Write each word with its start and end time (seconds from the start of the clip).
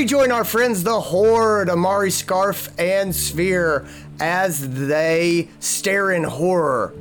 Rejoin 0.00 0.32
our 0.32 0.44
friends, 0.44 0.82
the 0.82 0.98
Horde, 0.98 1.68
Amari 1.68 2.08
Skaarf 2.08 2.70
and 2.78 3.12
Svir, 3.12 3.86
as 4.18 4.86
they 4.86 5.50
stare 5.58 6.10
in 6.12 6.24
horror 6.24 6.94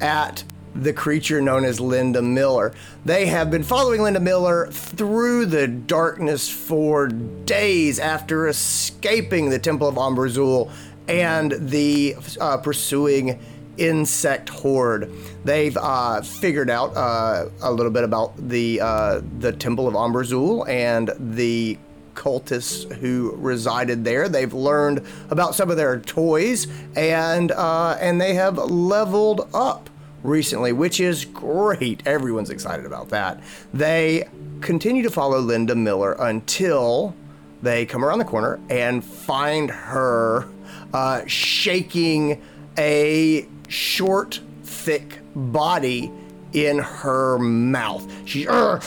at 0.00 0.44
the 0.72 0.92
creature 0.92 1.40
known 1.40 1.64
as 1.64 1.80
Linda 1.80 2.22
Miller. 2.22 2.72
They 3.04 3.26
have 3.26 3.50
been 3.50 3.64
following 3.64 4.02
Linda 4.02 4.20
Miller 4.20 4.68
through 4.70 5.46
the 5.46 5.66
darkness 5.66 6.48
for 6.48 7.08
days 7.08 7.98
after 7.98 8.46
escaping 8.46 9.50
the 9.50 9.58
Temple 9.58 9.88
of 9.88 9.96
Ambrazul 9.96 10.70
and 11.08 11.56
the 11.58 12.14
uh, 12.40 12.58
pursuing 12.58 13.36
insect 13.78 14.48
horde. 14.48 15.10
They've 15.44 15.76
uh, 15.76 16.22
figured 16.22 16.70
out 16.70 16.96
uh, 16.96 17.48
a 17.62 17.72
little 17.72 17.90
bit 17.90 18.04
about 18.04 18.36
the 18.48 18.80
uh, 18.80 19.22
the 19.40 19.50
Temple 19.50 19.88
of 19.88 19.94
Ambrazul 19.94 20.68
and 20.68 21.10
the 21.18 21.78
cultists 22.14 22.90
who 22.96 23.34
resided 23.36 24.04
there. 24.04 24.28
They've 24.28 24.52
learned 24.52 25.06
about 25.30 25.54
some 25.54 25.70
of 25.70 25.76
their 25.76 26.00
toys 26.00 26.66
and 26.96 27.52
uh, 27.52 27.96
and 28.00 28.20
they 28.20 28.34
have 28.34 28.58
leveled 28.58 29.48
up 29.54 29.90
recently, 30.22 30.72
which 30.72 31.00
is 31.00 31.24
great. 31.24 32.06
Everyone's 32.06 32.50
excited 32.50 32.86
about 32.86 33.10
that. 33.10 33.40
They 33.72 34.28
continue 34.60 35.02
to 35.02 35.10
follow 35.10 35.38
Linda 35.38 35.74
Miller 35.74 36.16
until 36.18 37.14
they 37.62 37.86
come 37.86 38.04
around 38.04 38.18
the 38.18 38.24
corner 38.24 38.58
and 38.68 39.04
find 39.04 39.70
her 39.70 40.48
uh, 40.92 41.22
shaking 41.26 42.42
a 42.78 43.46
short, 43.68 44.40
thick 44.62 45.18
body 45.34 46.10
in 46.52 46.78
her 46.78 47.38
mouth. 47.38 48.10
She's 48.24 48.46
uh, 48.46 48.80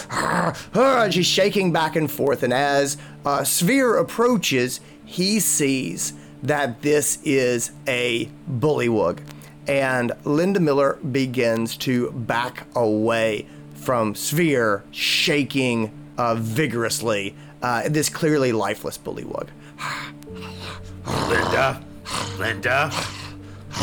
uh, 0.74 1.10
she's 1.10 1.26
shaking 1.26 1.72
back 1.72 1.96
and 1.96 2.10
forth, 2.10 2.44
and 2.44 2.54
as 2.54 2.98
uh, 3.28 3.42
Svir 3.42 4.00
approaches, 4.00 4.80
he 5.04 5.42
sees 5.42 6.14
that 6.42 6.82
this 6.82 7.20
is 7.26 7.72
a 7.86 8.30
bullywug, 8.50 9.20
and 9.68 10.14
Linda 10.24 10.62
Miller 10.62 10.94
begins 11.12 11.76
to 11.78 12.12
back 12.12 12.68
away 12.74 13.46
from 13.76 14.14
Svir, 14.14 14.84
shaking 14.92 15.92
uh, 16.18 16.36
vigorously. 16.36 17.36
Uh, 17.62 17.90
this 17.90 18.08
clearly 18.08 18.54
lifeless 18.54 18.98
bullywug. 18.98 19.50
Linda, 21.28 21.84
Linda, 22.40 22.92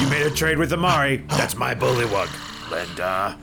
you 0.01 0.09
made 0.09 0.25
a 0.25 0.31
trade 0.31 0.57
with 0.57 0.73
Amari. 0.73 1.19
That's 1.29 1.55
my 1.55 1.75
bullywug. 1.75 2.31
Linda. 2.71 3.37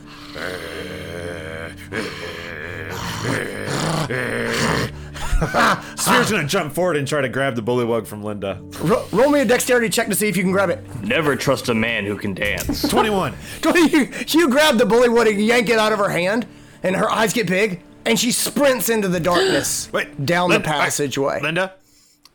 Svir's 5.96 6.30
gonna 6.30 6.46
jump 6.46 6.72
forward 6.72 6.96
and 6.96 7.06
try 7.06 7.20
to 7.20 7.28
grab 7.28 7.56
the 7.56 7.62
bullywug 7.62 8.06
from 8.06 8.22
Linda. 8.22 8.60
Ro- 8.80 9.04
roll 9.12 9.30
me 9.30 9.40
a 9.40 9.44
dexterity 9.44 9.88
check 9.88 10.08
to 10.08 10.14
see 10.14 10.28
if 10.28 10.36
you 10.36 10.42
can 10.42 10.52
grab 10.52 10.70
it. 10.70 10.78
Never 11.02 11.34
trust 11.36 11.68
a 11.68 11.74
man 11.74 12.04
who 12.04 12.16
can 12.16 12.34
dance. 12.34 12.82
21. 12.88 13.34
you, 13.74 14.08
you 14.28 14.48
grab 14.48 14.78
the 14.78 14.84
bullywug 14.84 15.28
and 15.30 15.40
yank 15.40 15.68
it 15.68 15.78
out 15.78 15.92
of 15.92 15.98
her 15.98 16.08
hand, 16.08 16.46
and 16.82 16.94
her 16.96 17.10
eyes 17.10 17.32
get 17.32 17.46
big, 17.46 17.82
and 18.04 18.18
she 18.18 18.30
sprints 18.32 18.88
into 18.88 19.08
the 19.08 19.20
darkness 19.20 19.90
Wait, 19.92 20.24
down 20.24 20.50
Lin- 20.50 20.62
the 20.62 20.66
passageway. 20.68 21.40
Linda, 21.42 21.74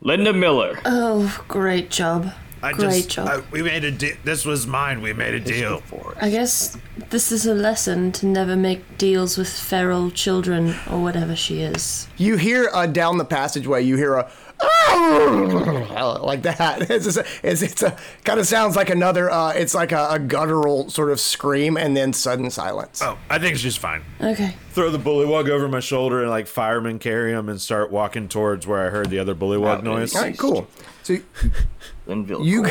Linda 0.00 0.32
Miller. 0.32 0.78
Oh, 0.84 1.42
great 1.48 1.90
job. 1.90 2.32
I 2.62 2.72
great 2.72 2.90
just 2.90 3.10
job. 3.10 3.28
I, 3.28 3.42
we 3.50 3.62
made 3.62 3.84
a 3.84 3.90
deal. 3.90 4.16
This 4.24 4.44
was 4.44 4.66
mine. 4.66 5.00
We 5.00 5.12
made 5.12 5.34
a 5.34 5.40
deal. 5.40 5.82
I 6.20 6.30
guess 6.30 6.76
this 7.10 7.30
is 7.32 7.46
a 7.46 7.54
lesson 7.54 8.12
to 8.12 8.26
never 8.26 8.56
make 8.56 8.98
deals 8.98 9.38
with 9.38 9.48
feral 9.48 10.10
children 10.10 10.74
or 10.90 11.02
whatever 11.02 11.36
she 11.36 11.60
is. 11.60 12.08
You 12.16 12.36
hear 12.36 12.70
uh, 12.72 12.86
down 12.86 13.18
the 13.18 13.24
passageway, 13.24 13.82
you 13.84 13.96
hear 13.96 14.14
a 14.14 14.30
like 16.22 16.42
that. 16.42 16.90
It's 16.90 17.04
just, 17.04 17.18
it's, 17.42 17.62
it's 17.62 17.82
a 17.82 17.96
kind 18.24 18.40
of 18.40 18.46
sounds 18.46 18.76
like 18.76 18.90
another. 18.90 19.30
Uh, 19.30 19.52
it's 19.52 19.74
like 19.74 19.92
a, 19.92 20.08
a 20.12 20.18
guttural 20.18 20.90
sort 20.90 21.10
of 21.10 21.20
scream, 21.20 21.76
and 21.76 21.96
then 21.96 22.12
sudden 22.12 22.50
silence. 22.50 23.00
Oh, 23.02 23.18
I 23.30 23.38
think 23.38 23.56
she's 23.58 23.76
fine. 23.76 24.02
Okay. 24.20 24.54
Throw 24.72 24.90
the 24.90 24.98
bullywug 24.98 25.48
over 25.48 25.68
my 25.68 25.80
shoulder 25.80 26.20
and 26.22 26.30
like 26.30 26.46
fireman 26.46 26.98
carry 26.98 27.32
him 27.32 27.48
and 27.48 27.60
start 27.60 27.90
walking 27.90 28.28
towards 28.28 28.66
where 28.66 28.86
I 28.86 28.90
heard 28.90 29.10
the 29.10 29.18
other 29.18 29.34
bullywug 29.34 29.82
noise. 29.82 30.14
All 30.16 30.22
right, 30.22 30.36
cool. 30.38 30.66
So 31.02 31.16
Linville 32.06 32.44
You- 32.44 32.62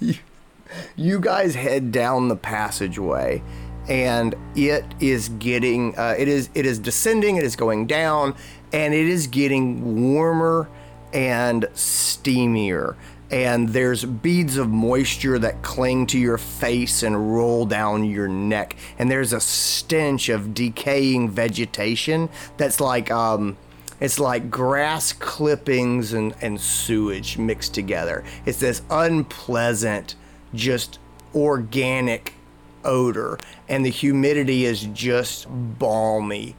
Gorge. 0.00 0.20
you 0.96 1.20
guys 1.20 1.54
head 1.54 1.90
down 1.92 2.28
the 2.28 2.36
passageway 2.36 3.42
and 3.88 4.34
it 4.54 4.84
is 5.00 5.30
getting 5.30 5.96
uh, 5.98 6.14
it 6.18 6.28
is 6.28 6.50
it 6.54 6.66
is 6.66 6.78
descending 6.78 7.36
it 7.36 7.42
is 7.42 7.56
going 7.56 7.86
down 7.86 8.34
and 8.72 8.92
it 8.92 9.06
is 9.06 9.26
getting 9.26 10.12
warmer 10.12 10.68
and 11.12 11.64
steamier 11.74 12.96
and 13.30 13.68
there's 13.70 14.04
beads 14.04 14.56
of 14.56 14.70
moisture 14.70 15.38
that 15.38 15.62
cling 15.62 16.06
to 16.06 16.18
your 16.18 16.38
face 16.38 17.02
and 17.02 17.34
roll 17.34 17.66
down 17.66 18.04
your 18.04 18.28
neck 18.28 18.76
and 18.98 19.10
there's 19.10 19.32
a 19.32 19.40
stench 19.40 20.28
of 20.28 20.54
decaying 20.54 21.28
vegetation 21.28 22.28
that's 22.56 22.80
like 22.80 23.10
um 23.10 23.56
it's 24.00 24.20
like 24.20 24.50
grass 24.50 25.12
clippings 25.12 26.12
and, 26.12 26.34
and 26.40 26.60
sewage 26.60 27.36
mixed 27.36 27.74
together. 27.74 28.22
It's 28.46 28.60
this 28.60 28.82
unpleasant, 28.90 30.14
just 30.54 30.98
organic 31.34 32.34
odor. 32.84 33.38
And 33.68 33.84
the 33.84 33.90
humidity 33.90 34.64
is 34.64 34.84
just 34.92 35.46
balmy 35.50 36.54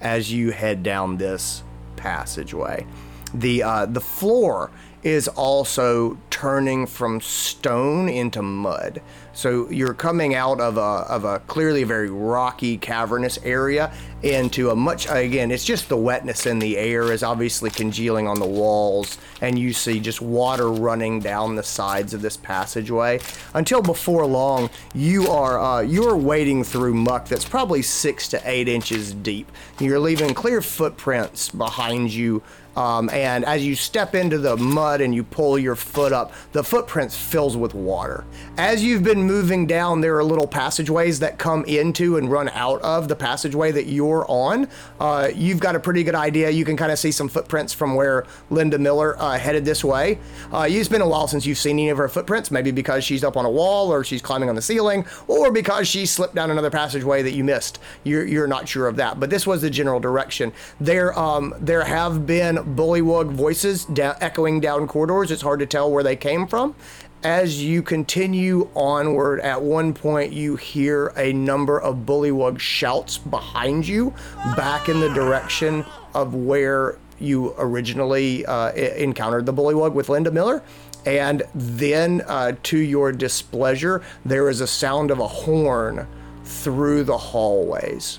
as 0.00 0.32
you 0.32 0.50
head 0.50 0.82
down 0.82 1.18
this 1.18 1.62
passageway. 1.96 2.86
The, 3.34 3.62
uh, 3.62 3.86
the 3.86 4.00
floor 4.00 4.70
is 5.02 5.28
also 5.28 6.18
turning 6.28 6.86
from 6.86 7.20
stone 7.20 8.08
into 8.08 8.42
mud. 8.42 9.00
So 9.32 9.70
you're 9.70 9.94
coming 9.94 10.34
out 10.34 10.60
of 10.60 10.76
a, 10.76 10.80
of 10.80 11.24
a 11.24 11.38
clearly 11.40 11.84
very 11.84 12.10
rocky, 12.10 12.76
cavernous 12.76 13.38
area 13.42 13.92
into 14.22 14.68
a 14.68 14.76
much, 14.76 15.06
again, 15.08 15.50
it's 15.50 15.64
just 15.64 15.88
the 15.88 15.96
wetness 15.96 16.44
in 16.44 16.58
the 16.58 16.76
air 16.76 17.10
is 17.12 17.22
obviously 17.22 17.70
congealing 17.70 18.28
on 18.28 18.38
the 18.38 18.46
walls, 18.46 19.16
and 19.40 19.58
you 19.58 19.72
see 19.72 19.98
just 20.00 20.20
water 20.20 20.70
running 20.70 21.20
down 21.20 21.54
the 21.54 21.62
sides 21.62 22.12
of 22.12 22.20
this 22.20 22.36
passageway. 22.36 23.20
Until 23.54 23.80
before 23.80 24.26
long, 24.26 24.68
you 24.92 25.28
are 25.28 25.58
uh, 25.58 25.80
you're 25.80 26.16
wading 26.16 26.64
through 26.64 26.92
muck 26.92 27.28
that's 27.28 27.48
probably 27.48 27.80
six 27.80 28.28
to 28.28 28.42
eight 28.44 28.68
inches 28.68 29.14
deep. 29.14 29.50
You're 29.78 30.00
leaving 30.00 30.34
clear 30.34 30.60
footprints 30.60 31.48
behind 31.48 32.12
you 32.12 32.42
um, 32.76 33.10
and 33.10 33.44
as 33.44 33.64
you 33.64 33.74
step 33.74 34.14
into 34.14 34.38
the 34.38 34.56
mud 34.56 35.00
and 35.00 35.14
you 35.14 35.24
pull 35.24 35.58
your 35.58 35.76
foot 35.76 36.12
up, 36.12 36.32
the 36.52 36.62
footprints 36.62 37.16
fills 37.16 37.56
with 37.56 37.74
water. 37.74 38.24
As 38.56 38.84
you've 38.84 39.02
been 39.02 39.22
moving 39.22 39.66
down, 39.66 40.00
there 40.00 40.16
are 40.16 40.24
little 40.24 40.46
passageways 40.46 41.20
that 41.20 41.38
come 41.38 41.64
into 41.64 42.16
and 42.16 42.30
run 42.30 42.48
out 42.50 42.80
of 42.82 43.08
the 43.08 43.16
passageway 43.16 43.72
that 43.72 43.86
you're 43.86 44.24
on. 44.28 44.68
Uh, 44.98 45.30
you've 45.34 45.60
got 45.60 45.74
a 45.74 45.80
pretty 45.80 46.04
good 46.04 46.14
idea. 46.14 46.50
You 46.50 46.64
can 46.64 46.76
kind 46.76 46.92
of 46.92 46.98
see 46.98 47.12
some 47.12 47.28
footprints 47.28 47.72
from 47.72 47.94
where 47.94 48.26
Linda 48.50 48.78
Miller 48.78 49.16
uh, 49.18 49.38
headed 49.38 49.64
this 49.64 49.82
way. 49.84 50.18
Uh, 50.52 50.66
it's 50.68 50.88
been 50.88 51.02
a 51.02 51.08
while 51.08 51.26
since 51.26 51.46
you've 51.46 51.58
seen 51.58 51.78
any 51.78 51.90
of 51.90 51.98
her 51.98 52.08
footprints, 52.08 52.50
maybe 52.50 52.70
because 52.70 53.04
she's 53.04 53.24
up 53.24 53.36
on 53.36 53.44
a 53.44 53.50
wall 53.50 53.92
or 53.92 54.04
she's 54.04 54.22
climbing 54.22 54.48
on 54.48 54.54
the 54.54 54.62
ceiling 54.62 55.04
or 55.26 55.50
because 55.50 55.88
she 55.88 56.06
slipped 56.06 56.34
down 56.34 56.50
another 56.50 56.70
passageway 56.70 57.22
that 57.22 57.32
you 57.32 57.44
missed. 57.44 57.78
You're, 58.04 58.26
you're 58.26 58.46
not 58.46 58.68
sure 58.68 58.86
of 58.88 58.96
that, 58.96 59.20
but 59.20 59.30
this 59.30 59.46
was 59.46 59.62
the 59.62 59.70
general 59.70 60.00
direction. 60.00 60.52
There, 60.80 61.18
um, 61.18 61.54
there 61.58 61.84
have 61.84 62.26
been 62.26 62.69
bullywug 62.74 63.32
voices 63.32 63.84
da- 63.84 64.16
echoing 64.20 64.60
down 64.60 64.86
corridors. 64.86 65.30
It's 65.30 65.42
hard 65.42 65.60
to 65.60 65.66
tell 65.66 65.90
where 65.90 66.02
they 66.02 66.16
came 66.16 66.46
from. 66.46 66.74
As 67.22 67.62
you 67.62 67.82
continue 67.82 68.68
onward, 68.74 69.40
at 69.40 69.60
one 69.60 69.92
point 69.92 70.32
you 70.32 70.56
hear 70.56 71.12
a 71.16 71.32
number 71.34 71.78
of 71.78 72.06
bullywug 72.06 72.58
shouts 72.58 73.18
behind 73.18 73.86
you, 73.86 74.14
back 74.56 74.88
in 74.88 75.00
the 75.00 75.12
direction 75.12 75.84
of 76.14 76.34
where 76.34 76.96
you 77.18 77.54
originally 77.58 78.46
uh, 78.46 78.72
encountered 78.72 79.44
the 79.44 79.52
bullywug 79.52 79.92
with 79.92 80.08
Linda 80.08 80.30
Miller. 80.30 80.62
And 81.04 81.42
then, 81.54 82.22
uh, 82.26 82.52
to 82.64 82.78
your 82.78 83.12
displeasure, 83.12 84.02
there 84.24 84.48
is 84.48 84.60
a 84.60 84.66
sound 84.66 85.10
of 85.10 85.18
a 85.18 85.28
horn 85.28 86.06
through 86.44 87.04
the 87.04 87.18
hallways. 87.18 88.18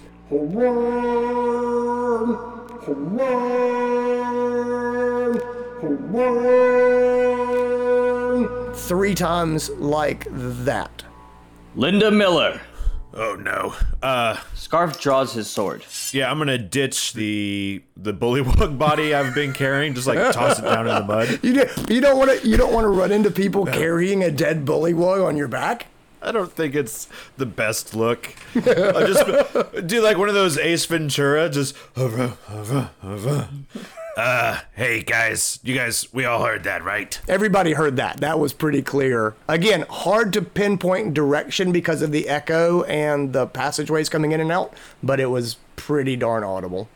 Three 8.74 9.16
times 9.16 9.70
like 9.72 10.26
that. 10.32 11.04
Linda 11.76 12.12
Miller. 12.12 12.60
Oh 13.14 13.36
no. 13.36 13.76
Uh, 14.02 14.36
Skaarf 14.56 15.00
draws 15.00 15.34
his 15.34 15.50
sword. 15.50 15.86
yeah, 16.12 16.32
I'm 16.32 16.38
gonna 16.38 16.58
ditch 16.58 17.14
the 17.14 17.84
the 17.98 18.14
bullywug 18.14 18.78
body 18.78 19.14
I've 19.14 19.36
been 19.36 19.54
carrying. 19.54 19.94
Just 19.94 20.08
like 20.08 20.34
toss 20.34 20.60
it 20.60 20.64
down 20.64 20.88
in 20.88 20.96
the 20.96 21.04
mud. 21.04 21.40
You, 21.44 21.54
do, 21.54 21.94
you 21.94 22.02
don't 22.02 22.18
want 22.18 22.32
to. 22.42 22.48
You 22.48 22.58
don't 22.58 22.74
want 22.74 22.86
to 22.86 22.90
run 22.90 23.12
into 23.12 23.30
people 23.30 23.66
carrying 23.66 24.24
a 24.24 24.32
dead 24.32 24.66
bullywug 24.66 25.26
on 25.26 25.36
your 25.38 25.48
back. 25.48 25.88
I 26.22 26.32
don't 26.32 26.52
think 26.52 26.76
it's 26.76 27.08
the 27.38 27.46
best 27.46 27.96
look. 27.96 28.34
I 28.56 29.06
just 29.08 29.26
do 29.88 30.02
like 30.02 30.18
one 30.18 30.30
of 30.30 30.36
those 30.36 30.58
Ace 30.58 30.86
Ventura, 30.86 31.50
just 31.50 31.76
Uh, 34.18 34.60
Hey 34.76 35.02
guys, 35.04 35.60
you 35.64 35.74
guys, 35.74 36.06
we 36.14 36.26
all 36.26 36.44
heard 36.44 36.64
that, 36.66 36.84
right? 36.84 37.20
Everybody 37.28 37.74
heard 37.74 37.96
that. 37.96 38.20
That 38.20 38.40
was 38.40 38.52
pretty 38.54 38.82
clear. 38.82 39.36
Again, 39.48 39.86
hard 39.90 40.34
to 40.34 40.42
pinpoint 40.42 41.14
direction 41.14 41.72
because 41.72 42.02
of 42.02 42.12
the 42.12 42.28
echo 42.28 42.84
and 42.84 43.32
the 43.34 43.48
passageways 43.48 44.10
coming 44.10 44.32
in 44.34 44.42
and 44.42 44.52
out, 44.52 44.74
but 45.02 45.20
it 45.20 45.28
was 45.28 45.58
pretty 45.76 46.16
darn 46.18 46.44
audible. 46.44 46.90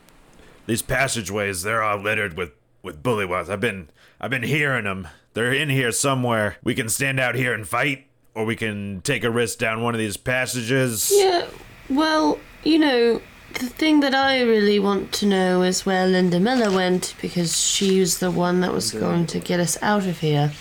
These 0.67 0.81
passageways, 0.81 1.63
they're 1.63 1.81
all 1.83 1.97
littered 1.99 2.37
with 2.37 2.51
with 2.83 3.01
bullywugs. 3.01 3.49
I've 3.49 3.61
been 3.61 3.89
I've 4.19 4.31
been 4.31 4.43
hearing 4.43 4.83
them. 4.83 5.07
They're 5.33 5.53
in 5.53 5.69
here 5.69 5.91
somewhere. 5.91 6.57
We 6.63 6.75
can 6.75 6.89
stand 6.89 7.19
out 7.19 7.35
here 7.35 7.53
and 7.53 7.67
fight, 7.67 8.07
or 8.35 8.45
we 8.45 8.55
can 8.55 9.01
take 9.01 9.23
a 9.23 9.31
risk 9.31 9.57
down 9.57 9.81
one 9.81 9.93
of 9.95 9.99
these 9.99 10.17
passages. 10.17 11.11
Yeah, 11.13 11.47
well, 11.89 12.37
you 12.63 12.77
know, 12.77 13.21
the 13.53 13.67
thing 13.67 14.01
that 14.01 14.13
I 14.13 14.41
really 14.41 14.77
want 14.79 15.11
to 15.13 15.25
know 15.25 15.61
is 15.63 15.85
where 15.85 16.05
Linda 16.05 16.39
Miller 16.39 16.69
went 16.75 17.15
because 17.21 17.59
she 17.59 17.99
was 18.01 18.19
the 18.19 18.29
one 18.31 18.59
that 18.61 18.73
was 18.73 18.91
going 18.91 19.25
to 19.27 19.39
get 19.39 19.59
us 19.59 19.81
out 19.81 20.05
of 20.05 20.19
here. 20.19 20.51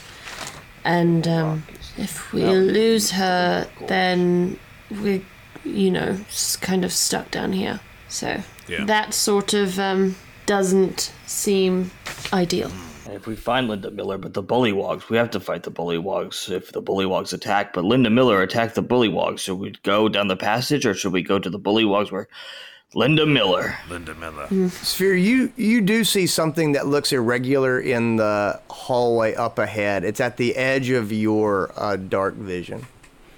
And 0.85 1.27
um, 1.27 1.65
if 1.97 2.33
we 2.33 2.45
lose 2.45 3.11
her, 3.13 3.69
then 3.89 4.59
we're, 4.91 5.23
you 5.65 5.91
know, 5.91 6.19
s- 6.29 6.57
kind 6.57 6.85
of 6.85 6.93
stuck 6.93 7.31
down 7.31 7.53
here. 7.53 7.81
So 8.09 8.43
Yeah. 8.69 8.85
that 8.85 9.15
sort 9.15 9.55
of 9.55 9.79
um, 9.81 10.15
doesn't 10.47 11.11
seem 11.27 11.91
ideal. 12.33 12.71
And 13.05 13.15
if 13.15 13.27
we 13.27 13.37
find 13.37 13.69
Linda 13.69 13.91
Miller, 13.91 14.17
but 14.17 14.33
the 14.33 14.43
Bullywugs, 14.43 15.09
we 15.11 15.17
have 15.19 15.31
to 15.33 15.41
fight 15.41 15.63
the 15.63 15.71
Bullywugs 15.71 16.51
if 16.51 16.73
the 16.73 16.83
Bullywugs 16.83 17.33
attack. 17.33 17.73
But 17.75 17.85
Linda 17.85 18.09
Miller 18.09 18.41
attacked 18.41 18.75
the 18.75 18.83
Bullywugs. 18.83 19.41
Should 19.41 19.59
we 19.59 19.73
go 19.83 20.09
down 20.09 20.29
the 20.29 20.37
passage, 20.37 20.87
or 20.87 20.95
should 20.95 21.13
we 21.13 21.23
go 21.23 21.39
to 21.39 21.51
the 21.51 21.59
Bullywugs 21.59 22.11
where 22.11 22.29
Linda 22.95 23.27
Miller? 23.27 23.77
Linda 23.91 24.15
Miller. 24.15 24.47
Svir, 24.47 25.23
you 25.23 25.53
you 25.57 25.81
do 25.81 26.05
see 26.05 26.27
something 26.27 26.73
that 26.73 26.87
looks 26.87 27.13
irregular 27.13 27.79
in 27.81 28.17
the 28.17 28.61
hallway 28.71 29.35
up 29.35 29.59
ahead. 29.59 30.05
It's 30.05 30.21
at 30.21 30.37
the 30.37 30.57
edge 30.57 30.91
of 30.91 31.13
your 31.13 31.73
uh, 31.77 31.97
dark 31.97 32.35
vision. 32.37 32.87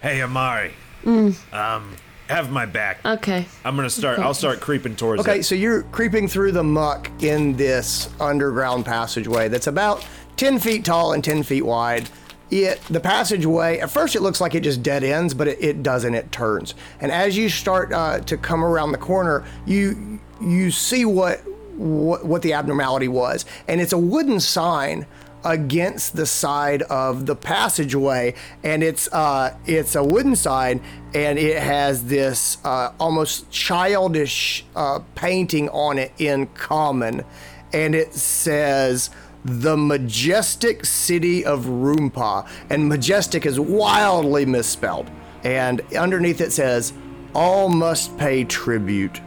Hey 0.00 0.22
Amari. 0.22 0.74
Um, 1.04 1.96
have 2.28 2.50
my 2.50 2.66
back. 2.66 3.04
Okay. 3.04 3.46
I'm 3.64 3.76
gonna 3.76 3.90
start. 3.90 4.18
I'll 4.18 4.34
start 4.34 4.60
creeping 4.60 4.96
towards 4.96 5.20
Okay, 5.20 5.40
it. 5.40 5.44
so 5.44 5.54
you're 5.54 5.82
creeping 5.84 6.28
through 6.28 6.52
the 6.52 6.62
muck 6.64 7.10
in 7.22 7.56
this 7.56 8.08
underground 8.20 8.84
passageway 8.84 9.48
that's 9.48 9.66
about 9.66 10.04
10 10.36 10.58
feet 10.58 10.84
tall 10.84 11.12
and 11.12 11.22
10 11.24 11.42
feet 11.42 11.62
wide. 11.62 12.08
It 12.50 12.80
the 12.90 13.00
passageway 13.00 13.78
at 13.80 13.90
first 13.90 14.14
it 14.14 14.22
looks 14.22 14.40
like 14.40 14.54
it 14.54 14.60
just 14.62 14.82
dead 14.82 15.02
ends, 15.02 15.34
but 15.34 15.48
it, 15.48 15.58
it 15.60 15.82
doesn't. 15.82 16.14
It 16.14 16.30
turns, 16.30 16.74
and 17.00 17.10
as 17.10 17.36
you 17.36 17.48
start 17.48 17.92
uh, 17.92 18.20
to 18.20 18.36
come 18.36 18.64
around 18.64 18.92
the 18.92 18.98
corner, 18.98 19.44
you 19.66 20.20
you 20.40 20.70
see 20.70 21.04
what, 21.04 21.40
what 21.76 22.24
what 22.24 22.42
the 22.42 22.52
abnormality 22.52 23.08
was, 23.08 23.46
and 23.66 23.80
it's 23.80 23.92
a 23.92 23.98
wooden 23.98 24.38
sign 24.38 25.06
against 25.46 26.16
the 26.16 26.26
side 26.26 26.82
of 26.82 27.24
the 27.24 27.36
passageway, 27.36 28.34
and 28.64 28.82
it's 28.82 29.10
uh, 29.12 29.56
it's 29.64 29.94
a 29.94 30.02
wooden 30.02 30.34
sign, 30.34 30.80
and 31.14 31.38
it 31.38 31.62
has 31.62 32.04
this 32.04 32.58
uh, 32.64 32.92
almost 32.98 33.48
childish 33.50 34.64
uh, 34.74 34.98
painting 35.14 35.68
on 35.70 35.98
it 35.98 36.12
in 36.18 36.46
common, 36.48 37.24
and 37.72 37.94
it 37.94 38.12
says 38.12 39.10
the 39.44 39.76
majestic 39.76 40.84
city 40.84 41.44
of 41.44 41.66
Roompa, 41.66 42.48
and 42.68 42.88
majestic 42.88 43.46
is 43.46 43.60
wildly 43.60 44.44
misspelled, 44.44 45.08
and 45.44 45.80
underneath 45.94 46.40
it 46.40 46.52
says 46.52 46.92
all 47.34 47.68
must 47.68 48.18
pay 48.18 48.42
tribute, 48.42 49.20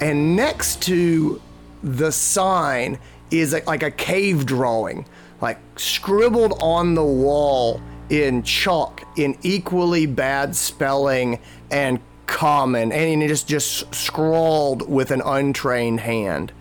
and 0.00 0.34
next 0.34 0.82
to 0.82 1.40
the 1.84 2.10
sign 2.10 2.98
is 3.30 3.54
like 3.66 3.84
a 3.84 3.90
cave 3.92 4.44
drawing, 4.44 5.06
like 5.40 5.58
scribbled 5.76 6.54
on 6.60 6.94
the 6.94 7.04
wall 7.04 7.80
in 8.08 8.42
chalk 8.42 9.02
in 9.16 9.36
equally 9.42 10.06
bad 10.06 10.54
spelling 10.56 11.38
and 11.70 12.00
common, 12.26 12.92
and 12.92 13.22
it 13.22 13.28
just 13.28 13.48
just 13.48 13.94
scrawled 13.94 14.88
with 14.88 15.10
an 15.10 15.22
untrained 15.24 16.00
hand. 16.00 16.52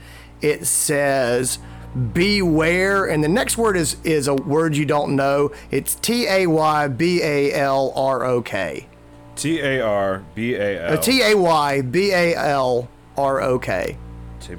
It 0.41 0.65
says 0.65 1.59
beware 2.13 3.05
and 3.05 3.23
the 3.23 3.27
next 3.27 3.57
word 3.57 3.75
is 3.75 3.97
is 4.03 4.27
a 4.27 4.33
word 4.35 4.75
you 4.77 4.85
don't 4.85 5.15
know 5.15 5.51
it's 5.71 5.95
T 5.95 6.27
A 6.27 6.45
Y 6.45 6.87
B 6.87 7.19
A 7.23 7.51
L 7.53 7.91
R 7.95 8.23
O 8.25 8.41
K 8.43 8.85
T 9.35 9.59
A 9.59 9.81
R 9.81 10.23
B 10.35 10.53
A 10.53 10.85
Uh, 10.85 10.91
L. 10.91 10.97
T 10.99 11.21
A 11.23 11.35
Y 11.35 11.81
B 11.81 12.11
A 12.11 12.35
L 12.35 12.87
R 13.17 13.41
O 13.41 13.57
K 13.57 13.97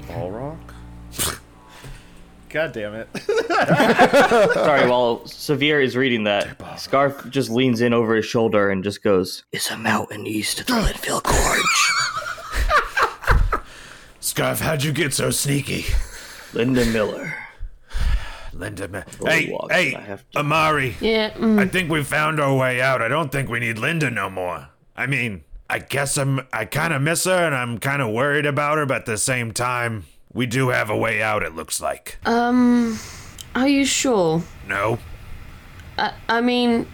Ball 0.07 0.31
rock. 0.31 0.70
God 2.51 2.73
damn 2.73 2.93
it. 2.95 3.07
Sorry, 4.53 4.89
while 4.89 5.19
Svir 5.21 5.81
is 5.83 5.95
reading 5.95 6.25
that, 6.25 6.57
Skaarf 6.77 7.29
just 7.29 7.49
leans 7.49 7.79
in 7.81 7.93
over 7.93 8.15
his 8.15 8.25
shoulder 8.25 8.69
and 8.69 8.83
just 8.83 9.01
goes, 9.03 9.43
"It's 9.51 9.71
a 9.71 9.77
mountain 9.77 10.27
east 10.27 10.59
of 10.59 10.65
the 10.67 10.73
Linville 10.75 11.21
Gorge." 11.21 11.91
Skaarf, 14.21 14.59
how'd 14.61 14.83
you 14.83 14.91
get 14.91 15.13
so 15.13 15.29
sneaky? 15.31 15.85
Linda 16.53 16.85
Miller. 16.85 17.33
Linda. 18.53 18.87
Miller. 18.87 19.05
hey, 19.25 19.49
walks, 19.51 19.73
hey, 19.73 19.95
I 19.95 20.01
have 20.01 20.29
to- 20.31 20.39
Amari. 20.39 20.95
Yeah. 20.99 21.31
mm. 21.31 21.59
I 21.59 21.67
think 21.67 21.89
we 21.89 22.03
found 22.03 22.39
our 22.39 22.55
way 22.55 22.81
out. 22.81 23.01
I 23.01 23.07
don't 23.07 23.31
think 23.31 23.49
we 23.49 23.59
need 23.59 23.77
Linda 23.77 24.11
no 24.11 24.29
more. 24.29 24.67
I 24.95 25.07
mean, 25.07 25.43
I 25.69 25.79
guess 25.79 26.17
I'm. 26.17 26.41
I 26.51 26.65
kind 26.65 26.93
of 26.93 27.01
miss 27.01 27.23
her, 27.23 27.45
and 27.45 27.55
I'm 27.55 27.77
kind 27.79 28.01
of 28.01 28.09
worried 28.11 28.45
about 28.45 28.77
her. 28.77 28.85
But 28.85 28.97
at 28.97 29.05
the 29.05 29.17
same 29.17 29.53
time, 29.53 30.05
we 30.33 30.45
do 30.45 30.69
have 30.69 30.89
a 30.89 30.97
way 30.97 31.21
out. 31.21 31.43
It 31.43 31.55
looks 31.55 31.81
like. 31.81 32.17
Um, 32.25 32.97
are 33.55 33.67
you 33.67 33.85
sure? 33.85 34.43
No, 34.67 34.99
I, 35.97 36.13
I 36.29 36.41
mean, 36.41 36.87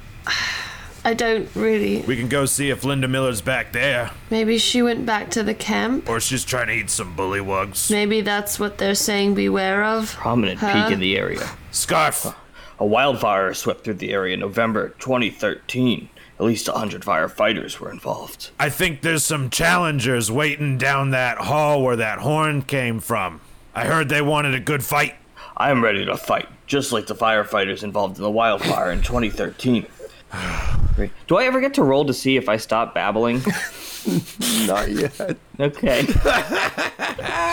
I 1.06 1.14
don't 1.14 1.48
really. 1.56 2.02
we 2.02 2.16
can 2.18 2.28
go 2.28 2.46
see 2.46 2.70
if 2.70 2.84
Linda 2.84 3.08
Miller's 3.08 3.42
back 3.42 3.72
there, 3.74 4.12
Maybe 4.30 4.58
she 4.58 4.82
went 4.82 5.06
back 5.06 5.30
to 5.32 5.44
the 5.44 5.54
camp. 5.54 6.10
or 6.10 6.20
she's 6.20 6.44
trying 6.44 6.68
to 6.68 6.74
eat 6.74 6.90
some 6.90 7.16
bullywugs. 7.16 7.90
Maybe 7.92 8.22
that's 8.22 8.60
what 8.60 8.78
they're 8.78 8.96
saying 8.96 9.36
beware 9.36 9.84
of. 9.84 10.14
Prominent 10.14 10.60
Huh? 10.60 10.74
peak 10.86 10.94
in 10.94 11.00
the 11.00 11.18
area. 11.18 11.50
Skaarf. 11.72 12.34
A 12.80 12.86
wildfire 12.86 13.54
swept 13.56 13.84
through 13.84 13.96
the 13.96 14.12
area 14.14 14.34
in 14.36 14.40
November 14.42 14.90
2013. 15.00 16.10
At 16.40 16.46
least 16.46 16.68
100 16.68 17.02
firefighters 17.02 17.80
were 17.80 17.90
involved. 17.90 18.52
I 18.60 18.70
think 18.70 19.02
there's 19.02 19.24
some 19.24 19.50
challengers 19.50 20.32
waiting 20.32 20.78
down 20.78 21.10
that 21.10 21.40
hall 21.40 21.82
where 21.82 21.96
that 21.96 22.20
horn 22.20 22.62
came 22.62 23.00
from. 23.00 23.42
I 23.74 23.86
heard 23.86 24.10
they 24.10 24.22
wanted 24.22 24.54
a 24.54 24.60
good 24.60 24.84
fight. 24.84 25.16
I 25.56 25.72
am 25.72 25.84
ready 25.84 26.06
to 26.06 26.16
fight, 26.16 26.48
just 26.68 26.92
like 26.92 27.08
the 27.08 27.16
firefighters 27.16 27.84
involved 27.84 28.18
in 28.18 28.24
the 28.24 28.30
wildfire 28.30 28.92
in 28.92 29.02
2013. 29.02 29.88
Do 31.28 31.38
I 31.38 31.46
ever 31.46 31.60
get 31.62 31.74
to 31.76 31.84
roll 31.84 32.06
to 32.06 32.14
see 32.14 32.38
if 32.38 32.50
I 32.50 32.58
stop 32.58 32.94
babbling? 32.94 33.38
not 34.66 34.90
yet 34.90 35.38
Okay. 35.60 36.02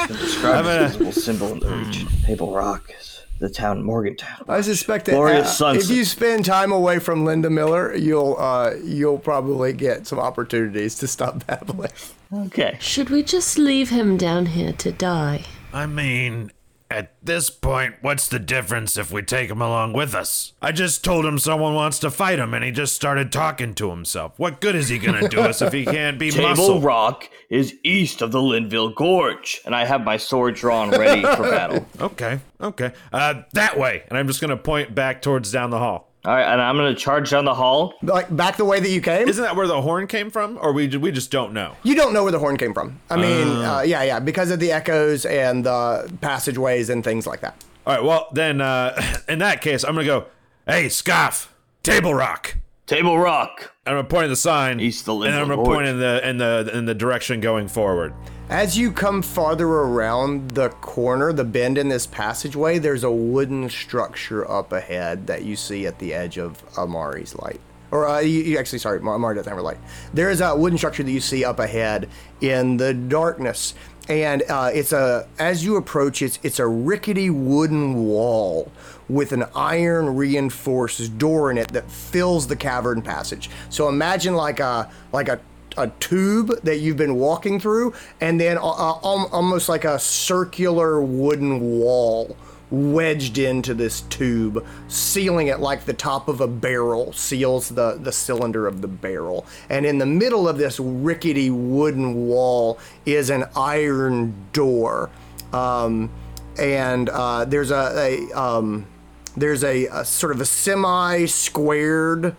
Describe 0.08 0.64
I'm 0.64 0.64
the 0.64 0.88
visible 0.88 1.12
symbol 1.12 1.52
in 1.52 1.60
the 1.60 1.68
region. 1.68 2.08
Table 2.24 2.54
Rock 2.54 2.90
is 2.98 3.13
the 3.38 3.48
town 3.48 3.82
Morganton. 3.82 4.28
I 4.48 4.60
suspect 4.60 5.06
that 5.06 5.12
Glorious 5.12 5.46
uh, 5.46 5.52
sunset. 5.52 5.90
if 5.90 5.96
you 5.96 6.04
spend 6.04 6.44
time 6.44 6.72
away 6.72 6.98
from 6.98 7.24
Linda 7.24 7.50
Miller, 7.50 7.94
you'll 7.94 8.36
uh, 8.38 8.74
you'll 8.82 9.18
probably 9.18 9.72
get 9.72 10.06
some 10.06 10.18
opportunities 10.18 10.96
to 10.96 11.06
stop 11.06 11.46
babbling. 11.46 11.90
Okay. 12.32 12.76
Should 12.80 13.10
we 13.10 13.22
just 13.22 13.58
leave 13.58 13.90
him 13.90 14.16
down 14.16 14.46
here 14.46 14.72
to 14.72 14.92
die? 14.92 15.44
I 15.72 15.86
mean, 15.86 16.52
at 16.94 17.12
this 17.20 17.50
point, 17.50 17.96
what's 18.02 18.28
the 18.28 18.38
difference 18.38 18.96
if 18.96 19.10
we 19.10 19.20
take 19.20 19.50
him 19.50 19.60
along 19.60 19.94
with 19.94 20.14
us? 20.14 20.52
I 20.62 20.70
just 20.70 21.02
told 21.02 21.26
him 21.26 21.40
someone 21.40 21.74
wants 21.74 21.98
to 21.98 22.10
fight 22.10 22.38
him 22.38 22.54
and 22.54 22.62
he 22.62 22.70
just 22.70 22.94
started 22.94 23.32
talking 23.32 23.74
to 23.74 23.90
himself. 23.90 24.38
What 24.38 24.60
good 24.60 24.76
is 24.76 24.88
he 24.90 24.98
gonna 24.98 25.28
do 25.28 25.40
us 25.40 25.60
if 25.60 25.72
he 25.72 25.84
can't 25.96 26.20
be 26.20 26.30
Table 26.30 26.50
muscle? 26.50 26.80
Rock 26.80 27.28
is 27.50 27.74
east 27.82 28.22
of 28.22 28.30
the 28.30 28.40
Linville 28.40 28.90
Gorge, 28.90 29.60
and 29.64 29.74
I 29.74 29.84
have 29.86 30.04
my 30.04 30.16
sword 30.16 30.54
drawn 30.54 30.90
ready 30.90 31.22
for 31.22 31.42
battle. 31.42 31.86
Okay, 32.00 32.38
okay. 32.60 32.92
Uh, 33.12 33.42
that 33.52 33.78
way. 33.78 34.04
And 34.08 34.16
I'm 34.18 34.26
just 34.26 34.40
gonna 34.40 34.56
point 34.56 34.94
back 34.94 35.20
towards 35.22 35.50
down 35.50 35.70
the 35.70 35.78
hall. 35.78 36.12
All 36.24 36.34
right, 36.34 36.42
and 36.42 36.60
I'm 36.60 36.76
gonna 36.76 36.94
charge 36.94 37.30
down 37.30 37.44
the 37.44 37.54
hall. 37.54 37.94
Like 38.02 38.34
back 38.34 38.56
the 38.56 38.64
way 38.64 38.80
that 38.80 38.88
you 38.88 39.02
came. 39.02 39.28
Isn't 39.28 39.44
that 39.44 39.56
where 39.56 39.66
the 39.66 39.82
horn 39.82 40.06
came 40.06 40.30
from? 40.30 40.58
Or 40.60 40.72
we, 40.72 40.88
we 40.96 41.12
just 41.12 41.30
don't 41.30 41.52
know? 41.52 41.76
you 41.82 41.94
don't 41.94 42.14
know 42.14 42.22
where 42.22 42.32
the 42.32 42.38
horn 42.38 42.56
came 42.56 42.72
from. 42.72 42.98
I 43.10 43.16
mean, 43.16 43.48
uh, 43.48 43.82
yeah, 43.84 44.02
yeah, 44.04 44.20
because 44.20 44.50
of 44.50 44.58
the 44.58 44.72
echoes 44.72 45.26
and 45.26 45.66
the 45.66 46.10
passageways 46.22 46.88
and 46.88 47.04
things 47.04 47.26
like 47.26 47.40
that. 47.42 47.62
All 47.86 47.94
right, 47.94 48.02
well, 48.02 48.28
then, 48.32 48.62
uh, 48.62 48.98
in 49.28 49.38
that 49.40 49.60
case, 49.60 49.84
I'm 49.84 49.94
gonna 49.94 50.06
go, 50.06 50.26
hey, 50.66 50.86
Skaarf, 50.86 51.48
Table 51.82 52.14
Rock. 52.14 52.56
Table 52.86 53.18
Rock. 53.18 53.72
I'm 53.86 53.94
gonna 53.94 54.04
point 54.04 54.24
at 54.24 54.28
the 54.28 54.36
sign, 54.36 54.78
East 54.78 55.08
of 55.08 55.20
the 55.20 55.24
and 55.24 55.34
I'm 55.34 55.48
Linville 55.48 55.64
gonna 55.64 55.74
point 55.74 55.86
in 55.88 55.98
the 56.00 56.28
in 56.28 56.36
the 56.36 56.70
in 56.74 56.84
the 56.84 56.94
direction 56.94 57.40
going 57.40 57.66
forward. 57.66 58.12
As 58.50 58.76
you 58.76 58.92
come 58.92 59.22
farther 59.22 59.66
around 59.66 60.50
the 60.50 60.68
corner, 60.68 61.32
the 61.32 61.44
bend 61.44 61.78
in 61.78 61.88
this 61.88 62.06
passageway, 62.06 62.78
there's 62.78 63.02
a 63.02 63.10
wooden 63.10 63.70
structure 63.70 64.48
up 64.50 64.70
ahead 64.70 65.26
that 65.28 65.44
you 65.44 65.56
see 65.56 65.86
at 65.86 65.98
the 65.98 66.12
edge 66.12 66.36
of 66.36 66.62
Amari's 66.76 67.34
light. 67.36 67.58
Or 67.90 68.06
uh, 68.06 68.20
you, 68.20 68.42
you 68.42 68.58
actually, 68.58 68.80
sorry, 68.80 69.00
Amari 69.00 69.36
doesn't 69.36 69.48
have 69.48 69.58
a 69.58 69.62
light. 69.62 69.78
There 70.12 70.28
is 70.28 70.42
a 70.42 70.54
wooden 70.54 70.76
structure 70.76 71.02
that 71.02 71.10
you 71.10 71.20
see 71.20 71.42
up 71.42 71.60
ahead 71.60 72.10
in 72.42 72.76
the 72.76 72.92
darkness, 72.92 73.72
and 74.10 74.42
uh, 74.50 74.70
it's 74.74 74.92
a 74.92 75.26
as 75.38 75.64
you 75.64 75.76
approach 75.76 76.20
it's 76.20 76.38
it's 76.42 76.58
a 76.58 76.66
rickety 76.66 77.30
wooden 77.30 78.04
wall 78.04 78.70
with 79.08 79.32
an 79.32 79.44
iron 79.54 80.16
reinforced 80.16 81.18
door 81.18 81.50
in 81.50 81.58
it 81.58 81.68
that 81.68 81.90
fills 81.90 82.46
the 82.46 82.56
cavern 82.56 83.02
passage. 83.02 83.50
So 83.70 83.88
imagine 83.88 84.34
like 84.34 84.60
a 84.60 84.90
like 85.12 85.28
a 85.28 85.40
a 85.76 85.88
tube 85.98 86.52
that 86.62 86.78
you've 86.78 86.96
been 86.96 87.16
walking 87.16 87.58
through, 87.58 87.94
and 88.20 88.40
then 88.40 88.58
uh, 88.58 88.60
uh, 88.60 88.92
almost 89.02 89.68
like 89.68 89.84
a 89.84 89.98
circular 89.98 91.02
wooden 91.02 91.60
wall 91.60 92.36
wedged 92.70 93.38
into 93.38 93.74
this 93.74 94.02
tube, 94.02 94.64
sealing 94.88 95.48
it 95.48 95.60
like 95.60 95.84
the 95.84 95.92
top 95.92 96.28
of 96.28 96.40
a 96.40 96.48
barrel 96.48 97.12
seals 97.12 97.68
the, 97.68 97.98
the 98.00 98.12
cylinder 98.12 98.66
of 98.66 98.80
the 98.80 98.88
barrel. 98.88 99.46
And 99.68 99.86
in 99.86 99.98
the 99.98 100.06
middle 100.06 100.48
of 100.48 100.58
this 100.58 100.80
rickety 100.80 101.50
wooden 101.50 102.26
wall 102.26 102.78
is 103.06 103.30
an 103.30 103.44
iron 103.54 104.34
door. 104.52 105.10
Um, 105.52 106.10
and 106.58 107.08
uh, 107.08 107.44
there's 107.44 107.70
a, 107.70 108.26
a 108.32 108.40
um, 108.40 108.86
there's 109.36 109.64
a, 109.64 109.86
a 109.86 110.04
sort 110.04 110.32
of 110.32 110.40
a 110.40 110.44
semi-squared 110.44 112.36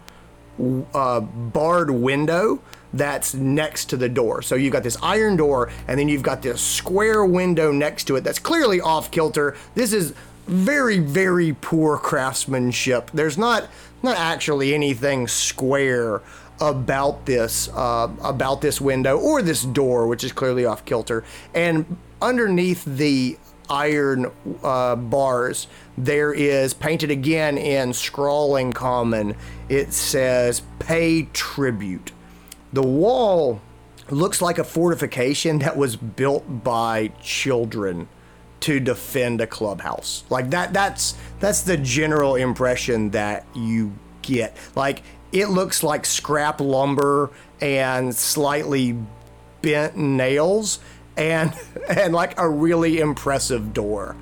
uh, 0.93 1.19
barred 1.19 1.91
window 1.91 2.61
that's 2.93 3.33
next 3.33 3.85
to 3.89 3.97
the 3.97 4.07
door. 4.07 4.41
So 4.41 4.55
you've 4.55 4.71
got 4.71 4.83
this 4.83 4.97
iron 5.03 5.35
door, 5.35 5.69
and 5.87 5.99
then 5.99 6.07
you've 6.07 6.23
got 6.23 6.41
this 6.41 6.61
square 6.61 7.25
window 7.25 7.71
next 7.71 8.05
to 8.05 8.15
it 8.15 8.23
that's 8.23 8.39
clearly 8.39 8.79
off 8.79 9.11
kilter. 9.11 9.55
This 9.75 9.91
is 9.91 10.13
very, 10.47 10.99
very 10.99 11.53
poor 11.59 11.97
craftsmanship. 11.97 13.11
There's 13.13 13.37
not 13.37 13.67
not 14.03 14.17
actually 14.17 14.73
anything 14.73 15.27
square 15.27 16.21
about 16.61 17.25
this 17.25 17.67
uh, 17.73 18.09
about 18.23 18.61
this 18.61 18.79
window 18.79 19.17
or 19.17 19.41
this 19.41 19.63
door, 19.63 20.07
which 20.07 20.23
is 20.23 20.31
clearly 20.31 20.65
off 20.65 20.85
kilter. 20.85 21.23
And 21.53 21.97
underneath 22.21 22.85
the 22.85 23.37
iron 23.69 24.31
uh, 24.63 24.95
bars, 24.95 25.67
there 25.97 26.33
is 26.33 26.73
painted 26.73 27.11
again 27.11 27.57
in 27.57 27.93
scrawling 27.93 28.73
common. 28.73 29.35
It 29.69 29.93
says 29.93 30.61
"Pay 30.79 31.23
tribute." 31.33 32.11
The 32.73 32.83
wall 32.83 33.61
looks 34.09 34.41
like 34.41 34.57
a 34.57 34.63
fortification 34.63 35.59
that 35.59 35.77
was 35.77 35.95
built 35.95 36.63
by 36.63 37.07
children 37.21 38.07
to 38.61 38.79
defend 38.79 39.41
a 39.41 39.47
clubhouse. 39.47 40.23
Like 40.29 40.49
that 40.49 40.73
that's 40.73 41.15
that's 41.39 41.61
the 41.61 41.77
general 41.77 42.35
impression 42.35 43.11
that 43.11 43.45
you 43.55 43.93
get. 44.21 44.55
Like 44.75 45.03
it 45.31 45.49
looks 45.49 45.83
like 45.83 46.05
scrap 46.05 46.61
lumber 46.61 47.31
and 47.61 48.15
slightly 48.15 48.97
bent 49.61 49.97
nails 49.97 50.79
and 51.17 51.53
and 51.89 52.13
like 52.13 52.39
a 52.39 52.49
really 52.49 52.99
impressive 52.99 53.73
door. 53.73 54.15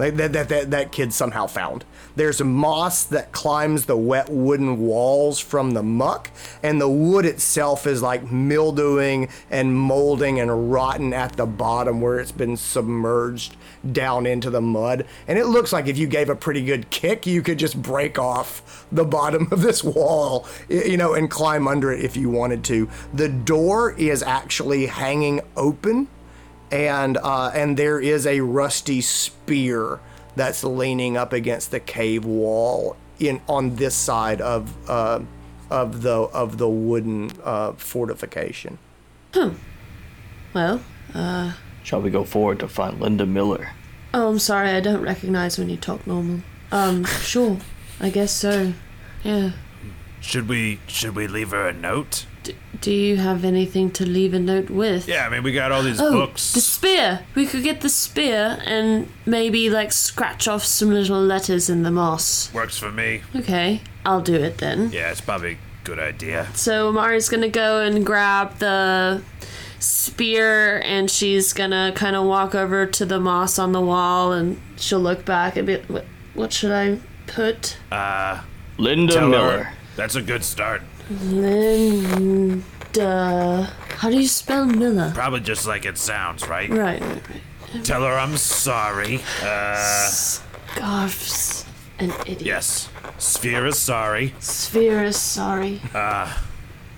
Like 0.00 0.16
that, 0.16 0.32
that, 0.32 0.48
that, 0.48 0.70
that 0.70 0.92
kid 0.92 1.12
somehow 1.12 1.46
found. 1.46 1.84
There's 2.16 2.42
moss 2.42 3.04
that 3.04 3.32
climbs 3.32 3.84
the 3.84 3.98
wet 3.98 4.30
wooden 4.30 4.80
walls 4.80 5.38
from 5.38 5.72
the 5.72 5.82
muck, 5.82 6.30
and 6.62 6.80
the 6.80 6.88
wood 6.88 7.26
itself 7.26 7.86
is 7.86 8.00
like 8.00 8.32
mildewing 8.32 9.28
and 9.50 9.76
molding 9.76 10.40
and 10.40 10.72
rotten 10.72 11.12
at 11.12 11.34
the 11.36 11.44
bottom 11.44 12.00
where 12.00 12.18
it's 12.18 12.32
been 12.32 12.56
submerged 12.56 13.56
down 13.92 14.24
into 14.24 14.48
the 14.48 14.62
mud. 14.62 15.04
And 15.28 15.38
it 15.38 15.48
looks 15.48 15.70
like 15.70 15.86
if 15.86 15.98
you 15.98 16.06
gave 16.06 16.30
a 16.30 16.34
pretty 16.34 16.64
good 16.64 16.88
kick, 16.88 17.26
you 17.26 17.42
could 17.42 17.58
just 17.58 17.80
break 17.80 18.18
off 18.18 18.86
the 18.90 19.04
bottom 19.04 19.48
of 19.50 19.60
this 19.60 19.84
wall, 19.84 20.46
you 20.70 20.96
know, 20.96 21.12
and 21.12 21.30
climb 21.30 21.68
under 21.68 21.92
it 21.92 22.02
if 22.02 22.16
you 22.16 22.30
wanted 22.30 22.64
to. 22.64 22.88
The 23.12 23.28
door 23.28 23.92
is 23.92 24.22
actually 24.22 24.86
hanging 24.86 25.42
open 25.58 26.08
and 26.70 27.16
uh, 27.18 27.50
and 27.54 27.76
there 27.76 28.00
is 28.00 28.26
a 28.26 28.40
rusty 28.40 29.00
spear 29.00 30.00
that's 30.36 30.62
leaning 30.64 31.16
up 31.16 31.32
against 31.32 31.70
the 31.70 31.80
cave 31.80 32.24
wall 32.24 32.96
in 33.18 33.40
on 33.48 33.76
this 33.76 33.94
side 33.94 34.40
of 34.40 34.74
uh, 34.88 35.20
of 35.70 36.02
the 36.02 36.12
of 36.12 36.58
the 36.58 36.68
wooden 36.68 37.30
uh, 37.44 37.72
fortification. 37.72 38.78
Hmm. 39.34 39.50
Well, 40.54 40.80
Shall 41.82 42.00
we 42.02 42.10
go 42.10 42.24
forward 42.24 42.58
to 42.60 42.68
find 42.68 43.00
Linda 43.00 43.26
Miller? 43.26 43.70
oh, 44.12 44.28
I'm 44.30 44.38
sorry, 44.40 44.70
I 44.70 44.80
don't 44.80 45.02
recognize 45.02 45.56
when 45.58 45.68
you 45.68 45.76
talk 45.76 46.04
normal. 46.06 46.40
Um, 46.72 47.04
sure, 47.04 47.58
I 48.00 48.10
guess 48.10 48.32
so. 48.32 48.72
Yeah. 49.22 49.52
Should 50.20 50.48
we 50.48 50.80
should 50.86 51.14
we 51.16 51.26
leave 51.26 51.50
her 51.50 51.68
a 51.68 51.72
note? 51.72 52.26
D- 52.42 52.54
do 52.80 52.90
you 52.92 53.16
have 53.18 53.44
anything 53.44 53.90
to 53.92 54.06
leave 54.06 54.32
a 54.32 54.38
note 54.38 54.70
with? 54.70 55.06
Yeah, 55.06 55.26
I 55.26 55.28
mean 55.28 55.42
we 55.42 55.52
got 55.52 55.70
all 55.72 55.82
these 55.82 56.00
Oh, 56.00 56.12
books. 56.12 56.52
the 56.54 56.60
spear. 56.60 57.20
We 57.34 57.44
could 57.46 57.62
get 57.62 57.80
the 57.82 57.88
spear 57.90 58.58
and 58.64 59.08
maybe 59.26 59.68
like 59.68 59.92
scratch 59.92 60.48
off 60.48 60.64
some 60.64 60.90
little 60.90 61.20
letters 61.22 61.68
in 61.68 61.82
the 61.82 61.90
moss. 61.90 62.52
Works 62.54 62.78
for 62.78 62.90
me. 62.90 63.22
Okay, 63.36 63.82
I'll 64.06 64.22
do 64.22 64.34
it 64.34 64.58
then. 64.58 64.90
Yeah, 64.92 65.10
it's 65.10 65.20
probably 65.20 65.52
a 65.52 65.58
good 65.84 65.98
idea. 65.98 66.48
So 66.54 66.90
Mari's 66.92 67.28
gonna 67.28 67.48
go 67.50 67.80
and 67.80 68.06
grab 68.06 68.58
the 68.58 69.22
spear 69.78 70.80
and 70.84 71.10
she's 71.10 71.52
gonna 71.52 71.92
kind 71.94 72.14
of 72.16 72.24
walk 72.26 72.54
over 72.54 72.86
to 72.86 73.04
the 73.04 73.18
moss 73.20 73.58
on 73.58 73.72
the 73.72 73.80
wall 73.80 74.32
and 74.32 74.60
she'll 74.76 75.00
look 75.00 75.24
back 75.24 75.56
and 75.56 75.66
be 75.66 75.76
what, 75.88 76.04
what 76.34 76.52
should 76.52 76.70
I 76.72 76.98
put? 77.26 77.76
Uh, 77.92 78.40
Linda 78.78 79.14
Tell 79.14 79.28
Miller. 79.28 79.62
her 79.64 79.72
that's 79.96 80.14
a 80.14 80.22
good 80.22 80.44
start. 80.44 80.80
Linda. 81.10 82.62
How 83.96 84.10
do 84.10 84.16
you 84.18 84.26
spell 84.28 84.64
Miller? 84.64 85.10
Probably 85.14 85.40
just 85.40 85.66
like 85.66 85.84
it 85.84 85.98
sounds, 85.98 86.46
right? 86.48 86.70
Right, 86.70 87.00
right, 87.02 87.22
right. 87.28 87.84
Tell 87.84 88.02
her 88.02 88.16
I'm 88.18 88.36
sorry. 88.36 89.16
Uh, 89.42 90.08
Skaarf's 90.08 91.64
an 91.98 92.10
idiot. 92.22 92.42
yes. 92.42 92.88
Svir 93.18 93.66
is 93.66 93.78
sorry. 93.78 94.30
Svir 94.40 95.04
is 95.04 95.16
sorry. 95.18 95.80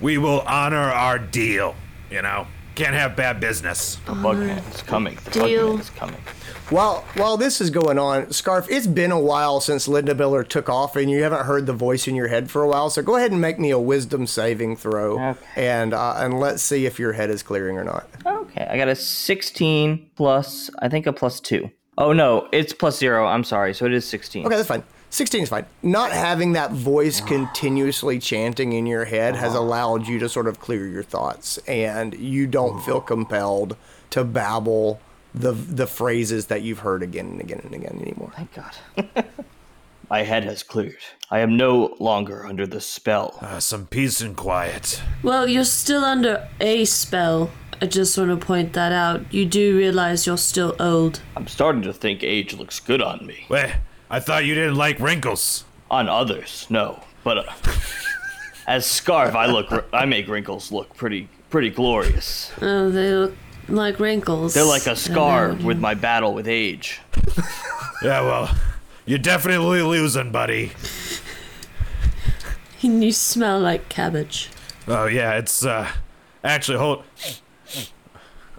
We 0.00 0.18
will 0.18 0.40
honor 0.42 0.90
our 0.90 1.18
deal. 1.18 1.74
You 2.10 2.22
know, 2.22 2.46
can't 2.74 2.94
have 2.94 3.16
bad 3.16 3.40
business. 3.40 3.96
The 4.06 4.12
Bugman 4.12 4.74
is 4.74 4.82
coming. 4.82 5.18
The 5.24 5.30
Deal. 5.30 5.74
Bugman 5.76 5.80
is 5.80 5.90
coming. 5.90 6.20
While 6.70 7.04
while 7.16 7.36
this 7.36 7.60
is 7.60 7.68
going 7.70 7.98
on, 7.98 8.26
Skaarf, 8.26 8.66
it's 8.70 8.86
been 8.86 9.10
a 9.12 9.20
while 9.20 9.60
since 9.60 9.86
Linda 9.88 10.14
Miller 10.14 10.42
took 10.42 10.68
off, 10.70 10.96
and 10.96 11.10
you 11.10 11.22
haven't 11.22 11.44
heard 11.44 11.66
the 11.66 11.72
voice 11.74 12.08
in 12.08 12.14
your 12.14 12.28
head 12.28 12.50
for 12.50 12.62
a 12.62 12.68
while. 12.68 12.88
So 12.88 13.02
go 13.02 13.16
ahead 13.16 13.30
and 13.30 13.40
make 13.40 13.58
me 13.58 13.70
a 13.70 13.78
Wisdom 13.78 14.26
saving 14.26 14.76
throw, 14.76 15.20
Okay. 15.20 15.38
and 15.56 15.92
uh, 15.92 16.14
and 16.16 16.40
let's 16.40 16.62
see 16.62 16.86
if 16.86 16.98
your 16.98 17.12
head 17.12 17.28
is 17.30 17.42
clearing 17.42 17.76
or 17.76 17.84
not. 17.84 18.08
Okay, 18.24 18.66
I 18.70 18.76
got 18.78 18.88
a 18.88 18.94
16 18.94 20.10
plus, 20.16 20.70
I 20.78 20.88
think 20.88 21.06
a 21.06 21.12
plus 21.12 21.40
2. 21.40 21.70
Oh 21.98 22.12
no, 22.14 22.48
it's 22.52 22.72
plus 22.72 22.98
0. 22.98 23.26
I'm 23.26 23.44
sorry. 23.44 23.74
So 23.74 23.84
it 23.84 23.92
is 23.92 24.06
16. 24.06 24.46
Okay, 24.46 24.56
that's 24.56 24.68
fine. 24.68 24.82
16 25.12 25.42
is 25.42 25.48
fine. 25.50 25.66
Not 25.82 26.10
having 26.10 26.54
that 26.54 26.72
voice 26.72 27.20
ah. 27.20 27.26
continuously 27.26 28.18
chanting 28.18 28.72
in 28.72 28.86
your 28.86 29.04
head 29.04 29.36
has 29.36 29.54
ah. 29.54 29.58
allowed 29.58 30.08
you 30.08 30.18
to 30.18 30.28
sort 30.28 30.48
of 30.48 30.58
clear 30.58 30.86
your 30.88 31.02
thoughts, 31.02 31.58
and 31.68 32.14
you 32.14 32.46
don't 32.46 32.78
hmm. 32.78 32.80
feel 32.80 33.00
compelled 33.02 33.76
to 34.08 34.24
babble 34.24 35.00
the 35.34 35.52
the 35.52 35.86
phrases 35.86 36.46
that 36.46 36.62
you've 36.62 36.78
heard 36.78 37.02
again 37.02 37.26
and 37.26 37.40
again 37.42 37.60
and 37.62 37.74
again 37.74 37.98
anymore. 38.00 38.32
Thank 38.34 38.54
God. 38.54 39.26
My 40.10 40.22
head 40.22 40.44
has 40.44 40.62
cleared. 40.62 40.96
I 41.30 41.40
am 41.40 41.58
no 41.58 41.94
longer 42.00 42.46
under 42.46 42.66
the 42.66 42.80
spell. 42.80 43.38
Uh, 43.42 43.60
some 43.60 43.86
peace 43.86 44.22
and 44.22 44.34
quiet. 44.34 45.02
Well, 45.22 45.46
you're 45.46 45.64
still 45.64 46.04
under 46.04 46.48
a 46.58 46.86
spell. 46.86 47.50
I 47.82 47.86
just 47.86 48.16
want 48.16 48.30
to 48.30 48.46
point 48.46 48.72
that 48.74 48.92
out. 48.92 49.32
You 49.32 49.44
do 49.44 49.76
realize 49.76 50.26
you're 50.26 50.38
still 50.38 50.74
old. 50.80 51.20
I'm 51.36 51.48
starting 51.48 51.82
to 51.82 51.92
think 51.92 52.22
age 52.22 52.54
looks 52.54 52.80
good 52.80 53.02
on 53.02 53.26
me. 53.26 53.46
Wait, 53.48 53.74
I 54.12 54.20
thought 54.20 54.44
you 54.44 54.54
didn't 54.54 54.74
like 54.74 55.00
wrinkles. 55.00 55.64
On 55.90 56.06
others, 56.08 56.66
no. 56.68 57.02
But 57.24 57.38
uh, 57.38 57.52
as 58.66 58.84
Skaarf, 58.84 59.34
I 59.34 59.46
look, 59.46 59.86
I 59.92 60.04
make 60.04 60.28
wrinkles 60.28 60.70
look 60.70 60.94
pretty, 60.94 61.28
pretty 61.48 61.70
glorious. 61.70 62.52
Oh, 62.60 62.90
they 62.90 63.10
look 63.14 63.34
like 63.68 63.98
wrinkles. 63.98 64.52
They're 64.52 64.64
like 64.64 64.86
a 64.86 64.96
scar 64.96 65.54
with 65.54 65.78
my 65.78 65.94
battle 65.94 66.34
with 66.34 66.46
age. 66.46 67.00
Yeah, 68.02 68.22
well, 68.22 68.58
you're 69.06 69.20
definitely 69.20 69.80
losing, 69.82 70.32
buddy. 70.32 70.72
And 72.82 73.04
you 73.04 73.12
smell 73.12 73.60
like 73.60 73.88
cabbage. 73.88 74.50
Oh 74.88 75.06
yeah, 75.06 75.34
it's 75.34 75.64
uh, 75.64 75.88
actually 76.42 76.78
hold. 76.78 77.04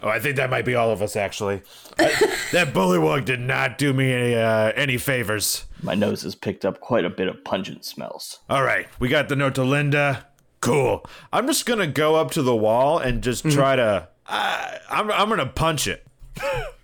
Oh, 0.01 0.07
I 0.07 0.19
think 0.22 0.38
that 0.38 0.50
might 0.50 0.63
be 0.63 0.75
all 0.75 0.91
of 0.91 1.01
us 1.01 1.17
actually. 1.17 1.62
I- 2.00 2.38
that 2.52 2.74
bullywug 2.74 3.26
did 3.26 3.40
not 3.40 3.78
do 3.78 3.94
me 3.94 4.12
any 4.14 4.36
uh, 4.36 4.72
any 4.76 4.98
favors. 4.98 5.66
My 5.82 5.96
nose 5.96 6.22
has 6.24 6.36
picked 6.36 6.64
up 6.66 6.80
quite 6.80 7.04
a 7.06 7.10
bit 7.10 7.28
of 7.28 7.44
pungent 7.44 7.84
smells. 7.86 8.40
All 8.50 8.64
right, 8.64 8.88
we 9.00 9.10
got 9.10 9.28
the 9.30 9.36
note 9.36 9.56
to 9.56 9.64
Linda. 9.64 10.28
Cool. 10.62 11.06
I'm 11.34 11.46
just 11.48 11.66
gonna 11.66 11.88
go 11.88 12.16
up 12.16 12.32
to 12.32 12.42
the 12.42 12.56
wall 12.56 13.00
and 13.00 13.22
just 13.22 13.50
try 13.52 13.76
to. 13.76 14.08
Uh, 14.28 14.72
I'm 14.90 15.12
I'm 15.12 15.30
gonna 15.30 15.46
punch 15.48 15.88
it. 15.88 16.06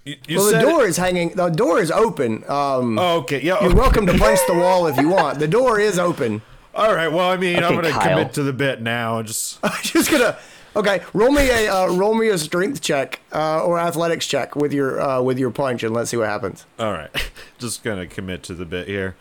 You, 0.06 0.16
you 0.28 0.38
Well, 0.38 0.51
the 0.51 0.60
door 0.60 0.84
it- 0.86 0.89
is 0.89 0.98
hanging. 0.98 1.30
The 1.36 1.50
door 1.50 1.80
is 1.80 1.92
open. 1.92 2.44
Um, 2.50 2.98
Oh, 3.00 3.20
okay, 3.20 3.42
yeah. 3.42 3.62
You're 3.63 3.75
welcome 3.75 4.06
to 4.08 4.13
punch 4.18 4.39
the 4.48 4.54
wall 4.56 4.88
if 4.88 4.98
you 4.98 5.10
want. 5.10 5.39
The 5.39 5.48
door 5.48 5.80
is 5.80 5.98
open. 6.00 6.42
All 6.75 6.94
right. 6.94 7.08
Well, 7.12 7.30
I 7.30 7.38
mean, 7.38 7.63
I'm 7.63 7.75
gonna 7.75 7.92
Kyle. 7.92 8.10
commit 8.18 8.34
to 8.34 8.44
the 8.44 8.54
bit 8.54 8.82
now. 8.82 9.22
Just 9.22 9.60
I'm 9.63 9.72
just 9.82 10.12
gonna 10.12 10.38
Okay, 10.75 11.01
roll 11.13 11.31
me 11.31 11.49
a 11.49 11.73
uh, 11.73 11.88
roll 11.88 12.13
me 12.13 12.29
a 12.29 12.38
strength 12.38 12.81
check 12.81 13.19
uh, 13.33 13.63
or 13.63 13.79
athletics 13.79 14.27
check 14.27 14.55
with 14.55 14.71
your 14.71 15.01
uh, 15.01 15.21
with 15.21 15.39
your 15.39 15.51
punch, 15.51 15.83
and 15.83 15.93
let's 15.93 16.11
see 16.11 16.17
what 16.17 16.27
happens. 16.27 16.65
All 16.77 16.91
right, 16.91 17.09
just 17.57 17.83
gonna 17.83 18.07
commit 18.07 18.43
to 18.43 18.53
the 18.53 18.65
bit 18.65 18.88
here. 18.88 19.15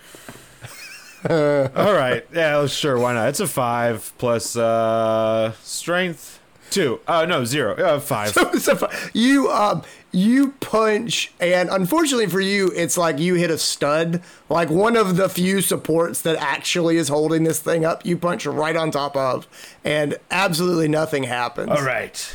All 1.29 1.95
right, 1.95 2.25
yeah, 2.33 2.67
sure, 2.67 2.99
why 2.99 3.15
not? 3.15 3.29
It's 3.31 3.41
a 3.41 3.47
five 3.47 4.13
plus 4.19 4.57
uh 4.57 5.53
strength 5.63 6.38
two. 6.71 7.01
Uh, 7.07 7.25
no, 7.27 7.45
zero. 7.45 7.75
Uh, 7.77 8.01
five. 8.01 8.37
So 8.59 8.91
you 9.13 9.51
um 9.51 9.83
you 10.11 10.53
punch, 10.61 11.33
and 11.39 11.69
unfortunately 11.69 12.27
for 12.27 12.41
you, 12.41 12.73
it's 12.75 12.97
like 12.97 13.19
you 13.19 13.35
hit 13.35 13.51
a 13.51 13.59
stud, 13.59 14.23
like 14.49 14.71
one 14.71 14.97
of 14.97 15.17
the 15.17 15.29
few 15.29 15.61
supports 15.61 16.23
that 16.23 16.37
actually 16.37 16.97
is 16.97 17.09
holding 17.09 17.45
this 17.45 17.61
thing 17.61 17.85
up. 17.85 18.05
You 18.07 18.17
punch 18.17 18.47
right 18.47 18.75
on 18.77 18.91
top 18.91 19.17
of, 19.17 19.47
and 19.85 20.17
absolutely 20.31 20.89
nothing 20.89 21.25
happens. 21.25 21.71
All 21.71 21.83
right, 21.83 22.35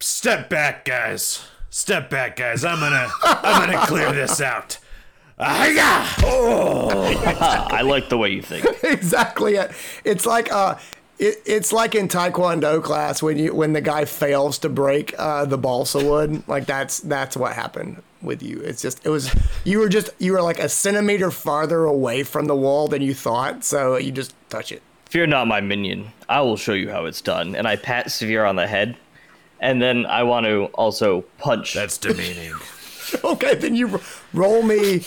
step 0.00 0.48
back, 0.48 0.84
guys. 0.84 1.44
Step 1.70 2.10
back, 2.10 2.36
guys. 2.36 2.64
I'm 2.64 2.80
gonna 2.80 3.08
I'm 3.22 3.70
gonna 3.70 3.86
clear 3.86 4.12
this 4.12 4.40
out. 4.40 4.78
Ah, 5.38 6.16
Oh, 6.24 7.68
I 7.70 7.82
like 7.82 8.08
the 8.08 8.18
way 8.18 8.30
you 8.30 8.42
think. 8.42 8.66
exactly 8.82 9.54
it. 9.54 9.70
It's 10.04 10.26
like 10.26 10.52
uh 10.52 10.76
it, 11.20 11.42
it's 11.44 11.72
like 11.72 11.94
in 11.94 12.08
Taekwondo 12.08 12.82
class 12.82 13.22
when 13.22 13.38
you 13.38 13.54
when 13.54 13.74
the 13.74 13.80
guy 13.80 14.06
fails 14.06 14.58
to 14.60 14.68
break 14.68 15.14
uh, 15.18 15.44
the 15.44 15.58
balsa 15.58 16.04
wood. 16.04 16.42
Like 16.48 16.66
that's 16.66 17.00
that's 17.00 17.36
what 17.36 17.52
happened 17.52 18.02
with 18.22 18.42
you. 18.42 18.60
It's 18.60 18.80
just 18.82 19.04
it 19.04 19.10
was 19.10 19.32
you 19.64 19.78
were 19.78 19.88
just 19.88 20.10
you 20.18 20.32
were 20.32 20.42
like 20.42 20.58
a 20.58 20.68
centimeter 20.68 21.30
farther 21.30 21.84
away 21.84 22.22
from 22.22 22.46
the 22.46 22.56
wall 22.56 22.88
than 22.88 23.02
you 23.02 23.14
thought, 23.14 23.64
so 23.64 23.96
you 23.96 24.10
just 24.10 24.34
touch 24.48 24.72
it. 24.72 24.82
Fear 25.10 25.26
not, 25.26 25.46
my 25.46 25.60
minion. 25.60 26.12
I 26.28 26.40
will 26.40 26.56
show 26.56 26.72
you 26.72 26.88
how 26.88 27.04
it's 27.04 27.20
done. 27.20 27.54
And 27.54 27.66
I 27.66 27.76
pat 27.76 28.06
Svir 28.06 28.48
on 28.48 28.56
the 28.56 28.66
head, 28.66 28.96
and 29.60 29.82
then 29.82 30.06
I 30.06 30.22
want 30.22 30.46
to 30.46 30.66
also 30.74 31.22
punch. 31.38 31.74
that's 31.74 31.98
demeaning. 31.98 32.54
Okay, 33.24 33.56
then 33.56 33.74
you 33.74 34.00
roll 34.32 34.62
me 34.62 35.04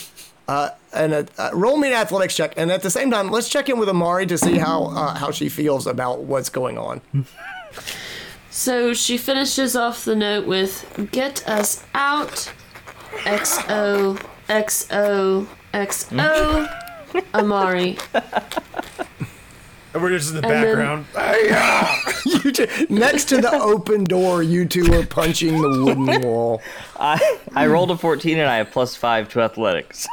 uh, 0.49 0.71
an 0.93 1.27
uh, 1.37 1.49
roll 1.53 1.77
me 1.77 1.89
an 1.89 1.93
athletics 1.95 2.35
check, 2.35 2.53
and 2.57 2.71
at 2.71 2.81
the 2.83 2.89
same 2.89 3.09
time, 3.11 3.29
let's 3.31 3.49
check 3.49 3.69
in 3.69 3.77
with 3.79 3.89
Amari 3.89 4.25
to 4.27 4.37
see 4.37 4.57
how 4.57 4.85
uh, 4.85 5.15
how 5.15 5.31
she 5.31 5.49
feels 5.49 5.87
about 5.87 6.21
what's 6.21 6.49
going 6.49 6.77
on. 6.77 7.01
So 8.55 8.93
she 8.93 9.17
finishes 9.17 9.75
off 9.75 10.05
the 10.05 10.15
note 10.15 10.45
with 10.45 11.09
"Get 11.11 11.43
us 11.49 11.83
out." 11.95 12.51
XO 13.23 14.15
XO 14.47 15.47
XO 15.73 17.23
Amari. 17.33 17.97
And 19.93 20.01
We're 20.03 20.09
just 20.09 20.33
in 20.35 20.41
the 20.41 20.47
And 20.47 20.51
then- 20.51 20.63
background. 20.65 21.05
Hey-ya! 21.15 21.95
You 22.43 22.51
two, 22.51 22.67
next 22.89 23.25
to 23.25 23.37
the 23.41 23.51
open 23.51 24.03
door, 24.05 24.43
you 24.43 24.65
two 24.65 24.91
are 24.93 25.05
punching 25.05 25.61
the 25.61 25.83
wooden 25.83 26.21
wall. 26.21 26.61
I 26.99 27.39
I 27.55 27.67
rolled 27.67 27.91
a 27.91 27.97
14 27.97 28.37
and 28.39 28.49
I 28.49 28.57
have 28.57 28.71
plus 28.71 28.95
five 28.95 29.29
to 29.29 29.41
athletics. 29.41 30.07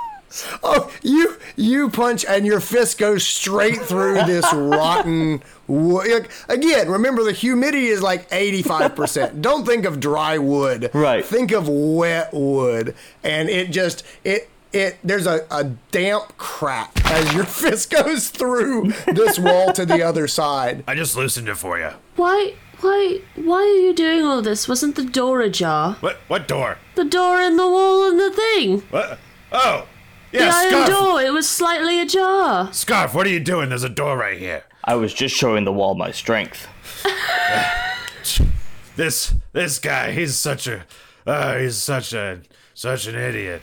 Oh, 0.62 0.92
you 1.02 1.36
you 1.56 1.90
punch 1.90 2.24
and 2.24 2.46
your 2.46 2.60
fist 2.60 2.98
goes 2.98 3.26
straight 3.26 3.80
through 3.80 4.14
this 4.24 4.50
rotten 4.54 5.42
wood. 5.66 6.28
Again, 6.48 6.88
remember 6.88 7.24
the 7.24 7.32
humidity 7.32 7.88
is 7.88 8.00
like 8.02 8.28
85%. 8.30 9.40
Don't 9.40 9.66
think 9.66 9.84
of 9.84 9.98
dry 9.98 10.38
wood. 10.38 10.90
Right. 10.94 11.24
Think 11.24 11.50
of 11.52 11.68
wet 11.68 12.32
wood. 12.32 12.94
And 13.24 13.48
it 13.48 13.70
just 13.70 14.04
it 14.24 14.48
it 14.72 14.98
there's 15.02 15.26
a, 15.26 15.46
a 15.50 15.64
damp 15.90 16.36
crack 16.38 16.92
as 17.06 17.34
your 17.34 17.44
fist 17.60 17.90
goes 17.90 18.28
through 18.28 18.92
this 19.06 19.38
wall 19.38 19.72
to 19.72 19.84
the 19.84 20.02
other 20.02 20.28
side. 20.28 20.84
I 20.86 20.94
just 20.94 21.16
loosened 21.16 21.48
it 21.48 21.56
for 21.56 21.78
you. 21.78 21.90
Why 22.16 22.54
why 22.80 23.20
why 23.34 23.62
are 23.62 23.80
you 23.80 23.92
doing 23.94 24.24
all 24.24 24.42
this? 24.42 24.68
Wasn't 24.68 24.94
the 24.94 25.04
door 25.04 25.40
ajar? 25.40 25.96
What? 26.00 26.18
What 26.28 26.46
door? 26.46 26.78
The 26.94 27.04
door 27.04 27.40
in 27.40 27.56
the 27.56 27.68
wall 27.68 28.08
and 28.08 28.18
the 28.18 28.30
thing. 28.30 28.80
What? 28.90 29.18
Oh, 29.52 29.86
The 30.32 30.38
yeah, 30.38 30.50
iron 30.54 30.70
scarf. 30.70 30.88
door, 30.88 31.20
it 31.22 31.32
was 31.32 31.48
slightly 31.48 32.00
ajar. 32.00 32.68
Skaarf, 32.68 33.14
what 33.14 33.26
are 33.26 33.30
you 33.30 33.40
doing? 33.40 33.68
There's 33.70 33.82
a 33.84 33.88
door 33.88 34.16
right 34.16 34.38
here. 34.38 34.64
I 34.84 34.94
was 34.94 35.12
just 35.12 35.34
showing 35.34 35.64
the 35.64 35.72
wall 35.72 35.94
my 35.94 36.10
strength. 36.12 36.68
This 38.96 39.34
this 39.52 39.78
guy, 39.78 40.12
he's 40.12 40.36
such 40.36 40.66
a, 40.66 40.84
uh, 41.26 41.56
he's 41.56 41.76
such 41.76 42.12
a 42.12 42.40
such 42.74 43.06
an 43.06 43.14
idiot. 43.14 43.62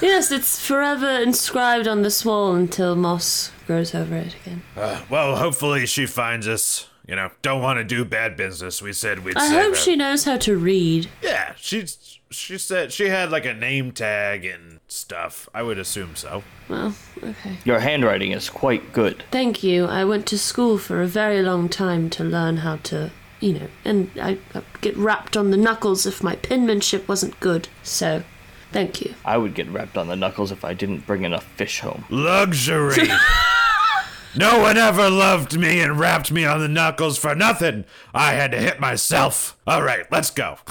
Yes, 0.00 0.30
it's 0.30 0.64
forever 0.64 1.08
inscribed 1.08 1.88
on 1.88 2.02
this 2.02 2.24
wall 2.24 2.54
until 2.54 2.94
moss 2.94 3.50
grows 3.66 3.94
over 3.94 4.14
it 4.16 4.36
again. 4.36 4.62
Uh, 4.76 5.02
well, 5.10 5.36
hopefully 5.36 5.86
she 5.86 6.06
finds 6.06 6.46
us. 6.46 6.88
You 7.06 7.16
know, 7.16 7.30
don't 7.42 7.62
want 7.62 7.78
to 7.78 7.84
do 7.84 8.04
bad 8.04 8.36
business. 8.36 8.80
We 8.80 8.92
said 8.92 9.24
we'd 9.24 9.36
I 9.36 9.48
hope 9.48 9.74
her. 9.74 9.74
she 9.74 9.96
knows 9.96 10.24
how 10.24 10.36
to 10.38 10.56
read. 10.56 11.08
Yeah, 11.20 11.54
she's 11.56 12.18
she 12.30 12.56
said 12.58 12.92
she 12.92 13.08
had 13.08 13.30
like 13.30 13.46
a 13.46 13.54
name 13.54 13.90
tag 13.92 14.44
and 14.44 14.73
stuff. 14.94 15.48
I 15.52 15.62
would 15.62 15.78
assume 15.78 16.16
so. 16.16 16.42
Well, 16.68 16.94
okay. 17.22 17.58
Your 17.64 17.80
handwriting 17.80 18.32
is 18.32 18.48
quite 18.48 18.92
good. 18.92 19.24
Thank 19.30 19.62
you. 19.62 19.86
I 19.86 20.04
went 20.04 20.26
to 20.28 20.38
school 20.38 20.78
for 20.78 21.02
a 21.02 21.06
very 21.06 21.42
long 21.42 21.68
time 21.68 22.08
to 22.10 22.24
learn 22.24 22.58
how 22.58 22.76
to, 22.84 23.10
you 23.40 23.54
know, 23.54 23.68
and 23.84 24.10
I, 24.20 24.38
I'd 24.54 24.80
get 24.80 24.96
rapped 24.96 25.36
on 25.36 25.50
the 25.50 25.56
knuckles 25.56 26.06
if 26.06 26.22
my 26.22 26.36
penmanship 26.36 27.08
wasn't 27.08 27.38
good. 27.40 27.68
So, 27.82 28.22
thank 28.72 29.00
you. 29.00 29.14
I 29.24 29.36
would 29.36 29.54
get 29.54 29.68
wrapped 29.68 29.98
on 29.98 30.08
the 30.08 30.16
knuckles 30.16 30.52
if 30.52 30.64
I 30.64 30.74
didn't 30.74 31.06
bring 31.06 31.24
enough 31.24 31.44
fish 31.44 31.80
home. 31.80 32.04
Luxury. 32.08 33.08
no 34.36 34.60
one 34.60 34.78
ever 34.78 35.10
loved 35.10 35.58
me 35.58 35.80
and 35.80 35.98
rapped 35.98 36.30
me 36.30 36.44
on 36.44 36.60
the 36.60 36.68
knuckles 36.68 37.18
for 37.18 37.34
nothing. 37.34 37.84
I 38.14 38.32
had 38.32 38.52
to 38.52 38.58
hit 38.58 38.80
myself. 38.80 39.58
All 39.66 39.82
right, 39.82 40.10
let's 40.10 40.30
go. 40.30 40.58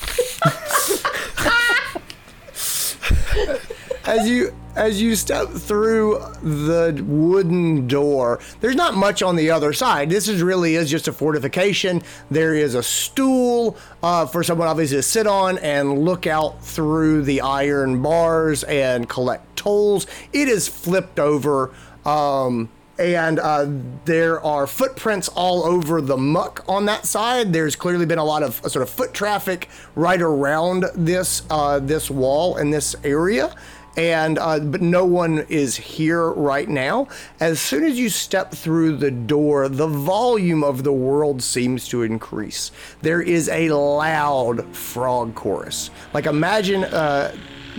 as 4.05 4.27
you 4.27 4.53
as 4.75 4.99
you 5.01 5.15
step 5.15 5.49
through 5.49 6.17
the 6.41 7.03
wooden 7.05 7.87
door 7.87 8.39
there's 8.59 8.75
not 8.75 8.95
much 8.95 9.21
on 9.21 9.35
the 9.35 9.51
other 9.51 9.71
side. 9.71 10.09
This 10.09 10.27
is 10.27 10.41
really 10.41 10.75
is 10.75 10.89
just 10.89 11.07
a 11.07 11.13
fortification. 11.13 12.01
There 12.31 12.55
is 12.55 12.73
a 12.73 12.81
stool 12.83 13.77
uh, 14.01 14.25
for 14.25 14.43
someone 14.43 14.67
obviously 14.67 14.97
to 14.97 15.03
sit 15.03 15.27
on 15.27 15.57
and 15.59 16.03
look 16.03 16.25
out 16.25 16.63
through 16.63 17.23
the 17.23 17.41
iron 17.41 18.01
bars 18.01 18.63
and 18.63 19.07
collect 19.07 19.55
tolls 19.55 20.07
it 20.33 20.47
is 20.47 20.67
flipped 20.67 21.19
over 21.19 21.71
um, 22.05 22.69
and 22.99 23.39
uh, 23.39 23.67
there 24.05 24.39
are 24.41 24.67
footprints 24.67 25.27
all 25.29 25.63
over 25.63 25.99
the 25.99 26.17
muck 26.17 26.63
on 26.67 26.85
that 26.85 27.05
side. 27.05 27.51
There's 27.51 27.75
clearly 27.75 28.05
been 28.05 28.19
a 28.19 28.23
lot 28.23 28.43
of 28.43 28.63
uh, 28.63 28.69
sort 28.69 28.83
of 28.83 28.89
foot 28.89 29.13
traffic 29.13 29.67
right 29.95 30.21
around 30.21 30.85
this 30.95 31.41
uh, 31.49 31.79
this 31.79 32.11
wall 32.11 32.57
in 32.57 32.69
this 32.69 32.95
area, 33.03 33.55
and 33.97 34.37
uh, 34.39 34.59
but 34.59 34.81
no 34.81 35.05
one 35.05 35.39
is 35.49 35.75
here 35.75 36.31
right 36.31 36.67
now. 36.67 37.07
As 37.39 37.59
soon 37.59 37.83
as 37.83 37.97
you 37.97 38.09
step 38.09 38.51
through 38.51 38.97
the 38.97 39.11
door, 39.11 39.69
the 39.69 39.87
volume 39.87 40.63
of 40.63 40.83
the 40.83 40.93
world 40.93 41.41
seems 41.41 41.87
to 41.89 42.03
increase. 42.03 42.71
There 43.01 43.21
is 43.21 43.49
a 43.49 43.69
loud 43.69 44.75
frog 44.75 45.35
chorus. 45.35 45.89
Like 46.13 46.25
imagine. 46.25 46.83
Uh, 46.83 47.35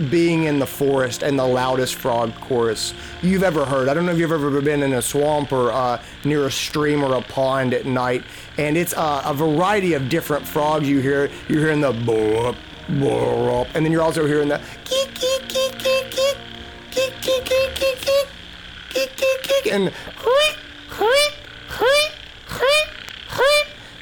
being 0.09 0.43
in 0.43 0.59
the 0.59 0.67
forest 0.67 1.23
and 1.23 1.39
the 1.39 1.45
loudest 1.45 1.95
frog 1.95 2.33
chorus 2.41 2.93
you've 3.21 3.43
ever 3.43 3.65
heard. 3.65 3.87
I 3.87 3.93
don't 3.93 4.05
know 4.05 4.11
if 4.11 4.17
you've 4.17 4.31
ever 4.31 4.61
been 4.61 4.83
in 4.83 4.93
a 4.93 5.01
swamp 5.01 5.51
or 5.51 5.71
uh, 5.71 6.01
near 6.23 6.45
a 6.45 6.51
stream 6.51 7.03
or 7.03 7.15
a 7.15 7.21
pond 7.21 7.73
at 7.73 7.85
night, 7.85 8.23
and 8.57 8.77
it's 8.77 8.93
uh, 8.93 9.21
a 9.25 9.33
variety 9.33 9.93
of 9.93 10.09
different 10.09 10.45
frogs 10.45 10.87
you 10.87 10.99
hear. 10.99 11.29
You're 11.47 11.61
hearing 11.61 11.81
the 11.81 11.93
boop, 11.93 12.57
boop, 12.89 13.67
and 13.73 13.85
then 13.85 13.91
you're 13.91 14.01
also 14.01 14.27
hearing 14.27 14.49
the 14.49 14.61
geek, 14.83 15.13
geek, 15.15 15.47
geek, 15.47 15.94
and 19.67 19.91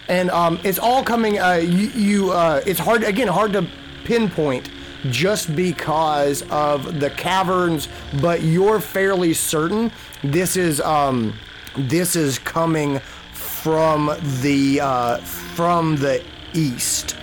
and 0.08 0.30
um, 0.32 0.60
it's 0.63 0.80
all 0.80 1.04
coming. 1.04 1.39
Uh, 1.39 1.54
you, 1.54 1.88
you 1.89 2.32
uh, 2.32 2.62
it's 2.65 2.80
hard 2.80 3.04
again, 3.04 3.28
hard 3.28 3.54
to 3.54 3.67
pinpoint 4.04 4.69
just 5.10 5.56
because 5.56 6.43
of 6.49 6.99
the 6.99 7.10
caverns, 7.10 7.88
but 8.21 8.41
you're 8.41 8.80
fairly 8.80 9.34
certain 9.34 9.91
this 10.23 10.56
is 10.56 10.80
um, 10.82 11.34
this 11.78 12.15
is 12.15 12.39
coming 12.39 12.99
from 13.34 14.12
the 14.41 14.80
uh, 14.82 15.17
from 15.17 15.97
the 15.97 16.23
east. 16.54 17.15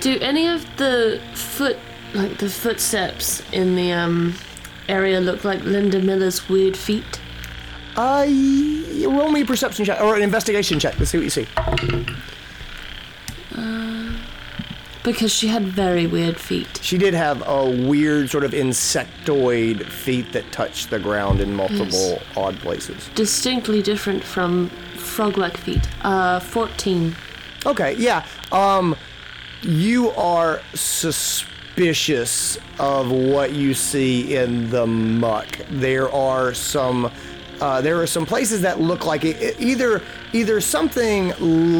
Do 0.00 0.18
any 0.20 0.46
of 0.46 0.64
the 0.76 1.20
foot, 1.34 1.78
like 2.14 2.38
the 2.38 2.48
footsteps 2.48 3.42
in 3.52 3.74
the 3.74 3.92
um 3.92 4.34
area, 4.88 5.20
look 5.20 5.44
like 5.44 5.62
Linda 5.62 6.00
Miller's 6.00 6.48
weird 6.48 6.76
feet? 6.76 7.20
Uh, 7.96 8.26
roll 9.08 9.30
me 9.30 9.40
a 9.40 9.44
perception 9.44 9.84
check 9.84 10.00
or 10.00 10.16
an 10.16 10.22
investigation 10.22 10.78
check. 10.78 10.98
Let's 10.98 11.10
see 11.10 11.18
what 11.18 11.24
you 11.24 11.30
see. 11.30 11.46
Because 15.02 15.32
she 15.32 15.46
had 15.46 15.62
very 15.62 16.08
weird 16.08 16.36
feet. 16.36 16.80
She 16.82 16.98
did 16.98 17.14
have 17.14 17.46
a 17.46 17.64
weird 17.86 18.28
sort 18.28 18.42
of 18.42 18.50
insectoid 18.50 19.84
feet 19.86 20.32
that 20.32 20.50
touched 20.50 20.90
the 20.90 20.98
ground 20.98 21.40
in 21.40 21.54
multiple 21.54 22.20
odd 22.36 22.58
places. 22.58 23.08
Distinctly 23.14 23.82
different 23.82 24.24
from 24.24 24.68
frog-like 24.96 25.56
feet. 25.58 25.88
Uh, 26.02 26.40
14. 26.40 27.14
Okay, 27.64 27.94
yeah. 27.94 28.26
Um, 28.50 28.96
you 29.62 30.10
are 30.10 30.60
suspicious 30.74 31.55
of 32.78 33.10
what 33.10 33.52
you 33.52 33.74
see 33.74 34.34
in 34.36 34.70
the 34.70 34.86
muck. 34.86 35.58
There 35.70 36.10
are 36.12 36.54
some. 36.54 37.10
Uh, 37.60 37.80
there 37.80 37.98
are 38.02 38.06
some 38.06 38.26
places 38.26 38.60
that 38.62 38.80
look 38.80 39.06
like 39.06 39.24
it- 39.24 39.56
either 39.58 40.02
either 40.34 40.60
something 40.60 41.32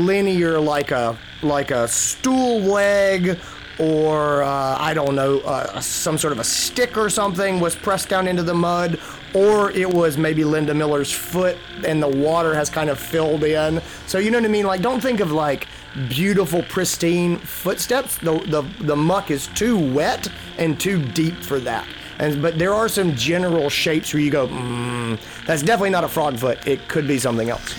linear 0.07 0.59
like 0.59 0.91
a 0.91 1.19
like 1.43 1.71
a 1.71 1.87
stool 1.87 2.61
leg 2.61 3.39
or 3.79 4.43
uh, 4.43 4.79
I 4.79 4.95
don't 4.95 5.15
know 5.15 5.41
uh, 5.41 5.79
some 5.83 6.17
sort 6.17 6.33
of 6.33 6.39
a 6.39 6.45
stick 6.45 6.97
or 6.97 7.11
something 7.11 7.61
was 7.61 7.77
pressed 7.77 8.09
down 8.09 8.27
into 8.27 8.43
the 8.43 8.55
mud 8.55 8.99
or 9.35 9.71
it 9.73 9.93
was 9.93 10.17
maybe 10.17 10.45
Linda 10.45 10.73
Miller's 10.73 11.13
foot 11.13 11.59
and 11.87 12.03
the 12.03 12.09
water 12.09 12.55
has 12.55 12.71
kind 12.71 12.89
of 12.89 12.99
filled 12.99 13.45
in. 13.45 13.83
So 14.07 14.17
you 14.19 14.31
know 14.31 14.39
what 14.39 14.47
I 14.47 14.49
mean? 14.49 14.65
Like 14.65 14.81
don't 14.81 15.03
think 15.03 15.21
of 15.21 15.31
like 15.31 15.69
beautiful 16.09 16.63
pristine 16.65 17.37
footsteps. 17.39 18.19
The 18.19 18.39
the, 18.47 18.63
the 18.85 18.97
muck 18.97 19.31
is 19.31 19.47
too 19.49 19.79
wet 19.95 20.29
and 20.59 20.79
too 20.79 21.03
deep 21.03 21.37
for 21.37 21.59
that. 21.61 21.87
And 22.19 22.41
but 22.41 22.59
there 22.59 22.73
are 22.75 22.89
some 22.89 23.15
general 23.15 23.69
shapes 23.69 24.13
where 24.15 24.23
you 24.23 24.31
go, 24.31 24.49
mm, 24.49 25.19
that's 25.47 25.63
definitely 25.63 25.91
not 25.91 26.05
a 26.05 26.09
frog 26.09 26.39
foot. 26.39 26.67
It 26.67 26.89
could 26.89 27.07
be 27.07 27.19
something 27.19 27.51
else. 27.51 27.75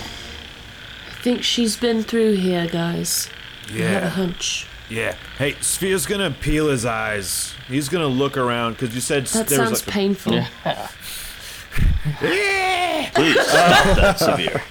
I 1.10 1.22
think 1.22 1.44
she's 1.44 1.76
been 1.76 2.04
through 2.04 2.34
here, 2.36 2.68
guys. 2.68 3.30
I 3.68 3.72
have 3.72 3.80
a 3.80 3.84
Yeah. 3.84 4.10
hunch. 4.10 4.68
Yeah. 4.90 5.16
Hey, 5.38 5.54
Svir's 5.60 6.06
gonna 6.06 6.32
peel 6.32 6.70
his 6.70 6.86
eyes. 6.86 7.54
He's 7.68 7.90
gonna 7.90 8.08
look 8.08 8.38
around 8.38 8.74
because 8.74 8.96
you 8.96 9.02
said 9.02 9.26
That 9.28 9.48
there 9.48 9.60
was 9.60 9.70
sounds 9.70 9.86
like 9.88 9.94
painful. 9.94 10.32
Please 12.24 13.42
stop 13.42 13.96
that 13.98 14.20
severe. 14.20 14.62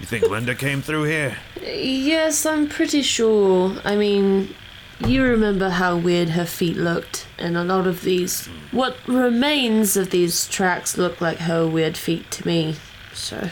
You 0.00 0.06
think 0.06 0.28
Linda 0.28 0.54
came 0.54 0.82
through 0.82 1.04
here? 1.04 1.36
Yes, 1.62 2.46
I'm 2.46 2.68
pretty 2.68 3.02
sure. 3.02 3.76
I 3.84 3.96
mean, 3.96 4.54
you 5.00 5.22
remember 5.24 5.70
how 5.70 5.96
weird 5.96 6.30
her 6.30 6.46
feet 6.46 6.76
looked, 6.76 7.26
and 7.38 7.56
a 7.56 7.64
lot 7.64 7.86
of 7.86 8.02
these. 8.02 8.46
What 8.70 8.96
remains 9.06 9.96
of 9.96 10.10
these 10.10 10.48
tracks 10.48 10.96
look 10.96 11.20
like 11.20 11.38
her 11.38 11.66
weird 11.66 11.96
feet 11.96 12.30
to 12.32 12.46
me. 12.46 12.76
So. 13.12 13.48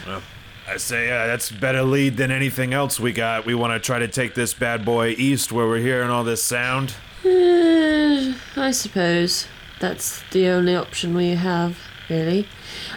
I 0.67 0.77
say 0.77 1.11
uh, 1.11 1.27
that's 1.27 1.51
better 1.51 1.83
lead 1.83 2.17
than 2.17 2.31
anything 2.31 2.73
else 2.73 2.99
we 2.99 3.13
got. 3.13 3.45
We 3.45 3.53
want 3.53 3.73
to 3.73 3.79
try 3.79 3.99
to 3.99 4.07
take 4.07 4.33
this 4.33 4.53
bad 4.53 4.83
boy 4.83 5.09
east 5.09 5.51
where 5.51 5.67
we're 5.67 5.77
hearing 5.77 6.09
all 6.09 6.23
this 6.23 6.41
sound. 6.41 6.95
Uh, 7.23 8.33
I 8.55 8.71
suppose 8.71 9.47
that's 9.79 10.23
the 10.31 10.47
only 10.47 10.75
option 10.75 11.13
we 11.13 11.31
have, 11.31 11.77
really. 12.09 12.47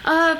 Uh, 0.03 0.37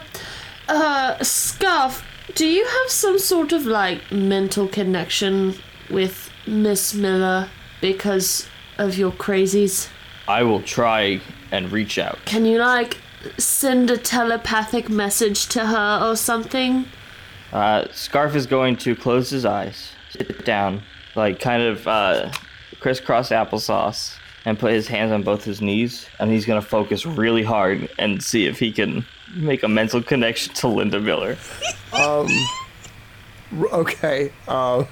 uh, 0.67 1.17
Skaarf, 1.17 2.03
do 2.35 2.45
you 2.45 2.65
have 2.65 2.89
some 2.89 3.19
sort 3.19 3.51
of 3.51 3.65
like 3.65 4.11
mental 4.11 4.67
connection 4.67 5.55
with 5.89 6.29
Miss 6.45 6.93
Miller 6.93 7.49
because 7.81 8.47
of 8.77 8.97
your 8.97 9.11
crazies? 9.11 9.89
I 10.27 10.43
will 10.43 10.61
try 10.61 11.21
and 11.51 11.71
reach 11.71 11.97
out. 11.97 12.19
Can 12.25 12.45
you 12.45 12.59
like 12.59 12.97
send 13.37 13.89
a 13.89 13.97
telepathic 13.97 14.89
message 14.89 15.47
to 15.47 15.65
her 15.65 15.99
or 16.03 16.15
something? 16.15 16.85
Uh, 17.51 17.85
Skaarf 17.85 18.35
is 18.35 18.45
going 18.45 18.77
to 18.77 18.95
close 18.95 19.29
his 19.29 19.43
eyes, 19.43 19.93
sit 20.11 20.45
down, 20.45 20.83
like 21.15 21.39
kind 21.39 21.63
of 21.63 21.87
uh, 21.87 22.31
crisscross 22.79 23.29
applesauce, 23.29 24.15
and 24.45 24.59
put 24.59 24.71
his 24.71 24.87
hands 24.87 25.11
on 25.11 25.23
both 25.23 25.43
his 25.43 25.61
knees, 25.61 26.07
and 26.19 26.31
he's 26.31 26.45
gonna 26.45 26.61
focus 26.61 27.05
really 27.05 27.43
hard 27.43 27.89
and 27.97 28.23
see 28.23 28.45
if 28.45 28.59
he 28.59 28.71
can 28.71 29.05
make 29.35 29.63
a 29.63 29.67
mental 29.67 30.01
connection 30.01 30.53
to 30.55 30.67
Linda 30.67 30.99
Miller. 30.99 31.37
Um, 31.93 32.27
Okay. 33.71 34.31
Uh, 34.47 34.85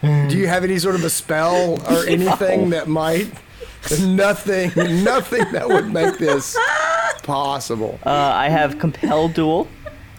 do 0.00 0.38
you 0.38 0.46
have 0.48 0.64
any 0.64 0.78
sort 0.78 0.94
of 0.94 1.04
a 1.04 1.10
spell 1.10 1.78
or 1.90 2.04
anything 2.08 2.70
that 2.70 2.88
might? 2.88 3.30
Nothing. 4.00 4.72
Nothing 5.04 5.52
that 5.52 5.68
would 5.68 5.92
make 5.92 6.18
this 6.18 6.56
possible. 7.22 7.98
Uh, 8.06 8.10
I 8.10 8.48
have 8.48 8.78
Compel 8.78 9.28
Duel 9.28 9.68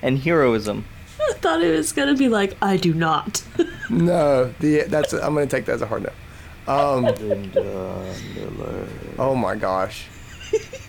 and 0.02 0.19
Heroism. 0.19 0.86
I 1.19 1.34
thought 1.34 1.62
it 1.63 1.76
was 1.76 1.91
gonna 1.91 2.15
be 2.15 2.30
like, 2.30 2.56
I 2.62 2.78
do 2.78 2.93
not. 2.93 3.43
No. 3.89 4.54
The 4.60 4.84
that's. 4.84 5.12
I'm 5.13 5.34
gonna 5.36 5.45
take 5.45 5.65
that 5.65 5.73
as 5.73 5.82
a 5.82 5.86
hard 5.86 6.04
no. 6.04 6.73
Um, 6.73 7.04
Linda 7.04 8.15
Miller. 8.36 8.88
oh 9.19 9.36
my 9.36 9.56
gosh. 9.56 10.06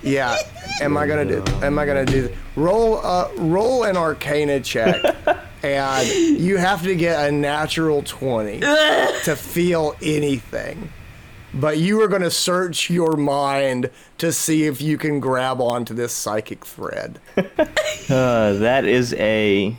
Yeah. 0.05 0.37
Am 0.81 0.97
I 0.97 1.07
gonna 1.07 1.25
do? 1.25 1.43
Am 1.63 1.79
I 1.79 1.87
gonna 1.87 2.05
do? 2.05 2.31
Roll. 2.57 3.05
Uh, 3.05 3.29
roll 3.37 3.85
an 3.85 3.97
Arcana 3.97 4.61
check, 4.61 5.03
and 5.63 6.09
you 6.09 6.57
have 6.59 6.83
to 6.83 6.95
get 6.95 7.29
a 7.29 7.33
natural 7.33 8.03
twenty 8.03 8.61
to 9.25 9.37
feel 9.37 9.97
anything. 10.03 10.93
But 11.55 11.79
you 11.79 12.03
are 12.03 12.09
gonna 12.09 12.31
search 12.31 12.91
your 12.91 13.17
mind 13.17 13.89
to 14.19 14.33
see 14.33 14.65
if 14.65 14.83
you 14.83 14.99
can 14.99 15.21
grab 15.21 15.61
onto 15.61 15.95
this 15.95 16.13
psychic 16.13 16.65
thread. 16.65 17.21
Uh, 18.11 18.53
that 18.53 18.85
is 18.85 19.15
a 19.15 19.75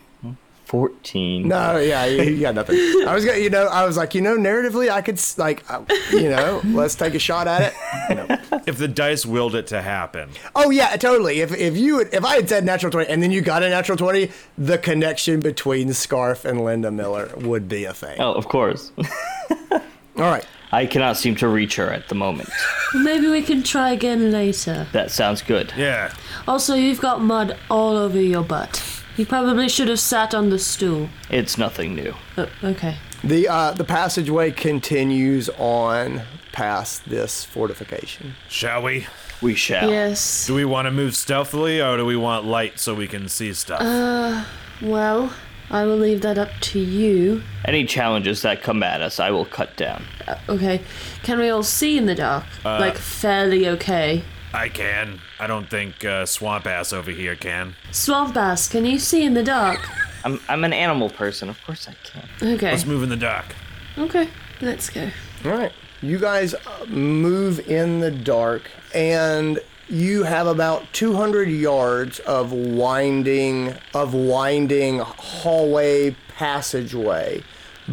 14. 0.65 1.47
No, 1.47 1.77
yeah, 1.77 2.05
you, 2.05 2.23
you 2.23 2.41
got 2.41 2.55
nothing. 2.55 2.75
I 3.07 3.13
was 3.13 3.23
gonna, 3.25 3.37
you 3.37 3.49
know, 3.49 3.65
I 3.67 3.85
was 3.85 3.97
like, 3.97 4.15
you 4.15 4.21
know, 4.21 4.35
narratively, 4.37 4.89
I 4.89 5.01
could, 5.01 5.15
s- 5.15 5.37
like, 5.37 5.63
uh, 5.71 5.83
you 6.11 6.29
know, 6.29 6.61
let's 6.65 6.95
take 6.95 7.13
a 7.13 7.19
shot 7.19 7.47
at 7.47 7.73
it. 7.73 8.39
If 8.67 8.77
the 8.77 8.87
dice 8.87 9.25
willed 9.25 9.53
it 9.55 9.67
to 9.67 9.81
happen. 9.81 10.29
Oh 10.55 10.69
yeah, 10.71 10.95
totally. 10.97 11.41
If 11.41 11.53
if 11.55 11.77
you 11.77 11.99
had- 11.99 12.13
if 12.13 12.25
I 12.25 12.35
had 12.35 12.49
said 12.49 12.65
natural 12.65 12.91
twenty 12.91 13.09
and 13.09 13.21
then 13.21 13.31
you 13.31 13.41
got 13.41 13.61
a 13.63 13.69
natural 13.69 13.97
twenty, 13.97 14.31
the 14.57 14.77
connection 14.77 15.39
between 15.39 15.89
Skaarf 15.89 16.45
and 16.45 16.63
Linda 16.63 16.89
Miller 16.91 17.31
would 17.37 17.69
be 17.69 17.85
a 17.85 17.93
thing. 17.93 18.19
Oh, 18.19 18.33
of 18.33 18.47
course. 18.47 18.91
All 19.71 19.79
right. 20.17 20.45
I 20.71 20.85
cannot 20.85 21.15
seem 21.17 21.35
to 21.37 21.47
reach 21.47 21.75
her 21.75 21.89
at 21.91 22.09
the 22.09 22.15
moment. 22.15 22.49
Maybe 22.95 23.27
we 23.27 23.41
can 23.41 23.63
try 23.63 23.91
again 23.91 24.31
later. 24.31 24.87
That 24.93 25.11
sounds 25.11 25.41
good. 25.41 25.71
Yeah. 25.77 26.13
Also, 26.47 26.73
you've 26.75 26.99
got 26.99 27.21
mud 27.21 27.57
all 27.69 27.95
over 27.95 28.19
your 28.19 28.43
butt. 28.43 28.83
You 29.17 29.25
probably 29.25 29.69
should 29.69 29.87
have 29.87 29.99
sat 29.99 30.33
on 30.33 30.49
the 30.49 30.59
stool. 30.59 31.09
It's 31.29 31.57
nothing 31.57 31.95
new. 31.95 32.13
Oh, 32.37 32.49
okay. 32.63 32.97
The 33.23 33.47
uh, 33.47 33.71
the 33.71 33.85
passageway 33.85 34.51
continues 34.51 35.49
on 35.57 36.21
past 36.51 37.07
this 37.09 37.43
fortification. 37.45 38.33
Shall 38.49 38.83
we? 38.83 39.07
We 39.41 39.55
shall. 39.55 39.89
Yes. 39.89 40.47
Do 40.47 40.55
we 40.55 40.65
want 40.65 40.85
to 40.85 40.91
move 40.91 41.15
stealthily 41.15 41.81
or 41.81 41.97
do 41.97 42.05
we 42.05 42.15
want 42.15 42.45
light 42.45 42.79
so 42.79 42.93
we 42.93 43.07
can 43.07 43.27
see 43.29 43.53
stuff? 43.53 43.81
Well, 44.81 45.33
I 45.69 45.85
will 45.85 45.97
leave 45.97 46.21
that 46.21 46.37
up 46.37 46.49
to 46.61 46.79
you. 46.79 47.41
Any 47.65 47.85
challenges 47.85 48.41
that 48.43 48.61
come 48.61 48.83
at 48.83 49.01
us, 49.01 49.19
I 49.19 49.31
will 49.31 49.45
cut 49.45 49.75
down. 49.75 50.03
Uh, 50.27 50.37
okay. 50.49 50.81
Can 51.23 51.39
we 51.39 51.49
all 51.49 51.63
see 51.63 51.97
in 51.97 52.05
the 52.05 52.15
dark? 52.15 52.45
like, 52.63 52.97
fairly 52.97 53.67
okay. 53.69 54.23
I 54.55 54.69
can. 54.69 55.19
I 55.37 55.47
don't 55.47 55.69
think 55.69 56.05
uh, 56.05 56.25
Swamp 56.25 56.65
Ass 56.65 56.93
over 56.93 57.11
here 57.11 57.35
can. 57.35 57.75
Swamp 57.91 58.37
Ass, 58.37 58.69
can 58.69 58.85
you 58.85 58.99
see 58.99 59.23
in 59.23 59.33
the 59.33 59.43
dark? 59.43 59.89
I'm, 60.23 60.39
I'm 60.47 60.63
an 60.63 60.71
animal 60.71 61.09
person. 61.09 61.49
Of 61.49 61.61
course 61.65 61.89
I 61.89 61.95
can. 62.03 62.53
Okay. 62.53 62.71
Let's 62.71 62.85
move 62.85 63.03
in 63.03 63.09
the 63.09 63.17
dark. 63.17 63.53
Okay. 63.97 64.29
Let's 64.61 64.89
go. 64.89 65.09
All 65.43 65.51
right. 65.51 65.73
You 66.01 66.17
guys 66.19 66.53
uh, 66.53 66.85
move 66.87 67.67
in 67.69 67.99
the 67.99 68.11
dark, 68.11 68.71
and 68.93 69.59
you 69.89 70.23
have 70.23 70.47
about 70.47 70.85
200 70.93 71.49
yards 71.49 72.19
of 72.19 72.51
winding 72.51 73.75
of 73.93 74.13
winding 74.13 74.99
hallway 74.99 76.15
passageway 76.37 77.43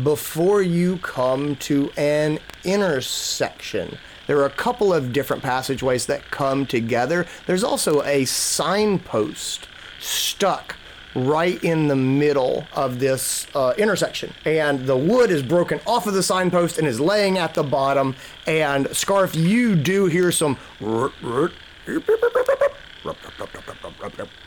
before 0.03 0.63
you 0.63 0.99
come 0.99 1.57
to 1.57 1.91
an 1.97 2.39
intersection. 2.65 3.99
There 4.27 4.39
are 4.39 4.47
a 4.47 4.51
couple 4.51 4.93
of 4.93 5.13
different 5.13 5.43
passageways 5.43 6.07
that 6.07 6.31
come 6.31 6.67
together. 6.67 7.27
There's 7.47 7.65
also 7.65 8.03
a 8.03 8.25
signpost 8.25 9.69
stuck 9.99 10.77
right 11.15 11.63
in 11.63 11.89
the 11.89 11.97
middle 11.97 12.67
of 12.73 12.99
this 12.99 13.47
uh, 13.55 13.75
intersection. 13.77 14.33
And 14.45 14.87
the 14.87 14.97
wood 14.97 15.31
is 15.31 15.43
broken 15.43 15.81
off 15.87 16.07
of 16.07 16.15
the 16.15 16.23
signpost 16.23 16.79
and 16.79 16.87
is 16.87 17.01
laying 17.01 17.39
at 17.39 17.55
the 17.55 17.63
bottom. 17.63 18.17
And 18.47 18.87
Skaarf, 18.87 19.35
you 19.35 19.75
do 19.75 20.07
hear 20.07 20.33
some. 20.33 20.57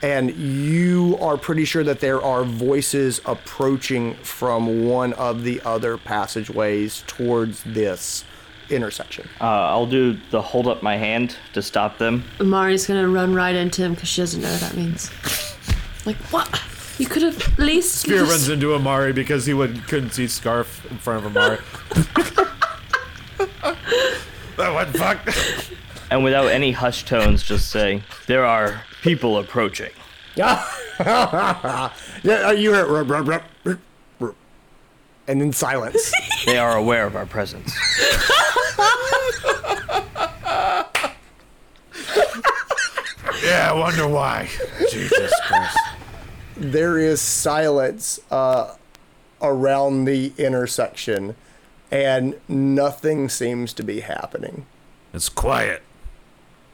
And 0.02 0.32
you 0.32 1.18
are 1.20 1.38
pretty 1.38 1.66
sure 1.66 1.84
that 1.84 2.00
there 2.00 2.22
are 2.22 2.44
voices 2.44 3.20
approaching 3.26 4.16
from 4.16 4.88
one 4.88 5.14
of 5.14 5.44
the 5.44 5.62
other 5.62 5.98
passageways 5.98 7.04
towards 7.06 7.64
this 7.64 8.24
intersection. 8.70 9.28
Uh, 9.40 9.46
I'll 9.46 9.86
do 9.86 10.18
the 10.32 10.42
hold 10.42 10.68
up 10.68 10.84
my 10.84 10.98
hand 10.98 11.38
to 11.54 11.62
stop 11.62 11.98
them. 11.98 12.24
Amari's 12.40 12.88
gonna 12.88 13.08
run 13.08 13.34
right 13.34 13.56
into 13.56 13.84
him 13.84 13.94
because 13.94 14.10
she 14.10 14.22
doesn't 14.22 14.42
know 14.42 14.52
what 14.52 14.62
that 14.62 14.76
means. 14.76 15.12
Like, 16.06 16.18
what? 16.32 16.62
You 16.98 17.08
could 17.08 17.24
have 17.24 17.42
at 17.42 17.60
least. 17.60 18.06
Svir 18.06 18.28
runs 18.28 18.48
into 18.48 18.74
Amari 18.74 19.12
because 19.12 19.46
he 19.46 19.54
would, 19.54 19.86
couldn't 19.88 20.12
see 20.12 20.26
Skaarf 20.26 20.90
in 20.90 20.98
front 20.98 21.26
of 21.26 21.36
Amari. 21.36 21.58
what 24.56 24.94
the 24.94 25.00
fuck? 25.00 25.72
And 26.12 26.24
without 26.24 26.48
any 26.48 26.72
hush 26.72 27.04
tones, 27.04 27.44
just 27.44 27.72
say, 27.72 28.04
There 28.28 28.46
are 28.46 28.84
people 29.02 29.38
approaching. 29.38 29.92
Yeah, 30.36 30.66
yeah, 32.24 32.52
you 32.52 32.74
heard. 32.74 33.46
And 35.28 35.42
then 35.42 35.52
silence. 35.54 36.12
They 36.46 36.60
are 36.60 36.78
aware 36.78 37.08
of 37.08 37.16
our 37.16 37.26
presence. 37.26 37.76
Yeah, 43.44 43.72
I 43.72 43.74
wonder 43.74 44.08
why. 44.08 44.50
Jesus 44.92 45.34
Christ. 45.46 45.78
there 46.56 46.98
is 46.98 47.22
silence 47.22 48.20
uh, 48.32 48.76
around 49.42 50.06
the 50.06 50.34
intersection, 50.38 51.36
and 51.92 52.40
nothing 52.48 53.30
seems 53.30 53.74
to 53.74 53.84
be 53.84 54.00
happening. 54.02 54.66
It's 55.14 55.30
quiet. 55.30 55.84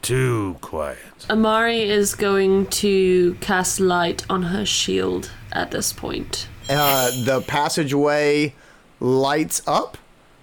Too 0.02 0.58
quiet. 0.62 0.98
Amari 1.30 1.82
is 1.84 2.16
going 2.16 2.68
to 2.68 3.36
cast 3.36 3.80
light 3.80 4.26
on 4.30 4.44
her 4.44 4.66
shield 4.66 5.32
at 5.52 5.72
this 5.72 5.94
point. 5.94 6.48
Uh, 6.72 7.12
the 7.26 7.42
passageway 7.42 8.54
lights 9.00 9.62
up. 9.68 9.98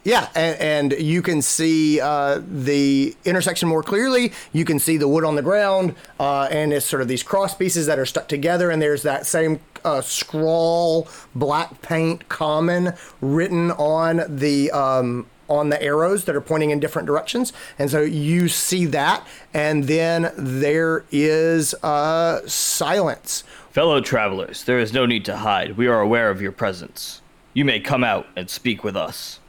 Yeah, 0.04 0.28
and, 0.34 0.92
and 0.92 1.02
you 1.02 1.22
can 1.22 1.42
see 1.42 2.00
uh, 2.00 2.40
the 2.46 3.16
intersection 3.24 3.68
more 3.68 3.82
clearly. 3.82 4.32
You 4.52 4.64
can 4.64 4.78
see 4.78 4.96
the 4.96 5.08
wood 5.08 5.24
on 5.24 5.34
the 5.34 5.42
ground, 5.42 5.94
uh, 6.18 6.48
and 6.50 6.72
it's 6.72 6.86
sort 6.86 7.02
of 7.02 7.08
these 7.08 7.22
cross 7.22 7.54
pieces 7.54 7.86
that 7.86 7.98
are 7.98 8.06
stuck 8.06 8.28
together. 8.28 8.70
And 8.70 8.80
there's 8.80 9.02
that 9.02 9.26
same 9.26 9.60
uh, 9.84 10.00
scrawl, 10.00 11.08
black 11.34 11.82
paint, 11.82 12.28
common 12.28 12.94
written 13.20 13.70
on 13.72 14.22
the 14.28 14.70
um, 14.70 15.26
on 15.48 15.70
the 15.70 15.82
arrows 15.82 16.24
that 16.26 16.36
are 16.36 16.40
pointing 16.40 16.70
in 16.70 16.78
different 16.78 17.06
directions. 17.06 17.52
And 17.78 17.90
so 17.90 18.02
you 18.02 18.48
see 18.48 18.86
that, 18.86 19.26
and 19.54 19.84
then 19.84 20.30
there 20.36 21.04
is 21.10 21.74
uh, 21.82 22.46
silence. 22.46 23.44
Fellow 23.70 24.00
travelers, 24.00 24.64
there 24.64 24.78
is 24.78 24.92
no 24.92 25.06
need 25.06 25.24
to 25.26 25.36
hide. 25.38 25.76
We 25.76 25.86
are 25.86 26.00
aware 26.00 26.30
of 26.30 26.40
your 26.40 26.52
presence. 26.52 27.20
You 27.54 27.64
may 27.64 27.80
come 27.80 28.02
out 28.02 28.26
and 28.36 28.48
speak 28.48 28.82
with 28.82 28.96
us. 28.96 29.40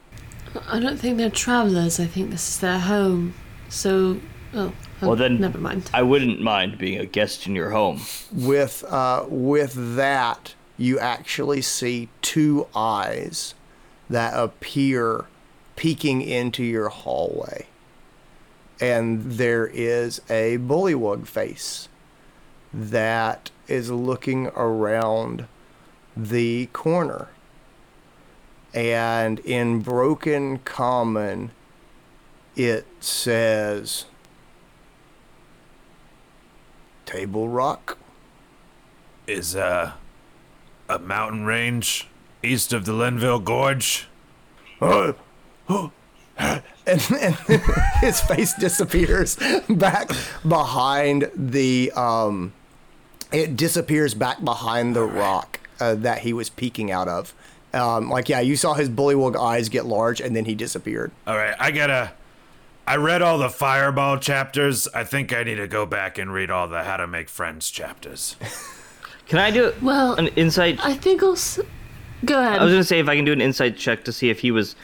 I 0.68 0.80
don't 0.80 0.98
think 0.98 1.18
they're 1.18 1.30
travelers. 1.30 2.00
I 2.00 2.06
think 2.06 2.32
this 2.32 2.48
is 2.50 2.60
their 2.60 2.80
home. 2.80 3.34
So, 3.70 4.20
oh, 4.54 4.74
Well, 5.02 5.16
then, 5.16 5.40
never 5.40 5.58
mind. 5.58 5.90
I 5.94 6.02
wouldn't 6.02 6.42
mind 6.42 6.78
being 6.78 7.00
a 7.00 7.06
guest 7.06 7.48
in 7.48 7.56
your 7.56 7.70
home. 7.72 8.02
with 8.34 8.84
uh, 8.86 9.26
with 9.30 9.96
that 9.96 10.56
you 10.78 10.98
actually 11.00 11.62
see 11.62 12.10
two 12.22 12.68
eyes 12.76 13.54
that 14.10 14.34
appear 14.34 15.26
peeking 15.76 16.22
into 16.22 16.64
your 16.64 16.90
hallway 16.90 17.66
and 18.82 19.24
there 19.34 19.68
is 19.68 20.22
a 20.30 20.58
bullywug 20.58 21.28
face 21.28 21.90
that 22.74 23.52
is 23.70 23.92
looking 23.92 24.48
around 24.48 25.46
the 26.18 26.66
corner 26.74 27.30
and 28.74 29.40
in 29.40 29.80
broken 29.80 30.58
common 30.60 31.52
it 32.56 32.86
says 33.00 34.06
table 37.06 37.48
rock 37.48 37.98
Is 39.28 39.56
uh 39.56 39.94
a 40.90 41.00
mountain 41.00 41.46
range 41.46 42.08
east 42.42 42.74
of 42.74 42.86
the 42.86 42.94
Linville 42.94 43.40
Gorge? 43.40 44.08
and, 44.80 45.92
and 46.88 47.36
his 48.02 48.22
face 48.22 48.54
disappears 48.56 49.38
back 49.70 50.10
behind 50.48 51.30
the 51.36 51.92
um 51.92 52.54
it 53.32 53.56
disappears 53.56 54.14
back 54.14 54.44
behind 54.44 54.96
the 54.96 55.04
rock 55.04 55.60
uh, 55.80 55.96
that 55.96 56.20
he 56.20 56.34
was 56.34 56.50
peeking 56.50 56.92
out 56.92 57.08
of 57.08 57.34
um 57.74 58.10
like 58.10 58.28
yeah 58.30 58.40
you 58.40 58.56
saw 58.56 58.74
his 58.74 58.90
bullywug 58.90 59.36
eyes 59.40 59.70
get 59.70 59.86
large 59.86 60.20
and 60.20 60.36
then 60.36 60.46
he 60.46 60.56
disappeared 60.56 61.12
All 61.28 61.38
right, 61.38 61.56
I 61.60 61.72
gotta. 61.72 62.12
I 62.88 62.96
read 62.96 63.22
all 63.22 63.38
the 63.38 63.52
Fireball 63.52 64.18
chapters. 64.18 64.88
I 64.96 65.04
think 65.04 65.32
I 65.32 65.44
need 65.44 65.56
to 65.58 65.68
go 65.68 65.86
back 65.86 66.18
and 66.18 66.34
read 66.34 66.50
all 66.50 66.68
the 66.68 66.84
How 66.84 66.98
to 66.98 67.06
Make 67.06 67.30
Friends 67.30 67.70
chapters. 67.70 68.36
Can 69.28 69.38
I 69.38 69.52
do 69.52 69.66
it 69.68 69.84
Well, 69.84 70.16
an 70.16 70.30
insight? 70.30 70.80
I 70.84 70.96
think 70.96 71.22
I'll. 71.22 71.34
S- 71.34 71.60
Go 72.26 72.42
ahead. 72.42 72.60
I 72.60 72.64
was 72.64 72.74
gonna 72.74 72.84
say 72.84 72.98
if 72.98 73.08
I 73.08 73.16
can 73.16 73.26
do 73.26 73.32
an 73.32 73.42
insight 73.42 73.78
check 73.78 74.04
to 74.06 74.12
see 74.12 74.32
if 74.32 74.40
he 74.40 74.50
was, 74.50 74.76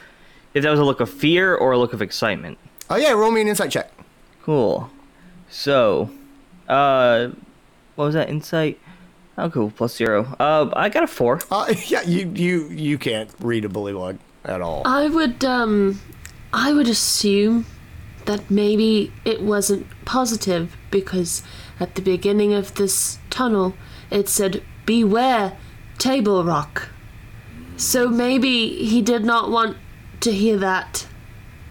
if 0.54 0.62
that 0.62 0.70
was 0.70 0.78
a 0.78 0.84
look 0.84 1.00
of 1.00 1.10
fear 1.10 1.56
or 1.56 1.72
a 1.72 1.78
look 1.78 1.92
of 1.92 2.00
excitement. 2.00 2.56
oh 2.90 2.94
yeah 2.96 3.10
roll 3.10 3.32
me 3.32 3.40
an 3.40 3.48
insight 3.48 3.72
check 3.72 3.90
Cool. 4.44 4.88
So, 5.50 6.08
uh, 6.68 7.30
what 7.96 8.06
was 8.06 8.14
that 8.14 8.28
insight? 8.28 8.78
Oh, 9.38 9.50
cool. 9.50 9.70
Plus 9.70 9.94
zero. 9.96 10.34
Uh, 10.40 10.70
I 10.74 10.88
got 10.88 11.02
a 11.02 11.06
four. 11.06 11.40
uh 11.50 11.72
yeah 11.88 12.02
you 12.02 12.30
you 12.34 12.68
you 12.68 12.98
can't 12.98 13.30
read 13.40 13.64
a 13.64 13.68
bully 13.68 13.92
bullywug 13.92 14.18
at 14.44 14.62
all 14.62 14.82
I 14.86 15.08
would 15.08 15.44
um 15.44 16.00
I 16.52 16.72
would 16.72 16.88
assume 16.88 17.66
that 18.24 18.50
maybe 18.50 19.12
it 19.24 19.42
wasn't 19.42 19.86
positive 20.04 20.76
because 20.90 21.42
at 21.78 21.94
the 21.96 22.02
beginning 22.02 22.54
of 22.54 22.74
this 22.76 23.18
tunnel 23.30 23.74
it 24.10 24.28
said 24.28 24.62
beware 24.86 25.56
table 25.98 26.44
rock. 26.44 26.88
So 27.76 28.08
maybe 28.08 28.84
he 28.86 29.02
did 29.02 29.24
not 29.24 29.50
want 29.50 29.76
to 30.20 30.32
hear 30.32 30.56
that 30.56 31.06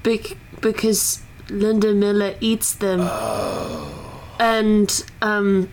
bec- 0.04 0.38
because 0.62 1.22
Linda 1.50 1.94
Miller 1.94 2.36
eats 2.40 2.74
them. 2.76 3.00
Oh. 3.02 4.36
And 4.40 5.04
um 5.22 5.70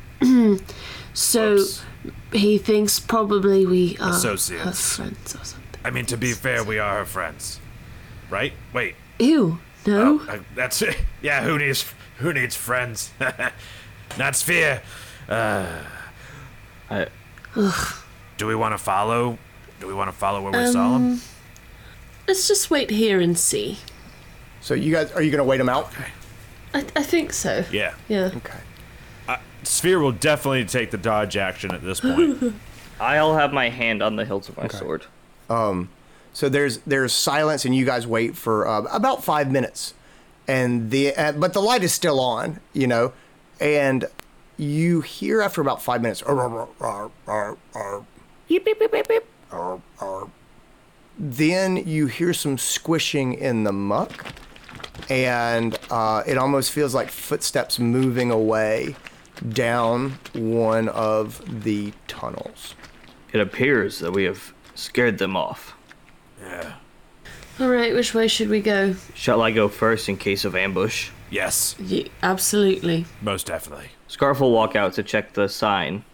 so 1.15 1.55
Whoops. 1.57 1.85
he 2.33 2.59
thinks 2.59 2.99
probably 3.01 3.67
we 3.67 3.97
are 3.99 4.09
her 4.09 4.11
Associates. 4.17 4.97
friends 4.97 5.35
or 5.35 5.45
something. 5.45 5.81
I 5.85 5.91
mean, 5.91 6.07
to 6.07 6.17
be 6.17 6.33
fair, 6.33 6.63
we 6.65 6.79
are 6.79 6.99
her 6.99 7.05
friends, 7.05 7.61
right? 8.31 8.53
Wait, 8.73 8.95
Ew, 9.19 9.59
no. 9.87 10.21
uh, 10.29 10.39
that's 10.55 10.81
it. 10.83 10.97
Yeah, 11.23 11.43
who 11.43 11.59
needs 11.59 11.85
who 12.19 12.33
needs 12.33 12.57
friends? 12.57 13.11
Not 14.19 14.35
Svir. 14.35 14.81
I, 16.91 17.07
Do 18.39 18.47
we 18.47 18.55
want 18.55 18.73
to 18.75 18.79
follow? 18.79 19.39
Do 19.81 19.87
we 19.87 19.95
want 19.95 20.09
to 20.11 20.17
follow 20.17 20.43
where 20.43 20.53
we 20.53 20.71
saw 20.73 20.97
him? 20.97 21.21
Let's 22.29 22.47
just 22.49 22.71
wait 22.71 22.91
here 22.91 23.21
and 23.21 23.37
see. 23.39 23.79
so 24.61 24.75
you 24.75 24.93
guys 24.93 25.11
are 25.13 25.23
you 25.23 25.31
gonna 25.31 25.45
wait 25.45 25.61
him 25.61 25.69
out 25.69 25.91
I, 26.75 26.81
I 26.97 27.03
think 27.03 27.33
so. 27.33 27.65
Yeah. 27.73 27.95
Yeah. 28.09 28.31
okay 28.37 28.59
Svir 29.65 30.01
will 30.01 30.13
definitely 30.13 30.65
take 30.65 30.91
the 30.91 30.99
dodge 30.99 31.37
action 31.37 31.73
at 31.73 31.83
this 31.83 32.01
point. 32.01 32.55
I'll 33.01 33.35
have 33.35 33.53
my 33.53 33.69
hand 33.69 34.03
on 34.03 34.17
the 34.17 34.25
hilt 34.25 34.49
of 34.49 34.57
my 34.57 34.69
sword. 34.69 35.07
Um, 35.51 35.89
So 36.33 36.49
there's 36.49 36.79
there's 36.79 37.13
silence, 37.13 37.65
and 37.65 37.75
you 37.75 37.85
guys 37.85 38.07
wait 38.07 38.37
for 38.37 38.67
uh, 38.67 38.83
about 38.93 39.23
five 39.23 39.51
minutes, 39.51 39.93
and 40.49 40.91
the 40.91 41.15
uh, 41.15 41.33
but 41.33 41.53
the 41.53 41.61
light 41.61 41.83
is 41.83 41.93
still 41.93 42.21
on, 42.21 42.61
you 42.73 42.87
know, 42.87 43.13
and 43.61 44.07
you 44.57 45.01
hear 45.03 45.43
after 45.43 45.61
about 45.61 45.83
five 45.83 46.01
minutes, 46.01 46.23
"Arr, 46.23 46.41
arr, 46.41 46.69
arr, 46.81 47.11
arr, 47.27 47.57
arr, 47.75 48.07
beep, 48.49 48.65
beep, 48.65 48.79
beep, 48.79 48.93
beep, 48.93 49.09
beep, 49.09 49.25
arr, 49.51 49.81
arr." 50.01 50.29
then 51.19 51.77
you 51.77 52.07
hear 52.07 52.33
some 52.33 52.57
squishing 52.57 53.35
in 53.35 53.65
the 53.65 53.73
muck, 53.73 54.25
and 55.11 55.79
uh, 55.91 56.23
it 56.27 56.39
almost 56.39 56.73
feels 56.73 56.95
like 56.95 57.11
footsteps 57.11 57.79
moving 57.79 58.31
away 58.31 58.97
down 59.49 60.19
one 60.35 60.89
of 60.89 61.63
the 61.65 61.93
tunnels. 62.09 62.75
It 63.33 63.41
appears 63.41 63.99
that 64.01 64.13
we 64.13 64.25
have 64.25 64.53
scared 64.75 65.19
them 65.19 65.37
off. 65.37 65.75
yeah. 66.41 66.75
All 67.61 67.69
right, 67.69 67.95
which 67.95 68.15
way 68.15 68.29
should 68.29 68.49
we 68.49 68.61
go? 68.61 68.95
Shall 69.15 69.43
I 69.43 69.51
go 69.51 69.69
first 69.69 70.09
in 70.09 70.17
case 70.17 70.45
of 70.47 70.57
ambush? 70.57 71.11
Yes, 71.31 71.77
Ye- 71.79 72.11
absolutely. 72.23 73.05
most 73.21 73.47
definitely. 73.47 73.89
Skaarf 74.09 74.41
will 74.41 74.53
walk 74.53 74.75
out 74.75 74.95
to 74.95 75.03
check 75.03 75.35
the 75.35 75.49
sign. 75.49 76.05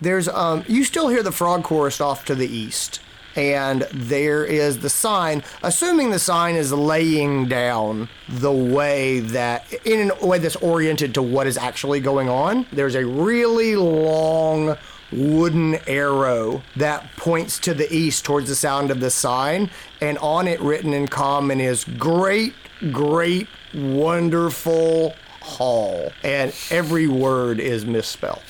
There's 0.00 0.28
um 0.28 0.64
you 0.68 0.84
still 0.84 1.08
hear 1.08 1.22
the 1.22 1.32
frog 1.32 1.64
chorus 1.64 2.00
off 2.00 2.24
to 2.26 2.34
the 2.34 2.46
east. 2.46 3.00
And 3.36 3.82
there 3.92 4.44
is 4.44 4.78
the 4.78 4.90
sign, 4.90 5.44
assuming 5.62 6.10
the 6.10 6.18
sign 6.18 6.56
is 6.56 6.72
laying 6.72 7.46
down 7.46 8.08
the 8.28 8.52
way 8.52 9.20
that, 9.20 9.72
in 9.84 10.10
a 10.10 10.26
way 10.26 10.38
that's 10.38 10.56
oriented 10.56 11.14
to 11.14 11.22
what 11.22 11.46
is 11.46 11.58
actually 11.58 12.00
going 12.00 12.28
on. 12.28 12.66
There's 12.72 12.94
a 12.94 13.06
really 13.06 13.76
long 13.76 14.76
wooden 15.12 15.76
arrow 15.86 16.62
that 16.76 17.08
points 17.16 17.58
to 17.60 17.74
the 17.74 17.92
east 17.94 18.24
towards 18.24 18.48
the 18.48 18.56
sound 18.56 18.90
of 18.90 19.00
the 19.00 19.10
sign. 19.10 19.70
And 20.00 20.18
on 20.18 20.48
it, 20.48 20.60
written 20.60 20.92
in 20.92 21.06
common, 21.06 21.60
is 21.60 21.84
great, 21.84 22.54
great, 22.90 23.48
wonderful 23.74 25.14
hall 25.46 26.10
and 26.24 26.52
every 26.70 27.06
word 27.06 27.60
is 27.60 27.86
misspelled 27.86 28.42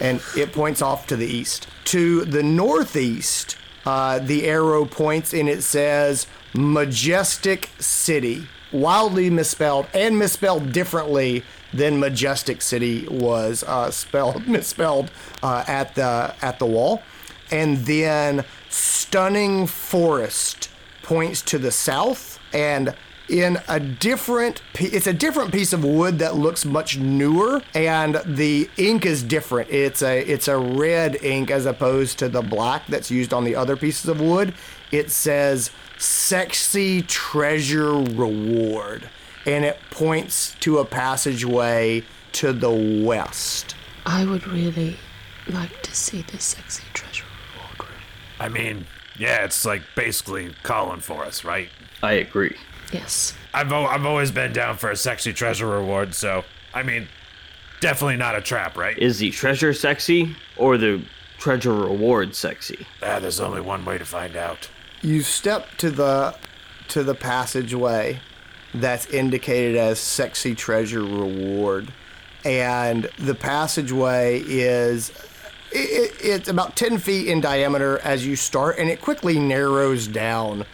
and 0.00 0.20
it 0.36 0.52
points 0.52 0.82
off 0.82 1.06
to 1.06 1.16
the 1.16 1.26
east 1.26 1.66
to 1.84 2.26
the 2.26 2.42
northeast 2.42 3.56
uh, 3.84 4.18
the 4.18 4.44
arrow 4.44 4.84
points 4.84 5.32
and 5.32 5.48
it 5.48 5.62
says 5.62 6.26
majestic 6.54 7.70
city. 7.78 8.46
Wildly 8.72 9.28
misspelled 9.28 9.86
and 9.92 10.18
misspelled 10.18 10.72
differently 10.72 11.44
than 11.74 12.00
majestic 12.00 12.62
city 12.62 13.06
was 13.08 13.62
uh, 13.64 13.90
spelled 13.90 14.48
misspelled 14.48 15.10
uh, 15.42 15.64
at 15.66 15.94
the 15.94 16.34
at 16.40 16.58
the 16.58 16.66
wall. 16.66 17.02
And 17.50 17.78
then 17.78 18.44
stunning 18.70 19.66
forest 19.66 20.70
points 21.02 21.42
to 21.42 21.58
the 21.58 21.70
south, 21.70 22.38
and 22.54 22.94
in 23.28 23.58
a 23.68 23.78
different 23.78 24.62
it's 24.74 25.06
a 25.06 25.12
different 25.12 25.52
piece 25.52 25.72
of 25.72 25.84
wood 25.84 26.18
that 26.18 26.34
looks 26.34 26.64
much 26.64 26.98
newer 26.98 27.62
and 27.74 28.20
the 28.26 28.68
ink 28.76 29.06
is 29.06 29.22
different 29.22 29.70
it's 29.70 30.02
a 30.02 30.20
it's 30.30 30.48
a 30.48 30.58
red 30.58 31.16
ink 31.22 31.50
as 31.50 31.64
opposed 31.64 32.18
to 32.18 32.28
the 32.28 32.42
black 32.42 32.84
that's 32.86 33.10
used 33.10 33.32
on 33.32 33.44
the 33.44 33.54
other 33.54 33.76
pieces 33.76 34.08
of 34.08 34.20
wood 34.20 34.52
it 34.90 35.10
says 35.10 35.70
sexy 35.98 37.00
treasure 37.02 37.92
reward 37.94 39.08
and 39.46 39.64
it 39.64 39.78
points 39.90 40.56
to 40.60 40.78
a 40.78 40.84
passageway 40.84 42.02
to 42.32 42.52
the 42.52 43.04
west 43.04 43.74
I 44.04 44.24
would 44.24 44.46
really 44.48 44.96
like 45.48 45.82
to 45.82 45.94
see 45.94 46.22
this 46.22 46.44
sexy 46.44 46.84
treasure 46.92 47.24
reward 47.54 47.90
room. 47.90 47.98
I 48.40 48.48
mean, 48.48 48.86
yeah, 49.16 49.44
it's 49.44 49.64
like 49.64 49.82
basically 49.94 50.52
calling 50.62 51.00
for 51.00 51.24
us, 51.24 51.44
right? 51.44 51.68
I 52.02 52.14
agree. 52.14 52.56
Yes. 52.92 53.34
I've 53.54 53.72
o- 53.72 53.86
I've 53.86 54.04
always 54.06 54.30
been 54.30 54.52
down 54.52 54.76
for 54.76 54.90
a 54.90 54.96
sexy 54.96 55.32
treasure 55.32 55.66
reward, 55.66 56.14
so 56.14 56.44
I 56.74 56.82
mean, 56.82 57.08
definitely 57.80 58.16
not 58.16 58.34
a 58.36 58.40
trap, 58.40 58.76
right? 58.76 58.96
Is 58.98 59.18
the 59.18 59.30
treasure 59.30 59.72
sexy 59.74 60.36
or 60.56 60.76
the 60.78 61.02
treasure 61.38 61.72
reward 61.74 62.34
sexy? 62.34 62.86
ah, 63.02 63.18
there's 63.18 63.40
only 63.40 63.60
one 63.60 63.84
way 63.84 63.98
to 63.98 64.04
find 64.04 64.36
out. 64.36 64.68
you 65.02 65.22
step 65.22 65.66
to 65.78 65.90
the 65.90 66.34
to 66.88 67.02
the 67.02 67.14
passageway 67.14 68.20
that's 68.74 69.06
indicated 69.06 69.76
as 69.76 69.98
sexy 69.98 70.54
treasure 70.54 71.02
reward 71.02 71.92
and 72.44 73.08
the 73.18 73.34
passageway 73.34 74.40
is 74.46 75.10
it, 75.70 76.12
it's 76.20 76.48
about 76.48 76.74
10 76.76 76.98
feet 76.98 77.28
in 77.28 77.40
diameter 77.40 77.98
as 78.00 78.26
you 78.26 78.34
start 78.36 78.78
and 78.78 78.88
it 78.90 79.00
quickly 79.00 79.38
narrows 79.38 80.06
down 80.06 80.64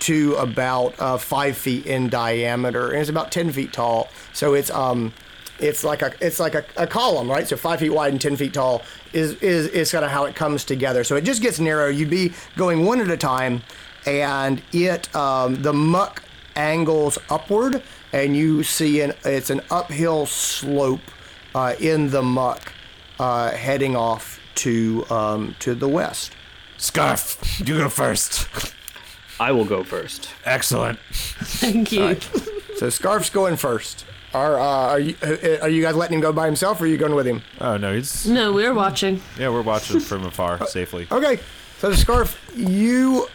to 0.00 0.34
about 0.36 0.94
uh, 0.98 1.18
five 1.18 1.56
feet 1.56 1.86
in 1.86 2.08
diameter 2.08 2.90
and 2.90 3.00
it's 3.00 3.10
about 3.10 3.32
10 3.32 3.52
feet 3.52 3.72
tall. 3.72 4.08
So 4.32 4.54
it's 4.54 4.70
um 4.70 5.12
it's 5.58 5.82
like 5.82 6.02
a 6.02 6.12
it's 6.20 6.38
like 6.38 6.54
a, 6.54 6.64
a 6.76 6.86
column 6.86 7.30
right? 7.30 7.46
So 7.46 7.56
five 7.56 7.80
feet 7.80 7.90
wide 7.90 8.12
and 8.12 8.20
10 8.20 8.36
feet 8.36 8.54
tall 8.54 8.82
is 9.12 9.34
is 9.34 9.66
is 9.68 9.90
kind 9.90 10.04
of 10.04 10.10
how 10.10 10.24
it 10.24 10.34
comes 10.34 10.64
together. 10.64 11.04
So 11.04 11.16
it 11.16 11.24
just 11.24 11.42
gets 11.42 11.58
narrow. 11.58 11.88
You'd 11.88 12.10
be 12.10 12.32
going 12.56 12.84
one 12.84 13.00
at 13.00 13.10
a 13.10 13.16
time 13.16 13.62
and 14.06 14.62
it 14.72 15.14
um, 15.14 15.62
the 15.62 15.72
muck 15.72 16.22
angles 16.56 17.18
upward 17.30 17.82
and 18.12 18.36
you 18.36 18.62
see 18.62 19.00
an 19.00 19.12
it's 19.24 19.50
an 19.50 19.60
uphill 19.70 20.26
slope 20.26 21.00
uh, 21.54 21.74
in 21.80 22.10
the 22.10 22.22
muck 22.22 22.72
uh, 23.18 23.50
heading 23.50 23.96
off 23.96 24.40
to 24.54 25.04
um, 25.10 25.54
to 25.60 25.74
the 25.74 25.88
west. 25.88 26.32
Skaarf, 26.78 27.66
you 27.66 27.78
go 27.78 27.88
first. 27.88 28.74
I 29.40 29.52
will 29.52 29.64
go 29.64 29.84
first. 29.84 30.28
Excellent. 30.44 30.98
Thank 31.10 31.92
you. 31.92 32.16
so 32.76 32.86
Skaarf's 32.88 33.30
going 33.30 33.56
first 33.56 34.04
are, 34.34 34.58
uh, 34.58 34.62
are 34.62 35.00
you 35.00 35.16
uh, 35.22 35.58
are 35.62 35.68
you 35.68 35.80
guys 35.82 35.94
letting 35.94 36.14
him 36.16 36.20
go 36.20 36.32
by 36.32 36.44
himself 36.46 36.80
or 36.80 36.84
are 36.84 36.86
you 36.86 36.98
going 36.98 37.14
with 37.14 37.26
him 37.26 37.42
Oh 37.60 37.76
no, 37.78 37.94
he's 37.94 38.26
No, 38.26 38.52
we're 38.52 38.74
watching. 38.74 39.22
yeah, 39.38 39.48
we're 39.48 39.62
watching 39.62 40.00
from 40.00 40.24
afar 40.24 40.66
safely. 40.66 41.06
Okay, 41.10 41.40
so 41.78 41.92
Skaarf, 41.92 42.36
you 42.54 43.26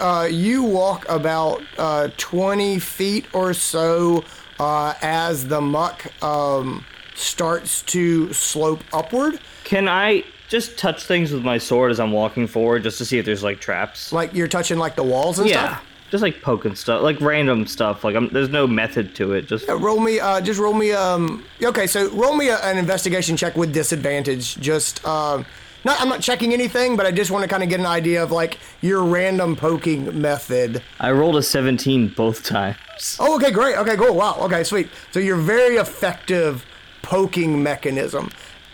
uh, 0.00 0.26
you 0.30 0.62
walk 0.64 1.08
about 1.08 1.62
uh, 1.78 2.08
twenty 2.16 2.78
feet 2.80 3.26
or 3.32 3.54
so 3.54 4.24
uh, 4.58 4.94
as 5.00 5.46
the 5.46 5.60
muck 5.60 6.10
um, 6.24 6.84
starts 7.14 7.82
to 7.82 8.32
slope 8.32 8.82
upward. 8.92 9.38
Can 9.64 9.88
I 9.88 10.24
just 10.52 10.76
touch 10.76 11.04
things 11.04 11.32
with 11.32 11.42
my 11.42 11.56
sword 11.56 11.90
as 11.90 11.98
I'm 11.98 12.12
walking 12.12 12.46
forward 12.46 12.82
just 12.82 12.98
to 12.98 13.06
see 13.06 13.16
if 13.18 13.24
there's 13.24 13.42
like 13.42 13.58
traps? 13.58 14.12
Like 14.12 14.34
you're 14.34 14.48
touching 14.48 14.76
like 14.78 14.96
the 14.96 15.02
walls 15.02 15.38
and 15.38 15.48
Yeah. 15.48 15.76
stuff. 15.76 15.86
Just 16.10 16.20
like 16.20 16.42
poking 16.42 16.74
stuff, 16.74 17.00
like 17.02 17.18
random 17.22 17.66
stuff. 17.66 18.04
Like 18.04 18.14
I'm, 18.14 18.28
there's 18.28 18.50
no 18.50 18.66
method 18.66 19.14
to 19.14 19.32
it. 19.32 19.48
Just 19.48 19.66
Uh, 19.66 19.76
Roll 19.78 19.98
me, 19.98 20.20
uh, 20.20 20.42
just 20.42 20.60
roll 20.60 20.74
me. 20.74 20.92
Um, 20.92 21.42
okay, 21.62 21.86
so 21.86 22.10
roll 22.10 22.36
me 22.36 22.50
a, 22.50 22.58
an 22.58 22.76
investigation 22.76 23.34
check 23.34 23.56
with 23.56 23.72
disadvantage. 23.72 24.56
Just, 24.56 25.02
um, 25.06 25.46
not, 25.84 25.98
I'm 26.02 26.10
not 26.10 26.20
checking 26.20 26.52
anything, 26.52 26.96
but 26.98 27.06
I 27.06 27.12
just 27.12 27.30
want 27.30 27.44
to 27.44 27.48
kind 27.48 27.62
of 27.62 27.70
get 27.70 27.80
an 27.80 27.86
idea 27.86 28.22
of 28.22 28.30
like 28.30 28.58
your 28.82 29.02
random 29.02 29.56
poking 29.56 30.20
method. 30.20 30.82
I 31.00 31.12
rolled 31.12 31.36
a 31.36 31.42
17 31.42 32.08
both 32.08 32.44
times. 32.44 33.16
Oh, 33.18 33.36
okay, 33.36 33.50
great. 33.50 33.78
Okay, 33.78 33.96
cool. 33.96 34.14
Wow. 34.14 34.36
Okay, 34.42 34.64
sweet. 34.64 34.90
So 35.12 35.18
you're 35.18 35.36
very 35.38 35.76
effective 35.76 36.66
poking 37.00 37.62
mechanism. 37.62 38.30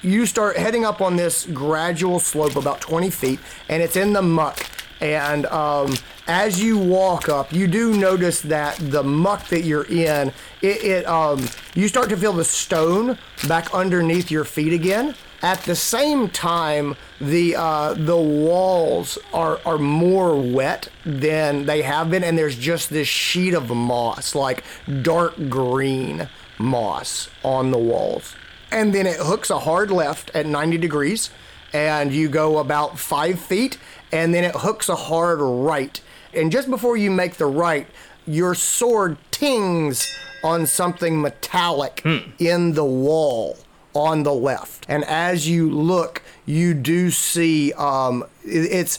You 0.08 0.24
start 0.24 0.56
heading 0.56 0.86
up 0.86 1.02
on 1.02 1.16
this 1.16 1.44
gradual 1.44 2.18
slope 2.18 2.56
about 2.56 2.80
20 2.80 3.10
feet, 3.10 3.40
and 3.68 3.82
it's 3.82 3.94
in 3.94 4.14
the 4.14 4.22
muck. 4.22 4.66
And 5.02 5.44
um, 5.44 5.96
as 6.26 6.62
you 6.62 6.78
walk 6.78 7.28
up, 7.28 7.52
you 7.52 7.66
do 7.66 7.94
notice 7.94 8.40
that 8.40 8.78
the 8.78 9.02
muck 9.02 9.48
that 9.48 9.64
you're 9.64 9.84
in, 9.84 10.32
it, 10.62 10.82
it 10.82 11.06
um, 11.06 11.46
you 11.74 11.88
start 11.88 12.08
to 12.08 12.16
feel 12.16 12.32
the 12.32 12.46
stone 12.46 13.18
back 13.46 13.74
underneath 13.74 14.30
your 14.30 14.44
feet 14.44 14.72
again. 14.72 15.14
At 15.42 15.60
the 15.64 15.76
same 15.76 16.30
time, 16.30 16.96
the 17.20 17.56
uh, 17.56 17.92
the 17.92 18.16
walls 18.16 19.18
are 19.34 19.60
are 19.66 19.76
more 19.76 20.40
wet 20.40 20.88
than 21.04 21.66
they 21.66 21.82
have 21.82 22.10
been, 22.10 22.24
and 22.24 22.38
there's 22.38 22.56
just 22.56 22.88
this 22.88 23.08
sheet 23.08 23.52
of 23.52 23.68
moss, 23.68 24.34
like 24.34 24.64
dark 25.02 25.34
green 25.50 26.30
moss, 26.58 27.28
on 27.44 27.72
the 27.72 27.78
walls. 27.78 28.34
And 28.70 28.94
then 28.94 29.06
it 29.06 29.16
hooks 29.16 29.50
a 29.50 29.58
hard 29.58 29.90
left 29.90 30.30
at 30.34 30.46
90 30.46 30.78
degrees, 30.78 31.30
and 31.72 32.12
you 32.12 32.28
go 32.28 32.58
about 32.58 32.98
five 32.98 33.40
feet, 33.40 33.78
and 34.12 34.34
then 34.34 34.44
it 34.44 34.54
hooks 34.54 34.88
a 34.88 34.96
hard 34.96 35.38
right. 35.40 36.00
And 36.34 36.52
just 36.52 36.68
before 36.68 36.96
you 36.96 37.10
make 37.10 37.34
the 37.34 37.46
right, 37.46 37.86
your 38.26 38.54
sword 38.54 39.16
tings 39.30 40.06
on 40.44 40.66
something 40.66 41.20
metallic 41.20 42.04
in 42.38 42.74
the 42.74 42.84
wall 42.84 43.58
on 43.94 44.22
the 44.22 44.32
left. 44.32 44.86
And 44.88 45.04
as 45.04 45.48
you 45.48 45.70
look, 45.70 46.22
you 46.46 46.74
do 46.74 47.10
see 47.10 47.72
um, 47.72 48.24
it's 48.44 48.98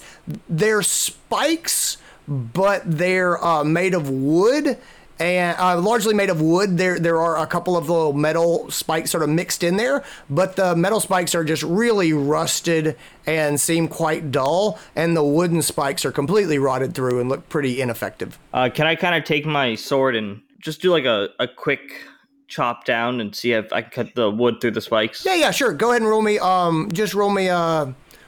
they're 0.49 0.81
spikes, 0.81 1.97
but 2.27 2.81
they're 2.85 3.43
uh, 3.43 3.63
made 3.63 3.93
of 3.93 4.09
wood. 4.09 4.77
And 5.19 5.57
uh, 5.59 5.79
largely 5.81 6.13
made 6.13 6.29
of 6.29 6.39
wood. 6.39 6.77
There, 6.77 6.97
there 6.97 7.19
are 7.19 7.37
a 7.37 7.45
couple 7.45 7.75
of 7.75 7.89
little 7.89 8.13
metal 8.13 8.71
spikes 8.71 9.11
sort 9.11 9.21
of 9.21 9.29
mixed 9.29 9.63
in 9.63 9.75
there, 9.75 10.03
but 10.29 10.55
the 10.55 10.75
metal 10.77 11.01
spikes 11.01 11.35
are 11.35 11.43
just 11.43 11.61
really 11.63 12.13
rusted 12.13 12.95
and 13.25 13.59
seem 13.59 13.89
quite 13.89 14.31
dull. 14.31 14.79
And 14.95 15.17
the 15.17 15.23
wooden 15.23 15.61
spikes 15.61 16.05
are 16.05 16.11
completely 16.11 16.57
rotted 16.57 16.95
through 16.95 17.19
and 17.19 17.27
look 17.27 17.49
pretty 17.49 17.81
ineffective. 17.81 18.39
Uh, 18.53 18.69
can 18.73 18.87
I 18.87 18.95
kind 18.95 19.13
of 19.13 19.25
take 19.25 19.45
my 19.45 19.75
sword 19.75 20.15
and 20.15 20.41
just 20.59 20.81
do 20.81 20.91
like 20.91 21.05
a, 21.05 21.29
a 21.39 21.47
quick 21.47 22.01
chop 22.47 22.85
down 22.85 23.21
and 23.21 23.35
see 23.35 23.51
if 23.51 23.71
I 23.73 23.81
can 23.81 23.91
cut 23.91 24.15
the 24.15 24.31
wood 24.31 24.61
through 24.61 24.71
the 24.71 24.81
spikes? 24.81 25.25
Yeah, 25.25 25.35
yeah, 25.35 25.51
sure. 25.51 25.73
Go 25.73 25.89
ahead 25.89 26.01
and 26.01 26.09
roll 26.09 26.21
me. 26.21 26.39
Um, 26.39 26.89
just 26.93 27.13
roll 27.13 27.29
me. 27.29 27.49
Uh, 27.49 27.87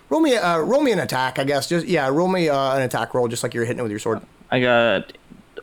roll 0.10 0.19
me. 0.21 0.36
Uh, 0.36 0.60
roll 0.60 0.82
me 0.82 0.91
an 0.91 0.99
attack. 0.99 1.39
I 1.39 1.45
guess. 1.45 1.69
Just 1.69 1.88
yeah, 1.88 2.08
roll 2.10 2.27
me 2.27 2.49
uh, 2.49 2.75
an 2.75 2.82
attack 2.82 3.13
roll, 3.13 3.27
just 3.27 3.43
like 3.43 3.54
you're 3.54 3.65
hitting 3.65 3.80
it 3.80 3.84
with 3.84 3.91
your 3.91 3.99
sword. 3.99 4.21
I 4.49 4.60
got 4.60 5.13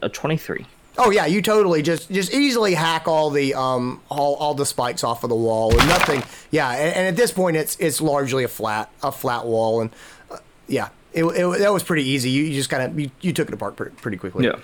a 0.01 0.09
23. 0.09 0.65
Oh 0.99 1.11
yeah, 1.11 1.27
you 1.27 1.41
totally 1.41 1.81
just 1.81 2.11
just 2.11 2.35
easily 2.35 2.75
hack 2.75 3.07
all 3.07 3.31
the 3.31 3.55
um 3.55 4.01
all, 4.11 4.35
all 4.35 4.55
the 4.55 4.67
spikes 4.67 5.05
off 5.05 5.23
of 5.23 5.31
the 5.31 5.37
wall 5.37 5.71
and 5.79 5.89
nothing. 5.89 6.23
Yeah, 6.51 6.71
and, 6.71 6.95
and 6.95 7.07
at 7.07 7.17
this 7.17 7.31
point 7.31 7.57
it's 7.57 7.77
it's 7.79 8.01
largely 8.01 8.45
a 8.45 8.49
flat 8.49 8.91
a 9.03 9.13
flat 9.13 9.47
wall 9.47 9.81
and 9.81 9.91
uh, 10.31 10.39
yeah, 10.67 10.89
it, 11.13 11.25
it 11.25 11.59
that 11.61 11.73
was 11.73 11.85
pretty 11.85 12.03
easy. 12.03 12.31
You, 12.31 12.45
you 12.45 12.55
just 12.55 12.69
kind 12.69 12.83
of 12.83 12.99
you, 12.99 13.11
you 13.21 13.33
took 13.33 13.49
it 13.49 13.55
apart 13.55 13.77
pretty, 13.77 13.95
pretty 13.97 14.17
quickly. 14.17 14.47
Yeah. 14.47 14.57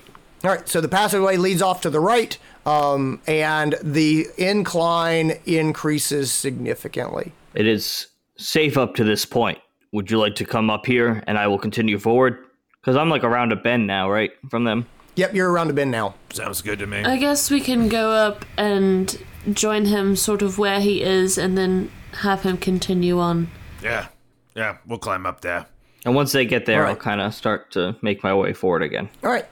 All 0.43 0.51
right, 0.51 0.69
so 0.69 0.83
the 0.83 0.89
passageway 0.89 1.39
leads 1.39 1.63
off 1.63 1.81
to 1.83 1.91
the 1.91 2.01
right, 2.01 2.37
um, 2.67 3.23
and 3.27 3.77
the 3.83 4.27
incline 4.37 5.39
increases 5.47 6.31
significantly. 6.33 7.33
It 7.55 7.67
is 7.67 8.09
safe 8.37 8.77
up 8.77 8.95
to 8.97 9.05
this 9.05 9.25
point. 9.25 9.59
Would 9.93 10.11
you 10.11 10.19
like 10.19 10.35
to 10.35 10.45
come 10.45 10.69
up 10.69 10.85
here 10.85 11.23
and 11.27 11.39
I 11.39 11.47
will 11.47 11.59
continue 11.59 11.99
forward? 11.99 12.45
Because 12.81 12.97
I'm 12.97 13.09
like 13.09 13.25
around 13.25 13.53
a 13.53 13.57
bend 13.57 13.87
now, 13.87 14.11
right? 14.11 14.33
From 14.51 14.65
them. 14.65 14.87
Yep, 15.17 15.35
you're 15.35 15.51
around 15.51 15.71
a 15.71 15.73
bend 15.73 15.91
now. 15.91 16.15
Sounds 16.33 16.61
good 16.61 16.79
to 16.81 16.87
me. 16.87 17.05
I 17.05 17.17
guess 17.17 17.51
we 17.51 17.61
can 17.61 17.89
go 17.89 18.11
up 18.11 18.45
and 18.57 19.17
join 19.53 19.85
him 19.85 20.17
sort 20.17 20.43
of 20.43 20.59
where 20.59 20.81
he 20.81 21.03
is 21.03 21.39
and 21.39 21.57
then 21.57 21.91
have 22.15 22.43
him 22.43 22.57
continue 22.57 23.19
on. 23.21 23.49
Yeah. 23.83 24.09
Yeah, 24.57 24.79
we'll 24.87 24.99
climb 24.99 25.27
up 25.27 25.41
there. 25.41 25.67
And 26.05 26.15
once 26.15 26.33
they 26.33 26.45
get 26.47 26.67
there, 26.67 26.85
All 26.85 26.91
I'll 26.91 26.97
kind 26.97 27.21
of 27.21 27.33
start 27.35 27.71
to 27.73 27.97
make 28.03 28.23
my 28.23 28.35
way 28.35 28.53
forward 28.53 28.83
again. 28.83 29.09
All 29.23 29.31
right. 29.31 29.47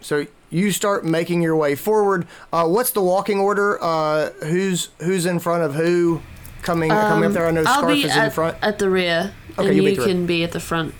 So 0.00 0.26
you 0.50 0.70
start 0.70 1.04
making 1.04 1.42
your 1.42 1.56
way 1.56 1.74
forward. 1.74 2.26
Uh, 2.52 2.66
what's 2.66 2.90
the 2.90 3.00
walking 3.02 3.38
order? 3.38 3.82
Uh, 3.82 4.30
who's 4.44 4.90
who's 5.00 5.24
in 5.26 5.38
front 5.38 5.62
of 5.62 5.74
who? 5.74 6.20
Coming 6.62 6.90
coming 6.90 7.28
up 7.28 7.32
there. 7.32 7.46
I 7.46 7.50
know 7.52 7.60
Um, 7.62 7.66
I'll 7.68 7.82
Skaarf 7.84 7.94
be 7.94 8.04
is 8.04 8.10
at, 8.16 8.24
in 8.26 8.30
front. 8.30 8.56
at 8.60 8.78
the 8.78 8.90
rear, 8.90 9.32
Okay, 9.58 9.68
and 9.68 9.76
you'll 9.76 9.86
you 9.86 9.92
at 9.92 9.98
rear. 9.98 10.06
can 10.06 10.26
be 10.26 10.44
at 10.44 10.52
the 10.52 10.60
front. 10.60 10.94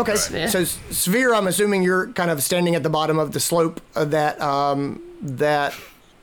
Okay. 0.00 0.12
Svir. 0.12 0.48
So 0.48 0.60
S- 0.60 0.78
Svir, 0.90 1.36
I'm 1.36 1.46
assuming 1.46 1.82
you're 1.82 2.08
kind 2.12 2.30
of 2.30 2.42
standing 2.42 2.74
at 2.74 2.82
the 2.82 2.90
bottom 2.90 3.18
of 3.18 3.32
the 3.32 3.40
slope 3.40 3.80
uh, 3.94 4.04
that 4.06 4.40
um, 4.40 5.00
that 5.22 5.74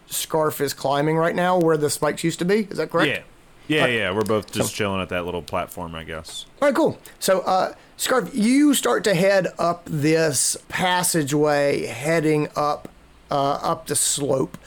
Skaarf 0.10 0.62
is 0.62 0.74
climbing 0.74 1.18
right 1.18 1.36
now, 1.36 1.58
where 1.60 1.78
the 1.78 1.90
spikes 1.90 2.24
used 2.24 2.40
to 2.40 2.46
be. 2.46 2.68
Is 2.70 2.78
that 2.78 2.92
correct? 2.92 3.10
Yeah. 3.10 3.22
Yeah, 3.70 3.86
yeah, 3.88 4.12
we're 4.12 4.22
both 4.24 4.50
just 4.54 4.74
chilling 4.74 5.02
at 5.02 5.10
that 5.10 5.26
little 5.26 5.42
platform, 5.42 5.94
I 5.94 6.06
guess. 6.06 6.46
All 6.62 6.70
right, 6.70 6.74
cool. 6.76 6.98
So, 7.20 7.42
uh, 7.42 7.74
Skaarf, 7.98 8.30
you 8.34 8.74
start 8.74 9.04
to 9.04 9.14
head 9.14 9.48
up 9.60 9.84
this 9.84 10.56
passageway, 10.70 11.86
heading 11.86 12.48
up 12.56 12.88
uh, 13.30 13.60
up 13.62 13.88
the 13.88 13.96
slope, 13.98 14.58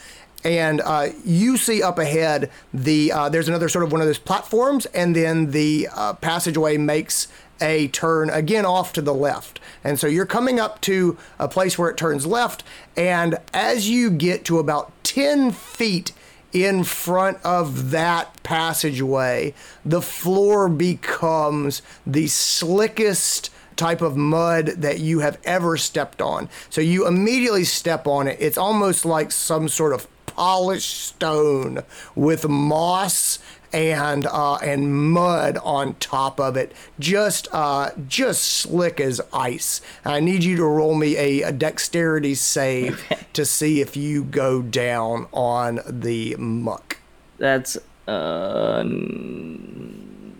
and 0.43 0.81
uh, 0.81 1.07
you 1.25 1.57
see 1.57 1.81
up 1.81 1.97
ahead 1.97 2.51
the 2.75 3.11
uh, 3.11 3.27
there's 3.27 3.47
another 3.47 3.69
sort 3.69 3.83
of 3.83 3.91
one 3.91 4.01
of 4.01 4.07
those 4.07 4.19
platforms, 4.19 4.85
and 4.87 5.15
then 5.15 5.49
the 5.49 5.87
uh, 5.95 6.13
passageway 6.13 6.77
makes 6.77 7.27
a 7.61 7.87
turn 7.89 8.29
again 8.29 8.65
off 8.65 8.93
to 8.93 9.01
the 9.01 9.13
left. 9.13 9.59
And 9.83 9.99
so 9.99 10.07
you're 10.07 10.25
coming 10.25 10.59
up 10.59 10.81
to 10.81 11.17
a 11.39 11.47
place 11.47 11.77
where 11.77 11.89
it 11.89 11.97
turns 11.97 12.25
left, 12.25 12.63
and 12.97 13.37
as 13.53 13.89
you 13.89 14.09
get 14.09 14.43
to 14.45 14.59
about 14.59 14.91
10 15.03 15.51
feet 15.51 16.11
in 16.53 16.83
front 16.83 17.37
of 17.45 17.91
that 17.91 18.43
passageway, 18.43 19.53
the 19.85 20.01
floor 20.01 20.67
becomes 20.67 21.81
the 22.05 22.27
slickest 22.27 23.49
type 23.77 24.01
of 24.01 24.17
mud 24.17 24.67
that 24.67 24.99
you 24.99 25.19
have 25.19 25.39
ever 25.43 25.77
stepped 25.77 26.21
on. 26.21 26.49
So 26.69 26.81
you 26.81 27.07
immediately 27.07 27.63
step 27.63 28.05
on 28.05 28.27
it. 28.27 28.37
It's 28.39 28.57
almost 28.57 29.05
like 29.05 29.31
some 29.31 29.69
sort 29.69 29.93
of 29.93 30.07
polished 30.25 31.05
stone 31.05 31.83
with 32.15 32.47
moss 32.47 33.39
and 33.73 34.25
uh, 34.25 34.55
and 34.55 35.11
mud 35.11 35.57
on 35.63 35.95
top 35.95 36.39
of 36.39 36.57
it, 36.57 36.73
just 36.99 37.47
uh, 37.51 37.91
just 38.07 38.43
slick 38.43 38.99
as 38.99 39.21
ice. 39.33 39.81
I 40.05 40.19
need 40.19 40.43
you 40.43 40.57
to 40.57 40.65
roll 40.65 40.95
me 40.95 41.17
a, 41.17 41.41
a 41.43 41.51
dexterity 41.51 42.35
save 42.35 43.03
to 43.33 43.45
see 43.45 43.81
if 43.81 43.95
you 43.95 44.23
go 44.23 44.61
down 44.61 45.27
on 45.33 45.79
the 45.87 46.35
muck. 46.37 46.97
That's 47.37 47.77
uh, 48.07 48.83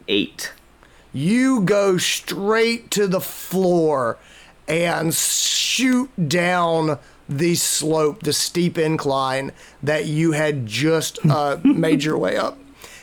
eight. 0.08 0.52
You 1.14 1.62
go 1.62 1.98
straight 1.98 2.92
to 2.92 3.08
the 3.08 3.20
floor 3.20 4.18
and 4.68 5.14
shoot 5.14 6.10
down 6.30 7.00
the 7.28 7.56
slope, 7.56 8.24
the 8.24 8.34
steep 8.34 8.78
incline 8.78 9.52
that 9.82 10.06
you 10.06 10.34
had 10.34 10.66
just 10.66 11.20
uh, 11.26 11.58
made 11.64 12.04
your 12.04 12.18
way 12.20 12.38
up. 12.38 12.58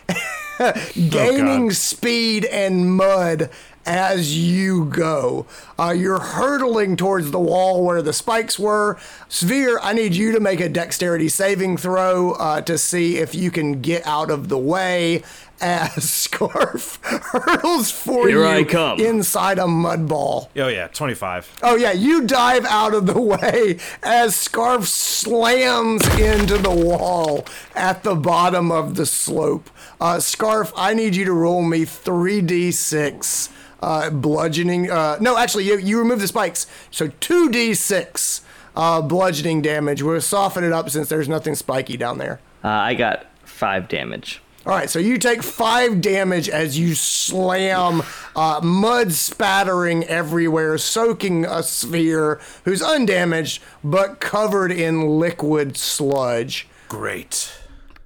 Gaining 0.94 1.68
God. 1.68 1.76
speed 1.76 2.44
and 2.46 2.96
mud 2.96 3.50
as 3.88 4.36
you 4.36 4.84
go. 4.84 5.46
Uh, 5.78 5.94
you're 5.96 6.20
hurtling 6.20 6.94
towards 6.94 7.30
the 7.30 7.38
wall 7.38 7.82
where 7.84 8.02
the 8.02 8.12
spikes 8.12 8.58
were. 8.58 8.96
Svir, 9.30 9.78
I 9.80 9.94
need 9.94 10.14
you 10.14 10.32
to 10.32 10.40
make 10.40 10.60
a 10.60 10.68
dexterity 10.68 11.28
saving 11.28 11.78
throw 11.78 12.32
uh, 12.32 12.60
to 12.62 12.76
see 12.76 13.16
if 13.16 13.34
you 13.34 13.50
can 13.50 13.80
get 13.80 14.06
out 14.06 14.30
of 14.30 14.48
the 14.48 14.58
way 14.58 15.22
as 15.60 15.90
Skaarf 16.28 16.98
hurtles 17.04 17.90
for 17.90 18.28
Here 18.28 18.38
you 18.38 18.46
I 18.46 18.64
come. 18.64 19.00
inside 19.00 19.58
a 19.58 19.66
mud 19.66 20.08
ball. 20.08 20.50
Oh 20.56 20.68
yeah, 20.68 20.88
25. 20.88 21.58
Oh 21.62 21.76
yeah, 21.76 21.92
you 21.92 22.26
dive 22.26 22.64
out 22.66 22.94
of 22.94 23.06
the 23.06 23.20
way 23.20 23.78
as 24.02 24.34
Skaarf 24.34 24.84
slams 24.84 26.06
into 26.18 26.58
the 26.58 26.70
wall 26.70 27.44
at 27.74 28.02
the 28.02 28.14
bottom 28.14 28.70
of 28.70 28.94
the 28.96 29.06
slope. 29.06 29.68
Uh, 30.00 30.16
Skaarf, 30.16 30.72
I 30.76 30.94
need 30.94 31.16
you 31.16 31.24
to 31.24 31.32
roll 31.32 31.62
me 31.62 31.84
3d6 31.84 33.50
uh, 33.80 34.10
bludgeoning. 34.10 34.90
Uh, 34.90 35.18
no, 35.20 35.36
actually, 35.36 35.64
you, 35.64 35.78
you 35.78 35.98
remove 35.98 36.20
the 36.20 36.28
spikes, 36.28 36.66
so 36.90 37.08
2d6 37.08 38.40
uh, 38.76 39.02
bludgeoning 39.02 39.62
damage. 39.62 40.02
We'll 40.02 40.20
soften 40.20 40.64
it 40.64 40.72
up 40.72 40.90
since 40.90 41.08
there's 41.08 41.28
nothing 41.28 41.54
spiky 41.54 41.96
down 41.96 42.18
there. 42.18 42.40
Uh, 42.62 42.68
I 42.68 42.94
got 42.94 43.26
five 43.44 43.88
damage. 43.88 44.40
All 44.66 44.74
right, 44.74 44.90
so 44.90 44.98
you 44.98 45.16
take 45.18 45.42
five 45.42 46.00
damage 46.02 46.48
as 46.48 46.78
you 46.78 46.94
slam, 46.94 48.02
uh, 48.36 48.60
mud 48.62 49.12
spattering 49.12 50.04
everywhere, 50.04 50.76
soaking 50.76 51.44
a 51.46 51.58
Svir 51.62 52.40
who's 52.64 52.82
undamaged 52.82 53.62
but 53.82 54.20
covered 54.20 54.70
in 54.70 55.18
liquid 55.18 55.76
sludge. 55.76 56.68
Great. 56.88 57.50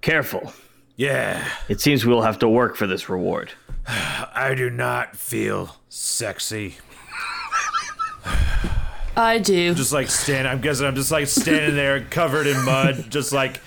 Careful. 0.03 0.53
Yeah, 0.94 1.48
It 1.68 1.80
seems 1.80 2.05
we'll 2.07 2.22
have 2.22 2.38
to 2.40 2.48
work 2.48 2.76
for 2.76 2.86
this 2.86 3.09
reward. 3.09 3.53
I 3.88 4.55
do 4.57 4.70
not 4.70 5.16
feel 5.16 5.76
sexy. 5.88 6.76
I 9.16 9.38
do. 9.38 9.74
Just 9.74 9.92
like 9.92 10.09
stand, 10.11 10.46
I'm 10.46 10.61
guessing 10.61 10.86
I'm 10.86 10.94
just 10.94 11.11
like 11.11 11.26
standing 11.26 11.74
there 11.74 12.00
covered 12.03 12.46
in 12.46 12.62
mud, 12.64 13.07
just 13.11 13.32
like, 13.32 13.61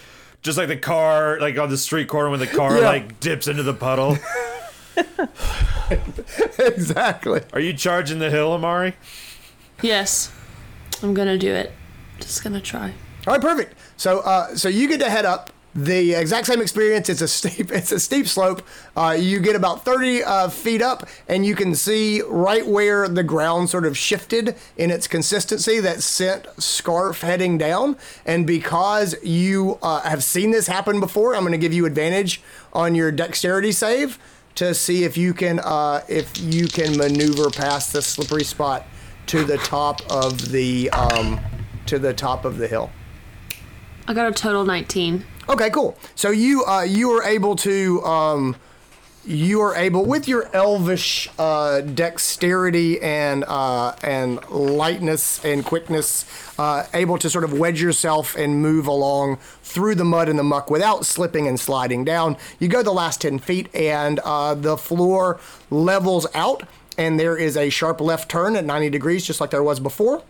just 0.45 0.59
like 0.59 0.67
the 0.67 0.77
car, 0.77 1.39
like 1.41 1.57
on 1.57 1.69
the 1.69 1.77
street 1.77 2.07
corner 2.07 2.29
when 2.29 2.39
the 2.39 2.45
car 2.47 2.77
Yeah. 2.77 2.85
like 2.85 3.19
dips 3.19 3.47
into 3.47 3.63
the 3.63 3.73
puddle. 3.73 4.15
exactly. 6.59 7.41
Are 7.51 7.59
you 7.59 7.73
charging 7.73 8.19
the 8.19 8.29
hill, 8.29 8.53
Amari? 8.53 8.93
Yes. 9.81 10.31
I'm 11.01 11.13
gonna 11.15 11.37
do 11.37 11.51
it. 11.51 11.73
Just 12.19 12.43
gonna 12.43 12.61
try. 12.61 12.93
All 13.27 13.33
right, 13.33 13.41
perfect. 13.41 13.73
So, 13.97 14.19
uh, 14.19 14.55
so 14.55 14.69
you 14.69 14.87
get 14.87 14.99
to 14.99 15.09
head 15.09 15.25
up. 15.25 15.49
The 15.75 16.13
exact 16.13 16.47
same 16.47 16.61
experience. 16.61 17.09
It's 17.09 17.19
a 17.21 17.27
steep. 17.27 17.69
It's 17.75 17.91
a 17.91 17.99
steep 17.99 18.27
slope. 18.27 18.61
Uh, 18.95 19.17
you 19.19 19.41
get 19.41 19.57
about 19.57 19.83
thirty 19.83 20.23
uh, 20.23 20.47
feet 20.47 20.81
up, 20.81 21.07
and 21.27 21.45
you 21.45 21.53
can 21.53 21.75
see 21.75 22.21
right 22.21 22.65
where 22.65 23.09
the 23.09 23.23
ground 23.23 23.69
sort 23.69 23.85
of 23.85 23.97
shifted 23.97 24.55
in 24.77 24.89
its 24.89 25.05
consistency 25.05 25.81
that 25.81 26.01
sent 26.01 26.45
Skaarf 26.55 27.21
heading 27.21 27.57
down. 27.57 27.97
And 28.25 28.47
because 28.47 29.15
you 29.21 29.77
uh, 29.81 29.99
have 30.01 30.23
seen 30.23 30.51
this 30.51 30.67
happen 30.67 31.01
before, 31.01 31.35
I'm 31.35 31.41
going 31.41 31.51
to 31.51 31.57
give 31.57 31.73
you 31.73 31.85
advantage 31.85 32.41
on 32.71 32.95
your 32.95 33.11
dexterity 33.11 33.73
save 33.73 34.17
to 34.55 34.73
see 34.73 35.03
if 35.03 35.17
you 35.17 35.33
can 35.33 35.59
uh, 35.59 36.05
if 36.07 36.37
you 36.37 36.67
can 36.67 36.97
maneuver 36.97 37.49
past 37.49 37.91
the 37.91 38.01
slippery 38.01 38.45
spot 38.45 38.85
to 39.27 39.43
the 39.43 39.57
top 39.57 40.01
of 40.09 40.51
the 40.51 40.89
um, 40.91 41.37
to 41.85 41.99
the 41.99 42.13
top 42.13 42.45
of 42.45 42.59
the 42.59 42.67
hill. 42.69 42.91
I 44.07 44.13
got 44.13 44.27
a 44.27 44.31
total 44.31 44.63
19. 44.63 45.25
Okay, 45.47 45.69
cool. 45.69 45.95
So 46.15 46.31
you 46.31 46.65
uh, 46.65 46.81
you 46.81 47.11
are 47.11 47.23
able 47.23 47.55
to 47.57 48.03
um, 48.03 48.55
you 49.23 49.61
are 49.61 49.75
able 49.75 50.03
with 50.03 50.27
your 50.27 50.49
elvish 50.53 51.29
uh, 51.37 51.81
dexterity 51.81 52.99
and 52.99 53.43
uh, 53.43 53.95
and 54.01 54.43
lightness 54.49 55.43
and 55.45 55.63
quickness, 55.63 56.25
uh, 56.57 56.87
able 56.95 57.19
to 57.19 57.29
sort 57.29 57.43
of 57.43 57.53
wedge 57.53 57.79
yourself 57.79 58.35
and 58.35 58.59
move 58.59 58.87
along 58.87 59.37
through 59.61 59.93
the 59.93 60.05
mud 60.05 60.29
and 60.29 60.39
the 60.39 60.43
muck 60.43 60.71
without 60.71 61.05
slipping 61.05 61.47
and 61.47 61.59
sliding 61.59 62.03
down. 62.03 62.37
You 62.59 62.67
go 62.67 62.81
the 62.81 62.91
last 62.91 63.21
ten 63.21 63.37
feet, 63.37 63.73
and 63.75 64.19
uh, 64.23 64.55
the 64.55 64.77
floor 64.77 65.39
levels 65.69 66.25
out, 66.33 66.63
and 66.97 67.19
there 67.19 67.37
is 67.37 67.55
a 67.55 67.69
sharp 67.69 68.01
left 68.01 68.29
turn 68.29 68.55
at 68.55 68.65
ninety 68.65 68.89
degrees, 68.89 69.25
just 69.25 69.39
like 69.39 69.51
there 69.51 69.63
was 69.63 69.79
before 69.79 70.23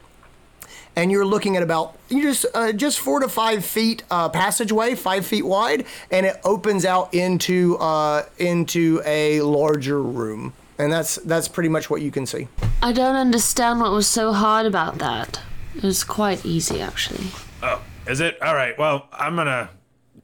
and 0.96 1.12
you're 1.12 1.26
looking 1.26 1.58
at 1.58 1.64
about 1.64 1.98
you 2.10 2.22
just 2.22 2.46
uh, 2.54 2.72
just 2.72 3.00
four 3.00 3.20
to 3.20 3.28
five 3.28 3.66
feet 3.66 4.04
uh, 4.12 4.30
passageway, 4.30 4.96
five 4.96 5.26
feet 5.26 5.46
wide, 5.46 5.86
and 6.12 6.26
it 6.26 6.38
opens 6.43 6.86
out 6.86 7.14
into 7.14 7.78
uh, 7.78 8.24
into 8.38 9.02
a 9.06 9.41
larger 9.41 10.02
room, 10.02 10.54
and 10.78 10.91
that's 10.91 11.16
that's 11.18 11.48
pretty 11.48 11.70
much 11.70 11.89
what 11.89 12.02
you 12.02 12.12
can 12.12 12.26
see. 12.26 12.48
I 12.82 12.91
don't 12.91 13.16
understand 13.16 13.80
what 13.80 13.91
was 13.91 14.08
so 14.08 14.34
hard 14.34 14.66
about 14.66 14.98
that. 15.00 15.41
It 15.76 15.84
was 15.84 16.04
quite 16.04 16.46
easy, 16.46 16.82
actually. 16.82 17.26
Oh, 17.62 17.82
is 18.08 18.22
it? 18.22 18.41
All 18.41 18.56
right. 18.56 18.78
Well, 18.78 19.08
I'm 19.12 19.36
gonna 19.36 19.70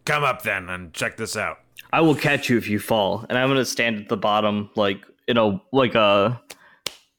come 0.06 0.24
up 0.24 0.44
then 0.44 0.70
and 0.70 0.94
check 0.94 1.18
this 1.18 1.36
out. 1.36 1.60
I 1.94 2.02
will 2.02 2.16
catch 2.16 2.50
you 2.50 2.58
if 2.58 2.70
you 2.70 2.80
fall, 2.80 3.26
and 3.28 3.38
I'm 3.38 3.50
gonna 3.50 3.66
stand 3.66 3.98
at 3.98 4.10
the 4.10 4.18
bottom, 4.18 4.70
like 4.76 5.06
you 5.28 5.34
know, 5.34 5.62
like 5.72 5.96
a 5.96 6.42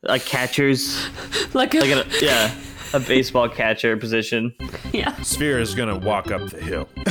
a 0.05 0.19
catcher's, 0.19 1.09
Like, 1.55 1.75
a, 1.75 1.81
like 1.81 2.07
a 2.07 2.25
yeah, 2.25 2.55
a 2.93 3.01
baseball 3.01 3.49
catcher 3.49 3.97
position. 3.97 4.55
yeah. 4.93 5.13
Svir 5.17 5.61
is 5.61 5.75
gonna 5.75 5.99
walk 5.99 6.31
up 6.31 6.49
the 6.51 6.61
hill. 6.61 6.89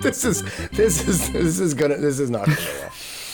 This 0.00 0.22
is 0.24 0.42
this 0.68 1.08
is 1.08 1.30
this 1.32 1.58
is 1.60 1.72
gonna 1.72 1.96
this 1.96 2.18
is 2.20 2.28
not 2.28 2.44
gonna 2.44 2.58
go 2.58 2.72
well. 2.80 2.92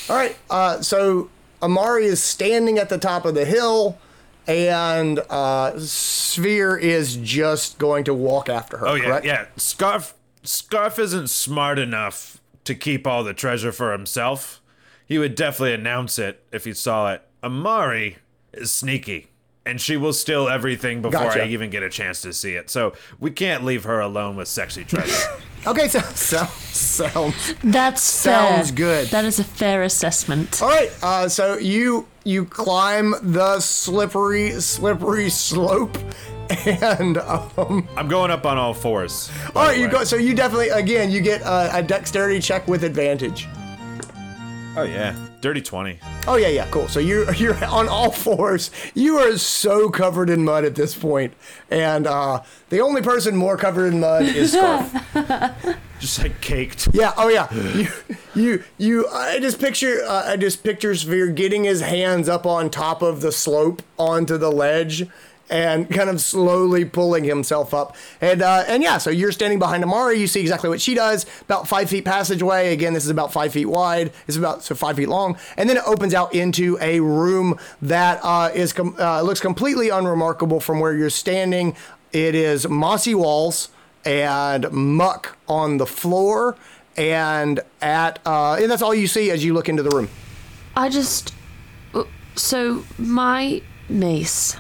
All 0.09 0.17
right, 0.17 0.37
uh, 0.51 0.81
so 0.83 1.29
Amari 1.63 2.05
is 2.05 2.23
standing 2.23 2.79
at 2.79 2.89
the 2.89 2.99
top 2.99 3.25
of 3.25 3.35
the 3.35 3.45
hill, 3.45 3.99
and 4.47 5.19
uh, 5.31 5.73
Svir 5.73 6.81
is 6.81 7.17
just 7.17 7.79
going 7.79 8.05
to 8.05 8.15
walk 8.15 8.49
after 8.49 8.79
her. 8.79 8.87
Oh 8.87 8.95
yeah, 8.95 9.05
correct? 9.05 9.27
yeah. 9.27 9.47
Skaarf 9.57 10.13
Skaarf 10.45 10.99
isn't 11.01 11.29
smart 11.29 11.79
enough 11.79 12.41
to 12.65 12.75
keep 12.75 13.05
all 13.07 13.25
the 13.25 13.35
treasure 13.35 13.73
for 13.73 13.91
himself. 13.93 14.61
He 15.07 15.19
would 15.19 15.35
definitely 15.35 15.75
announce 15.75 16.21
it 16.21 16.45
if 16.53 16.67
he 16.67 16.73
saw 16.73 17.13
it. 17.13 17.23
Amari 17.43 18.19
is 18.53 18.71
sneaky, 18.71 19.30
and 19.67 19.81
she 19.81 19.97
will 19.97 20.13
steal 20.13 20.49
everything 20.49 21.03
before 21.03 21.21
Gotcha. 21.27 21.43
I 21.45 21.47
even 21.49 21.71
get 21.71 21.83
a 21.83 21.91
chance 21.91 22.23
to 22.23 22.33
see 22.33 22.55
it. 22.55 22.71
So 22.71 22.95
we 23.19 23.31
can't 23.31 23.65
leave 23.65 23.85
her 23.85 24.01
alone 24.01 24.37
with 24.37 24.49
sexy 24.49 24.85
treasure. 24.85 25.13
Okay, 25.67 25.89
so, 25.89 25.99
so 26.15 26.43
sounds 26.47 27.55
That's 27.63 28.01
Sounds 28.01 28.69
fair. 28.71 28.77
good. 28.77 29.09
That 29.09 29.27
is 29.27 29.39
a 29.41 29.45
fair 29.45 29.83
assessment. 29.83 30.63
All 30.63 30.69
right, 30.71 30.91
uh, 31.03 31.29
so 31.29 31.59
you 31.59 32.07
you 32.25 32.47
climb 32.47 33.15
the 33.21 33.61
slippery 33.61 34.53
slippery 34.53 35.29
slope, 35.29 35.99
and 36.65 37.19
um, 37.19 37.87
I'm 37.95 38.09
going 38.09 38.31
up 38.31 38.47
on 38.47 38.57
all 38.57 38.73
fours. 38.73 39.31
by 39.53 39.61
all 39.61 39.67
the 39.67 39.73
right, 39.73 39.79
you 39.79 39.89
go. 39.89 40.03
So 40.05 40.17
you 40.17 40.35
definitely 40.35 40.71
again 40.71 41.11
you 41.11 41.21
get 41.21 41.43
uh, 41.43 41.69
a 41.75 41.83
dexterity 41.83 42.41
check 42.41 42.67
with 42.67 42.83
advantage. 42.83 43.47
Oh 44.79 44.85
yeah, 44.85 45.15
dirty 45.41 45.61
twenty. 45.61 45.99
Oh 46.27 46.37
yeah, 46.37 46.49
yeah, 46.49 46.67
cool. 46.71 46.89
So 46.89 47.01
you're 47.01 47.33
you're 47.35 47.63
on 47.65 47.89
all 47.89 48.11
fours. 48.11 48.71
You 48.95 49.19
are 49.19 49.37
so 49.39 49.89
covered 49.91 50.31
in 50.31 50.45
mud 50.45 50.65
at 50.65 50.75
this 50.75 50.95
point, 50.95 51.35
and 51.71 52.07
uh, 52.07 52.43
the 52.69 52.81
only 52.81 53.03
person 53.03 53.37
more 53.37 53.57
covered 53.57 53.93
in 53.93 54.01
mud 54.01 54.23
is 54.23 54.55
Skaarf. 54.55 55.79
Just 55.99 56.23
like 56.23 56.41
caked. 56.41 56.89
yeah. 56.95 57.13
Oh 57.17 57.29
yeah. 57.29 57.53
You 57.75 57.89
you 58.35 58.65
you. 58.79 59.09
I 59.09 59.39
just 59.39 59.61
picture 59.61 60.03
uh, 60.07 60.25
I 60.33 60.37
just 60.37 60.63
picture 60.65 60.93
Svir 60.93 61.35
getting 61.35 61.65
his 61.65 61.81
hands 61.83 62.29
up 62.29 62.47
on 62.47 62.71
top 62.71 63.03
of 63.03 63.21
the 63.21 63.33
slope 63.33 63.83
onto 63.99 64.39
the 64.39 64.51
ledge. 64.51 65.07
And 65.51 65.91
kind 65.91 66.09
of 66.09 66.21
slowly 66.21 66.85
pulling 66.85 67.25
himself 67.25 67.75
up, 67.75 67.97
and 68.21 68.41
uh, 68.41 68.63
and 68.69 68.85
yeah, 68.85 68.99
so 68.99 69.11
you're 69.11 69.33
standing 69.33 69.59
behind 69.59 69.83
Amari. 69.83 70.17
You 70.21 70.29
see 70.29 70.41
exactly 70.41 70.69
what 70.69 70.81
she 70.81 70.95
does. 70.95 71.27
About 71.41 71.67
five 71.67 71.91
feet 71.91 72.05
passageway. 72.05 72.73
Again, 72.73 72.93
this 72.93 73.03
is 73.03 73.11
about 73.11 73.33
five 73.33 73.53
feet 73.53 73.67
wide. 73.67 74.13
It's 74.29 74.37
about 74.37 74.63
so 74.63 74.77
five 74.77 74.95
feet 74.95 75.09
long, 75.09 75.37
and 75.57 75.69
then 75.69 75.77
it 75.77 75.83
opens 75.87 76.15
out 76.15 76.33
into 76.37 76.79
a 76.81 77.01
room 77.01 77.59
that 77.83 78.21
uh, 78.23 78.53
is 78.55 78.73
com- 78.73 78.95
uh, 78.97 79.23
looks 79.23 79.41
completely 79.41 79.89
unremarkable 79.89 80.61
from 80.61 80.79
where 80.79 80.95
you're 80.95 81.11
standing. 81.11 81.75
It 82.13 82.37
is 82.37 82.69
mossy 82.69 83.17
walls 83.17 83.71
and 84.05 84.71
muck 84.71 85.37
on 85.49 85.79
the 85.79 85.87
floor, 85.87 86.57
and 86.97 87.59
at 87.83 88.21
uh, 88.25 88.55
and 88.55 88.71
that's 88.71 88.83
all 88.83 88.95
you 88.95 89.09
see 89.09 89.33
as 89.33 89.45
you 89.45 89.53
look 89.53 89.69
into 89.69 89.83
the 89.83 89.91
room. 89.91 90.09
I 90.77 90.91
just. 90.91 91.35
So, 92.37 92.85
my 92.97 93.61
mace 93.89 94.57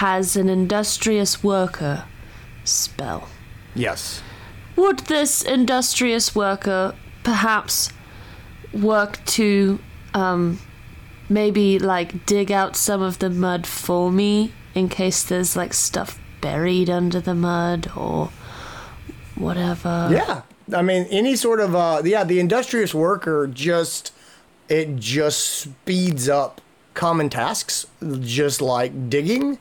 has 0.00 0.36
an 0.36 0.46
industrious 0.46 1.42
worker 1.42 2.04
spell. 2.64 3.28
Yes. 3.74 4.22
Would 4.76 4.98
this 5.00 5.40
industrious 5.40 6.34
worker 6.34 6.94
perhaps 7.24 7.90
work 8.74 9.24
to 9.24 9.78
um, 10.12 10.60
maybe 11.30 11.78
like 11.78 12.26
dig 12.26 12.52
out 12.52 12.76
some 12.76 13.00
of 13.00 13.20
the 13.20 13.30
mud 13.30 13.66
for 13.66 14.12
me 14.12 14.52
in 14.74 14.90
case 14.90 15.22
there's 15.22 15.56
like 15.56 15.72
stuff 15.72 16.20
buried 16.42 16.90
under 16.90 17.18
the 17.18 17.34
mud 17.34 17.90
or 17.96 18.28
whatever? 19.34 20.10
Yeah. 20.12 20.42
I 20.74 20.82
mean, 20.82 21.06
any 21.10 21.36
sort 21.36 21.60
of 21.60 21.74
uh, 21.74 22.02
yeah, 22.04 22.22
the 22.22 22.38
industrious 22.38 22.94
worker 22.94 23.46
just 23.46 24.12
it 24.68 24.96
just 24.96 25.38
speeds 25.40 26.28
up 26.28 26.60
common 26.92 27.30
tasks, 27.30 27.86
just 28.20 28.60
like 28.60 29.08
digging. 29.08 29.58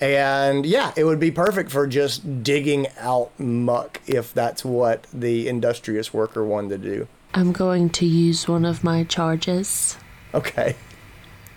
And 0.00 0.66
yeah, 0.66 0.92
it 0.96 1.04
would 1.04 1.20
be 1.20 1.30
perfect 1.30 1.70
for 1.70 1.86
just 1.86 2.42
digging 2.42 2.88
out 2.98 3.30
muck 3.38 4.00
if 4.06 4.34
that's 4.34 4.64
what 4.64 5.06
the 5.12 5.48
industrious 5.48 6.12
worker 6.12 6.44
wanted 6.44 6.82
to 6.82 6.88
do. 6.96 7.08
I'm 7.32 7.52
going 7.52 7.90
to 7.90 8.06
use 8.06 8.46
one 8.48 8.64
of 8.64 8.84
my 8.84 9.04
charges 9.04 9.96
Okay. 10.34 10.76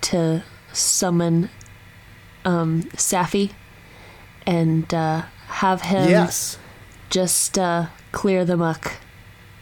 to 0.02 0.44
summon 0.74 1.50
um, 2.46 2.84
Safi 2.96 3.52
and 4.46 4.92
uh, 4.94 5.24
have 5.48 5.82
him 5.82 6.10
Yes. 6.10 6.58
just 7.10 7.58
uh, 7.60 7.88
clear 8.12 8.46
the 8.46 8.56
muck 8.58 8.94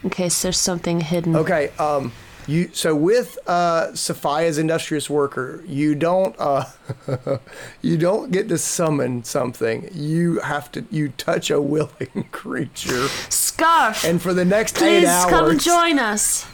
in 0.02 0.10
case 0.10 0.42
there's 0.42 0.58
something 0.60 1.00
hidden. 1.00 1.34
Okay. 1.36 1.70
Um. 1.78 2.12
You 2.48 2.70
so 2.72 2.94
with 2.94 3.38
uh 3.48 3.92
Sophia's 3.94 4.56
industrious 4.58 5.10
worker, 5.10 5.64
you 5.66 5.94
don't 5.96 6.34
uh 6.38 6.64
you 7.82 7.96
don't 7.98 8.30
get 8.30 8.48
to 8.50 8.58
summon 8.58 9.24
something. 9.24 9.88
You 9.92 10.38
have 10.40 10.70
to 10.72 10.84
you 10.90 11.08
touch 11.10 11.50
a 11.50 11.60
willing 11.60 12.28
creature, 12.32 13.08
Skaarf, 13.30 14.08
and 14.08 14.22
for 14.22 14.32
the 14.32 14.44
next 14.44 14.76
eight 14.80 15.00
please 15.00 15.08
hours, 15.08 15.30
come 15.30 15.58
join 15.58 15.98
us. 15.98 16.46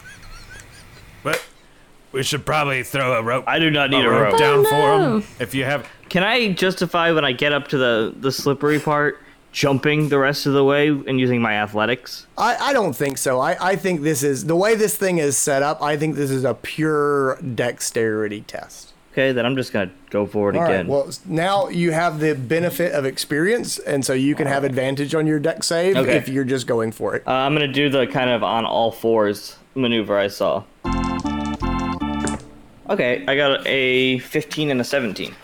But 1.22 1.42
we 2.10 2.22
should 2.22 2.46
probably 2.46 2.82
throw 2.82 3.18
a 3.18 3.22
rope. 3.22 3.44
I 3.46 3.58
do 3.58 3.70
not 3.70 3.90
need 3.90 4.04
a 4.04 4.08
a 4.08 4.10
rope 4.10 4.32
rope. 4.32 4.38
down 4.38 4.58
Oh, 4.60 4.64
for 4.64 4.70
no. 4.98 5.16
him. 5.18 5.24
If 5.40 5.54
you 5.54 5.64
have, 5.64 5.86
Can 6.08 6.22
I 6.22 6.52
justify 6.52 7.12
when 7.12 7.24
I 7.24 7.32
get 7.32 7.52
up 7.52 7.68
to 7.68 7.76
the 7.78 8.14
the 8.16 8.32
slippery 8.32 8.78
part, 8.80 9.18
jumping 9.52 10.08
the 10.08 10.18
rest 10.18 10.46
of 10.46 10.54
the 10.54 10.64
way 10.64 10.88
and 10.88 11.20
using 11.20 11.40
my 11.40 11.52
athletics? 11.54 12.26
I, 12.36 12.56
I 12.56 12.72
don't 12.72 12.94
think 12.94 13.18
so. 13.18 13.38
I, 13.40 13.56
I 13.72 13.76
think 13.76 14.02
this 14.02 14.22
is 14.22 14.46
the 14.46 14.56
way 14.56 14.74
this 14.74 14.96
thing 14.96 15.18
is 15.18 15.36
set 15.38 15.62
up. 15.62 15.80
I 15.82 15.96
think 15.96 16.16
this 16.16 16.30
is 16.30 16.44
a 16.44 16.54
pure 16.54 17.36
dexterity 17.42 18.40
test. 18.42 18.88
Okay, 19.12 19.32
then 19.32 19.44
I'm 19.44 19.56
just 19.56 19.74
gonna 19.74 19.90
go 20.08 20.24
for 20.24 20.48
it 20.48 20.56
All 20.56 20.62
right. 20.62 20.70
again. 20.72 20.86
Well, 20.86 21.10
now 21.26 21.68
you 21.68 21.92
have 21.92 22.18
the 22.18 22.34
benefit 22.34 22.92
of 22.92 23.04
experience, 23.04 23.78
and 23.78 24.02
so 24.06 24.14
you 24.14 24.34
can 24.34 24.46
have 24.46 24.64
advantage 24.64 25.14
on 25.14 25.26
your 25.26 25.38
dex 25.38 25.66
save 25.66 25.98
Okay. 25.98 26.16
if 26.16 26.30
you're 26.30 26.44
just 26.44 26.66
going 26.66 26.92
for 26.92 27.14
it. 27.14 27.22
uh, 27.26 27.30
I'm 27.30 27.52
gonna 27.52 27.68
do 27.68 27.90
the 27.90 28.06
kind 28.06 28.30
of 28.30 28.42
on 28.42 28.64
all 28.64 28.90
fours 28.90 29.56
maneuver 29.74 30.16
I 30.18 30.28
saw. 30.28 30.62
Okay, 32.88 33.24
I 33.28 33.36
got 33.36 33.66
a 33.66 34.18
15 34.20 34.70
and 34.70 34.80
a 34.80 34.84
17. 34.84 35.34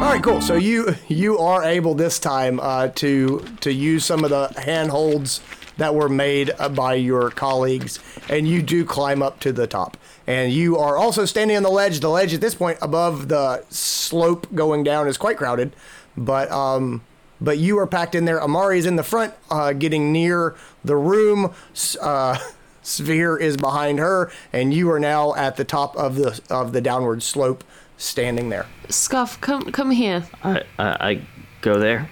All 0.00 0.04
right, 0.04 0.22
cool. 0.22 0.40
So 0.40 0.54
you 0.54 0.94
you 1.08 1.38
are 1.38 1.64
able 1.64 1.94
this 1.96 2.20
time 2.20 2.60
uh, 2.60 2.86
to 2.94 3.44
to 3.62 3.72
use 3.72 4.04
some 4.04 4.22
of 4.22 4.30
the 4.30 4.48
handholds 4.56 5.40
that 5.76 5.92
were 5.92 6.08
made 6.08 6.52
uh, 6.56 6.68
by 6.68 6.94
your 6.94 7.30
colleagues, 7.30 7.98
and 8.28 8.46
you 8.46 8.62
do 8.62 8.84
climb 8.84 9.24
up 9.24 9.40
to 9.40 9.52
the 9.52 9.66
top. 9.66 9.96
And 10.24 10.52
you 10.52 10.78
are 10.78 10.96
also 10.96 11.24
standing 11.24 11.56
on 11.56 11.64
the 11.64 11.70
ledge. 11.70 11.98
The 11.98 12.10
ledge 12.10 12.32
at 12.32 12.40
this 12.40 12.54
point 12.54 12.78
above 12.80 13.26
the 13.26 13.64
slope 13.70 14.46
going 14.54 14.84
down 14.84 15.08
is 15.08 15.18
quite 15.18 15.36
crowded, 15.36 15.74
but 16.16 16.48
um, 16.52 17.02
but 17.40 17.58
you 17.58 17.76
are 17.80 17.86
packed 17.86 18.14
in 18.14 18.24
there. 18.24 18.40
Amari 18.40 18.78
is 18.78 18.86
in 18.86 18.94
the 18.94 19.02
front, 19.02 19.34
uh, 19.50 19.72
getting 19.72 20.12
near 20.12 20.54
the 20.84 20.96
room. 20.96 21.52
Uh, 22.00 22.38
Svir 22.84 23.38
is 23.38 23.56
behind 23.56 23.98
her, 23.98 24.30
and 24.52 24.72
you 24.72 24.90
are 24.92 25.00
now 25.00 25.34
at 25.34 25.56
the 25.56 25.64
top 25.64 25.96
of 25.96 26.14
the 26.14 26.40
of 26.48 26.72
the 26.72 26.80
downward 26.80 27.22
slope, 27.22 27.64
standing 27.98 28.48
there. 28.48 28.64
Skaarf, 28.88 29.38
come 29.40 29.70
come 29.72 29.90
here. 29.90 30.24
I, 30.42 30.62
I, 30.78 31.10
I 31.10 31.20
go 31.60 31.78
there. 31.78 32.08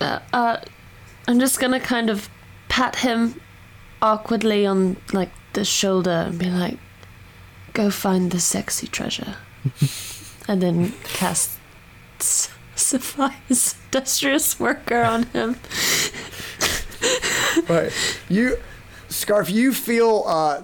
Uh, 0.00 0.58
I'm 1.26 1.40
just 1.40 1.58
gonna 1.58 1.80
kind 1.80 2.08
of 2.08 2.28
pat 2.68 2.96
him 2.96 3.40
awkwardly 4.00 4.64
on 4.66 4.96
like 5.12 5.30
the 5.52 5.64
shoulder 5.64 6.26
and 6.28 6.38
be 6.38 6.46
like, 6.46 6.78
"Go 7.72 7.90
find 7.90 8.30
the 8.30 8.38
sexy 8.40 8.86
treasure," 8.86 9.36
and 10.48 10.62
then 10.62 10.92
cast 11.02 11.58
S- 12.20 12.50
Sapphire's 12.76 13.74
industrious 13.86 14.60
worker 14.60 15.02
on 15.02 15.24
him. 15.24 15.56
Right. 17.68 17.92
You, 18.28 18.58
Skaarf, 19.24 19.50
you 19.50 19.72
feel 19.72 20.24
uh, 20.26 20.62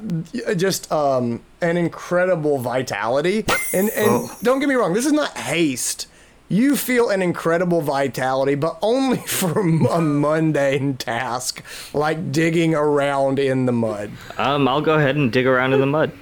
just 0.54 0.90
um, 0.90 1.42
an 1.60 1.76
incredible 1.76 2.58
vitality. 2.58 3.44
And, 3.72 3.90
and 3.90 4.28
don't 4.42 4.60
get 4.60 4.68
me 4.68 4.74
wrong, 4.74 4.94
this 4.94 5.06
is 5.06 5.12
not 5.12 5.36
haste. 5.36 6.08
You 6.48 6.76
feel 6.76 7.10
an 7.10 7.22
incredible 7.22 7.80
vitality, 7.80 8.54
but 8.54 8.78
only 8.80 9.16
for 9.26 9.60
a 9.60 10.00
mundane 10.00 10.96
task 10.96 11.62
like 11.92 12.30
digging 12.32 12.74
around 12.74 13.38
in 13.38 13.66
the 13.66 13.72
mud. 13.72 14.12
Um, 14.38 14.68
I'll 14.68 14.80
go 14.80 14.94
ahead 14.94 15.16
and 15.16 15.32
dig 15.32 15.46
around 15.46 15.72
in 15.72 15.80
the 15.80 15.86
mud. 15.86 16.12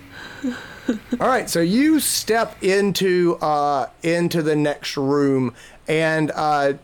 All 1.18 1.28
right, 1.28 1.48
so 1.48 1.60
you 1.60 1.98
step 1.98 2.62
into 2.62 3.36
uh, 3.40 3.88
into 4.02 4.42
the 4.42 4.54
next 4.54 4.98
room, 4.98 5.54
and 5.88 6.30
uh, 6.34 6.74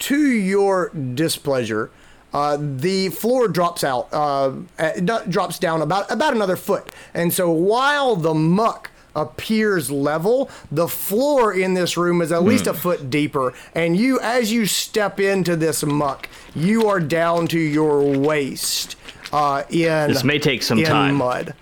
to 0.00 0.18
your 0.18 0.88
displeasure, 0.90 1.90
uh, 2.36 2.58
the 2.60 3.08
floor 3.08 3.48
drops 3.48 3.82
out, 3.82 4.12
uh, 4.12 4.52
uh, 4.78 5.20
drops 5.26 5.58
down 5.58 5.80
about 5.80 6.10
about 6.10 6.34
another 6.34 6.54
foot, 6.54 6.92
and 7.14 7.32
so 7.32 7.50
while 7.50 8.14
the 8.14 8.34
muck 8.34 8.90
appears 9.14 9.90
level, 9.90 10.50
the 10.70 10.86
floor 10.86 11.54
in 11.54 11.72
this 11.72 11.96
room 11.96 12.20
is 12.20 12.30
at 12.30 12.42
least 12.42 12.66
a 12.66 12.74
foot 12.74 13.08
deeper, 13.08 13.54
and 13.74 13.96
you, 13.96 14.20
as 14.20 14.52
you 14.52 14.66
step 14.66 15.18
into 15.18 15.56
this 15.56 15.82
muck, 15.82 16.28
you 16.54 16.86
are 16.86 17.00
down 17.00 17.46
to 17.46 17.58
your 17.58 18.02
waist 18.02 18.96
uh, 19.32 19.62
in 19.70 20.12
This 20.12 20.22
may 20.22 20.38
take 20.38 20.62
some 20.62 20.82
time. 20.82 21.14
mud, 21.14 21.54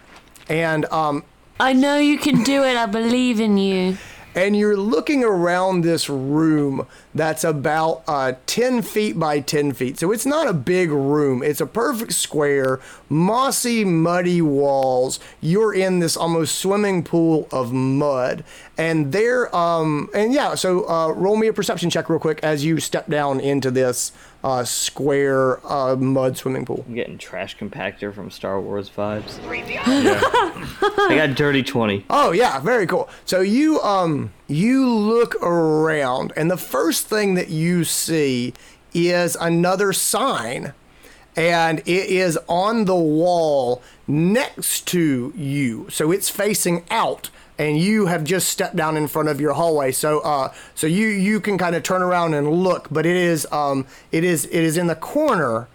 and 0.49 0.87
um, 0.87 1.23
I 1.61 1.73
know 1.73 1.99
you 1.99 2.19
can 2.19 2.43
do 2.43 2.65
it. 2.65 2.77
I 2.77 2.87
believe 2.87 3.39
in 3.39 3.59
you. 3.59 3.97
And 4.35 4.57
you're 4.57 4.77
looking 4.77 5.23
around 5.23 5.83
this 5.83 6.09
room 6.09 6.87
that's 7.15 7.45
about 7.45 8.03
uh, 8.09 8.33
10 8.47 8.83
feet 8.83 9.19
by 9.19 9.41
10 9.41 9.73
feet. 9.73 9.99
So 9.99 10.13
it's 10.13 10.27
not 10.27 10.49
a 10.49 10.53
big 10.53 10.91
room, 10.91 11.43
it's 11.43 11.61
a 11.61 11.67
perfect 11.67 12.13
square, 12.13 12.81
mossy, 13.09 13.85
muddy 13.85 14.43
walls. 14.43 15.21
You're 15.41 15.75
in 15.75 16.01
this 16.01 16.17
almost 16.17 16.57
swimming 16.57 17.05
pool 17.05 17.49
of 17.53 17.73
mud. 17.73 18.45
And 18.77 19.13
there, 19.13 19.55
um, 19.55 20.09
and 20.15 20.33
yeah, 20.33 20.57
so 20.57 20.89
uh, 20.89 21.13
roll 21.13 21.37
me 21.37 21.47
a 21.47 21.53
perception 21.53 21.91
check 21.91 22.09
real 22.09 22.19
quick 22.19 22.41
as 22.43 22.65
you 22.65 22.81
step 22.81 23.09
down 23.09 23.41
into 23.41 23.71
this 23.71 24.13
uh, 24.45 24.63
square 24.63 25.59
uh, 25.67 25.97
mud 25.97 26.37
swimming 26.37 26.67
pool. 26.67 26.85
I'm 26.87 26.95
getting 26.95 27.17
trash 27.17 27.57
compactor 27.57 28.15
from 28.15 28.31
Star 28.31 28.61
Wars 28.61 28.91
vibes. 28.91 29.41
I 29.81 31.15
got 31.17 31.35
dirty 31.35 31.63
20. 31.63 32.05
Oh 32.11 32.31
yeah, 32.33 32.61
very 32.61 32.87
cool. 32.87 33.09
So 33.25 33.41
you 33.41 33.81
um 33.81 34.35
you 34.47 34.87
look 34.87 35.35
around 35.43 36.35
and 36.37 36.51
the 36.51 36.59
first 36.59 37.07
thing 37.07 37.35
that 37.35 37.49
you 37.49 37.85
see 37.85 38.53
is 38.93 39.35
another 39.41 39.95
sign 39.95 40.75
and 41.35 41.81
it 41.81 41.89
is 41.89 42.39
on 42.47 42.85
the 42.85 42.95
wall 42.95 43.83
next 44.07 44.87
to 44.89 45.33
you. 45.35 45.87
So 45.89 46.13
it's 46.13 46.29
facing 46.29 46.85
out 46.91 47.31
and 47.59 47.79
you 47.79 48.07
have 48.07 48.25
just 48.25 48.49
stepped 48.49 48.77
down 48.77 48.97
in 48.97 49.07
front 49.07 49.29
of 49.29 49.41
your 49.41 49.53
hallway. 49.53 49.93
So 49.93 50.21
uh 50.21 50.53
so 50.75 50.87
you 50.87 51.09
you 51.09 51.41
can 51.41 51.59
kind 51.59 51.75
of 51.77 51.83
turn 51.83 52.03
around 52.03 52.35
and 52.35 52.51
look, 52.51 52.89
but 52.91 53.07
it 53.07 53.17
is 53.17 53.47
um 53.53 53.87
it 54.13 54.25
is 54.25 54.45
it 54.47 54.63
is 54.63 54.77
in 54.77 54.87
the 54.87 54.97
corner 54.97 55.69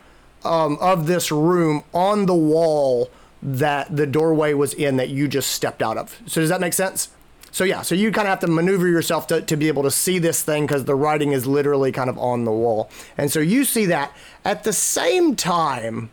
um 0.44 0.78
of 0.82 1.08
this 1.08 1.32
room 1.32 1.84
on 1.94 2.26
the 2.26 2.36
wall 2.36 3.10
that 3.42 3.96
the 3.96 4.06
doorway 4.06 4.54
was 4.54 4.74
in 4.74 4.98
that 4.98 5.10
you 5.10 5.28
just 5.28 5.52
stepped 5.52 5.82
out 5.82 5.98
of. 5.98 6.20
So 6.26 6.42
does 6.42 6.50
that 6.50 6.62
make 6.62 6.74
sense? 6.74 7.10
So 7.52 7.64
yeah, 7.64 7.82
so 7.82 7.96
you 7.96 8.12
kind 8.12 8.28
of 8.28 8.30
have 8.30 8.40
to 8.42 8.48
maneuver 8.48 8.88
yourself 8.88 9.28
to, 9.28 9.42
to 9.42 9.58
be 9.58 9.68
able 9.68 9.84
to 9.84 9.92
see 9.92 10.20
this 10.20 10.44
thing 10.44 10.68
because 10.68 10.86
the 10.86 10.96
writing 10.96 11.32
is 11.32 11.48
literally 11.48 11.92
kind 11.92 12.10
of 12.10 12.18
on 12.18 12.46
the 12.46 12.52
wall. 12.52 12.90
And 13.18 13.32
so 13.32 13.40
you 13.40 13.66
see 13.66 13.86
that. 13.88 14.14
At 14.46 14.64
the 14.64 14.74
same 14.74 15.36
time, 15.36 16.12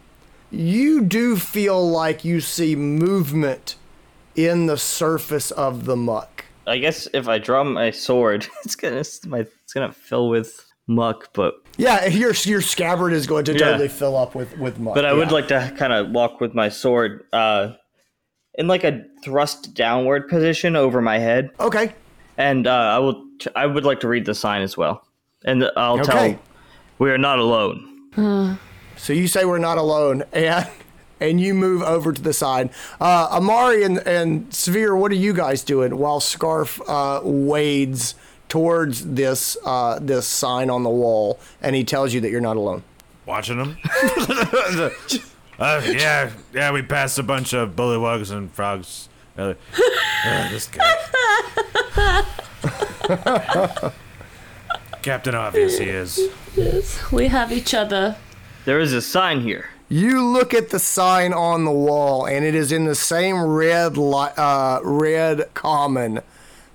you 0.51 1.03
do 1.03 1.37
feel 1.37 1.89
like 1.89 2.25
you 2.25 2.41
see 2.41 2.75
movement 2.75 3.77
in 4.37 4.67
the 4.67 4.77
surface 4.77 5.51
of 5.51 5.85
the 5.85 5.97
muck. 5.97 6.45
I 6.67 6.79
guess 6.79 7.09
if 7.15 7.29
I 7.29 7.39
draw 7.39 7.65
my 7.65 7.91
sword, 7.91 8.47
it's 8.65 8.77
gonna 8.77 9.03
my 9.27 9.41
it's 9.41 9.73
gonna 9.73 9.93
fill 9.93 10.29
with 10.29 10.65
muck. 10.87 11.31
But 11.33 11.55
Yeah, 11.77 12.07
your 12.07 12.33
your 12.45 12.61
scabbard 12.61 13.13
is 13.13 13.27
going 13.27 13.45
to 13.47 13.53
Yeah. 13.53 13.59
totally 13.71 13.89
fill 13.89 14.17
up 14.17 14.35
with 14.35 14.57
with 14.59 14.79
muck. 14.79 14.95
but 14.95 15.05
I 15.05 15.13
would 15.13 15.31
like 15.33 15.49
to 15.49 15.73
kind 15.77 15.93
of 15.93 16.11
walk 16.11 16.41
with 16.41 16.55
my 16.55 16.69
sword 16.69 17.25
uh, 17.33 17.73
in 18.55 18.67
like 18.69 18.85
a 18.85 19.03
thrust 19.23 19.75
downward 19.75 20.29
position 20.29 20.77
over 20.77 21.01
my 21.03 21.19
head, 21.19 21.51
Okay. 21.61 21.93
and 22.39 22.67
uh, 22.67 22.71
I 22.71 22.99
will 22.99 23.25
I 23.55 23.67
would 23.67 23.85
like 23.85 24.01
to 24.01 24.09
read 24.09 24.25
the 24.25 24.35
sign 24.35 24.63
as 24.63 24.77
well, 24.77 25.05
and 25.45 25.71
I'll 25.77 26.01
Okay. 26.01 26.05
tell 26.33 26.41
we 26.99 27.11
are 27.11 27.19
not 27.19 27.39
alone. 27.39 27.93
So 28.97 29.13
you 29.13 29.29
say 29.29 29.45
we're 29.45 29.59
not 29.59 29.77
alone, 29.79 30.25
and 30.33 30.67
and 31.21 31.41
you 31.41 31.55
move 31.55 31.83
over 31.83 32.13
to 32.13 32.21
the 32.21 32.33
side. 32.33 32.71
Uh, 33.01 33.29
Amari 33.31 33.83
and 33.85 33.99
and 33.99 34.51
Svir, 34.51 34.99
what 34.99 35.13
are 35.13 35.17
you 35.17 35.33
guys 35.33 35.63
doing 35.63 35.97
while 35.97 36.21
Skaarf 36.21 36.81
uh, 36.87 37.21
wades 37.25 38.15
towards 38.49 39.05
this 39.15 39.57
uh, 39.65 39.99
this 40.01 40.27
sign 40.27 40.71
on 40.71 40.83
the 40.83 40.91
wall, 40.91 41.39
and 41.63 41.75
he 41.77 41.85
tells 41.85 42.13
you 42.15 42.21
that 42.21 42.31
you're 42.31 42.41
not 42.41 42.57
alone. 42.57 42.83
Watching 43.25 43.59
them. 43.59 43.77
uh, 45.59 45.83
yeah, 45.85 46.31
yeah. 46.53 46.71
We 46.71 46.83
passed 46.83 47.19
a 47.19 47.23
bunch 47.25 47.53
of 47.55 47.75
bullywugs 47.75 48.31
and 48.31 48.51
frogs. 48.53 49.09
Uh, 49.37 49.55
uh, 50.25 50.49
this 50.51 50.69
guy. 50.69 52.25
Captain 55.03 55.35
Obvious, 55.35 55.79
he 55.79 55.85
is. 55.85 56.21
Yes, 56.57 57.13
We 57.13 57.29
have 57.29 57.53
each 57.53 57.75
other. 57.75 58.17
There 58.65 58.81
is 58.81 58.93
a 58.93 59.03
sign 59.03 59.43
here. 59.43 59.71
You 59.89 60.25
look 60.25 60.53
at 60.53 60.71
the 60.71 60.81
sign 60.81 61.33
on 61.33 61.65
the 61.65 61.71
wall, 61.71 62.27
and 62.27 62.45
it 62.45 62.57
is 62.57 62.73
in 62.73 62.87
the 62.87 62.97
same 62.97 63.41
red 63.41 63.97
uh, 63.97 64.81
red 64.83 65.55
common 65.55 66.23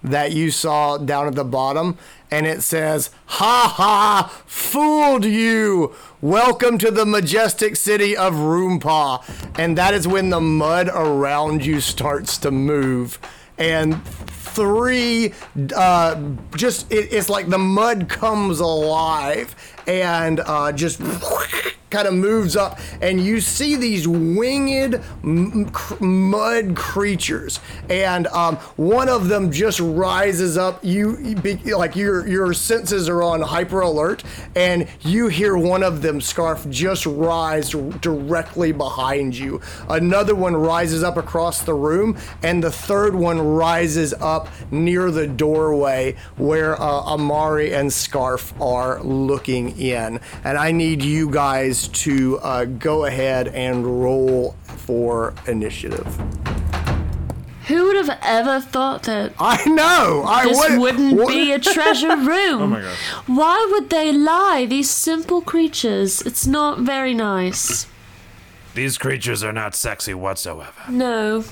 that 0.01 0.31
you 0.31 0.49
saw 0.49 0.97
down 0.97 1.27
at 1.27 1.35
the 1.35 1.43
bottom, 1.43 1.97
and 2.31 2.47
it 2.47 2.63
says, 2.63 3.09
"Ha 3.25 3.73
ha! 3.75 4.43
Fooled 4.45 5.25
you! 5.25 5.93
Welcome 6.21 6.77
to 6.77 6.89
the 6.89 7.05
majestic 7.05 7.75
city 7.75 8.15
of 8.15 8.35
Roompa." 8.35 9.21
And 9.59 9.77
that 9.77 9.93
is 9.93 10.07
when 10.07 10.29
the 10.29 10.39
mud 10.39 10.87
around 10.87 11.65
you 11.65 11.81
starts 11.81 12.37
to 12.37 12.49
move, 12.49 13.19
and 13.57 14.01
three 14.05 15.33
uh, 15.75 16.15
just 16.55 16.89
it, 16.89 17.11
it's 17.11 17.27
like 17.27 17.49
the 17.49 17.57
mud 17.57 18.07
comes 18.07 18.61
alive 18.61 19.53
and 19.85 20.39
uh, 20.39 20.71
just 20.71 21.01
kind 21.91 22.07
of 22.07 22.13
moves 22.13 22.55
up 22.55 22.79
and 23.01 23.23
you 23.23 23.39
see 23.41 23.75
these 23.75 24.07
winged 24.07 25.01
mud 25.21 26.75
creatures. 26.75 27.59
And 27.89 28.27
um, 28.27 28.55
one 28.77 29.09
of 29.09 29.27
them 29.27 29.51
just 29.51 29.79
rises 29.79 30.57
up. 30.57 30.83
You 30.83 31.35
like 31.77 31.95
your 31.95 32.27
your 32.27 32.53
senses 32.53 33.09
are 33.09 33.21
on 33.21 33.41
hyper 33.41 33.81
alert 33.81 34.23
and 34.55 34.87
you 35.01 35.27
hear 35.27 35.57
one 35.57 35.83
of 35.83 36.01
them 36.01 36.19
Skaarf 36.19 36.69
just 36.69 37.05
rise 37.05 37.69
directly 37.69 38.71
behind 38.71 39.37
you. 39.37 39.61
Another 39.89 40.35
one 40.35 40.55
rises 40.55 41.03
up 41.03 41.17
across 41.17 41.61
the 41.61 41.73
room 41.73 42.17
and 42.41 42.63
the 42.63 42.71
third 42.71 43.13
one 43.13 43.39
rises 43.39 44.13
up 44.13 44.47
near 44.71 45.11
the 45.11 45.27
doorway 45.27 46.15
where 46.37 46.79
uh, 46.81 46.85
amari 46.85 47.73
and 47.73 47.89
Skaarf 47.89 48.59
are 48.61 49.01
looking 49.03 49.77
in. 49.77 50.19
And 50.43 50.57
i 50.57 50.71
need 50.71 51.03
you 51.03 51.29
guys 51.29 51.80
to 51.89 52.39
uh, 52.39 52.65
go 52.65 53.05
ahead 53.05 53.47
and 53.49 53.85
roll 54.01 54.55
for 54.63 55.33
initiative 55.47 56.05
Who 57.67 57.85
would 57.85 57.95
have 58.05 58.17
ever 58.23 58.59
thought 58.59 59.03
that 59.03 59.33
i 59.39 59.63
know 59.69 60.23
i 60.27 60.43
this 60.45 60.57
would- 60.57 60.79
wouldn't 60.79 61.17
what- 61.17 61.27
be 61.29 61.51
a 61.51 61.59
treasure 61.75 62.15
room? 62.17 62.61
Oh 62.61 62.67
my 62.67 62.81
god. 62.81 62.95
Why 63.27 63.67
would 63.71 63.89
they 63.89 64.11
lie? 64.11 64.65
These 64.67 64.89
simple 64.89 65.41
creatures. 65.41 66.21
It's 66.23 66.45
not 66.47 66.79
very 66.79 67.13
nice. 67.13 67.85
These 68.73 68.97
creatures 68.97 69.43
are 69.43 69.53
not 69.53 69.75
sexy 69.75 70.13
whatsoever. 70.13 70.73
No. 70.89 71.43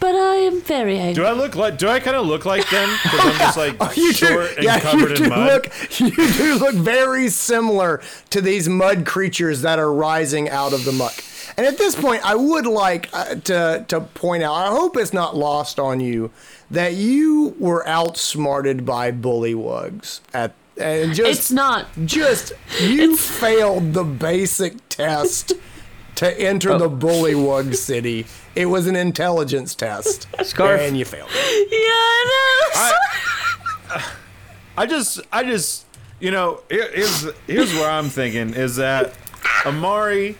But 0.00 0.14
I 0.14 0.36
am 0.36 0.60
very 0.60 0.94
Do 0.96 1.00
angry. 1.02 1.26
I 1.26 1.32
look 1.32 1.56
like? 1.56 1.76
Do 1.78 1.88
I 1.88 1.98
kind 2.00 2.16
of 2.16 2.26
look 2.26 2.44
like 2.44 2.68
them? 2.70 2.88
Because 3.02 3.20
I'm 3.20 3.38
just 3.38 3.56
like 3.56 3.96
you 3.96 4.12
short 4.12 4.50
do, 4.50 4.54
and 4.56 4.64
yeah, 4.64 4.80
covered 4.80 5.10
you 5.10 5.16
in 5.16 5.22
do 5.24 5.28
mud. 5.28 5.52
look, 5.52 6.00
you 6.00 6.10
do 6.32 6.54
look 6.56 6.74
very 6.74 7.28
similar 7.28 8.00
to 8.30 8.40
these 8.40 8.68
mud 8.68 9.06
creatures 9.06 9.62
that 9.62 9.78
are 9.78 9.92
rising 9.92 10.48
out 10.48 10.72
of 10.72 10.84
the 10.84 10.92
muck. 10.92 11.14
And 11.56 11.66
at 11.66 11.78
this 11.78 11.96
point, 11.96 12.24
I 12.24 12.34
would 12.36 12.66
like 12.66 13.08
uh, 13.12 13.34
to 13.36 13.84
to 13.88 14.00
point 14.00 14.42
out. 14.44 14.54
I 14.54 14.68
hope 14.68 14.96
it's 14.96 15.12
not 15.12 15.36
lost 15.36 15.78
on 15.80 15.98
you 16.00 16.30
that 16.70 16.94
you 16.94 17.56
were 17.58 17.86
outsmarted 17.88 18.84
by 18.86 19.10
bullywugs 19.10 20.20
at 20.32 20.52
and 20.76 21.12
just 21.14 21.28
It's 21.30 21.50
not. 21.50 21.86
just 22.04 22.52
you 22.80 23.16
failed 23.16 23.94
the 23.94 24.04
basic 24.04 24.74
test 24.88 25.52
to 26.18 26.40
enter 26.40 26.72
Oh. 26.72 26.78
the 26.78 26.90
bullywug 26.90 27.74
city. 27.76 28.26
It 28.56 28.66
was 28.66 28.86
an 28.86 28.96
intelligence 28.96 29.74
test, 29.74 30.26
Skaarf. 30.38 30.80
and 30.86 30.96
you 30.98 31.04
failed. 31.04 31.30
Yeah, 31.32 31.38
I 31.80 32.94
know. 33.90 34.02
I 34.76 34.86
just, 34.86 35.20
I 35.32 35.44
just, 35.44 35.86
you 36.20 36.30
know, 36.30 36.60
here's 36.68 37.26
here's 37.46 37.72
where 37.74 37.90
I'm 37.90 38.08
thinking 38.08 38.54
is 38.54 38.76
that 38.76 39.14
Amari 39.64 40.36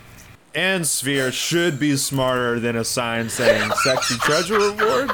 and 0.54 0.84
Svir 0.84 1.32
should 1.32 1.78
be 1.78 1.96
smarter 1.96 2.58
than 2.58 2.74
a 2.76 2.84
sign 2.84 3.28
saying 3.28 3.70
"sexy 3.84 4.16
treasure 4.18 4.58
reward." 4.58 5.12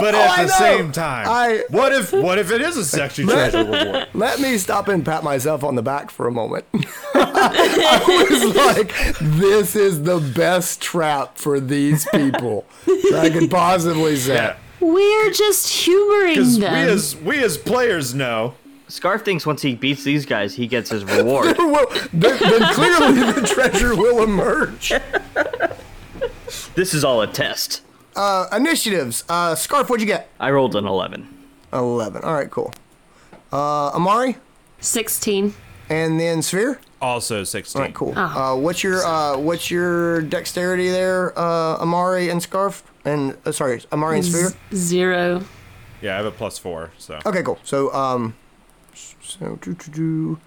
But 0.00 0.14
Oh, 0.14 0.18
at 0.18 0.30
I 0.30 0.42
the 0.44 0.48
same 0.50 0.92
time, 0.92 1.26
I- 1.28 1.64
what 1.70 1.92
if 1.92 2.12
what 2.12 2.38
if 2.38 2.50
it 2.50 2.60
is 2.60 2.76
a 2.76 2.84
sexy 2.84 3.24
treasure 3.24 3.64
reward? 3.64 4.08
Let 4.14 4.40
me 4.40 4.58
stop 4.58 4.88
and 4.88 5.04
pat 5.04 5.22
myself 5.24 5.62
on 5.64 5.74
the 5.74 5.82
back 5.82 6.10
for 6.10 6.26
a 6.28 6.32
moment. 6.32 6.64
I 7.14 8.26
was 8.30 8.54
like, 8.76 8.94
this 9.20 9.74
is 9.76 10.02
the 10.02 10.18
best 10.34 10.80
trap 10.80 11.36
for 11.38 11.60
these 11.60 12.06
people 12.14 12.64
that 12.86 13.20
I 13.24 13.30
could 13.30 13.50
possibly 13.50 14.12
Yeah, 14.14 14.18
set. 14.18 14.58
We're 14.80 15.30
just 15.30 15.68
humoring 15.68 16.34
because 16.34 16.58
we 16.58 16.64
as 16.66 17.16
we 17.16 17.44
as 17.44 17.56
players 17.58 18.14
know. 18.14 18.54
Skaarf 18.88 19.24
thinks 19.24 19.46
once 19.46 19.62
he 19.62 19.74
beats 19.74 20.04
these 20.04 20.26
guys, 20.26 20.54
he 20.56 20.66
gets 20.66 20.90
his 20.90 21.02
reward. 21.04 21.56
Well, 21.58 21.86
then, 22.12 22.38
then 22.38 22.74
clearly 22.74 23.32
the 23.32 23.40
treasure 23.46 23.96
will 23.96 24.22
emerge. 24.22 24.92
this 26.74 26.92
is 26.94 27.02
all 27.04 27.22
a 27.22 27.26
test. 27.26 27.80
Uh, 28.14 28.46
initiatives. 28.54 29.24
Uh, 29.28 29.54
Skaarf, 29.54 29.88
what'd 29.88 30.00
you 30.00 30.06
get? 30.06 30.28
I 30.38 30.50
rolled 30.50 30.76
an 30.76 30.86
11. 30.86 31.28
11. 31.72 32.22
All 32.22 32.34
right, 32.34 32.50
cool. 32.50 32.72
Uh, 33.52 33.88
Amari? 33.90 34.36
16. 34.80 35.54
And 35.88 36.20
then 36.20 36.38
Svir? 36.38 36.78
Also 37.00 37.44
16. 37.44 37.80
All 37.80 37.86
right, 37.86 37.94
cool. 37.94 38.14
Oh. 38.16 38.20
Uh, 38.20 38.56
what's 38.56 38.82
your 38.84 39.04
uh, 39.04 39.36
what's 39.36 39.70
your 39.70 40.22
dexterity 40.22 40.88
there, 40.88 41.36
uh, 41.38 41.76
Amari 41.80 42.28
and 42.30 42.40
Skaarf? 42.40 42.82
And 43.04 43.36
uh, 43.44 43.50
sorry, 43.52 43.82
Amari 43.92 44.18
and 44.18 44.24
Svir. 44.26 44.54
Zero. 44.72 45.42
Yeah, 46.00 46.14
I 46.14 46.16
have 46.18 46.26
a 46.26 46.30
plus 46.30 46.58
four. 46.58 46.90
So 46.98 47.18
Okay, 47.26 47.42
cool. 47.42 47.58
So, 47.64 47.92
um, 47.92 48.34
so 48.94 49.58
do 49.60 49.74
do 49.74 49.90
do. 49.92 50.38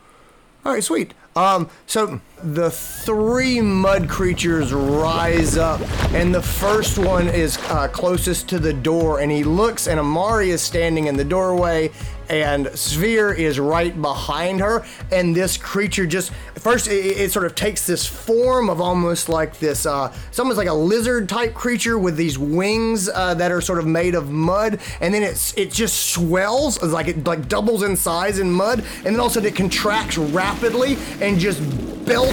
All 0.66 0.72
right, 0.74 0.84
sweet. 0.84 1.13
Um, 1.36 1.70
so 1.86 2.22
the 2.53 2.69
three 2.69 3.59
mud 3.59 4.07
creatures 4.07 4.71
rise 4.71 5.57
up, 5.57 5.81
and 6.13 6.33
the 6.33 6.41
first 6.41 6.99
one 6.99 7.27
is 7.27 7.57
uh, 7.69 7.87
closest 7.87 8.47
to 8.49 8.59
the 8.59 8.71
door, 8.71 9.19
and 9.19 9.31
he 9.31 9.43
looks, 9.43 9.87
and 9.87 9.99
Amari 9.99 10.51
is 10.51 10.61
standing 10.61 11.07
in 11.07 11.17
the 11.17 11.23
doorway, 11.23 11.89
and 12.29 12.67
Svir 12.67 13.35
is 13.35 13.59
right 13.59 13.99
behind 13.99 14.59
her, 14.59 14.85
and 15.11 15.35
this 15.35 15.57
creature 15.57 16.05
just 16.05 16.31
first 16.55 16.87
it, 16.87 16.91
it 16.91 17.31
sort 17.31 17.45
of 17.45 17.55
takes 17.55 17.87
this 17.87 18.05
form 18.05 18.69
of 18.69 18.79
almost 18.79 19.27
like 19.27 19.57
this, 19.57 19.87
uh, 19.87 20.13
it's 20.27 20.37
almost 20.37 20.57
like 20.57 20.67
a 20.67 20.73
lizard 20.73 21.27
type 21.27 21.55
creature 21.55 21.97
with 21.97 22.15
these 22.15 22.37
wings 22.37 23.09
uh, 23.09 23.33
that 23.33 23.51
are 23.51 23.61
sort 23.61 23.79
of 23.79 23.87
made 23.87 24.13
of 24.13 24.29
mud, 24.29 24.79
and 25.01 25.11
then 25.13 25.23
it's 25.23 25.57
it 25.57 25.71
just 25.71 26.11
swells, 26.11 26.81
like 26.83 27.07
it 27.07 27.25
like 27.25 27.47
doubles 27.47 27.81
in 27.81 27.95
size 27.95 28.37
in 28.37 28.51
mud, 28.51 28.83
and 28.97 29.05
then 29.05 29.19
all 29.19 29.25
of 29.25 29.31
a 29.31 29.33
sudden 29.33 29.49
it 29.49 29.55
contracts 29.55 30.17
rapidly 30.19 30.97
and 31.21 31.39
just 31.39 31.59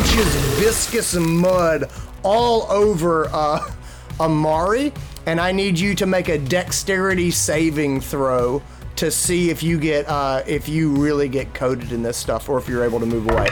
belches 0.02 0.34
viscous 0.58 1.14
mud 1.14 1.88
all 2.24 2.70
over 2.70 3.28
uh, 3.32 3.72
Amari, 4.20 4.92
and 5.26 5.40
I 5.40 5.52
need 5.52 5.78
you 5.78 5.94
to 5.94 6.06
make 6.06 6.28
a 6.28 6.38
dexterity 6.38 7.30
saving 7.30 8.00
throw 8.00 8.62
to 8.96 9.10
see 9.10 9.50
if 9.50 9.62
you 9.62 9.78
get 9.78 10.08
uh, 10.08 10.42
if 10.46 10.68
you 10.68 10.90
really 10.90 11.28
get 11.28 11.54
coated 11.54 11.92
in 11.92 12.02
this 12.02 12.16
stuff 12.16 12.48
or 12.48 12.58
if 12.58 12.68
you're 12.68 12.84
able 12.84 13.00
to 13.00 13.06
move 13.06 13.28
away. 13.30 13.48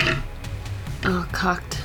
Oh, 1.05 1.29
cocked. 1.33 1.83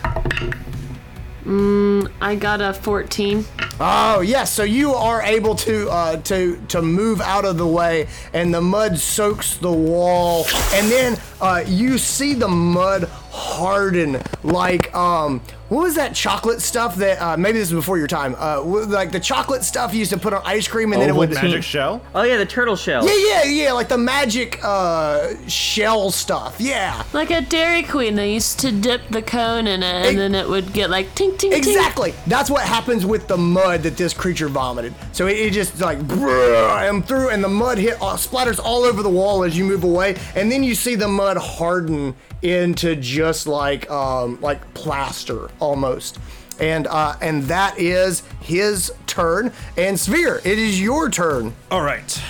Mm, 1.46 2.12
I 2.22 2.36
got 2.36 2.60
a 2.60 2.74
14. 2.74 3.46
Oh 3.80 4.22
yes, 4.22 4.52
so 4.52 4.64
you 4.64 4.94
are 4.94 5.22
able 5.22 5.54
to 5.56 5.88
uh, 5.90 6.18
to 6.24 6.60
to 6.70 6.82
move 6.82 7.22
out 7.22 7.46
of 7.46 7.58
the 7.58 7.68
way, 7.68 8.08
and 8.34 8.52
the 8.52 8.62
mud 8.62 8.98
soaks 8.98 9.58
the 9.58 9.72
wall, 9.72 10.46
and 10.74 10.90
then 10.90 11.20
uh, 11.40 11.64
you 11.68 12.00
see 12.00 12.34
the 12.34 12.48
mud 12.48 13.04
harden 13.30 14.22
like 14.44 14.94
um 14.96 15.40
what 15.70 15.82
was 15.82 15.96
that 15.96 16.14
chocolate 16.14 16.62
stuff 16.62 16.96
that 16.98 17.20
uh, 17.22 17.36
maybe 17.38 17.58
this 17.58 17.70
is 17.70 17.74
before 17.74 17.98
your 17.98 18.08
time 18.08 18.36
uh 18.38 18.62
like 18.62 19.12
the 19.12 19.20
chocolate 19.20 19.64
stuff 19.64 19.94
you 19.94 20.00
used 20.00 20.12
to 20.12 20.18
put 20.20 20.34
on 20.34 20.42
ice 20.46 20.68
cream 20.68 20.94
and 20.94 21.02
then 21.02 21.10
it 21.10 21.16
would 21.16 21.30
the 21.30 21.36
Magic 21.36 21.64
shell? 21.64 22.02
Oh 22.14 22.22
yeah, 22.24 22.38
the 22.38 22.46
turtle 22.46 22.76
shell. 22.76 23.06
yeah 23.06 23.44
yeah 23.44 23.52
yeah 23.66 23.72
like 23.72 23.88
the 23.88 23.98
magic 23.98 24.60
uh 24.64 25.34
shell 25.48 26.12
stuff 26.12 26.58
yeah 26.60 27.04
Like 27.14 27.32
a 27.32 27.42
Dairy 27.42 27.84
Queen, 27.84 28.16
they 28.16 28.34
used 28.34 28.60
to 28.60 28.72
dip 28.72 29.08
the 29.10 29.22
cone 29.22 29.68
in 29.68 29.82
it, 29.82 29.86
and 29.96 30.06
Ex- 30.06 30.16
then 30.18 30.36
it 30.36 30.48
would 30.48 30.72
get 30.74 30.90
like 30.90 31.08
tink 31.16 31.38
tink 31.38 31.52
tink. 31.52 31.58
Exactly. 31.58 32.14
That's 32.28 32.50
what 32.50 32.64
happens 32.64 33.06
with 33.06 33.28
the 33.28 33.38
mud 33.38 33.84
that 33.84 33.98
this 33.98 34.14
creature 34.14 34.48
vomited. 34.50 34.94
So 35.14 35.28
it, 35.28 35.38
it 35.38 35.54
just 35.54 35.80
like 35.80 35.98
I'm 36.12 37.02
through, 37.04 37.30
and 37.30 37.44
the 37.44 37.48
mud 37.50 37.78
hit 37.78 37.96
uh, 38.02 38.16
splatters 38.18 38.60
all 38.64 38.84
over 38.84 39.02
the 39.02 39.10
wall 39.10 39.44
as 39.44 39.58
you 39.58 39.64
move 39.66 39.84
away, 39.84 40.16
and 40.36 40.52
then 40.52 40.64
you 40.64 40.76
see 40.76 40.96
the 40.96 41.08
mud 41.08 41.38
harden 41.38 42.16
into 42.46 42.96
just 42.96 43.48
like 43.48 43.90
um, 43.90 44.40
like 44.42 44.74
plaster 44.74 45.50
almost. 45.60 46.20
And 46.60 46.88
uh, 46.88 47.16
and 47.22 47.44
that 47.44 47.78
is 47.78 48.24
his 48.40 48.94
turn. 49.08 49.52
And 49.78 49.98
Svir, 49.98 50.46
it 50.46 50.58
is 50.60 50.80
your 50.82 51.10
turn. 51.10 51.54
All 51.70 51.82
right. 51.82 52.22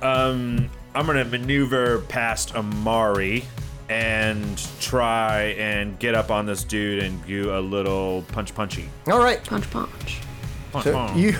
Um, 0.00 0.70
I'm 0.94 1.06
gonna 1.06 1.24
maneuver 1.24 2.00
past 2.02 2.54
Amari 2.54 3.44
and 3.88 4.58
try 4.80 5.54
and 5.58 5.98
get 5.98 6.14
up 6.14 6.30
on 6.30 6.46
this 6.46 6.64
dude 6.64 7.02
and 7.02 7.24
do 7.26 7.56
a 7.56 7.60
little 7.60 8.22
punch 8.28 8.54
punchy. 8.54 8.88
All 9.06 9.18
right. 9.18 9.42
Punch 9.44 9.70
punch. 9.70 10.20
So 10.82 11.12
you 11.14 11.32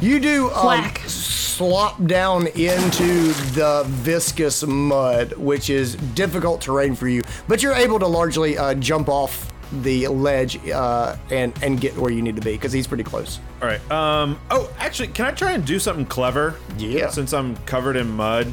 you 0.00 0.20
do 0.20 0.50
um, 0.50 0.94
slop 1.06 2.04
down 2.06 2.46
into 2.48 3.32
the 3.54 3.84
viscous 3.86 4.64
mud, 4.66 5.32
which 5.34 5.70
is 5.70 5.96
difficult 6.14 6.60
terrain 6.60 6.94
for 6.94 7.08
you, 7.08 7.22
but 7.48 7.62
you're 7.62 7.74
able 7.74 7.98
to 7.98 8.06
largely 8.06 8.58
uh, 8.58 8.74
jump 8.74 9.08
off 9.08 9.52
the 9.80 10.06
ledge 10.08 10.58
uh, 10.68 11.16
and 11.30 11.52
and 11.62 11.80
get 11.80 11.96
where 11.96 12.10
you 12.10 12.20
need 12.20 12.36
to 12.36 12.42
be 12.42 12.52
because 12.52 12.72
he's 12.72 12.86
pretty 12.86 13.04
close. 13.04 13.40
All 13.60 13.68
right. 13.68 13.90
Um. 13.90 14.38
Oh, 14.50 14.72
actually, 14.78 15.08
can 15.08 15.26
I 15.26 15.30
try 15.30 15.52
and 15.52 15.64
do 15.64 15.78
something 15.78 16.06
clever? 16.06 16.56
Yeah. 16.78 17.08
Since 17.08 17.32
I'm 17.32 17.56
covered 17.58 17.96
in 17.96 18.08
mud, 18.08 18.52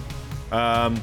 um, 0.51 1.01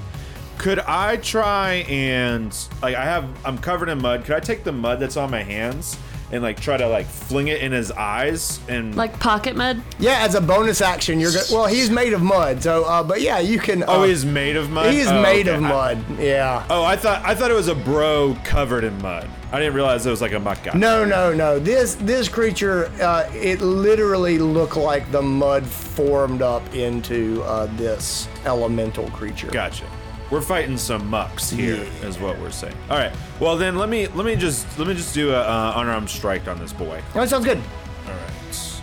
could 0.58 0.78
I 0.80 1.18
try 1.18 1.84
and 1.88 2.56
like 2.82 2.94
I 2.94 3.04
have 3.04 3.28
I'm 3.44 3.58
covered 3.58 3.88
in 3.88 4.00
mud. 4.00 4.24
Could 4.24 4.36
I 4.36 4.40
take 4.40 4.64
the 4.64 4.72
mud 4.72 5.00
that's 5.00 5.16
on 5.16 5.30
my 5.30 5.42
hands 5.42 5.98
and 6.32 6.42
like 6.42 6.58
try 6.60 6.76
to 6.76 6.88
like 6.88 7.06
fling 7.06 7.48
it 7.48 7.60
in 7.60 7.70
his 7.72 7.90
eyes 7.92 8.60
and 8.68 8.94
Like 8.96 9.18
pocket 9.20 9.54
mud. 9.56 9.80
Yeah, 9.98 10.18
as 10.24 10.34
a 10.34 10.40
bonus 10.40 10.80
action, 10.80 11.20
you're 11.20 11.30
good. 11.30 11.44
Well, 11.52 11.66
he's 11.66 11.88
made 11.90 12.12
of 12.12 12.22
mud, 12.22 12.62
so 12.62 12.84
uh, 12.84 13.02
but 13.02 13.20
yeah, 13.20 13.38
you 13.38 13.58
can. 13.58 13.82
Uh, 13.82 13.86
Oh, 13.88 14.02
he's 14.04 14.24
made 14.24 14.56
of 14.56 14.68
mud. 14.70 14.92
he's 14.92 15.06
Oh, 15.06 15.22
made 15.22 15.46
okay. 15.48 15.56
of 15.56 15.64
I- 15.64 15.68
mud. 15.68 16.04
yeah. 16.18 16.66
oh, 16.70 16.82
I 16.84 16.96
thought 16.96 17.24
I 17.24 17.34
thought 17.34 17.50
it 17.50 17.54
was 17.54 17.68
a 17.68 17.74
bro 17.74 18.36
covered 18.44 18.84
in 18.84 19.00
mud. 19.02 19.28
I 19.52 19.60
didn't 19.60 19.74
realize 19.74 20.04
it 20.04 20.10
was 20.10 20.20
like 20.20 20.32
a 20.32 20.40
muck 20.40 20.62
guy. 20.64 20.72
No, 20.76 21.04
no, 21.04 21.32
no. 21.32 21.60
This 21.60 21.94
this 21.94 22.28
creature, 22.28 22.90
uh, 23.00 23.30
it 23.32 23.60
literally 23.60 24.38
looked 24.38 24.76
like 24.76 25.10
the 25.12 25.22
mud 25.22 25.64
formed 25.64 26.42
up 26.42 26.74
into 26.74 27.42
uh, 27.44 27.66
this 27.76 28.26
elemental 28.44 29.08
creature. 29.10 29.46
Gotcha. 29.50 29.84
We're 30.30 30.40
fighting 30.40 30.76
some 30.76 31.06
mucks 31.08 31.50
here, 31.50 31.86
is 32.02 32.18
what 32.18 32.36
we're 32.40 32.50
saying. 32.50 32.76
All 32.90 32.96
right. 32.98 33.12
Well, 33.38 33.56
then 33.56 33.76
let 33.76 33.88
me 33.88 34.08
let 34.08 34.26
me 34.26 34.34
just 34.34 34.66
let 34.78 34.88
me 34.88 34.94
just 34.94 35.14
do 35.14 35.30
a 35.30 35.40
uh, 35.40 35.74
unarmed 35.76 36.10
strike 36.10 36.48
on 36.48 36.58
this 36.58 36.72
boy. 36.72 37.00
Oh, 37.14 37.20
that 37.20 37.28
sounds 37.28 37.44
good. 37.44 37.58
All 38.06 38.12
right. 38.12 38.80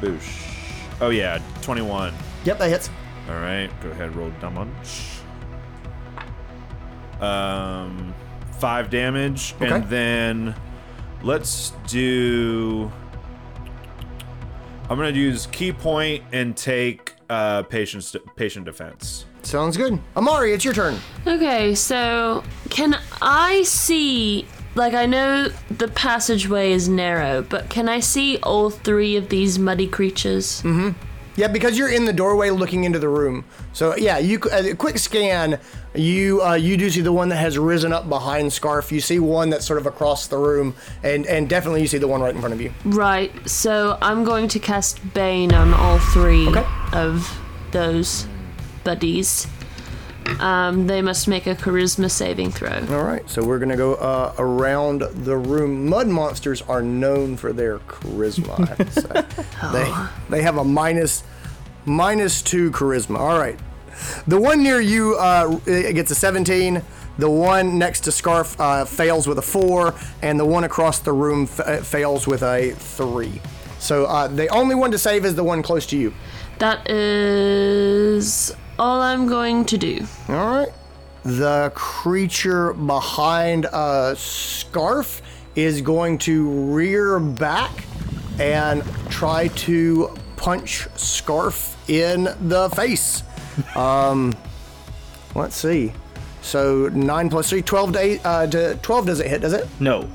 Boosh. 0.00 0.42
Oh 1.00 1.10
yeah, 1.10 1.40
21. 1.60 2.14
Yep, 2.44 2.58
that 2.58 2.68
hits. 2.70 2.88
All 3.28 3.34
right. 3.34 3.68
Go 3.82 3.90
ahead, 3.90 4.16
roll 4.16 4.30
damage. 4.40 5.18
Um, 7.20 8.14
five 8.58 8.90
damage, 8.90 9.54
Okay. 9.60 9.70
and 9.70 9.84
then 9.88 10.54
let's 11.22 11.72
do. 11.86 12.90
I'm 14.88 14.96
gonna 14.96 15.10
use 15.10 15.46
ki 15.46 15.72
point 15.72 16.22
and 16.32 16.56
take 16.56 17.14
uh 17.28 17.62
patient 17.64 18.14
patient 18.36 18.64
defense. 18.64 19.24
Sounds 19.46 19.76
good. 19.76 20.00
Amari, 20.16 20.52
it's 20.52 20.64
your 20.64 20.74
turn. 20.74 20.98
Okay, 21.26 21.74
so 21.74 22.42
can 22.68 22.98
I 23.22 23.62
see? 23.62 24.46
Like, 24.74 24.92
I 24.92 25.06
know 25.06 25.48
the 25.70 25.88
passageway 25.88 26.72
is 26.72 26.88
narrow, 26.88 27.42
but 27.42 27.70
can 27.70 27.88
I 27.88 28.00
see 28.00 28.38
all 28.42 28.70
three 28.70 29.16
of 29.16 29.28
these 29.28 29.58
muddy 29.58 29.86
creatures? 29.86 30.62
Mm 30.62 30.92
hmm. 30.92 31.02
Yeah, 31.36 31.48
because 31.48 31.76
you're 31.76 31.92
in 31.92 32.06
the 32.06 32.14
doorway 32.14 32.48
looking 32.48 32.84
into 32.84 32.98
the 32.98 33.10
room. 33.10 33.44
So 33.74 33.94
yeah, 33.94 34.16
you 34.16 34.40
a 34.50 34.74
quick 34.74 34.98
scan. 34.98 35.60
You 35.94 36.42
uh, 36.42 36.54
you 36.54 36.78
do 36.78 36.88
see 36.88 37.02
the 37.02 37.12
one 37.12 37.28
that 37.28 37.36
has 37.36 37.58
risen 37.58 37.92
up 37.92 38.08
behind 38.08 38.48
Skaarf. 38.48 38.90
You 38.90 39.02
see 39.02 39.18
one 39.18 39.50
that's 39.50 39.66
sort 39.66 39.78
of 39.78 39.84
across 39.86 40.28
the 40.28 40.38
room, 40.38 40.74
and 41.02 41.26
and 41.26 41.46
definitely 41.46 41.82
you 41.82 41.88
see 41.88 41.98
the 41.98 42.08
one 42.08 42.22
right 42.22 42.34
in 42.34 42.40
front 42.40 42.54
of 42.54 42.60
you. 42.62 42.72
Right, 42.86 43.30
so 43.46 43.98
I'm 44.00 44.24
going 44.24 44.48
to 44.48 44.58
cast 44.58 44.98
Bane 45.12 45.52
on 45.52 45.74
all 45.74 45.98
three 45.98 46.48
Okay. 46.48 46.64
of 46.94 47.38
those 47.70 48.26
buddies. 48.86 49.48
Um, 50.40 50.86
they 50.86 51.02
must 51.02 51.26
make 51.28 51.46
a 51.46 51.54
charisma 51.54 52.10
saving 52.10 52.50
throw. 52.52 52.70
All 52.90 53.04
right, 53.04 53.28
so 53.28 53.44
we're 53.44 53.58
gonna 53.58 53.76
go 53.76 53.94
uh, 53.94 54.32
around 54.38 55.02
the 55.02 55.36
room. 55.36 55.88
Mud 55.88 56.06
monsters 56.08 56.62
are 56.62 56.82
known 56.82 57.36
for 57.36 57.52
their 57.52 57.78
charisma. 57.80 58.60
I 58.60 58.74
have 58.74 58.94
to 58.94 59.00
say. 59.00 59.42
They 59.72 60.36
they 60.36 60.42
have 60.42 60.56
a 60.56 60.64
minus 60.64 61.24
minus 61.84 62.42
two 62.42 62.70
charisma. 62.70 63.18
All 63.18 63.38
right, 63.38 63.58
the 64.26 64.40
one 64.40 64.62
near 64.62 64.80
you 64.80 65.16
uh, 65.16 65.56
gets 65.64 66.10
a 66.10 66.14
17. 66.14 66.82
The 67.18 67.30
one 67.30 67.78
next 67.78 68.00
to 68.00 68.10
Skaarf 68.10 68.56
uh, 68.60 68.84
fails 68.84 69.26
with 69.26 69.38
a 69.38 69.42
four, 69.42 69.94
and 70.22 70.38
the 70.38 70.44
one 70.44 70.64
across 70.64 70.98
the 70.98 71.12
room 71.12 71.44
f- 71.44 71.60
uh, 71.60 71.76
fails 71.78 72.26
with 72.26 72.42
a 72.42 72.72
three. 72.72 73.40
So 73.78 74.04
uh, 74.04 74.28
the 74.28 74.48
only 74.48 74.74
one 74.74 74.90
to 74.90 74.98
save 74.98 75.24
is 75.24 75.34
the 75.34 75.44
one 75.44 75.62
close 75.62 75.86
to 75.86 75.96
you. 75.96 76.12
That 76.58 76.90
is 76.90 78.54
all 78.78 79.00
I'm 79.00 79.26
going 79.26 79.64
to 79.66 79.78
do. 79.78 80.06
All 80.28 80.34
right. 80.34 80.68
The 81.24 81.72
creature 81.74 82.72
behind 82.74 83.64
a 83.66 84.14
Skaarf 84.14 85.20
is 85.54 85.80
going 85.80 86.18
to 86.18 86.48
rear 86.72 87.18
back 87.18 87.84
and 88.38 88.84
try 89.08 89.48
to 89.48 90.14
punch 90.36 90.86
Skaarf 90.94 91.74
in 91.88 92.28
the 92.48 92.70
face. 92.70 93.22
Um, 93.74 94.36
let's 95.34 95.56
see. 95.56 95.90
So 96.42 96.90
nine 96.90 97.30
plus 97.30 97.48
three, 97.48 97.62
12 97.62 97.92
to 97.94 97.98
eight, 97.98 98.20
uh, 98.22 98.46
to 98.48 98.74
12 98.82 99.06
doesn't 99.06 99.26
hit, 99.26 99.40
does 99.40 99.54
it? 99.54 99.66
No. 99.80 100.08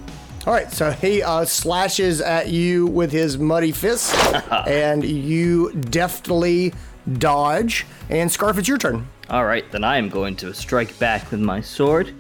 All 0.46 0.54
right, 0.54 0.72
so 0.72 0.92
he 0.92 1.22
uh, 1.22 1.46
slashes 1.46 2.22
at 2.22 2.50
you 2.50 2.86
with 2.86 3.12
his 3.12 3.38
muddy 3.38 3.72
fist, 3.72 4.16
and 4.68 5.04
you 5.04 5.72
deftly 5.74 6.74
dodge. 7.18 7.86
And 8.10 8.30
Skaarf, 8.30 8.58
it's 8.58 8.68
your 8.68 8.78
turn. 8.78 9.08
All 9.30 9.46
right, 9.46 9.70
then 9.72 9.84
I 9.84 9.98
am 9.98 10.10
going 10.10 10.36
to 10.38 10.54
strike 10.54 10.98
back 11.00 11.32
with 11.32 11.40
my 11.40 11.62
sword. 11.62 12.14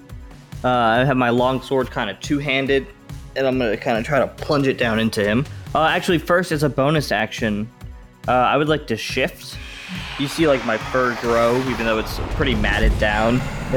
Uh, 0.63 0.69
I 0.69 1.05
have 1.05 1.17
my 1.17 1.29
long 1.29 1.61
sword 1.61 1.89
kind 1.91 2.09
of 2.09 2.19
two-handed, 2.19 2.87
and 3.35 3.47
I'm 3.47 3.57
gonna 3.57 3.75
kind 3.77 3.97
of 3.97 4.05
try 4.05 4.19
to 4.19 4.27
plunge 4.27 4.67
it 4.67 4.77
down 4.77 4.99
into 4.99 5.23
him. 5.23 5.45
Uh, 5.73 5.85
actually, 5.85 6.19
first 6.19 6.51
as 6.51 6.63
a 6.63 6.69
bonus 6.69 7.11
action, 7.11 7.69
uh, 8.27 8.31
I 8.31 8.57
would 8.57 8.69
like 8.69 8.87
to 8.87 8.97
shift. 8.97 9.57
You 10.19 10.27
see, 10.27 10.47
like 10.47 10.63
my 10.65 10.77
fur 10.77 11.17
grow, 11.21 11.57
even 11.69 11.85
though 11.85 11.97
it's 11.97 12.19
pretty 12.35 12.55
matted 12.55 12.97
down, 12.99 13.39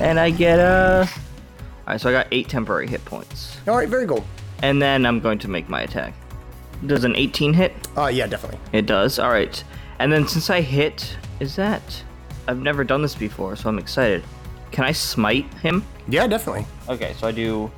and 0.00 0.18
I 0.20 0.30
get 0.30 0.58
a. 0.58 1.08
All 1.86 1.94
right, 1.94 2.00
so 2.00 2.08
I 2.08 2.12
got 2.12 2.28
eight 2.30 2.48
temporary 2.48 2.86
hit 2.86 3.04
points, 3.04 3.58
All 3.66 3.76
right, 3.76 3.88
very 3.88 4.06
cool. 4.06 4.24
and 4.62 4.80
then 4.80 5.04
I'm 5.04 5.18
going 5.20 5.38
to 5.40 5.48
make 5.48 5.68
my 5.68 5.82
attack. 5.82 6.14
Does 6.86 7.04
an 7.04 7.14
18 7.16 7.52
hit? 7.52 7.72
Uh, 7.96 8.06
yeah, 8.06 8.26
definitely. 8.26 8.58
It 8.72 8.86
does. 8.86 9.18
All 9.18 9.30
right. 9.30 9.62
And 10.02 10.12
then 10.12 10.26
since 10.26 10.50
I 10.50 10.62
hit, 10.62 11.16
is 11.38 11.54
that? 11.54 12.02
I've 12.48 12.58
never 12.58 12.82
done 12.82 13.02
this 13.02 13.14
before, 13.14 13.54
so 13.54 13.68
I'm 13.68 13.78
excited. 13.78 14.24
Can 14.72 14.82
I 14.82 14.90
smite 14.90 15.44
him? 15.58 15.86
Yeah, 16.08 16.26
definitely. 16.26 16.66
Okay, 16.88 17.14
so 17.20 17.28
I 17.28 17.30
do 17.30 17.70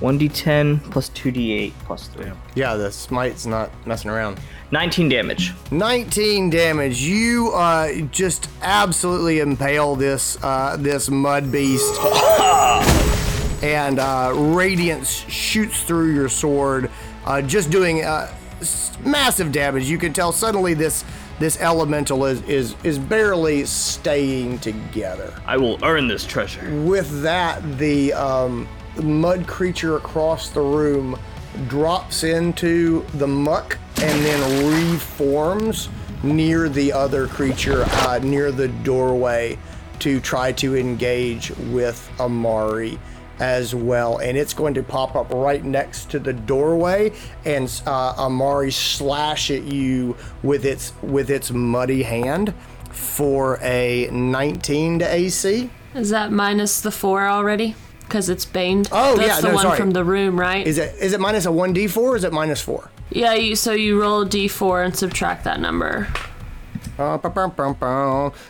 1d10 0.00 0.90
plus 0.90 1.08
2d8 1.08 1.72
plus 1.86 2.08
3. 2.08 2.32
Yeah, 2.54 2.76
the 2.76 2.92
smite's 2.92 3.46
not 3.46 3.70
messing 3.86 4.10
around. 4.10 4.38
19 4.72 5.08
damage. 5.08 5.54
19 5.70 6.50
damage. 6.50 7.00
You 7.00 7.50
uh, 7.54 8.02
just 8.10 8.50
absolutely 8.60 9.38
impale 9.38 9.96
this 9.96 10.36
uh, 10.42 10.76
this 10.78 11.08
mud 11.08 11.50
beast. 11.50 11.98
and 13.62 13.98
uh, 13.98 14.32
radiance 14.34 15.08
shoots 15.08 15.82
through 15.84 16.12
your 16.12 16.28
sword, 16.28 16.90
uh, 17.24 17.40
just 17.40 17.70
doing 17.70 18.04
uh, 18.04 18.30
massive 19.02 19.50
damage. 19.50 19.88
You 19.88 19.96
can 19.96 20.12
tell 20.12 20.30
suddenly 20.30 20.74
this 20.74 21.06
this 21.40 21.58
elemental 21.60 22.26
is 22.26 22.42
is 22.42 22.76
is 22.84 22.98
barely 22.98 23.64
staying 23.64 24.58
together. 24.58 25.34
I 25.46 25.56
will 25.56 25.82
earn 25.82 26.06
this 26.06 26.24
treasure. 26.24 26.70
With 26.84 27.22
that, 27.22 27.78
the 27.78 28.12
um, 28.12 28.68
mud 29.02 29.46
creature 29.46 29.96
across 29.96 30.50
the 30.50 30.60
room 30.60 31.18
drops 31.66 32.22
into 32.24 33.04
the 33.14 33.26
muck 33.26 33.78
and 34.02 34.24
then 34.24 34.92
reforms 34.92 35.88
near 36.22 36.68
the 36.68 36.92
other 36.92 37.26
creature, 37.26 37.84
uh, 37.86 38.20
near 38.22 38.52
the 38.52 38.68
doorway, 38.68 39.58
to 40.00 40.20
try 40.20 40.52
to 40.52 40.76
engage 40.76 41.50
with 41.70 42.10
Amari 42.20 42.98
as 43.40 43.74
well. 43.74 44.18
And 44.18 44.36
it's 44.38 44.54
going 44.54 44.74
to 44.74 44.82
pop 44.82 45.16
up 45.16 45.30
right 45.32 45.64
next 45.64 46.10
to 46.10 46.18
the 46.18 46.32
doorway 46.32 47.12
and 47.44 47.68
uh, 47.86 48.14
Amari 48.18 48.70
slash 48.70 49.50
at 49.50 49.64
you 49.64 50.16
with 50.42 50.64
its 50.64 50.92
with 51.02 51.30
its 51.30 51.50
muddy 51.50 52.02
hand 52.02 52.54
for 52.90 53.58
a 53.62 54.08
19 54.12 54.98
to 55.00 55.12
AC. 55.14 55.70
Is 55.94 56.10
that 56.10 56.30
minus 56.30 56.80
the 56.80 56.90
four 56.90 57.26
already? 57.26 57.74
Because 58.00 58.28
it's 58.28 58.44
baned. 58.44 58.88
Oh, 58.92 59.16
That's 59.16 59.28
yeah, 59.28 59.40
the 59.40 59.48
no, 59.48 59.54
one 59.54 59.62
sorry. 59.62 59.76
from 59.78 59.90
the 59.92 60.04
room, 60.04 60.38
right? 60.38 60.66
Is 60.66 60.78
it 60.78 60.94
is 61.00 61.12
it 61.12 61.20
minus 61.20 61.46
a 61.46 61.52
one 61.52 61.72
d 61.72 61.86
four 61.86 62.12
or 62.12 62.16
is 62.16 62.24
it 62.24 62.32
minus 62.32 62.60
four? 62.60 62.90
yeah. 63.10 63.34
You, 63.34 63.56
so 63.56 63.72
you 63.72 64.00
roll 64.00 64.22
a 64.22 64.26
d4 64.26 64.84
and 64.84 64.96
subtract 64.96 65.44
that 65.44 65.60
number. 65.60 66.06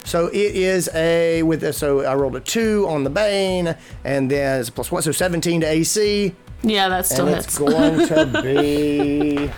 So 0.05 0.26
it 0.26 0.34
is 0.57 0.88
a 0.94 1.42
with 1.42 1.61
this. 1.61 1.78
So 1.78 2.01
I 2.05 2.14
rolled 2.14 2.36
a 2.36 2.40
two 2.40 2.86
on 2.88 3.05
the 3.05 3.11
bane, 3.11 3.74
and 4.05 4.30
then 4.30 4.61
it's 4.61 4.68
a 4.68 4.72
plus 4.72 4.90
one, 4.90 5.03
so 5.03 5.12
seventeen 5.12 5.61
to 5.62 5.66
AC, 5.68 6.34
Yeah, 6.62 6.88
that 6.88 7.07
still 7.07 7.26
and 7.26 7.36
hits. 7.36 7.46
it's 7.46 7.59
going 7.59 8.07
to 8.09 8.42
be 8.42 9.51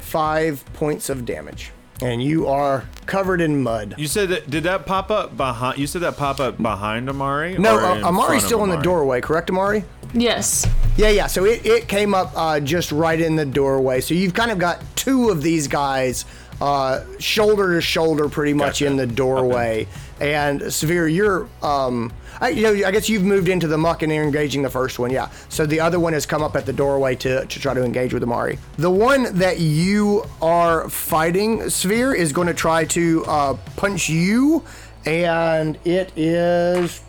five 0.00 0.64
points 0.74 1.08
of 1.10 1.24
damage, 1.24 1.72
and 2.00 2.22
you 2.22 2.46
are 2.46 2.84
covered 3.06 3.40
in 3.40 3.62
mud. 3.62 3.94
You 3.98 4.06
said 4.06 4.28
that 4.30 4.48
did 4.50 4.64
that 4.64 4.86
pop 4.86 5.10
up 5.10 5.36
behind? 5.36 5.78
You 5.78 5.86
said 5.86 6.02
that 6.02 6.16
pop 6.16 6.40
up 6.40 6.56
behind 6.60 7.08
Amari? 7.08 7.58
No, 7.58 7.76
or 7.76 7.80
uh, 7.84 8.08
Amari's 8.08 8.26
front 8.26 8.36
of 8.36 8.42
still 8.42 8.64
in 8.64 8.70
the 8.70 8.76
doorway, 8.76 9.20
correct, 9.20 9.50
Amari? 9.50 9.84
yes. 10.14 10.66
Yeah, 10.96 11.10
yeah. 11.10 11.26
So 11.28 11.44
it, 11.44 11.64
it 11.64 11.86
came 11.88 12.12
up 12.12 12.32
uh, 12.34 12.58
just 12.58 12.90
right 12.90 13.20
in 13.20 13.36
the 13.36 13.44
doorway. 13.44 14.00
So 14.00 14.14
you've 14.14 14.34
kind 14.34 14.50
of 14.50 14.58
got 14.58 14.82
two 14.96 15.28
of 15.30 15.42
these 15.42 15.68
guys 15.68 16.24
uh, 16.60 17.04
shoulder 17.18 17.74
to 17.74 17.80
shoulder, 17.80 18.28
pretty 18.28 18.54
much 18.54 18.80
Gotcha. 18.80 18.86
in 18.86 18.96
the 18.96 19.06
doorway. 19.06 19.86
And 20.20 20.60
Svir, 20.62 21.12
you're, 21.12 21.48
um, 21.62 22.12
I, 22.40 22.48
you 22.50 22.62
know, 22.62 22.86
I 22.86 22.90
guess 22.90 23.08
you've 23.08 23.22
moved 23.22 23.48
into 23.48 23.68
the 23.68 23.78
muck 23.78 24.02
and 24.02 24.12
you're 24.12 24.24
engaging 24.24 24.62
the 24.62 24.70
first 24.70 24.98
one. 24.98 25.10
Yeah. 25.10 25.30
So 25.48 25.66
the 25.66 25.80
other 25.80 26.00
one 26.00 26.12
has 26.12 26.26
come 26.26 26.42
up 26.42 26.56
at 26.56 26.66
the 26.66 26.72
doorway 26.72 27.14
to, 27.16 27.46
to 27.46 27.60
try 27.60 27.74
to 27.74 27.84
engage 27.84 28.12
with 28.12 28.22
Amari. 28.22 28.58
The 28.76 28.90
one 28.90 29.38
that 29.38 29.60
you 29.60 30.24
are 30.42 30.88
fighting, 30.88 31.60
Svir, 31.60 32.16
is 32.16 32.32
going 32.32 32.48
to 32.48 32.54
try 32.54 32.84
to 32.86 33.24
uh, 33.26 33.54
punch 33.76 34.08
you, 34.08 34.64
and 35.06 35.78
it 35.84 36.12
is 36.16 37.00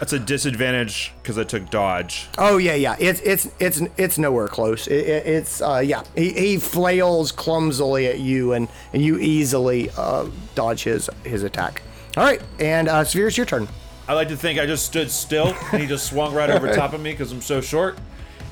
That's 0.00 0.14
a 0.14 0.18
disadvantage 0.18 1.12
because 1.22 1.36
I 1.36 1.44
took 1.44 1.68
dodge. 1.70 2.26
Oh 2.38 2.56
yeah, 2.56 2.74
yeah. 2.74 2.96
It's 2.98 3.20
it's 3.20 3.50
it's 3.60 3.82
it's 3.98 4.16
nowhere 4.18 4.48
close. 4.48 4.86
It, 4.86 5.06
it, 5.06 5.26
it's 5.26 5.60
uh, 5.60 5.82
yeah. 5.84 6.02
He, 6.16 6.32
he 6.32 6.56
flails 6.56 7.30
clumsily 7.32 8.06
at 8.06 8.18
you, 8.18 8.54
and 8.54 8.68
and 8.94 9.02
you 9.04 9.18
easily 9.18 9.90
uh, 9.98 10.26
dodge 10.54 10.84
his 10.84 11.10
his 11.22 11.42
attack. 11.42 11.82
All 12.16 12.24
right, 12.24 12.40
and 12.58 12.88
uh, 12.88 13.04
Svir, 13.04 13.28
it's 13.28 13.36
your 13.36 13.44
turn. 13.46 13.68
I 14.08 14.14
like 14.14 14.28
to 14.28 14.36
think 14.36 14.58
I 14.58 14.66
just 14.66 14.86
stood 14.86 15.10
still 15.10 15.54
and 15.70 15.80
he 15.80 15.86
just 15.86 16.06
swung 16.06 16.34
right 16.34 16.50
over 16.50 16.74
top 16.74 16.94
of 16.94 17.00
me 17.00 17.12
because 17.12 17.30
I'm 17.30 17.40
so 17.42 17.60
short. 17.60 17.96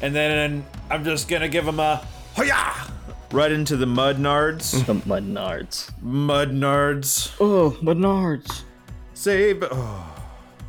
And 0.02 0.14
then 0.14 0.64
I'm 0.90 1.02
just 1.02 1.28
gonna 1.28 1.48
give 1.48 1.66
him 1.66 1.80
a 1.80 2.06
hoya 2.34 2.92
right 3.32 3.50
into 3.50 3.76
the 3.76 3.86
mud 3.86 4.18
nards. 4.18 4.84
The 4.86 4.94
mud 4.94 5.24
nards. 5.24 5.90
mud 6.00 6.50
nards. 6.52 7.32
Oh, 7.40 7.76
Mudnards. 7.82 8.62
Save. 9.14 9.64
Oh, 9.70 10.17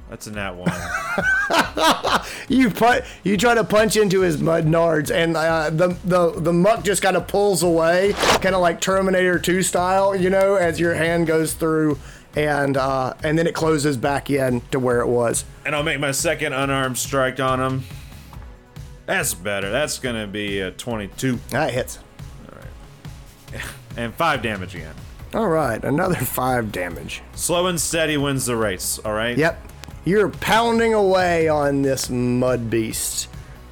that's 0.10 0.28
a 0.28 0.32
nat 0.32 0.51
one. 0.51 0.72
You 2.47 2.72
put 2.72 3.03
you 3.24 3.38
try 3.38 3.53
to 3.53 3.64
punch 3.64 3.95
into 3.95 4.22
his 4.22 4.41
mud 4.41 4.66
nards, 4.66 5.12
and 5.14 5.38
uh, 5.38 5.70
the 5.70 5.89
the 6.03 6.32
the 6.32 6.51
muck 6.53 6.84
just 6.84 7.01
kind 7.01 7.16
of 7.16 7.28
pulls 7.28 7.62
away, 7.62 8.14
kind 8.41 8.55
of 8.55 8.62
like 8.62 8.82
Terminator 8.82 9.38
2 9.38 9.62
style, 9.62 10.16
you 10.16 10.32
know, 10.32 10.55
as 10.55 10.80
your 10.80 10.95
hand 10.95 11.28
goes 11.28 11.53
through, 11.53 11.99
and 12.36 12.76
uh, 12.76 13.14
and 13.24 13.38
then 13.38 13.45
it 13.45 13.53
closes 13.53 13.97
back 13.97 14.32
in 14.32 14.62
to 14.72 14.80
where 14.80 15.01
it 15.01 15.07
was. 15.07 15.45
and 15.64 15.76
I'll 15.76 15.84
make 15.84 15.99
my 15.99 16.10
second 16.12 16.53
unarmed 16.53 16.97
strike 16.97 17.39
on 17.39 17.60
him. 17.60 17.84
That's 19.05 19.36
better. 19.36 19.70
That's 19.70 19.99
gonna 19.99 20.26
be 20.28 20.60
a 20.60 20.72
22 20.72 21.39
That 21.51 21.72
hits. 21.72 21.99
All 22.51 22.57
right, 22.57 23.64
and 23.97 24.14
five 24.16 24.41
damage 24.41 24.74
again. 24.74 24.95
All 25.36 25.47
right, 25.47 25.84
another 25.84 26.16
five 26.16 26.72
damage. 26.72 27.22
Slow 27.36 27.68
and 27.68 27.80
steady 27.80 28.18
wins 28.18 28.47
the 28.47 28.55
race. 28.55 28.97
All 29.05 29.14
right. 29.14 29.38
Yep. 29.38 29.68
You're 30.06 30.30
pounding 30.30 30.93
away 30.93 31.47
on 31.47 31.82
this 31.82 32.10
mud 32.10 32.70
beast. 32.70 33.28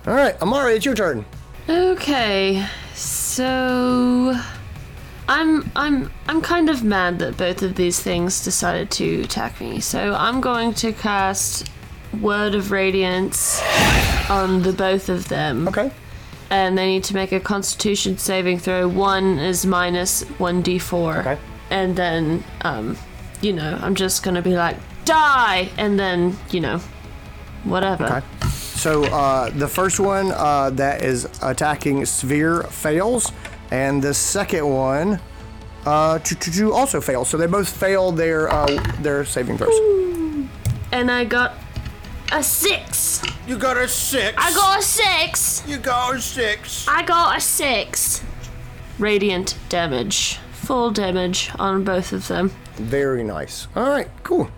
All 0.06 0.14
right, 0.14 0.40
Amari, 0.42 0.76
it's 0.76 0.86
your 0.86 0.96
turn. 0.96 1.26
Okay, 1.70 2.66
so 2.94 4.36
I'm 5.28 5.70
I'm 5.76 6.12
I'm 6.28 6.42
kind 6.42 6.70
of 6.70 6.84
mad 6.84 7.20
that 7.20 7.38
both 7.38 7.62
of 7.62 7.76
these 7.76 8.00
things 8.00 8.44
decided 8.44 8.90
to 8.92 9.22
attack 9.22 9.60
me. 9.60 9.80
So 9.80 10.14
I'm 10.14 10.40
going 10.40 10.74
to 10.76 10.94
cast 10.94 11.70
Word 12.22 12.56
of 12.56 12.72
Radiance 12.72 13.62
on 14.30 14.64
the 14.64 14.74
both 14.74 15.10
of 15.10 15.28
them. 15.28 15.68
Okay. 15.68 15.92
And 16.50 16.78
they 16.78 16.86
need 16.88 17.04
to 17.06 17.14
make 17.14 17.34
a 17.34 17.42
Constitution 17.42 18.18
saving 18.18 18.60
throw. 18.60 18.88
One 18.88 19.38
is 19.38 19.66
minus 19.66 20.24
one 20.40 20.64
d4. 20.64 21.20
Okay. 21.20 21.38
And 21.70 21.98
then, 21.98 22.46
um, 22.62 22.98
you 23.42 23.52
know, 23.52 23.78
I'm 23.82 23.96
just 23.96 24.24
gonna 24.24 24.42
be 24.42 24.56
like, 24.56 24.78
die, 25.08 25.70
and 25.78 25.98
then, 25.98 26.38
you 26.52 26.60
know, 26.60 26.80
whatever. 27.64 28.06
Okay. 28.06 28.26
So 28.78 29.06
uh, 29.06 29.50
the 29.50 29.68
first 29.68 30.00
one 30.00 30.32
uh, 30.32 30.70
that 30.72 31.02
is 31.02 31.28
attacking 31.42 32.02
Svir 32.02 32.70
fails, 32.70 33.32
and 33.72 34.04
the 34.04 34.14
second 34.14 34.70
one 34.70 35.20
uh, 35.86 36.20
to, 36.20 36.36
to, 36.36 36.52
to 36.52 36.74
also 36.74 37.02
fails. 37.02 37.30
So 37.30 37.38
they 37.38 37.48
both 37.48 37.70
fail 37.70 38.12
their 38.12 38.50
uh, 38.50 38.68
their 39.02 39.26
saving 39.26 39.58
throws. 39.58 39.74
And 40.92 41.10
I 41.10 41.26
got 41.26 41.56
a 42.32 42.44
six. 42.44 43.24
You 43.48 43.58
got 43.58 43.78
a 43.78 43.88
six. 43.88 44.36
I 44.38 44.54
got 44.54 44.80
a 44.80 44.82
six. 44.84 45.64
You 45.68 45.78
got 45.78 46.16
a 46.16 46.22
six. 46.22 46.88
I 46.88 47.04
got 47.04 47.38
a 47.38 47.42
six. 47.42 48.24
Radiant 49.00 49.58
damage. 49.70 50.38
Full 50.52 50.92
damage 50.92 51.50
on 51.58 51.84
both 51.84 52.14
of 52.14 52.28
them. 52.28 52.52
Very 52.76 53.24
nice. 53.24 53.68
All 53.76 53.90
right, 53.90 54.10
cool. 54.24 54.52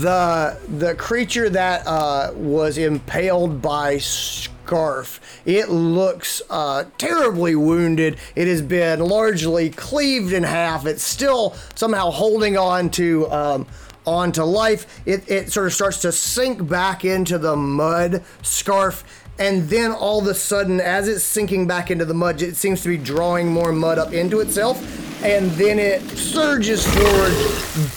The 0.00 0.56
the 0.78 0.94
creature 0.94 1.50
that 1.50 1.86
uh, 1.86 2.32
was 2.34 2.78
impaled 2.78 3.60
by 3.60 3.96
Skaarf, 3.96 5.20
it 5.44 5.68
looks 5.68 6.40
uh, 6.48 6.84
terribly 6.96 7.54
wounded. 7.54 8.16
It 8.34 8.48
has 8.48 8.62
been 8.62 9.00
largely 9.00 9.68
cleaved 9.68 10.32
in 10.32 10.44
half. 10.44 10.86
It's 10.86 11.02
still 11.02 11.54
somehow 11.74 12.10
holding 12.10 12.56
on 12.56 12.88
to 12.92 13.30
um, 13.30 13.66
onto 14.06 14.42
life. 14.44 14.86
It, 15.04 15.30
it 15.30 15.52
sort 15.52 15.66
of 15.66 15.74
starts 15.74 16.00
to 16.02 16.12
sink 16.12 16.66
back 16.66 17.04
into 17.04 17.36
the 17.36 17.54
mud. 17.54 18.24
Skaarf 18.42 19.04
and 19.38 19.68
then 19.68 19.92
all 19.92 20.20
of 20.20 20.26
a 20.26 20.34
sudden, 20.34 20.80
as 20.80 21.06
it's 21.06 21.22
sinking 21.22 21.66
back 21.66 21.90
into 21.90 22.06
the 22.06 22.14
mud, 22.14 22.40
it 22.40 22.56
seems 22.56 22.82
to 22.82 22.88
be 22.88 22.96
drawing 22.96 23.48
more 23.48 23.72
mud 23.72 23.98
up 23.98 24.12
into 24.12 24.40
itself, 24.40 24.78
and 25.24 25.50
then 25.52 25.78
it 25.78 26.00
surges 26.02 26.86
forward, 26.86 27.34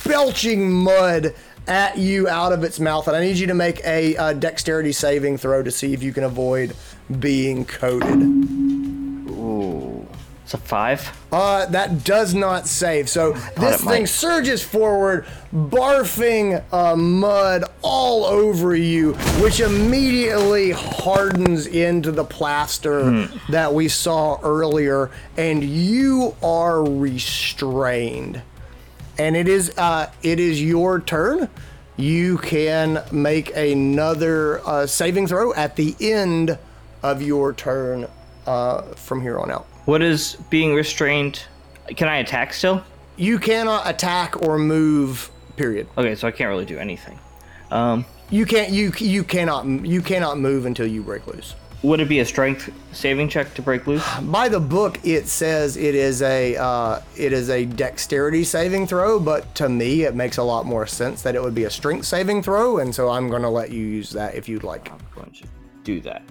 belching 0.06 0.72
mud 0.72 1.34
at 1.68 1.98
you 1.98 2.28
out 2.28 2.54
of 2.54 2.64
its 2.64 2.80
mouth. 2.80 3.08
And 3.08 3.16
I 3.16 3.22
need 3.22 3.38
you 3.38 3.48
to 3.48 3.54
make 3.54 3.84
a 3.86 4.16
uh, 4.18 4.34
dexterity 4.34 4.92
saving 4.92 5.38
throw 5.38 5.64
to 5.64 5.72
see 5.72 5.94
if 5.94 6.04
you 6.04 6.14
can 6.14 6.24
avoid 6.24 6.76
being 7.20 7.66
coated. 7.66 8.22
Ooh. 9.30 10.08
It's 10.46 10.54
a 10.54 10.58
five. 10.58 11.12
Uh, 11.32 11.66
that 11.66 12.04
does 12.04 12.36
not 12.36 12.68
save. 12.68 13.10
So 13.10 13.32
this 13.58 13.82
it 13.82 13.84
might. 13.84 13.92
thing 13.94 14.06
surges 14.06 14.62
forward, 14.62 15.26
barfing 15.52 16.64
uh, 16.72 16.96
mud 16.96 17.64
all 17.82 18.26
over 18.26 18.76
you, 18.76 19.14
which 19.42 19.60
immediately 19.60 20.70
hardens 20.70 21.66
into 21.66 22.12
the 22.12 22.24
plaster 22.24 23.28
that 23.50 23.74
we 23.74 23.88
saw 23.88 24.40
earlier, 24.44 25.10
and 25.36 25.64
you 25.64 26.36
are 26.44 26.84
restrained. 26.84 28.44
And 29.18 29.36
it 29.36 29.48
is 29.48 29.78
uh, 29.78 30.12
it 30.24 30.40
is 30.40 30.62
your 30.62 31.00
turn. 31.00 31.50
You 31.98 32.38
can 32.40 33.02
make 33.12 33.56
another 33.56 34.60
uh, 34.68 34.86
saving 34.86 35.28
throw 35.28 35.54
at 35.54 35.76
the 35.78 35.96
end 36.02 36.58
of 37.02 37.22
your 37.22 37.54
turn 37.54 38.08
uh, 38.46 38.82
from 38.96 39.22
here 39.22 39.40
on 39.40 39.50
out. 39.52 39.66
What 39.86 40.02
is 40.02 40.36
being 40.50 40.74
restrained? 40.74 41.44
Can 41.96 42.08
I 42.10 42.18
attack 42.18 42.54
still? 42.54 42.84
You 43.16 43.40
cannot 43.40 43.88
attack 43.88 44.42
or 44.42 44.58
move. 44.58 45.30
Period. 45.56 45.88
Okay, 45.98 46.16
so 46.16 46.28
I 46.28 46.32
can't 46.32 46.50
really 46.50 46.66
do 46.66 46.78
anything. 46.78 47.18
Um, 47.72 48.06
You 48.30 48.46
can't. 48.46 48.72
You 48.72 48.92
you 48.98 49.24
cannot. 49.24 49.66
You 49.66 50.02
cannot 50.02 50.38
move 50.38 50.66
until 50.66 50.88
you 50.88 51.02
break 51.04 51.26
loose. 51.28 51.56
Would 51.86 52.00
it 52.00 52.10
be 52.10 52.20
a 52.20 52.26
strength 52.26 52.72
saving 52.94 53.30
check 53.30 53.54
to 53.54 53.62
break 53.62 53.86
loose? 53.86 54.04
By 54.24 54.50
the 54.50 54.60
book, 54.60 55.00
it 55.04 55.28
says 55.28 55.78
it 55.78 55.94
is 55.94 56.24
a 56.24 56.56
uh, 56.56 57.02
it 57.16 57.32
is 57.32 57.52
a 57.52 57.66
dexterity 57.66 58.44
saving 58.44 58.88
throw, 58.88 59.20
but 59.20 59.54
to 59.54 59.70
me, 59.70 60.02
it 60.02 60.16
makes 60.16 60.38
a 60.38 60.44
lot 60.44 60.66
more 60.66 60.88
sense 60.88 61.22
that 61.22 61.36
it 61.36 61.44
would 61.44 61.54
be 61.54 61.66
a 61.66 61.70
strength 61.70 62.08
saving 62.08 62.42
throw, 62.42 62.80
and 62.80 62.94
so 62.94 63.10
I'm 63.10 63.30
going 63.30 63.44
to 63.44 63.50
let 63.50 63.70
you 63.70 63.84
use 63.84 64.10
that 64.12 64.34
if 64.34 64.50
you'd 64.50 64.64
like. 64.64 64.92
I'm 64.92 64.98
going 65.14 65.30
to 65.30 65.44
do 65.84 66.02
that. 66.02 66.24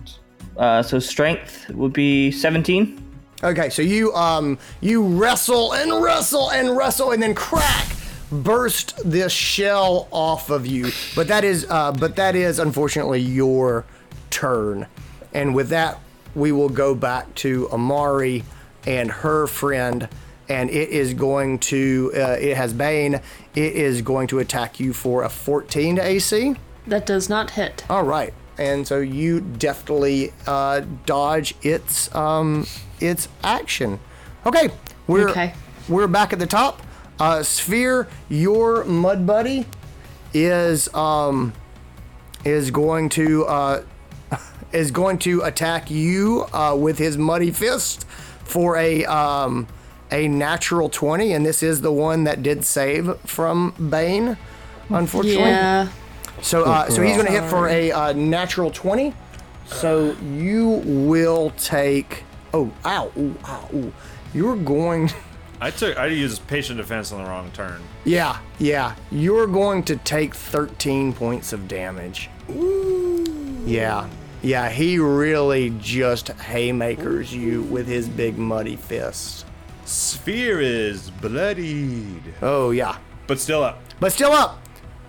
Uh, 0.56 0.82
so 0.82 0.98
strength 0.98 1.70
would 1.70 1.92
be 1.92 2.32
17. 2.32 3.00
Okay, 3.44 3.70
so 3.70 3.80
you 3.80 4.12
um 4.14 4.58
you 4.80 5.04
wrestle 5.04 5.74
and 5.74 6.02
wrestle 6.02 6.50
and 6.50 6.76
wrestle 6.76 7.12
and 7.12 7.22
then 7.22 7.32
crack 7.32 7.86
burst 8.32 9.00
this 9.08 9.30
shell 9.30 10.08
off 10.10 10.50
of 10.50 10.66
you. 10.66 10.90
But 11.14 11.28
that 11.28 11.44
is 11.44 11.64
uh 11.70 11.92
but 11.92 12.16
that 12.16 12.34
is 12.34 12.58
unfortunately 12.58 13.20
your 13.20 13.84
turn. 14.30 14.88
And 15.34 15.54
with 15.54 15.68
that 15.70 15.98
we 16.34 16.50
will 16.52 16.68
go 16.68 16.94
back 16.94 17.34
to 17.36 17.68
Amari 17.70 18.44
and 18.86 19.10
her 19.10 19.46
friend 19.46 20.08
and 20.48 20.68
it 20.68 20.90
is 20.90 21.14
going 21.14 21.58
to 21.58 22.12
uh, 22.14 22.36
it 22.38 22.56
has 22.56 22.72
Bane. 22.72 23.14
It 23.54 23.72
is 23.74 24.02
going 24.02 24.26
to 24.28 24.40
attack 24.40 24.78
you 24.78 24.92
for 24.92 25.22
a 25.22 25.28
14 25.28 25.96
to 25.96 26.02
AC. 26.04 26.54
That 26.86 27.06
does 27.06 27.30
not 27.30 27.52
hit. 27.52 27.82
All 27.88 28.02
right, 28.02 28.34
and 28.58 28.86
so 28.86 29.00
you 29.00 29.40
deftly 29.40 30.34
uh, 30.46 30.82
dodge 31.06 31.54
its 31.62 32.14
um, 32.14 32.66
its 33.00 33.28
action. 33.42 33.98
Okay, 34.44 34.68
we're 35.06 35.30
Okay. 35.30 35.54
we're 35.88 36.08
back 36.08 36.34
at 36.34 36.38
the 36.38 36.46
top. 36.46 36.82
Uh, 37.18 37.38
Svir, 37.38 38.06
your 38.28 38.84
mud 38.84 39.26
buddy 39.26 39.64
is 40.34 40.92
um, 40.94 41.54
is 42.44 42.70
going 42.70 43.08
to 43.10 43.46
uh, 43.46 43.82
is 44.74 44.90
going 44.90 45.18
to 45.20 45.40
attack 45.42 45.90
you 45.90 46.46
uh, 46.52 46.76
with 46.78 46.98
his 46.98 47.16
muddy 47.16 47.50
fist 47.50 48.04
for 48.44 48.76
a 48.76 49.04
um, 49.06 49.66
a 50.10 50.28
natural 50.28 50.88
twenty, 50.88 51.32
and 51.32 51.44
this 51.46 51.62
is 51.62 51.80
the 51.80 51.92
one 51.92 52.24
that 52.24 52.42
did 52.42 52.64
save 52.64 53.16
from 53.20 53.72
Bane. 53.90 54.36
Unfortunately, 54.90 55.42
Yeah. 55.44 55.88
so, 56.42 56.64
uh, 56.64 56.88
so 56.90 57.00
he's 57.02 57.14
going 57.16 57.26
to 57.26 57.32
hit 57.32 57.44
for 57.48 57.68
a 57.68 57.90
uh, 57.90 58.12
natural 58.12 58.70
20. 58.70 59.14
So 59.66 60.14
you 60.36 60.82
will 60.84 61.50
take. 61.56 62.24
Oh, 62.52 62.70
ow, 62.84 63.10
ooh, 63.16 63.34
ow, 63.46 63.68
ooh. 63.72 63.92
You're 64.34 64.56
going. 64.56 65.10
I 65.60 65.70
took 65.70 65.96
I 65.96 66.06
used 66.08 66.46
patient 66.46 66.76
defense 66.76 67.12
on 67.12 67.22
the 67.22 67.28
wrong 67.30 67.50
turn. 67.52 67.80
Yeah, 68.04 68.40
yeah. 68.58 68.94
You're 69.10 69.46
going 69.46 69.84
to 69.84 69.96
take 69.96 70.34
13 70.34 71.14
points 71.14 71.54
of 71.54 71.66
damage. 71.66 72.28
Ooh. 72.50 73.62
Yeah, 73.64 74.08
yeah. 74.44 74.68
He 74.68 74.98
really 74.98 75.70
just 75.80 76.28
haymakers 76.28 77.34
you 77.34 77.62
with 77.62 77.86
his 77.88 78.08
big 78.08 78.38
muddy 78.38 78.76
fist. 78.76 79.46
Svir 79.84 80.62
is 80.62 81.10
bloodied, 81.10 82.22
Oh, 82.40 82.70
yeah. 82.70 82.96
but 83.26 83.38
still 83.40 83.62
up. 83.62 83.80
But 84.00 84.12
still 84.12 84.32
up. 84.32 84.60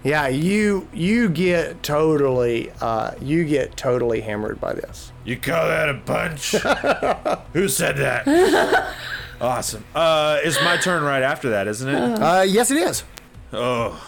Yeah, 0.03 0.27
you 0.27 0.87
you 0.93 1.29
get 1.29 1.81
totally 1.81 2.71
uh, 2.79 3.11
you 3.19 3.43
get 3.45 3.75
totally 3.75 4.21
hammered 4.21 4.61
by 4.61 4.73
this. 4.73 5.11
You 5.23 5.35
call 5.37 5.65
that 5.67 5.89
a 5.89 5.95
punch? 5.95 6.51
Who 7.53 7.67
said 7.67 7.97
that? 7.97 8.93
awesome. 9.41 9.83
Uh, 9.95 10.37
it's 10.43 10.61
my 10.63 10.77
turn 10.77 11.01
right 11.01 11.23
after 11.23 11.49
that, 11.51 11.67
isn't 11.67 11.89
it? 11.89 11.95
Uh, 12.21 12.41
yes, 12.47 12.69
it 12.69 12.77
is. 12.77 13.03
Oh. 13.51 13.99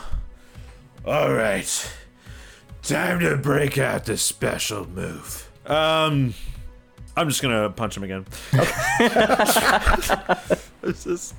All 1.03 1.33
right. 1.33 1.91
Time 2.87 3.19
to 3.19 3.35
break 3.37 3.77
out 3.77 4.05
the 4.05 4.17
special 4.17 4.87
move. 4.87 5.49
Um, 5.65 6.33
I'm 7.17 7.27
just 7.27 7.41
gonna 7.41 7.69
punch 7.69 7.97
him 7.97 8.03
again. 8.03 8.25
It's 10.83 11.03
just- 11.03 11.33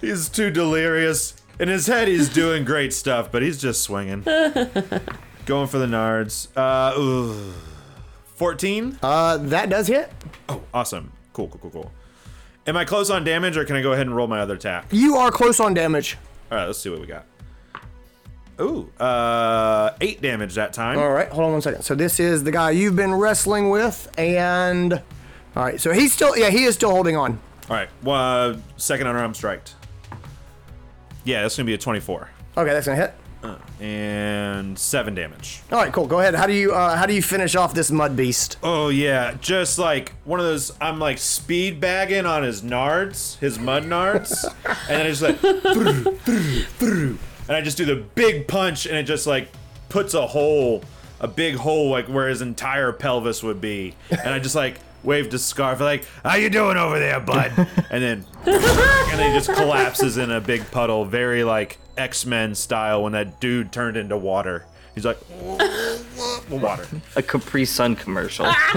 he's 0.00 0.28
too 0.30 0.50
delirious. 0.50 1.34
In 1.60 1.68
his 1.68 1.86
head, 1.86 2.08
he's 2.08 2.28
doing 2.28 2.64
great 2.64 2.92
stuff, 2.92 3.30
but 3.30 3.42
he's 3.42 3.60
just 3.60 3.82
swinging. 3.82 4.20
Going 5.46 5.68
for 5.68 5.78
the 5.78 5.86
nards. 5.86 6.48
Uh, 6.56 6.98
ooh. 6.98 7.52
14? 8.36 8.98
Uh, 9.02 9.36
that 9.38 9.68
does 9.70 9.86
hit. 9.86 10.10
Oh, 10.48 10.62
awesome. 10.74 11.12
Cool, 11.32 11.48
cool, 11.48 11.58
cool, 11.60 11.70
cool. 11.70 11.92
Am 12.66 12.76
I 12.76 12.84
close 12.84 13.10
on 13.10 13.22
damage, 13.24 13.56
or 13.56 13.64
can 13.64 13.76
I 13.76 13.82
go 13.82 13.92
ahead 13.92 14.06
and 14.06 14.14
roll 14.16 14.26
my 14.26 14.40
other 14.40 14.54
attack? 14.54 14.86
You 14.90 15.16
are 15.16 15.30
close 15.30 15.60
on 15.60 15.72
damage. 15.72 16.18
All 16.50 16.58
right, 16.58 16.66
let's 16.66 16.78
see 16.78 16.90
what 16.90 17.00
we 17.00 17.06
got. 17.06 17.24
Ooh, 18.60 18.90
uh, 18.98 19.90
eight 20.00 20.22
damage 20.22 20.54
that 20.54 20.72
time. 20.72 20.98
All 20.98 21.10
right, 21.10 21.28
hold 21.28 21.44
on 21.46 21.52
one 21.52 21.60
second. 21.62 21.82
So 21.82 21.94
this 21.94 22.18
is 22.18 22.42
the 22.44 22.52
guy 22.52 22.70
you've 22.70 22.96
been 22.96 23.14
wrestling 23.14 23.68
with, 23.70 24.10
and 24.18 24.94
all 24.94 25.64
right, 25.64 25.80
so 25.80 25.92
he's 25.92 26.12
still 26.12 26.36
yeah 26.36 26.48
he 26.50 26.64
is 26.64 26.74
still 26.74 26.90
holding 26.90 27.16
on. 27.16 27.38
All 27.68 27.76
right, 27.76 27.88
well, 28.02 28.50
uh, 28.52 28.56
second 28.76 29.08
unarmed 29.08 29.36
strike. 29.36 29.62
Yeah, 31.24 31.42
that's 31.42 31.56
gonna 31.56 31.66
be 31.66 31.74
a 31.74 31.78
twenty-four 31.78 32.30
Okay, 32.56 32.70
that's 32.72 32.86
gonna 32.86 32.96
hit. 32.96 33.12
and 33.80 34.78
seven 34.78 35.14
damage. 35.14 35.60
All 35.70 35.78
right, 35.78 35.92
cool. 35.92 36.06
Go 36.06 36.20
ahead. 36.20 36.34
How 36.34 36.46
do 36.46 36.52
you 36.54 36.72
uh, 36.72 36.96
how 36.96 37.04
do 37.04 37.12
you 37.14 37.20
finish 37.22 37.54
off 37.56 37.74
this 37.74 37.90
mud 37.90 38.16
beast? 38.16 38.56
Oh 38.62 38.88
yeah, 38.88 39.36
just 39.42 39.78
like 39.78 40.12
one 40.24 40.40
of 40.40 40.46
those. 40.46 40.72
I'm 40.80 40.98
like 40.98 41.18
speed 41.18 41.78
bagging 41.80 42.24
on 42.24 42.42
his 42.42 42.62
nards, 42.62 43.38
his 43.38 43.58
mud 43.58 43.84
nards, 43.84 44.44
and 44.64 44.76
then 44.88 45.06
I 45.06 45.08
just 45.10 45.20
like, 45.22 45.40
"Brr, 45.42 46.02
brr, 46.24 46.66
brr," 46.78 47.18
and 47.48 47.56
I 47.56 47.60
just 47.60 47.76
do 47.76 47.84
the 47.84 47.96
big 47.96 48.48
punch, 48.48 48.86
and 48.86 48.96
it 48.96 49.04
just 49.04 49.26
like 49.26 49.48
puts 49.88 50.14
a 50.14 50.26
hole, 50.26 50.82
a 51.20 51.28
big 51.28 51.56
hole 51.56 51.90
like 51.90 52.06
where 52.06 52.28
his 52.28 52.42
entire 52.42 52.92
pelvis 52.92 53.42
would 53.42 53.60
be, 53.60 53.94
and 54.10 54.28
I 54.28 54.38
just 54.38 54.54
like 54.54 54.78
waved 55.02 55.32
a 55.34 55.38
scarf 55.38 55.80
like, 55.80 56.04
"How 56.24 56.36
you 56.36 56.50
doing 56.50 56.76
over 56.76 56.98
there, 56.98 57.20
bud?" 57.20 57.52
and 57.90 58.02
then, 58.02 58.24
and 58.44 59.18
then 59.18 59.30
he 59.30 59.36
just 59.36 59.52
collapses 59.52 60.18
in 60.18 60.30
a 60.30 60.40
big 60.40 60.70
puddle, 60.70 61.04
very 61.04 61.44
like 61.44 61.78
X 61.96 62.26
Men 62.26 62.54
style 62.54 63.02
when 63.02 63.12
that 63.12 63.40
dude 63.40 63.72
turned 63.72 63.96
into 63.96 64.16
water. 64.16 64.64
He's 64.94 65.04
like, 65.04 65.18
water. 66.50 66.86
A 67.16 67.22
Capri 67.22 67.66
Sun 67.66 67.96
commercial. 67.96 68.46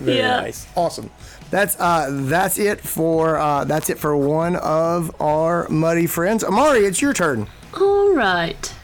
yeah. 0.00 0.40
Nice, 0.40 0.66
awesome. 0.76 1.08
That's 1.50 1.78
uh 1.80 2.08
that's 2.10 2.58
it 2.58 2.80
for 2.80 3.38
uh 3.38 3.64
that's 3.64 3.88
it 3.88 3.98
for 3.98 4.16
one 4.16 4.56
of 4.56 5.14
our 5.20 5.68
muddy 5.68 6.06
friends. 6.06 6.44
Amari, 6.44 6.80
it's 6.80 7.00
your 7.00 7.14
turn. 7.14 7.48
All 7.80 8.14
right. 8.14 8.74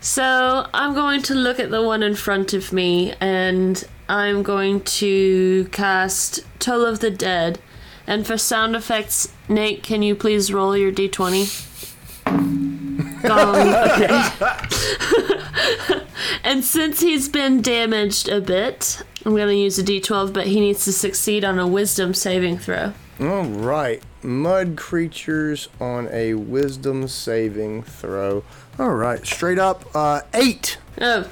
So 0.00 0.66
I'm 0.74 0.94
going 0.94 1.22
to 1.22 1.34
look 1.34 1.58
at 1.58 1.70
the 1.70 1.82
one 1.82 2.02
in 2.02 2.14
front 2.14 2.52
of 2.52 2.72
me 2.72 3.14
and 3.20 3.82
I'm 4.08 4.42
going 4.42 4.82
to 4.82 5.64
cast 5.72 6.40
Toll 6.58 6.84
of 6.84 7.00
the 7.00 7.10
Dead. 7.10 7.58
And 8.06 8.26
for 8.26 8.36
sound 8.36 8.76
effects, 8.76 9.32
Nate, 9.48 9.82
can 9.82 10.02
you 10.02 10.14
please 10.14 10.52
roll 10.52 10.76
your 10.76 10.92
d20? 10.92 12.63
Gong. 13.24 13.74
And 16.44 16.62
since 16.62 17.00
he's 17.00 17.28
been 17.28 17.62
damaged 17.62 18.28
a 18.28 18.38
bit, 18.38 19.02
I'm 19.24 19.34
going 19.34 19.48
to 19.48 19.56
use 19.56 19.78
a 19.78 19.82
d12, 19.82 20.32
but 20.34 20.46
he 20.46 20.60
needs 20.60 20.84
to 20.84 20.92
succeed 20.92 21.42
on 21.42 21.58
a 21.58 21.66
wisdom 21.66 22.12
saving 22.12 22.58
throw. 22.58 22.92
All 23.18 23.44
right, 23.44 24.02
mud 24.22 24.76
creatures 24.76 25.68
on 25.80 26.08
a 26.12 26.34
wisdom 26.34 27.08
saving 27.08 27.84
throw. 27.84 28.44
All 28.78 28.94
right, 28.94 29.24
straight 29.24 29.58
up 29.58 29.84
uh 29.94 30.20
eight. 30.34 30.76
Oh. 31.00 31.30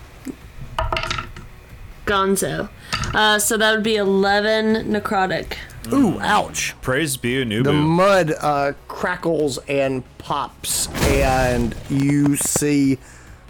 Gonzo. 2.07 2.71
Uh, 3.15 3.39
so 3.39 3.57
that 3.57 3.75
would 3.75 3.85
be 3.85 3.97
11 3.97 4.91
necrotic. 4.91 5.57
Ooh, 5.93 6.21
ouch. 6.21 6.75
Praise 6.81 7.17
be 7.17 7.41
a 7.43 7.45
new 7.45 7.63
The 7.63 7.73
mud 7.73 8.33
uh, 8.41 8.73
crackles 8.89 9.59
and 9.69 10.05
pops, 10.19 10.89
and 11.07 11.75
you 11.89 12.37
see 12.37 12.99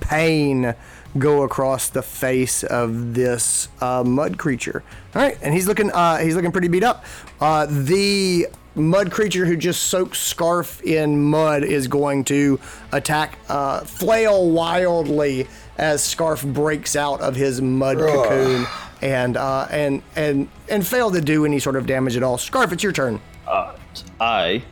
pain 0.01 0.75
go 1.19 1.43
across 1.43 1.91
the 1.91 2.03
face 2.03 2.65
of 2.65 3.15
this 3.15 3.69
uh, 3.81 4.03
mud 4.05 4.39
creature. 4.39 4.83
All 5.15 5.23
right, 5.23 5.37
and 5.43 5.53
he's 5.53 5.69
looking 5.69 5.91
uh, 5.91 6.19
he's 6.19 6.35
looking 6.35 6.53
pretty 6.53 6.69
beat 6.69 6.85
up. 6.85 7.05
Uh, 7.41 7.67
the 7.69 8.49
mud 8.75 9.11
creature 9.11 9.45
who 9.45 9.57
just 9.57 9.83
soaks 9.85 10.33
Skaarf 10.33 10.83
in 10.83 11.23
mud 11.23 11.63
is 11.63 11.87
going 11.89 12.25
to 12.25 12.59
attack, 12.93 13.39
uh, 13.49 13.81
flail 13.81 14.51
wildly 14.51 15.47
as 15.77 16.03
Skaarf 16.03 16.51
breaks 16.53 16.97
out 16.97 17.21
of 17.21 17.37
his 17.37 17.61
mud 17.61 17.99
cocoon. 17.99 18.67
And, 19.03 19.37
uh, 19.37 19.67
and 19.71 20.03
and 20.15 20.49
and 20.69 20.87
fail 20.87 21.11
to 21.11 21.21
do 21.21 21.45
any 21.45 21.59
sort 21.59 21.75
of 21.77 21.87
damage 21.87 22.17
at 22.17 22.23
all. 22.23 22.37
Skaarf, 22.37 22.73
it's 22.73 22.83
your 22.83 22.93
turn. 22.93 23.21
Uh, 23.47 23.77
I 24.21 24.63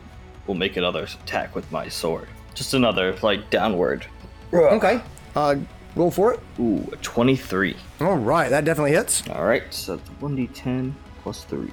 will 0.47 0.55
make 0.55 0.77
another 0.77 1.03
attack 1.03 1.53
with 1.53 1.69
my 1.71 1.89
sword. 1.89 2.27
Just 2.53 2.73
another, 2.73 3.15
like, 3.21 3.49
downward. 3.49 4.05
Okay. 4.53 5.01
Uh, 5.35 5.55
roll 5.95 6.11
for 6.11 6.33
it. 6.33 6.39
Ooh, 6.59 6.87
a 6.91 6.95
23. 6.97 7.75
All 8.01 8.17
right, 8.17 8.49
that 8.49 8.65
definitely 8.65 8.91
hits. 8.91 9.27
Alright, 9.29 9.73
so 9.73 9.97
the 9.97 10.11
1d10 10.21 10.93
plus 11.23 11.43
3. 11.45 11.71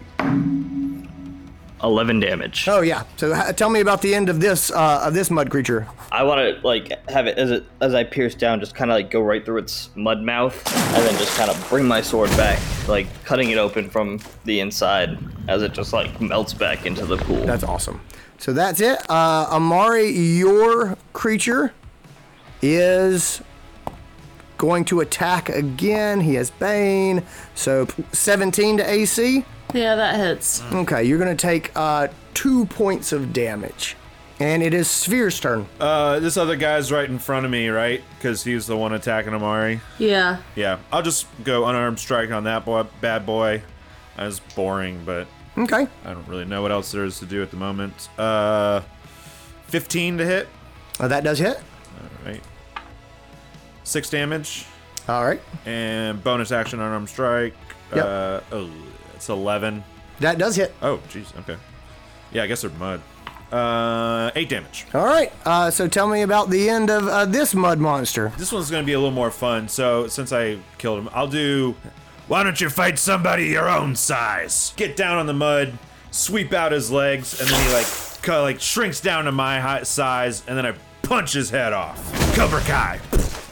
11 1.82 2.20
damage. 2.20 2.66
Oh 2.68 2.80
yeah. 2.80 3.04
So 3.16 3.34
h- 3.34 3.54
tell 3.56 3.70
me 3.70 3.80
about 3.80 4.02
the 4.02 4.14
end 4.14 4.28
of 4.28 4.40
this 4.40 4.70
uh, 4.70 5.02
of 5.04 5.14
this 5.14 5.30
mud 5.30 5.50
creature. 5.50 5.86
I 6.10 6.22
want 6.24 6.40
to 6.40 6.66
like 6.66 7.08
have 7.08 7.26
it 7.26 7.38
as 7.38 7.50
it 7.50 7.64
as 7.80 7.94
I 7.94 8.04
pierce 8.04 8.34
down, 8.34 8.60
just 8.60 8.74
kind 8.74 8.90
of 8.90 8.96
like 8.96 9.10
go 9.10 9.20
right 9.20 9.44
through 9.44 9.58
its 9.58 9.90
mud 9.94 10.22
mouth, 10.22 10.54
and 10.94 11.04
then 11.06 11.16
just 11.18 11.36
kind 11.36 11.50
of 11.50 11.68
bring 11.68 11.86
my 11.86 12.00
sword 12.00 12.30
back, 12.30 12.58
like 12.88 13.06
cutting 13.24 13.50
it 13.50 13.58
open 13.58 13.88
from 13.88 14.18
the 14.44 14.60
inside 14.60 15.18
as 15.48 15.62
it 15.62 15.72
just 15.72 15.92
like 15.92 16.20
melts 16.20 16.52
back 16.54 16.86
into 16.86 17.06
the 17.06 17.16
pool. 17.16 17.44
That's 17.46 17.64
awesome. 17.64 18.00
So 18.38 18.52
that's 18.52 18.80
it. 18.80 18.98
Uh, 19.10 19.46
Amari, 19.50 20.08
your 20.10 20.96
creature 21.12 21.72
is 22.62 23.40
going 24.58 24.84
to 24.86 25.00
attack 25.00 25.48
again. 25.48 26.20
He 26.20 26.34
has 26.34 26.50
Bane. 26.50 27.22
So 27.54 27.86
17 28.12 28.78
to 28.78 28.88
AC. 28.90 29.44
Yeah, 29.74 29.96
that 29.96 30.16
hits. 30.16 30.62
Okay, 30.72 31.04
you're 31.04 31.18
going 31.18 31.36
to 31.36 31.40
take 31.40 31.70
uh, 31.76 32.08
two 32.34 32.66
points 32.66 33.12
of 33.12 33.32
damage. 33.32 33.96
And 34.40 34.62
it 34.62 34.72
is 34.72 34.86
Svir's 34.86 35.40
turn. 35.40 35.66
Uh, 35.80 36.20
this 36.20 36.36
other 36.36 36.54
guy's 36.54 36.92
right 36.92 37.08
in 37.10 37.18
front 37.18 37.44
of 37.44 37.50
me, 37.50 37.68
right? 37.68 38.00
Because 38.16 38.44
he's 38.44 38.66
the 38.68 38.76
one 38.76 38.92
attacking 38.92 39.34
Amari. 39.34 39.80
Yeah. 39.98 40.38
Yeah, 40.54 40.78
I'll 40.92 41.02
just 41.02 41.26
go 41.42 41.66
unarmed 41.66 41.98
strike 41.98 42.30
on 42.30 42.44
that 42.44 42.64
boy, 42.64 42.84
bad 43.00 43.26
boy. 43.26 43.62
That 44.16 44.26
was 44.26 44.38
boring, 44.40 45.02
but 45.04 45.26
Okay. 45.56 45.88
I 46.04 46.12
don't 46.12 46.28
really 46.28 46.44
know 46.44 46.62
what 46.62 46.70
else 46.70 46.92
there 46.92 47.04
is 47.04 47.18
to 47.18 47.26
do 47.26 47.42
at 47.42 47.50
the 47.50 47.56
moment. 47.56 48.08
Uh, 48.16 48.82
15 49.66 50.18
to 50.18 50.24
hit. 50.24 50.48
Uh, 51.00 51.08
that 51.08 51.24
does 51.24 51.40
hit. 51.40 51.56
All 51.56 52.24
right. 52.30 52.40
Six 53.82 54.08
damage 54.08 54.66
All 55.08 55.24
right. 55.24 55.40
and 55.66 56.22
bonus 56.22 56.52
action 56.52 56.78
unarmed 56.78 57.08
strike. 57.08 57.54
Yep. 57.92 58.04
Uh, 58.04 58.40
oh, 58.52 58.70
it's 59.28 59.38
11. 59.38 59.84
That 60.20 60.38
does 60.38 60.56
hit. 60.56 60.74
Oh, 60.80 61.00
jeez. 61.10 61.36
Okay. 61.40 61.56
Yeah, 62.32 62.44
I 62.44 62.46
guess 62.46 62.62
they're 62.62 62.70
mud. 62.70 63.02
Uh, 63.52 64.30
eight 64.34 64.48
damage. 64.48 64.86
All 64.94 65.04
right. 65.04 65.32
Uh, 65.44 65.70
so 65.70 65.86
tell 65.86 66.08
me 66.08 66.22
about 66.22 66.50
the 66.50 66.68
end 66.68 66.90
of 66.90 67.06
uh, 67.06 67.24
this 67.26 67.54
mud 67.54 67.78
monster. 67.78 68.32
This 68.38 68.52
one's 68.52 68.70
gonna 68.70 68.84
be 68.84 68.92
a 68.94 68.98
little 68.98 69.14
more 69.14 69.30
fun. 69.30 69.68
So 69.68 70.06
since 70.06 70.32
I 70.32 70.58
killed 70.78 70.98
him, 70.98 71.08
I'll 71.12 71.28
do. 71.28 71.74
Why 72.26 72.42
don't 72.42 72.60
you 72.60 72.68
fight 72.68 72.98
somebody 72.98 73.46
your 73.46 73.68
own 73.68 73.96
size? 73.96 74.74
Get 74.76 74.96
down 74.96 75.16
on 75.16 75.26
the 75.26 75.32
mud, 75.32 75.78
sweep 76.10 76.52
out 76.52 76.72
his 76.72 76.90
legs, 76.90 77.40
and 77.40 77.48
then 77.48 77.66
he 77.66 77.72
like 77.72 77.86
kind 78.20 78.36
of 78.36 78.42
like 78.42 78.60
shrinks 78.60 79.00
down 79.00 79.24
to 79.24 79.32
my 79.32 79.60
height, 79.60 79.86
size, 79.86 80.42
and 80.46 80.58
then 80.58 80.66
I 80.66 80.74
punch 81.02 81.32
his 81.32 81.48
head 81.48 81.72
off. 81.72 81.98
Cobra 82.34 82.60
Kai. 82.60 83.00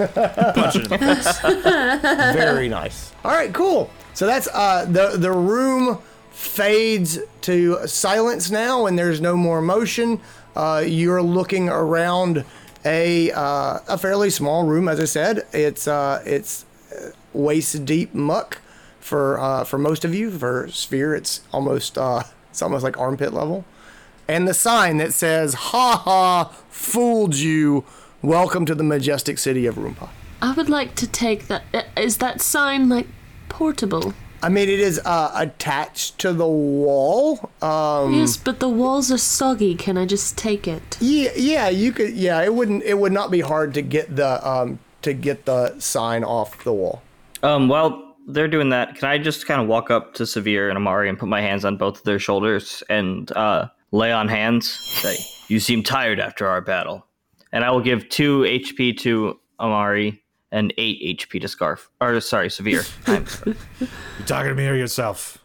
punch 0.54 0.76
it 0.76 0.92
in. 0.92 2.32
Very 2.36 2.68
nice. 2.68 3.12
All 3.24 3.30
right, 3.32 3.52
cool. 3.54 3.90
So 4.16 4.26
that's 4.26 4.48
uh, 4.50 4.86
the 4.86 5.18
the 5.18 5.30
room 5.30 5.98
fades 6.30 7.18
to 7.42 7.86
silence 7.86 8.50
now, 8.50 8.86
and 8.86 8.98
there's 8.98 9.20
no 9.20 9.36
more 9.36 9.60
motion. 9.60 10.22
Uh, 10.56 10.82
you're 10.86 11.20
looking 11.20 11.68
around 11.68 12.46
a 12.86 13.30
uh, 13.32 13.80
a 13.86 13.98
fairly 13.98 14.30
small 14.30 14.64
room, 14.64 14.88
as 14.88 15.00
I 15.00 15.04
said. 15.04 15.46
It's 15.52 15.86
uh, 15.86 16.22
it's 16.24 16.64
waist 17.34 17.84
deep 17.84 18.14
muck 18.14 18.62
for 19.00 19.38
uh, 19.38 19.64
for 19.64 19.76
most 19.76 20.02
of 20.02 20.14
you. 20.14 20.30
For 20.30 20.68
Svir, 20.68 21.14
it's 21.14 21.42
almost 21.52 21.98
uh, 21.98 22.22
it's 22.50 22.62
almost 22.62 22.84
like 22.84 22.98
armpit 22.98 23.34
level. 23.34 23.66
And 24.26 24.48
the 24.48 24.54
sign 24.54 24.96
that 24.96 25.12
says 25.12 25.52
"Ha 25.52 26.02
ha, 26.06 26.56
fooled 26.70 27.34
you! 27.34 27.84
Welcome 28.22 28.64
to 28.64 28.74
the 28.74 28.82
majestic 28.82 29.36
city 29.36 29.66
of 29.66 29.74
Roompa." 29.74 30.08
I 30.40 30.52
would 30.52 30.70
like 30.70 30.94
to 30.94 31.06
take 31.06 31.48
that. 31.48 31.64
uh, 31.74 31.82
that 32.18 32.40
sign 32.40 32.88
like 32.88 33.08
portable? 33.57 34.12
I 34.42 34.50
mean, 34.50 34.68
it 34.68 34.80
is 34.80 35.00
uh, 35.04 35.32
attached 35.34 36.18
to 36.18 36.32
the 36.34 36.46
wall. 36.46 37.50
Um, 37.62 38.12
yes, 38.12 38.36
but 38.36 38.61
the 38.61 38.68
walls 38.68 39.11
are 39.11 39.18
soggy. 39.18 39.74
Can 39.74 39.96
I 39.96 40.04
just 40.04 40.36
take 40.36 40.68
it? 40.68 40.98
yeah, 41.00 41.30
yeah, 41.34 41.68
you 41.70 41.90
could. 41.90 42.12
Yeah, 42.12 42.42
it 42.42 42.54
wouldn't. 42.54 42.82
It 42.82 42.98
would 42.98 43.12
not 43.12 43.30
be 43.30 43.40
hard 43.40 43.72
to 43.74 43.82
get 43.82 44.14
the 44.14 44.46
um 44.46 44.78
to 45.02 45.14
get 45.14 45.46
the 45.46 45.78
sign 45.80 46.22
off 46.22 46.64
the 46.64 46.72
wall. 46.72 47.02
Um, 47.42 47.68
while 47.68 48.16
they're 48.26 48.48
doing 48.48 48.68
that, 48.70 48.96
can 48.96 49.09
I 49.09 49.18
just 49.18 49.46
kind 49.46 49.61
of 49.61 49.68
walk 49.68 49.90
up 49.90 50.14
to 50.14 50.24
Svir 50.24 50.68
and 50.68 50.76
Amari 50.76 51.09
and 51.09 51.18
put 51.18 51.28
my 51.28 51.40
hands 51.40 51.64
on 51.64 51.78
both 51.78 51.98
of 51.98 52.04
their 52.04 52.18
shoulders 52.18 52.82
and 52.90 53.32
uh, 53.32 53.68
lay 53.92 54.12
on 54.12 54.28
hands? 54.28 54.68
Say, 54.68 55.16
you 55.48 55.61
seem 55.61 55.82
tired 55.82 56.20
after 56.20 56.46
our 56.46 56.61
battle. 56.61 57.07
And 57.52 57.64
I 57.64 57.70
will 57.70 57.80
give 57.80 58.09
two 58.09 58.40
HP 58.40 58.98
to 58.98 59.38
Amari 59.61 60.22
and 60.57 60.72
eight 60.78 61.18
HP 61.20 61.40
to 61.42 61.46
Skaarf. 61.48 61.86
Or, 62.00 62.18
sorry, 62.20 62.48
Svir. 62.48 62.80
I'm 63.07 63.26
sorry. 63.36 63.57
You 63.80 64.24
talking 64.24 64.48
to 64.48 64.54
me 64.54 64.66
or 64.66 64.74
yourself? 64.74 65.38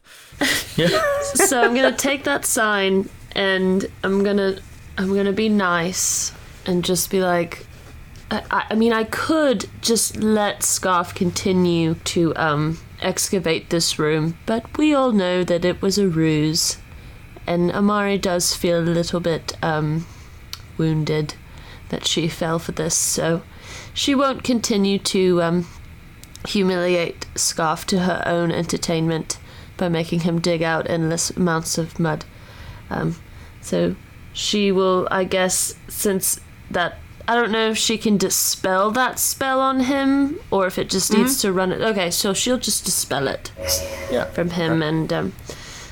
so 1.36 1.62
I'm 1.62 1.76
gonna 1.76 1.92
take 1.96 2.24
that 2.24 2.46
sign 2.46 3.08
and 3.36 3.86
I'm 4.04 4.24
gonna 4.24 4.58
I'm 4.98 5.14
gonna 5.14 5.34
be 5.34 5.50
nice 5.50 6.32
and 6.66 6.84
just 6.84 7.12
be 7.12 7.20
like 7.22 7.66
I, 8.32 8.42
I- 8.50 8.66
I 8.72 8.76
mean 8.76 8.94
I 8.94 9.04
could 9.04 9.66
just 9.82 10.16
let 10.18 10.62
Skaarf 10.62 11.14
continue 11.14 11.96
to 12.16 12.34
um 12.36 12.80
excavate 13.02 13.70
this 13.70 14.00
room, 14.00 14.38
but 14.46 14.78
we 14.78 14.94
all 14.94 15.12
know 15.12 15.44
that 15.44 15.66
it 15.66 15.82
was 15.82 15.98
a 15.98 16.08
ruse. 16.08 16.78
And 17.48 17.72
Amari 17.72 18.18
does 18.20 18.56
feel 18.56 18.80
a 18.80 18.96
little 19.00 19.20
bit 19.20 19.58
um 19.62 20.08
wounded 20.78 21.36
that 21.90 22.08
she 22.08 22.28
fell 22.30 22.58
for 22.60 22.72
this, 22.72 22.96
so 22.96 23.42
she 23.94 24.16
won't 24.16 24.44
continue 24.44 24.98
to 25.00 25.42
um 25.42 25.68
humiliate 26.48 27.28
Skaarf 27.36 27.86
to 27.86 28.00
her 28.00 28.24
own 28.26 28.52
entertainment 28.52 29.38
by 29.78 29.90
making 29.90 30.22
him 30.22 30.40
dig 30.40 30.62
out 30.64 30.90
endless 30.90 31.30
amounts 31.32 31.78
of 31.78 32.00
mud. 32.00 32.26
Um, 32.90 33.16
so 33.62 33.96
she 34.34 34.72
will, 34.72 35.08
I 35.12 35.24
guess, 35.24 35.76
since 35.88 36.40
that. 36.70 36.98
I 37.28 37.36
don't 37.36 37.52
know 37.52 37.70
if 37.70 37.78
she 37.78 37.98
can 37.98 38.18
dispel 38.18 38.90
that 38.92 39.20
spell 39.20 39.60
on 39.62 39.82
him 39.82 40.40
or 40.50 40.66
if 40.66 40.78
it 40.80 40.90
just 40.90 41.14
needs 41.14 41.40
to 41.42 41.54
run 41.54 41.72
it. 41.72 41.80
Okay, 41.80 42.10
so 42.10 42.34
she'll 42.34 42.58
just 42.58 42.84
dispel 42.84 43.28
it 43.28 43.52
Yeah. 44.12 44.26
from 44.26 44.50
him 44.50 44.82
and 44.82 45.14
um, 45.14 45.34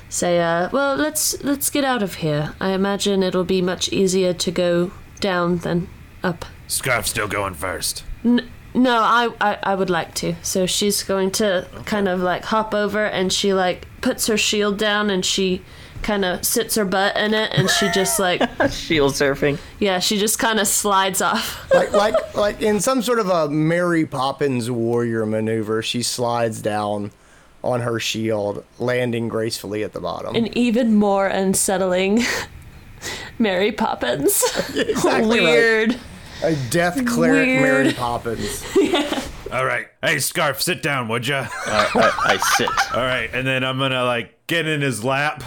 say, 0.09 0.39
uh, 0.39 0.69
"Well, 0.71 0.95
let's 0.95 1.41
let's 1.43 1.69
get 1.69 1.83
out 1.85 2.01
of 2.01 2.15
here. 2.15 2.55
I 2.59 2.71
imagine 2.71 3.21
it'll 3.23 3.43
be 3.45 3.61
much 3.61 3.89
easier 3.89 4.33
to 4.33 4.51
go 4.51 4.91
down 5.19 5.59
than 5.59 5.87
up." 6.23 6.45
Skaarf's 6.69 7.09
still 7.09 7.27
going 7.27 7.55
first. 7.55 8.03
No, 8.23 9.01
I, 9.01 9.29
I 9.41 9.57
I 9.63 9.75
would 9.75 9.89
like 9.89 10.13
to. 10.15 10.35
So 10.43 10.65
she's 10.65 11.03
going 11.03 11.31
to 11.31 11.67
kind 11.85 12.07
of 12.07 12.21
like 12.21 12.45
hop 12.45 12.73
over 12.73 13.03
and 13.05 13.33
she 13.33 13.53
like 13.53 13.87
puts 14.01 14.27
her 14.27 14.37
shield 14.37 14.77
down 14.77 15.09
and 15.09 15.25
she 15.25 15.61
kind 16.03 16.23
of 16.23 16.45
sits 16.45 16.75
her 16.75 16.85
butt 16.85 17.17
in 17.17 17.33
it 17.33 17.51
and 17.53 17.69
she 17.69 17.89
just 17.91 18.19
like 18.27 18.41
Shield 18.71 19.13
surfing. 19.13 19.59
yeah, 19.79 19.99
she 19.99 20.17
just 20.17 20.37
kind 20.39 20.59
of 20.59 20.67
slides 20.67 21.21
off. 21.21 21.69
like 21.73 21.91
like 21.91 22.35
like 22.35 22.61
in 22.61 22.79
some 22.79 23.01
sort 23.01 23.19
of 23.19 23.27
a 23.29 23.49
Mary 23.49 24.05
Poppins 24.05 24.69
warrior 24.69 25.25
maneuver, 25.25 25.81
she 25.81 26.03
slides 26.03 26.61
down 26.61 27.11
on 27.63 27.81
her 27.81 27.99
shield, 27.99 28.63
landing 28.77 29.27
gracefully 29.27 29.83
at 29.83 29.91
the 29.91 29.99
bottom. 29.99 30.35
An 30.35 30.55
even 30.57 30.95
more 30.95 31.27
unsettling 31.27 32.23
Mary 33.39 33.71
Poppins. 33.71 34.43
Exactly 34.75 35.39
right. 35.39 35.97
Weird. 36.41 36.53
A 36.57 36.69
death 36.69 37.05
cleric 37.05 37.47
Weird. 37.47 37.61
Mary 37.61 37.93
Poppins. 37.97 38.63
All 39.51 39.65
right. 39.65 39.87
Hey, 40.03 40.17
Skaarf, 40.17 40.61
sit 40.61 40.83
down, 40.83 41.07
would 41.07 41.27
ya? 41.27 41.47
I, 41.65 41.89
I, 41.95 42.33
I 42.33 42.37
sit. 42.57 42.69
All 42.95 43.03
right, 43.03 43.29
and 43.33 43.45
then 43.47 43.63
I'm 43.63 43.79
gonna 43.79 44.03
like 44.03 44.45
get 44.47 44.67
in 44.67 44.81
his 44.81 45.03
lap, 45.03 45.43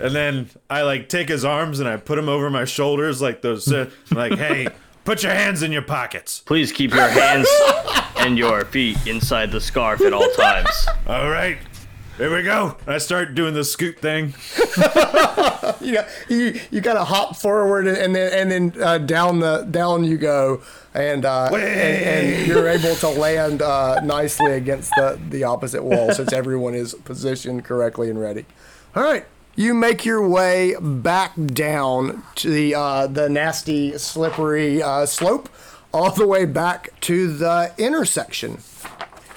and 0.00 0.14
then 0.14 0.48
I 0.70 0.82
like 0.82 1.08
take 1.08 1.28
his 1.28 1.44
arms 1.44 1.80
and 1.80 1.88
I 1.88 1.96
put 1.98 2.18
him 2.18 2.28
over 2.28 2.48
my 2.50 2.64
shoulders 2.64 3.20
like 3.20 3.42
those. 3.42 3.70
Uh, 3.70 3.90
like, 4.10 4.32
hey, 4.38 4.68
put 5.04 5.22
your 5.22 5.32
hands 5.32 5.62
in 5.62 5.70
your 5.70 5.82
pockets. 5.82 6.40
Please 6.40 6.72
keep 6.72 6.92
your 6.94 7.08
hands 7.08 7.46
and 8.16 8.38
your 8.38 8.64
feet 8.64 8.96
inside 9.06 9.52
the 9.52 9.60
scarf 9.60 10.00
at 10.00 10.12
all 10.14 10.30
times. 10.30 10.86
All 11.06 11.28
right, 11.28 11.58
here 12.16 12.34
we 12.34 12.42
go. 12.42 12.76
I 12.86 12.98
start 12.98 13.34
doing 13.34 13.54
the 13.54 13.64
scoot 13.64 13.98
thing. 13.98 14.34
you 15.80 15.92
know, 15.92 16.06
you 16.28 16.60
you 16.70 16.80
of 16.80 17.08
hop 17.08 17.36
forward 17.36 17.86
and, 17.86 17.96
and 17.96 18.14
then 18.14 18.32
and 18.32 18.72
then 18.72 18.82
uh, 18.82 18.98
down 18.98 19.40
the 19.40 19.66
down 19.70 20.04
you 20.04 20.16
go, 20.16 20.62
and 20.94 21.24
uh, 21.24 21.50
and, 21.52 21.56
and 21.62 22.46
you're 22.46 22.68
able 22.68 22.94
to 22.96 23.08
land 23.08 23.62
uh, 23.62 24.00
nicely 24.00 24.52
against 24.52 24.90
the 24.96 25.18
the 25.30 25.44
opposite 25.44 25.82
wall 25.82 26.12
since 26.12 26.32
everyone 26.32 26.74
is 26.74 26.94
positioned 27.04 27.64
correctly 27.64 28.10
and 28.10 28.20
ready. 28.20 28.46
All 28.94 29.02
right. 29.02 29.26
You 29.56 29.72
make 29.72 30.04
your 30.04 30.28
way 30.28 30.74
back 30.80 31.32
down 31.36 32.24
to 32.36 32.50
the 32.50 32.74
uh, 32.74 33.06
the 33.06 33.28
nasty, 33.28 33.96
slippery 33.98 34.82
uh, 34.82 35.06
slope, 35.06 35.48
all 35.92 36.10
the 36.10 36.26
way 36.26 36.44
back 36.44 36.98
to 37.02 37.32
the 37.32 37.72
intersection 37.78 38.58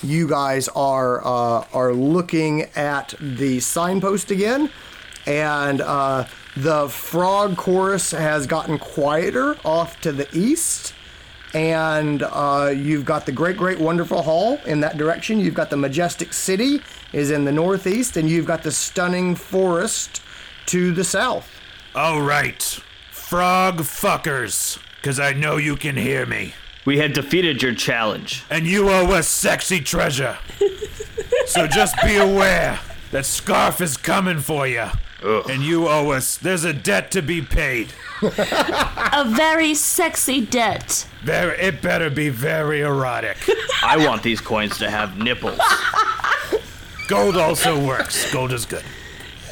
you 0.03 0.27
guys 0.27 0.67
are 0.69 1.25
uh, 1.25 1.65
are 1.73 1.93
looking 1.93 2.63
at 2.75 3.13
the 3.19 3.59
signpost 3.59 4.31
again, 4.31 4.69
and 5.25 5.81
uh, 5.81 6.25
the 6.55 6.89
frog 6.89 7.57
chorus 7.57 8.11
has 8.11 8.47
gotten 8.47 8.79
quieter 8.79 9.57
off 9.63 9.99
to 10.01 10.11
the 10.11 10.27
east. 10.37 10.93
And 11.53 12.23
uh, 12.23 12.73
you've 12.75 13.05
got 13.05 13.25
the 13.25 13.31
great, 13.31 13.55
great, 13.55 13.79
wonderful 13.79 14.21
hall 14.21 14.59
in 14.65 14.81
that 14.81 14.97
direction. 14.97 15.39
You've 15.39 15.53
got 15.53 15.69
the 15.69 15.77
majestic 15.77 16.33
city 16.33 16.81
is 17.13 17.31
in 17.31 17.45
the 17.45 17.53
northeast, 17.53 18.17
and 18.17 18.29
you've 18.29 18.45
got 18.45 18.63
the 18.63 18.71
stunning 18.71 19.33
forest 19.33 20.21
to 20.67 20.91
the 20.91 21.05
south. 21.05 21.49
All 21.95 22.21
right, 22.21 22.61
frog 23.11 23.77
fuckers, 23.77 24.77
because 24.97 25.19
I 25.19 25.33
know 25.33 25.55
you 25.57 25.77
can 25.77 25.95
hear 25.95 26.25
me. 26.25 26.53
We 26.87 26.99
have 26.99 27.11
defeated 27.11 27.61
your 27.61 27.75
challenge. 27.75 28.45
And 28.49 28.65
you 28.65 28.89
owe 28.89 29.11
us 29.11 29.27
sexy 29.27 29.81
treasure. 29.81 30.37
so 31.45 31.67
just 31.67 32.01
be 32.01 32.15
aware 32.15 32.79
that 33.11 33.25
Skaarf 33.25 33.81
is 33.81 33.97
coming 33.97 34.39
for 34.39 34.65
you. 34.65 34.87
And 35.21 35.61
you 35.61 35.89
owe 35.89 36.11
us. 36.11 36.37
There's 36.37 36.63
a 36.63 36.71
debt 36.71 37.11
to 37.11 37.21
be 37.21 37.41
paid. 37.41 37.91
A 38.21 39.25
very 39.27 39.73
sexy 39.75 40.39
debt. 40.39 41.05
Very, 41.23 41.59
it 41.59 41.81
better 41.81 42.09
be 42.09 42.29
very 42.29 42.79
erotic. 42.79 43.35
I 43.83 43.97
want 44.07 44.23
these 44.23 44.39
coins 44.39 44.77
to 44.77 44.89
have 44.89 45.17
nipples. 45.17 45.59
Gold 47.09 47.35
also 47.35 47.85
works. 47.85 48.31
Gold 48.31 48.53
is 48.53 48.65
good. 48.65 48.85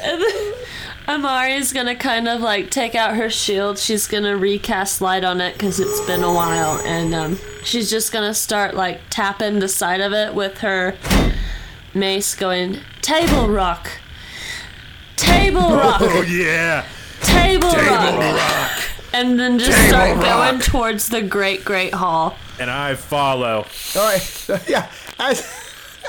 Amari's 1.08 1.72
gonna 1.72 1.94
kind 1.94 2.26
of 2.28 2.40
like 2.40 2.70
take 2.70 2.94
out 2.94 3.14
her 3.16 3.30
shield. 3.30 3.78
She's 3.78 4.06
gonna 4.08 4.36
recast 4.36 5.00
light 5.00 5.24
on 5.24 5.40
it 5.40 5.52
because 5.54 5.78
it's 5.78 6.00
been 6.06 6.22
a 6.24 6.32
while, 6.32 6.78
and 6.84 7.14
um, 7.14 7.38
she's 7.62 7.90
just 7.90 8.12
gonna 8.12 8.34
start 8.34 8.74
like 8.74 9.00
tapping 9.08 9.60
the 9.60 9.68
side 9.68 10.00
of 10.00 10.12
it 10.12 10.34
with 10.34 10.58
her 10.58 10.96
mace, 11.94 12.34
going 12.34 12.80
table 13.02 13.48
rock, 13.48 13.88
table 15.16 15.60
rock, 15.76 15.98
Oh 16.02 16.22
yeah. 16.28 16.84
table, 17.22 17.70
Table 17.70 17.86
rock. 17.86 18.20
rock. 18.20 18.82
and 19.12 19.38
then 19.38 19.58
just 19.60 19.70
Table 19.76 19.88
start 19.88 20.16
rock. 20.16 20.24
going 20.24 20.60
towards 20.60 21.08
the 21.08 21.22
great 21.22 21.64
great 21.64 21.94
hall. 21.94 22.36
And 22.58 22.68
I 22.70 22.94
follow. 22.96 23.66
All 23.94 24.02
right, 24.02 24.48
yeah. 24.68 24.90
As, 25.20 25.46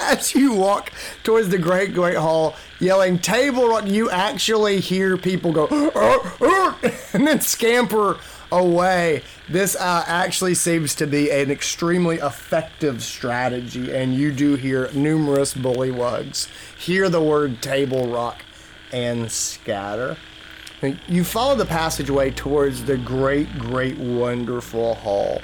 as 0.01 0.33
you 0.33 0.53
walk 0.53 0.91
towards 1.23 1.49
the 1.49 1.57
great, 1.59 1.93
great 1.93 2.15
hall, 2.17 2.55
yelling 2.79 3.19
"Table 3.19 3.67
Rock," 3.67 3.87
you 3.87 4.09
actually 4.09 4.79
hear 4.79 5.17
people 5.17 5.51
go 5.51 5.67
"Uh, 5.67 6.29
uh," 6.41 6.89
and 7.13 7.27
then 7.27 7.41
scamper 7.41 8.17
away. 8.51 9.23
This 9.49 9.75
uh, 9.75 10.03
actually 10.07 10.55
seems 10.55 10.95
to 10.95 11.07
be 11.07 11.31
an 11.31 11.51
extremely 11.51 12.17
effective 12.17 13.03
strategy, 13.03 13.93
and 13.93 14.13
you 14.13 14.31
do 14.31 14.55
hear 14.55 14.89
numerous 14.93 15.53
bullywugs 15.53 16.47
hear 16.77 17.09
the 17.09 17.21
word 17.21 17.61
"Table 17.61 18.07
Rock" 18.07 18.43
and 18.91 19.31
scatter. 19.31 20.17
You 21.07 21.23
follow 21.23 21.55
the 21.55 21.65
passageway 21.65 22.31
towards 22.31 22.85
the 22.85 22.97
great, 22.97 23.57
great, 23.57 23.97
wonderful 23.97 24.93
hall. 24.95 25.41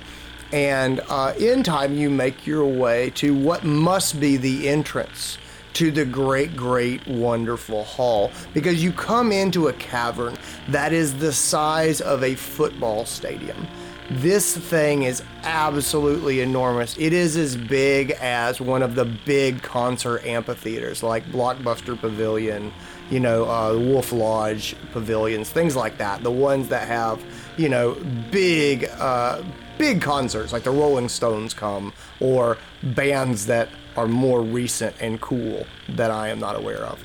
And 0.51 1.01
uh, 1.09 1.33
in 1.39 1.63
time, 1.63 1.95
you 1.95 2.11
make 2.11 2.45
your 2.45 2.65
way 2.67 3.09
to 3.15 3.33
what 3.33 3.63
must 3.63 4.19
be 4.19 4.37
the 4.37 4.69
entrance 4.69 5.39
to 5.73 5.91
the 5.91 6.05
great, 6.05 6.55
great, 6.55 7.05
wonderful 7.07 7.83
hall. 7.83 8.31
Because 8.53 8.83
you 8.83 8.91
come 8.91 9.31
into 9.31 9.67
a 9.67 9.73
cavern 9.73 10.37
that 10.69 10.93
is 10.93 11.17
the 11.17 11.31
size 11.31 12.01
of 12.01 12.23
a 12.23 12.35
football 12.35 13.05
stadium. 13.05 13.67
This 14.09 14.55
thing 14.55 15.03
is 15.03 15.23
absolutely 15.43 16.41
enormous. 16.41 16.97
It 16.97 17.13
is 17.13 17.37
as 17.37 17.55
big 17.55 18.11
as 18.11 18.59
one 18.59 18.83
of 18.83 18.95
the 18.95 19.05
big 19.05 19.61
concert 19.61 20.25
amphitheaters 20.25 21.01
like 21.01 21.25
Blockbuster 21.27 21.99
Pavilion, 21.99 22.71
you 23.09 23.19
know, 23.19 23.49
uh, 23.49 23.77
Wolf 23.77 24.11
Lodge 24.11 24.75
pavilions, 24.91 25.49
things 25.49 25.75
like 25.75 25.97
that. 25.97 26.21
The 26.21 26.31
ones 26.31 26.67
that 26.67 26.87
have, 26.87 27.23
you 27.57 27.69
know, 27.69 27.95
big, 28.29 28.85
uh, 28.99 29.41
big 29.77 30.01
concerts 30.01 30.51
like 30.51 30.63
the 30.63 30.71
Rolling 30.71 31.09
Stones 31.09 31.53
come, 31.53 31.93
or 32.19 32.57
bands 32.83 33.45
that 33.47 33.69
are 33.95 34.07
more 34.07 34.41
recent 34.41 34.95
and 34.99 35.19
cool 35.21 35.65
that 35.89 36.11
I 36.11 36.29
am 36.29 36.39
not 36.39 36.55
aware 36.55 36.83
of. 36.83 37.03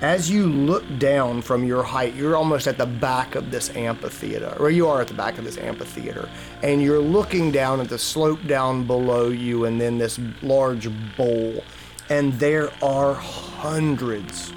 As 0.00 0.30
you 0.30 0.46
look 0.46 0.82
down 0.98 1.42
from 1.42 1.62
your 1.62 1.82
height, 1.82 2.14
you're 2.14 2.34
almost 2.34 2.66
at 2.66 2.78
the 2.78 2.86
back 2.86 3.34
of 3.34 3.50
this 3.50 3.68
amphitheater, 3.76 4.56
or 4.58 4.70
you 4.70 4.88
are 4.88 5.02
at 5.02 5.08
the 5.08 5.14
back 5.14 5.36
of 5.36 5.44
this 5.44 5.58
amphitheater, 5.58 6.26
and 6.62 6.82
you're 6.82 7.00
looking 7.00 7.50
down 7.50 7.80
at 7.80 7.90
the 7.90 7.98
slope 7.98 8.40
down 8.46 8.86
below 8.86 9.28
you 9.28 9.66
and 9.66 9.78
then 9.78 9.98
this 9.98 10.18
large 10.40 10.88
bowl. 11.18 11.62
And 12.08 12.32
there 12.34 12.70
are 12.82 13.12
hundreds 13.12 14.54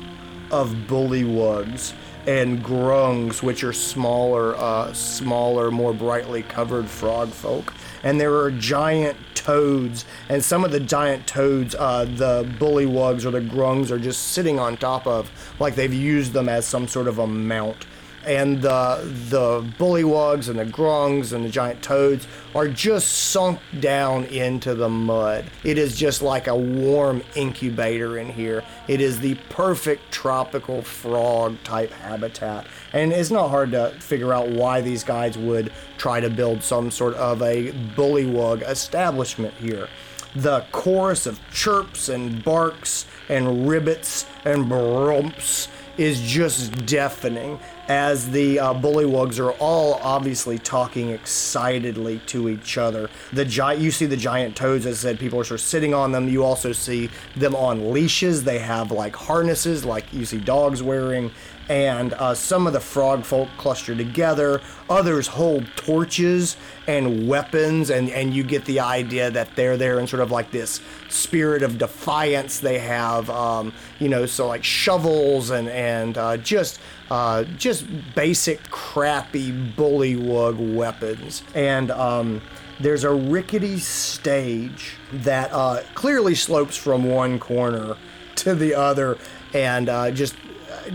of 0.50 0.70
bullywugs 0.88 1.94
and 2.26 2.64
grungs, 2.64 3.44
which 3.44 3.66
are 3.66 3.74
smaller, 3.74 4.56
uh, 4.56 4.94
smaller, 4.94 5.72
more 5.72 5.94
brightly 5.94 6.44
covered 6.44 6.88
frog 6.88 7.30
folk. 7.30 7.74
And 8.04 8.20
there 8.20 8.36
are 8.36 8.52
giant 8.52 9.18
toads, 9.34 10.06
and 10.30 10.44
some 10.44 10.64
of 10.64 10.72
the 10.72 10.80
giant 10.80 11.26
toads, 11.26 11.74
uh, 11.76 12.06
the 12.06 12.44
bullywugs 12.60 13.26
or 13.26 13.32
the 13.32 13.42
grungs 13.42 13.92
are 13.92 14.00
just 14.00 14.30
sitting 14.30 14.60
on 14.60 14.78
top 14.78 15.08
of, 15.08 15.32
like 15.60 15.76
they've 15.76 15.94
used 15.94 16.34
them 16.34 16.50
as 16.50 16.66
some 16.66 16.88
sort 16.88 17.08
of 17.08 17.18
a 17.20 17.28
mount 17.28 17.86
and 18.26 18.62
the 18.62 19.00
the 19.30 19.62
bullywugs 19.78 20.50
and 20.50 20.60
the 20.60 20.66
grungs 20.66 21.34
and 21.34 21.46
the 21.46 21.50
giant 21.50 21.82
toads 21.82 22.28
are 22.56 22.68
just 22.68 23.32
sunk 23.32 23.60
down 23.80 24.26
into 24.26 24.76
the 24.76 24.90
mud. 24.90 25.46
It 25.64 25.78
is 25.78 25.96
just 25.96 26.22
like 26.22 26.48
a 26.48 26.56
warm 26.56 27.24
incubator 27.36 28.18
in 28.18 28.30
here. 28.30 28.64
It 28.88 29.02
is 29.02 29.20
the 29.20 29.36
perfect 29.50 30.12
tropical 30.12 30.82
frog 30.82 31.58
type 31.64 31.92
habitat. 31.92 32.68
And 32.94 33.12
it's 33.12 33.32
not 33.32 33.50
hard 33.50 33.72
to 33.72 33.90
figure 34.00 34.34
out 34.34 34.50
why 34.50 34.82
these 34.82 35.04
guys 35.04 35.38
would 35.38 35.72
try 35.98 36.20
to 36.20 36.30
build 36.30 36.64
some 36.64 36.92
sort 36.92 37.16
of 37.16 37.42
a 37.42 37.72
bullywug 37.96 38.62
establishment 38.70 39.54
here. 39.56 39.88
The 40.36 40.66
chorus 40.72 41.28
of 41.28 41.40
chirps 41.52 42.10
and 42.10 42.44
barks 42.44 43.06
and 43.30 43.68
ribbits 43.68 44.26
and 44.46 44.68
brumps 44.68 45.68
is 45.98 46.22
just 46.22 46.86
deafening 46.86 47.60
as 47.88 48.32
the 48.32 48.60
uh, 48.60 48.74
bullywugs 48.74 49.40
are 49.40 49.52
all 49.54 49.96
obviously 49.96 50.58
talking 50.58 51.10
excitedly 51.10 52.20
to 52.28 52.50
each 52.50 52.78
other. 52.78 53.10
The 53.34 53.44
you 53.78 53.92
see 53.92 54.06
the 54.06 54.18
giant 54.18 54.56
toads. 54.56 54.86
As 54.86 55.00
I 55.06 55.10
said, 55.10 55.20
people 55.20 55.40
are 55.40 55.44
sort 55.44 55.60
of 55.60 55.66
sitting 55.66 55.94
on 55.94 56.12
them. 56.12 56.30
You 56.30 56.44
also 56.44 56.72
see 56.72 57.10
them 57.36 57.56
on 57.56 57.92
leashes. 57.92 58.44
They 58.44 58.60
have 58.60 58.92
like 58.92 59.16
harnesses, 59.16 59.84
like 59.84 60.12
you 60.14 60.26
see 60.26 60.38
dogs 60.38 60.82
wearing. 60.82 61.32
And 61.70 62.14
uh, 62.14 62.34
some 62.34 62.68
of 62.68 62.74
the 62.74 62.80
frog 62.80 63.24
folk 63.24 63.48
cluster 63.58 63.96
together. 63.96 64.62
Others 64.90 65.28
hold 65.28 65.66
torches 65.76 66.58
and 66.88 67.28
weapons, 67.28 67.90
and, 67.90 68.10
and 68.10 68.34
you 68.34 68.44
get 68.44 68.66
the 68.66 68.82
idea 68.82 69.32
that 69.32 69.56
they're 69.56 69.78
there 69.78 70.00
in 70.00 70.08
sort 70.08 70.22
of 70.22 70.30
like 70.30 70.52
this 70.52 70.82
spirit 71.10 71.64
of 71.64 71.78
defiance. 71.78 72.60
They 72.60 72.80
have, 72.80 73.30
um, 73.30 73.72
you 74.00 74.10
know, 74.10 74.26
so 74.26 74.48
like 74.48 74.64
shovels 74.64 75.52
and 75.52 75.70
and 75.70 76.18
uh, 76.18 76.38
just 76.38 76.80
uh, 77.10 77.46
just 77.58 77.86
basic 78.14 78.62
crappy 78.70 79.52
bullywug 79.52 80.76
weapons. 80.76 81.44
And 81.56 81.92
um, 81.92 82.42
there's 82.80 83.06
a 83.06 83.14
rickety 83.14 83.78
stage 83.80 84.98
that 85.14 85.52
uh, 85.54 85.84
clearly 85.94 86.36
slopes 86.36 86.76
from 86.76 87.06
one 87.06 87.40
corner 87.40 87.96
to 88.36 88.56
the 88.56 88.76
other, 88.76 89.18
and 89.54 89.88
uh, 89.88 90.12
just 90.12 90.36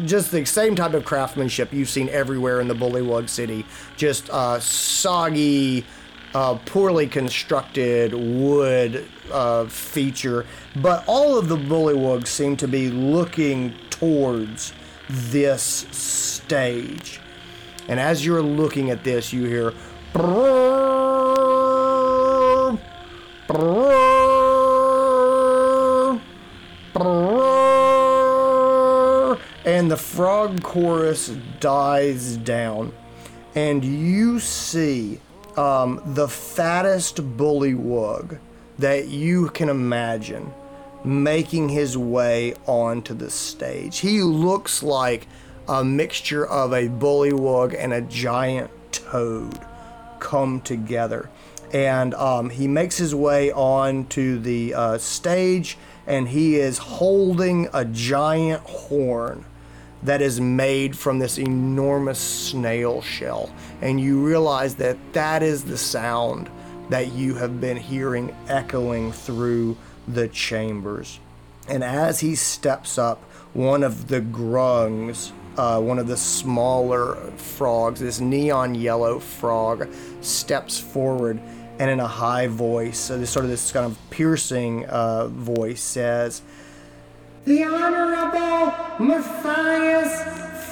just 0.05 0.31
the 0.31 0.45
same 0.45 0.75
type 0.75 0.95
of 0.95 1.05
craftsmanship 1.05 1.73
you've 1.73 1.89
seen 1.89 2.09
everywhere 2.09 2.61
in 2.61 2.69
the 2.69 2.75
Bullywug 2.75 3.29
City. 3.29 3.65
Just 3.97 4.29
uh, 4.31 4.61
soggy, 4.61 5.85
uh, 6.35 6.55
poorly 6.67 7.07
constructed 7.07 8.15
wood 8.15 9.09
uh, 9.33 9.67
feature. 9.67 10.47
But 10.77 11.05
all 11.07 11.39
of 11.39 11.49
the 11.49 11.57
Bullywugs 11.57 12.29
seem 12.29 12.57
to 12.59 12.69
be 12.69 12.91
looking 12.91 13.75
towards 13.91 14.73
this 15.09 15.63
stage. 15.63 17.21
And 17.89 17.99
as 17.99 18.25
you're 18.25 18.43
looking 18.43 18.91
at 18.91 19.05
this, 19.05 19.33
you 19.33 19.45
hear. 19.45 19.73
"Brrrr, 20.13 20.69
brrrr, 23.49 24.18
And 29.69 29.91
the 29.91 29.99
frog 29.99 30.63
chorus 30.63 31.29
dies 31.61 32.39
down. 32.39 32.91
And 33.55 33.85
you 33.85 34.41
see 34.41 35.21
um, 35.59 36.01
the 36.15 36.27
fattest 36.27 37.17
bullywug 37.37 38.39
that 38.79 39.09
you 39.09 39.51
can 39.51 39.69
imagine 39.69 40.55
making 41.05 41.69
his 41.69 41.99
way 41.99 42.55
onto 42.65 43.13
the 43.13 43.31
stage. 43.31 43.99
He 43.99 44.23
looks 44.23 44.83
like 44.83 45.27
a 45.69 45.85
mixture 45.85 46.47
of 46.47 46.73
a 46.73 46.89
bullywug 46.89 47.77
and 47.79 47.93
a 47.93 48.01
giant 48.01 48.71
toad 48.91 49.61
come 50.19 50.63
together. 50.63 51.29
And 51.75 52.15
um, 52.15 52.49
he 52.49 52.67
makes 52.67 52.97
his 52.97 53.15
way 53.15 53.53
onto 53.53 54.39
the 54.39 54.73
uh, 54.73 54.97
stage 54.97 55.77
and 56.07 56.27
he 56.27 56.57
is 56.57 56.79
holding 56.79 57.69
a 57.75 57.85
giant 57.85 58.63
horn 58.63 59.45
that 60.03 60.23
is 60.23 60.41
made 60.41 60.97
from 60.97 61.19
this 61.19 61.39
enormous 61.39 62.19
snail 62.19 63.03
shell. 63.03 63.51
And 63.81 64.01
you 64.01 64.25
realize 64.25 64.77
that 64.77 64.97
that 65.13 65.43
is 65.43 65.65
the 65.65 65.79
sound 65.79 66.49
that 66.89 67.13
you 67.13 67.35
have 67.35 67.61
been 67.61 67.77
hearing 67.77 68.35
echoing 68.49 69.13
through 69.13 69.77
the 70.07 70.29
chambers. 70.29 71.19
And 71.69 71.85
as 71.85 72.21
he 72.21 72.35
steps 72.35 72.97
up, 72.97 73.23
one 73.53 73.83
of 73.83 74.09
the 74.09 74.21
grungs 74.21 75.33
uh, 75.59 75.81
one 75.81 75.99
of 75.99 76.07
the 76.07 76.17
smaller 76.17 77.17
frogs, 77.37 77.99
this 77.99 78.21
neon 78.21 78.77
yellow 78.77 79.19
frog, 79.19 79.89
steps 80.21 80.79
forward 80.79 81.41
and 81.81 81.91
in 81.91 82.01
a 82.01 82.07
high 82.07 82.47
voice, 82.47 82.99
so 82.99 83.19
this 83.19 83.31
sort 83.31 83.45
of 83.45 83.51
this 83.51 83.71
kind 83.73 83.87
of 83.87 83.99
piercing 84.11 84.85
uh, 84.87 85.29
voice 85.29 85.81
says, 85.81 86.43
The 87.49 87.65
Honorable 87.65 88.75
Matthias 89.03 90.13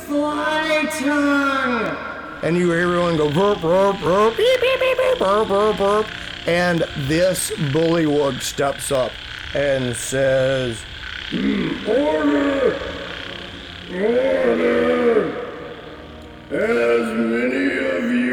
Flytongue. 0.05 1.97
and 2.43 2.55
you 2.55 2.71
hear 2.71 2.81
everyone 2.81 3.17
go 3.17 3.33
burp 3.33 3.63
burp 3.63 3.99
burp 4.01 4.37
beep 4.37 4.61
beep 4.61 4.81
beep 4.81 4.99
beep 4.99 5.19
burp 5.19 5.49
burp 5.49 5.79
burp, 5.79 6.07
and 6.47 6.85
this 7.09 7.51
bullywug 7.73 8.43
steps 8.43 8.93
up 8.93 9.11
and 9.55 9.97
says, 9.97 10.85
hmm, 11.31 11.89
Order! 11.89 12.79
Order! 13.95 15.33
As 16.51 17.09
many 17.17 17.79
of 17.89 18.05
you 18.13 18.26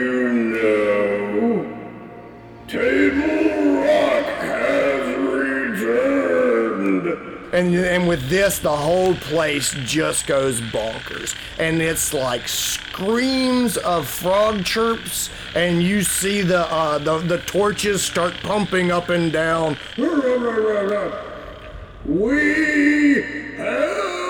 And, 7.54 7.76
and 7.76 8.08
with 8.08 8.30
this, 8.30 8.58
the 8.58 8.76
whole 8.76 9.14
place 9.14 9.76
just 9.86 10.26
goes 10.26 10.60
bonkers. 10.60 11.36
And 11.60 11.84
it's 11.84 12.12
like 12.12 12.48
screams 12.48 13.78
of 13.78 14.08
frog 14.08 14.66
chirps, 14.66 15.30
and 15.54 15.84
you 15.84 16.02
see 16.02 16.42
the, 16.42 16.62
uh, 16.62 16.98
the, 16.98 17.20
the 17.20 17.38
torches 17.38 18.02
start 18.04 18.34
pumping 18.42 18.92
up 18.92 19.10
and 19.10 19.32
down. 19.32 19.78
We 22.06 23.24
have 23.56 24.23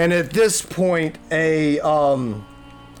And 0.00 0.14
at 0.14 0.30
this 0.30 0.62
point, 0.62 1.18
a 1.30 1.78
um, 1.80 2.46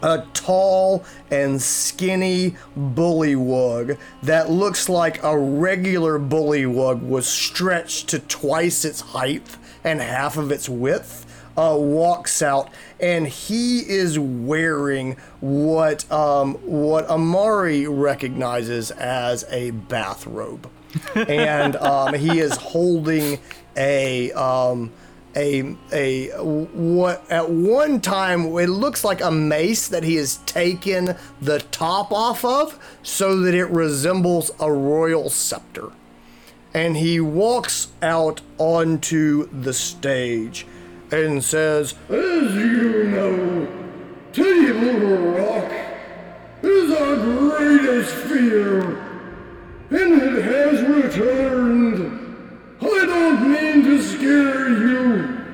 a 0.02 0.26
tall 0.34 1.02
and 1.30 1.60
skinny 1.60 2.56
bullywug 2.78 3.96
that 4.22 4.50
looks 4.50 4.86
like 4.86 5.22
a 5.22 5.38
regular 5.38 6.18
bullywug 6.18 7.00
was 7.00 7.26
stretched 7.26 8.08
to 8.10 8.18
twice 8.18 8.84
its 8.84 9.00
height 9.00 9.56
and 9.82 10.02
half 10.02 10.36
of 10.36 10.52
its 10.52 10.68
width. 10.68 11.24
Uh, 11.56 11.74
walks 11.74 12.42
out 12.42 12.70
and 13.00 13.26
he 13.26 13.78
is 13.80 14.18
wearing 14.18 15.16
what 15.40 16.10
um, 16.12 16.56
what 16.56 17.08
Amari 17.08 17.86
recognizes 17.86 18.90
as 18.90 19.46
a 19.48 19.70
bathrobe, 19.70 20.68
and 21.14 21.76
um, 21.76 22.12
he 22.12 22.40
is 22.40 22.54
holding 22.56 23.38
a 23.74 24.32
um, 24.32 24.92
a 25.36 25.76
a 25.92 26.28
what 26.38 27.24
at 27.30 27.48
one 27.50 28.00
time 28.00 28.46
it 28.58 28.68
looks 28.68 29.04
like 29.04 29.20
a 29.20 29.30
mace 29.30 29.88
that 29.88 30.02
he 30.02 30.16
has 30.16 30.38
taken 30.38 31.16
the 31.40 31.60
top 31.70 32.10
off 32.10 32.44
of 32.44 32.78
so 33.02 33.40
that 33.40 33.54
it 33.54 33.66
resembles 33.66 34.50
a 34.58 34.72
royal 34.72 35.30
scepter 35.30 35.92
and 36.74 36.96
he 36.96 37.20
walks 37.20 37.88
out 38.02 38.40
onto 38.58 39.48
the 39.50 39.72
stage 39.72 40.66
and 41.10 41.42
says 41.42 41.94
As 42.08 42.54
you 42.54 43.04
know, 43.04 43.68
Table 44.32 45.16
Rock 45.32 45.72
is 46.62 46.92
our 46.92 47.16
greatest 47.16 48.14
fear, 48.14 48.80
and 49.90 50.22
it 50.22 50.42
has 50.44 50.82
returned. 50.82 52.19
I 52.82 53.06
don't 53.06 53.50
mean 53.50 53.84
to 53.84 54.02
scare 54.02 54.68
you, 54.70 55.44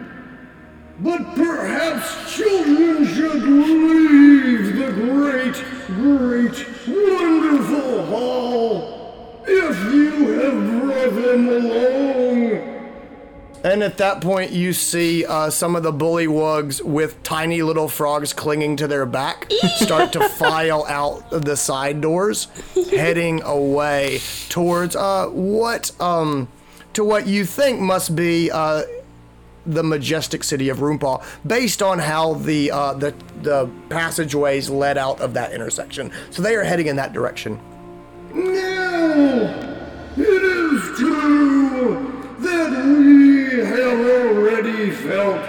but 1.00 1.34
perhaps 1.34 2.34
children 2.36 3.04
should 3.06 3.42
leave 3.42 4.76
the 4.76 4.92
great, 4.92 5.54
great, 5.86 6.66
wonderful 6.86 8.06
hall 8.06 9.42
if 9.46 9.92
you 9.92 10.28
have 10.40 10.82
brought 10.82 11.22
them 11.22 11.48
along. 11.48 12.76
And 13.64 13.82
at 13.82 13.98
that 13.98 14.20
point, 14.20 14.52
you 14.52 14.72
see 14.72 15.26
uh, 15.26 15.50
some 15.50 15.74
of 15.74 15.82
the 15.82 15.92
bullywugs 15.92 16.80
with 16.82 17.20
tiny 17.24 17.62
little 17.62 17.88
frogs 17.88 18.32
clinging 18.32 18.76
to 18.76 18.86
their 18.86 19.06
back 19.06 19.50
start 19.78 20.12
to 20.12 20.28
file 20.28 20.84
out 20.88 21.28
the 21.30 21.56
side 21.56 22.00
doors, 22.00 22.46
heading 22.92 23.42
away 23.42 24.20
towards 24.48 24.94
uh, 24.94 25.26
what 25.26 25.90
um, 26.00 26.46
to 26.96 27.04
what 27.04 27.26
you 27.26 27.44
think 27.44 27.78
must 27.78 28.16
be 28.16 28.50
uh, 28.50 28.82
the 29.66 29.82
majestic 29.82 30.42
city 30.42 30.70
of 30.70 30.78
Roompa, 30.78 31.22
based 31.46 31.82
on 31.82 31.98
how 31.98 32.34
the 32.34 32.70
uh, 32.70 32.94
the 32.94 33.14
the 33.42 33.70
passageways 33.90 34.70
led 34.70 34.96
out 34.96 35.20
of 35.20 35.34
that 35.34 35.52
intersection. 35.52 36.10
So 36.30 36.40
they 36.40 36.54
are 36.54 36.64
heading 36.64 36.86
in 36.86 36.96
that 36.96 37.12
direction. 37.12 37.60
Now, 38.32 39.12
it 40.16 40.42
is 40.42 40.98
true 40.98 42.34
that 42.38 42.70
we 42.86 43.62
have 43.66 44.00
already 44.00 44.90
felt 44.90 45.44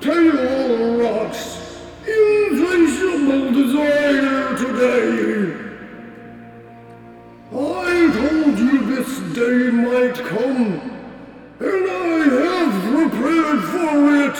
Tail 0.00 0.98
Rock's 0.98 1.58
insatiable 2.06 3.52
desire 3.52 4.56
today. 4.56 5.63
I 7.56 8.10
told 8.12 8.58
you 8.58 8.84
this 8.96 9.18
day 9.32 9.70
might 9.70 10.16
come, 10.16 10.80
and 11.60 11.88
I 11.88 12.24
have 12.42 12.74
prepared 12.92 13.62
for 13.70 13.94
it. 14.24 14.38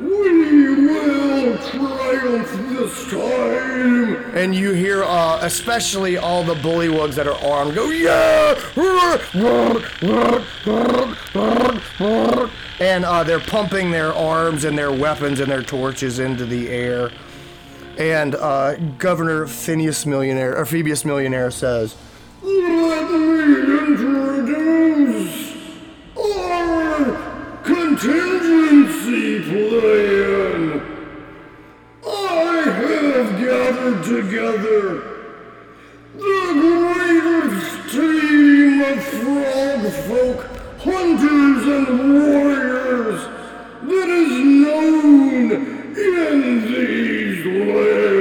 We 0.00 0.86
will 0.86 1.56
triumph 1.58 2.50
this 2.68 3.10
time. 3.10 4.36
and 4.36 4.54
you 4.54 4.72
hear 4.72 5.02
uh, 5.02 5.38
especially 5.42 6.16
all 6.18 6.44
the 6.44 6.54
bullywugs 6.54 7.14
that 7.14 7.26
are 7.26 7.38
armed 7.44 7.74
go 7.74 7.90
yeah 7.90 8.54
and 12.80 13.04
uh, 13.04 13.22
they're 13.24 13.40
pumping 13.40 13.90
their 13.90 14.14
arms 14.14 14.64
and 14.64 14.76
their 14.78 14.92
weapons 14.92 15.40
and 15.40 15.50
their 15.50 15.62
torches 15.62 16.18
into 16.18 16.46
the 16.46 16.68
air 16.68 17.10
and 17.98 18.34
uh, 18.36 18.76
governor 18.98 19.46
phineas 19.46 20.06
millionaire 20.06 20.56
or 20.56 20.64
phoebus 20.64 21.04
millionaire 21.04 21.50
says 21.50 21.96
Let 22.42 23.10
me 23.10 23.42
introduce 23.90 25.36
our 26.16 27.62
contingency 27.62 29.42
plan. 29.42 30.80
I 32.06 32.62
have 32.64 33.38
gathered 33.38 34.04
together 34.04 34.82
the 36.16 36.44
greatest 36.62 37.72
team 37.92 38.80
of 38.80 39.04
frog 39.04 39.82
folk, 40.08 40.38
hunters 40.80 41.64
and 41.66 41.88
warriors 42.24 43.20
that 43.82 44.08
is 44.08 44.32
known 44.64 45.52
in 45.94 46.36
these 46.64 47.44
lands. 47.44 48.19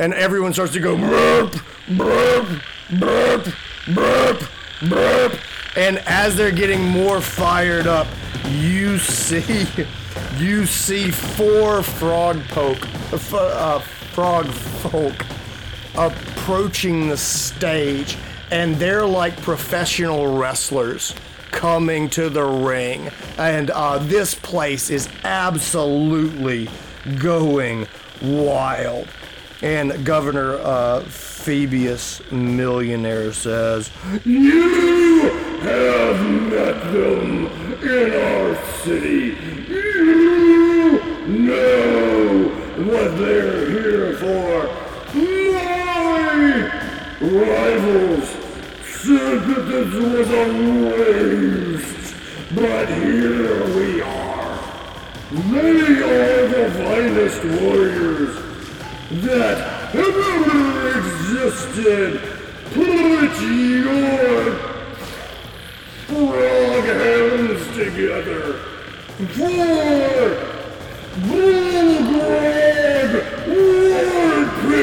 And 0.00 0.14
everyone 0.14 0.54
starts 0.54 0.72
to 0.72 0.80
go 0.80 0.96
burp, 0.96 1.54
burp, 1.90 2.48
burp, 2.98 3.46
burp, 3.94 4.42
burp. 4.88 5.38
And 5.76 5.98
as 6.06 6.34
they're 6.36 6.50
getting 6.50 6.82
more 6.82 7.20
fired 7.20 7.86
up, 7.86 8.08
you 8.48 8.98
see, 8.98 9.66
you 10.38 10.64
see 10.64 11.10
four 11.10 11.82
frog 11.82 12.42
poke, 12.48 12.88
uh, 13.12 13.78
frog 13.78 14.46
folk 14.46 15.14
approaching 15.96 17.08
the 17.08 17.16
stage, 17.16 18.16
and 18.50 18.76
they're 18.76 19.06
like 19.06 19.36
professional 19.42 20.36
wrestlers. 20.38 21.14
coming 21.50 22.08
to 22.08 22.30
the 22.30 22.44
ring. 22.44 23.10
And 23.36 23.70
uh, 23.70 23.98
this 23.98 24.36
place 24.36 24.88
is 24.88 25.08
absolutely 25.24 26.70
going 27.18 27.88
wild. 28.22 29.08
And 29.62 30.06
Governor 30.06 30.54
uh, 30.54 31.04
Millionaire 32.30 33.32
says, 33.32 33.90
You 34.24 35.28
have 35.60 36.30
met 36.50 36.82
them 36.92 37.46
in 37.82 38.12
our 38.14 38.64
city. 38.78 39.36
You 39.68 40.98
know 41.28 42.48
what 42.86 43.18
they're 43.18 43.68
here 43.70 44.16
for. 44.16 44.66
My 45.52 46.70
rivals 47.20 48.28
said 48.86 49.40
that 49.44 49.64
this 49.68 49.94
was 49.94 50.30
a 50.30 50.46
waste, 50.96 52.14
but 52.54 52.88
here 52.88 53.66
we 53.76 54.00
are. 54.00 54.58
They 55.52 56.02
are 56.02 56.48
the 56.48 56.70
finest 56.78 57.44
warriors 57.60 58.49
that 59.10 59.90
have 59.90 60.16
ever 60.16 60.98
existed. 60.98 62.20
Put 62.72 62.88
your 63.42 64.54
frog 66.06 66.84
hands 66.84 67.62
together 67.76 68.52
for 69.34 70.50
Bullgrog 71.26 73.10
Warpinger! 74.30 74.80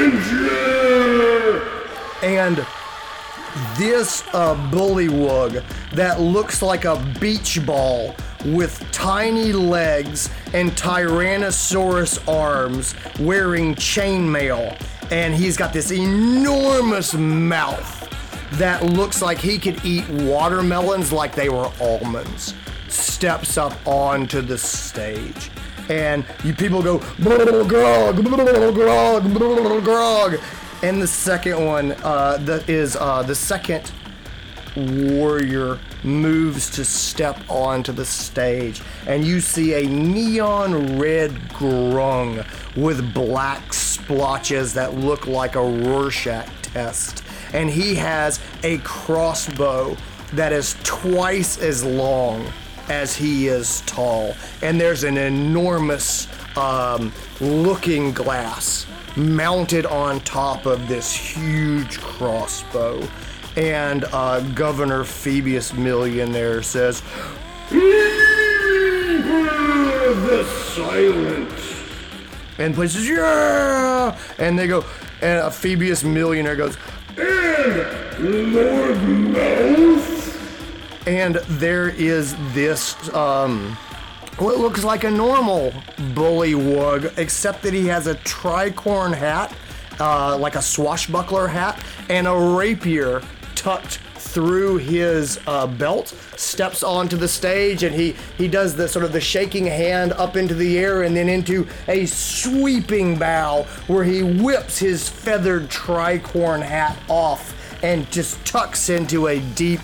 and 2.21 2.57
this 3.77 4.23
uh, 4.33 4.55
bullywug 4.71 5.63
that 5.93 6.19
looks 6.19 6.61
like 6.61 6.83
a 6.83 6.97
beach 7.21 7.65
ball 7.65 8.13
with 8.53 8.79
tiny 8.91 9.51
legs 9.51 10.29
and 10.53 10.71
Tyrannosaurus 10.71 12.27
arms 12.27 12.95
wearing 13.19 13.75
chainmail. 13.75 14.81
And 15.11 15.33
he's 15.33 15.57
got 15.57 15.73
this 15.73 15.91
enormous 15.91 17.13
mouth 17.13 17.93
that 18.53 18.83
looks 18.83 19.21
like 19.21 19.37
he 19.37 19.57
could 19.57 19.83
eat 19.83 20.07
watermelons 20.09 21.11
like 21.11 21.35
they 21.35 21.49
were 21.49 21.71
almonds. 21.81 22.53
Steps 22.87 23.57
up 23.57 23.73
onto 23.85 24.41
the 24.41 24.57
stage. 24.57 25.51
And 25.89 26.25
you 26.43 26.53
people 26.53 26.81
go, 26.83 26.99
grog, 27.21 27.67
grog, 27.67 28.23
grog. 29.83 30.39
And 30.83 31.01
the 31.01 31.07
second 31.07 31.65
one 31.65 31.93
uh, 32.03 32.37
that 32.41 32.69
is 32.69 32.95
uh, 32.95 33.23
the 33.23 33.35
second 33.35 33.91
warrior 34.75 35.79
moves 36.03 36.69
to 36.71 36.85
step 36.85 37.39
onto 37.49 37.91
the 37.91 38.05
stage, 38.05 38.81
and 39.05 39.25
you 39.25 39.39
see 39.39 39.73
a 39.73 39.87
neon 39.87 40.99
red 40.99 41.31
grung 41.49 42.45
with 42.75 43.13
black 43.13 43.73
splotches 43.73 44.73
that 44.73 44.95
look 44.95 45.27
like 45.27 45.55
a 45.55 45.61
Rorschach 45.61 46.47
test. 46.61 47.23
And 47.53 47.69
he 47.69 47.95
has 47.95 48.39
a 48.63 48.77
crossbow 48.79 49.97
that 50.33 50.51
is 50.51 50.75
twice 50.83 51.57
as 51.59 51.83
long 51.83 52.45
as 52.89 53.15
he 53.15 53.47
is 53.47 53.81
tall. 53.81 54.35
And 54.61 54.79
there's 54.79 55.03
an 55.03 55.17
enormous 55.17 56.27
um, 56.57 57.11
looking 57.39 58.11
glass 58.11 58.85
mounted 59.15 59.85
on 59.85 60.19
top 60.21 60.65
of 60.65 60.87
this 60.87 61.13
huge 61.13 61.99
crossbow. 61.99 63.07
And 63.57 64.05
uh, 64.13 64.39
Governor 64.53 65.03
Phoebus 65.03 65.73
Millionaire 65.73 66.61
says, 66.61 67.01
the 70.25 70.43
silent. 70.75 71.51
and 72.59 72.73
places, 72.75 73.07
yeah! 73.09 74.17
And 74.37 74.57
they 74.57 74.67
go, 74.67 74.85
and 75.21 75.39
uh, 75.39 75.49
Phoebus 75.49 76.03
Millionaire 76.03 76.55
goes, 76.55 76.77
And 77.17 78.53
Lord 78.53 78.97
Mouth. 79.33 81.07
and 81.07 81.35
there 81.35 81.89
is 81.89 82.35
this 82.53 82.95
um 83.15 83.75
what 84.37 84.57
looks 84.59 84.83
like 84.83 85.03
a 85.03 85.09
normal 85.11 85.71
bullywug 86.13 87.17
except 87.17 87.63
that 87.63 87.73
he 87.73 87.87
has 87.87 88.05
a 88.07 88.13
tricorn 88.15 89.13
hat 89.15 89.51
uh, 89.99 90.37
like 90.37 90.55
a 90.55 90.61
swashbuckler 90.61 91.47
hat 91.47 91.83
and 92.09 92.27
a 92.27 92.35
rapier 92.35 93.21
tucked 93.57 93.97
through 94.15 94.77
his 94.77 95.39
uh, 95.47 95.65
belt 95.65 96.09
steps 96.35 96.83
onto 96.83 97.17
the 97.17 97.27
stage 97.27 97.83
and 97.83 97.95
he 97.95 98.15
he 98.37 98.47
does 98.47 98.75
the 98.75 98.87
sort 98.87 99.03
of 99.03 99.11
the 99.11 99.21
shaking 99.21 99.65
hand 99.65 100.13
up 100.13 100.35
into 100.35 100.53
the 100.53 100.77
air 100.77 101.03
and 101.03 101.15
then 101.15 101.27
into 101.27 101.67
a 101.87 102.05
sweeping 102.05 103.17
bow 103.17 103.63
where 103.87 104.03
he 104.03 104.21
whips 104.21 104.77
his 104.77 105.09
feathered 105.09 105.69
tricorn 105.69 106.61
hat 106.61 106.97
off 107.09 107.55
and 107.83 108.09
just 108.11 108.43
tucks 108.45 108.89
into 108.89 109.27
a 109.27 109.39
deep 109.55 109.81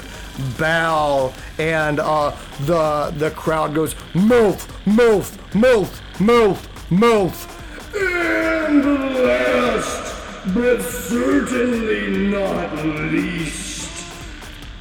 bow. 0.57 1.33
And 1.57 1.99
uh, 1.99 2.35
the 2.61 3.13
the 3.17 3.31
crowd 3.31 3.73
goes 3.73 3.95
mouth 4.13 4.67
mouth 4.85 5.55
mouth 5.55 6.01
mouth 6.19 6.91
mouth 6.91 7.95
And 7.95 8.85
last, 9.23 10.12
but 10.47 10.81
certainly 10.81 12.29
not 12.29 12.75
least, 13.11 13.89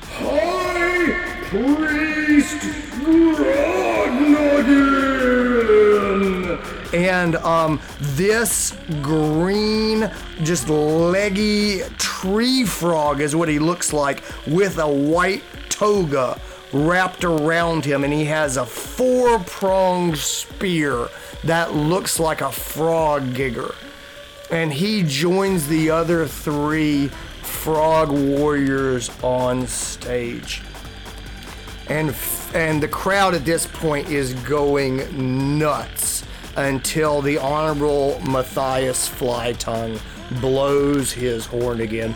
High 0.08 1.38
Priest 1.50 2.58
Grognogin. 2.98 3.72
and 6.92 7.36
um, 7.36 7.80
this 8.00 8.76
green 9.02 10.10
just 10.42 10.68
leggy 10.68 11.82
tree 11.96 12.64
frog 12.64 13.20
is 13.20 13.36
what 13.36 13.48
he 13.48 13.60
looks 13.60 13.92
like 13.92 14.24
with 14.48 14.78
a 14.78 14.88
white 14.88 15.44
toga 15.68 16.40
wrapped 16.72 17.22
around 17.22 17.84
him 17.84 18.02
and 18.02 18.12
he 18.12 18.24
has 18.24 18.56
a 18.56 18.66
four-pronged 18.66 20.18
spear 20.18 21.08
that 21.44 21.72
looks 21.72 22.18
like 22.18 22.40
a 22.40 22.50
frog 22.50 23.22
gigger 23.34 23.72
and 24.52 24.70
he 24.72 25.02
joins 25.02 25.66
the 25.66 25.90
other 25.90 26.26
three 26.26 27.08
frog 27.42 28.10
warriors 28.10 29.10
on 29.22 29.66
stage. 29.66 30.62
And 31.88 32.14
and 32.54 32.82
the 32.82 32.88
crowd 32.88 33.34
at 33.34 33.46
this 33.46 33.66
point 33.66 34.08
is 34.08 34.34
going 34.34 35.58
nuts 35.58 36.24
until 36.56 37.22
the 37.22 37.38
honorable 37.38 38.20
Matthias 38.20 39.08
Flytongue 39.08 39.98
blows 40.40 41.12
his 41.12 41.46
horn 41.46 41.80
again. 41.80 42.14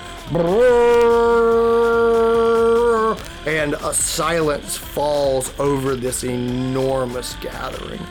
And 3.47 3.75
a 3.75 3.95
silence 3.95 4.77
falls 4.77 5.59
over 5.59 5.97
this 5.97 6.23
enormous 6.23 7.35
gathering. 7.41 8.05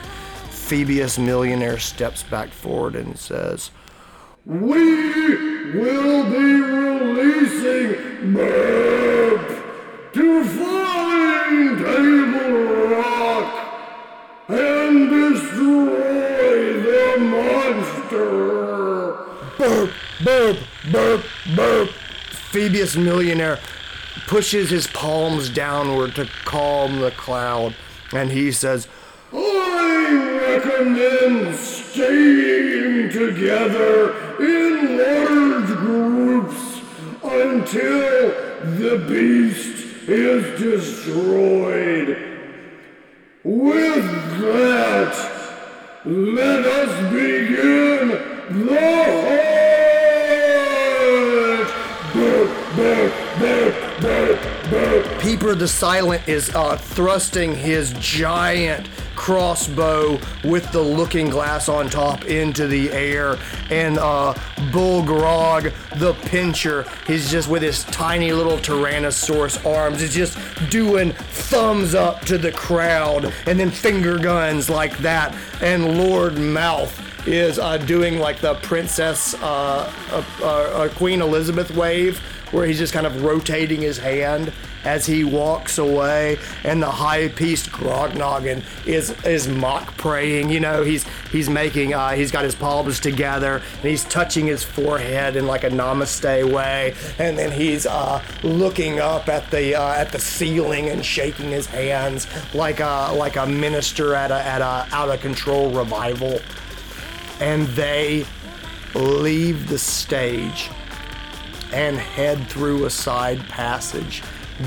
Phoebus 0.50 1.16
Millionaire 1.16 1.78
steps 1.78 2.24
back 2.24 2.48
forward 2.48 2.96
and 2.96 3.16
says, 3.16 3.70
We 4.46 5.74
will 5.74 6.30
be 6.30 6.60
releasing 6.62 8.32
Burp 8.32 9.48
to 10.12 10.44
find 10.44 11.78
Table 11.78 12.86
Rock 12.94 13.50
and 14.46 15.10
destroy 15.10 16.80
the 16.80 17.18
monster. 17.18 18.26
burp, 19.58 19.90
burp, 20.22 20.58
burp, 20.92 21.24
burp. 21.56 21.88
Phoebus 22.52 22.96
Millionaire 22.96 23.58
pushes 24.28 24.70
his 24.70 24.86
palms 24.86 25.48
downward 25.48 26.14
to 26.14 26.28
calm 26.44 27.00
the 27.00 27.10
cloud, 27.10 27.74
and 28.12 28.30
he 28.30 28.52
says, 28.52 28.86
I 29.32 30.38
recommend 30.40 31.56
staying 31.56 32.55
together 33.10 34.38
in 34.40 34.98
large 34.98 35.68
groups 35.78 36.80
until 37.22 38.30
the 38.78 39.04
beast 39.08 40.08
is 40.08 40.60
destroyed. 40.60 42.16
With 43.44 44.04
that, 44.40 45.14
let 46.04 46.64
us 46.64 47.12
begin 47.12 47.85
Peeper 55.26 55.56
the 55.56 55.66
Silent 55.66 56.28
is 56.28 56.54
uh, 56.54 56.76
thrusting 56.76 57.52
his 57.52 57.92
giant 57.94 58.88
crossbow 59.16 60.20
with 60.44 60.70
the 60.70 60.80
looking 60.80 61.28
glass 61.28 61.68
on 61.68 61.90
top 61.90 62.26
into 62.26 62.68
the 62.68 62.92
air, 62.92 63.36
and 63.68 63.98
uh, 63.98 64.32
Bull 64.70 65.02
Grog, 65.02 65.72
the 65.96 66.14
pincher, 66.26 66.86
he's 67.08 67.28
just 67.28 67.48
with 67.48 67.62
his 67.62 67.82
tiny 67.86 68.30
little 68.30 68.56
Tyrannosaurus 68.58 69.66
arms, 69.66 70.00
is 70.00 70.14
just 70.14 70.38
doing 70.70 71.10
thumbs 71.10 71.96
up 71.96 72.20
to 72.26 72.38
the 72.38 72.52
crowd 72.52 73.34
and 73.46 73.58
then 73.58 73.72
finger 73.72 74.20
guns 74.20 74.70
like 74.70 74.96
that. 74.98 75.34
And 75.60 75.98
Lord 75.98 76.38
Mouth 76.38 77.26
is 77.26 77.58
uh, 77.58 77.78
doing 77.78 78.20
like 78.20 78.40
the 78.40 78.54
Princess 78.62 79.34
uh, 79.42 79.92
uh, 80.12 80.44
uh, 80.44 80.88
Queen 80.90 81.20
Elizabeth 81.20 81.72
wave, 81.74 82.18
where 82.52 82.64
he's 82.64 82.78
just 82.78 82.92
kind 82.92 83.08
of 83.08 83.24
rotating 83.24 83.80
his 83.80 83.98
hand 83.98 84.52
as 84.86 85.04
he 85.04 85.24
walks 85.24 85.78
away, 85.78 86.38
and 86.64 86.82
the 86.82 86.90
high 86.90 87.28
priest 87.28 87.70
Grognoggin 87.70 88.62
is 88.86 89.10
is 89.24 89.48
mock 89.48 89.96
praying. 89.96 90.50
You 90.50 90.60
know, 90.60 90.82
he's 90.82 91.04
he's 91.30 91.50
making 91.50 91.92
uh, 91.92 92.12
he's 92.12 92.30
got 92.30 92.44
his 92.44 92.54
palms 92.54 93.00
together 93.00 93.56
and 93.56 93.90
he's 93.90 94.04
touching 94.04 94.46
his 94.46 94.62
forehead 94.62 95.36
in 95.36 95.46
like 95.46 95.64
a 95.64 95.70
namaste 95.70 96.52
way, 96.52 96.94
and 97.18 97.36
then 97.36 97.50
he's 97.50 97.84
uh, 97.84 98.22
looking 98.42 99.00
up 99.00 99.28
at 99.28 99.50
the 99.50 99.74
uh, 99.74 99.94
at 99.94 100.12
the 100.12 100.18
ceiling 100.20 100.88
and 100.88 101.04
shaking 101.04 101.50
his 101.50 101.66
hands 101.66 102.26
like 102.54 102.80
a 102.80 103.12
like 103.14 103.36
a 103.36 103.46
minister 103.46 104.14
at 104.14 104.30
a 104.30 104.40
at 104.40 104.60
a 104.60 104.86
out 104.94 105.08
of 105.08 105.20
control 105.20 105.70
revival, 105.70 106.38
and 107.40 107.66
they 107.68 108.24
leave 108.94 109.68
the 109.68 109.78
stage 109.78 110.70
and 111.72 111.96
head 111.96 112.46
through 112.48 112.84
a 112.84 112.90
side 112.90 113.40
passage, 113.48 114.22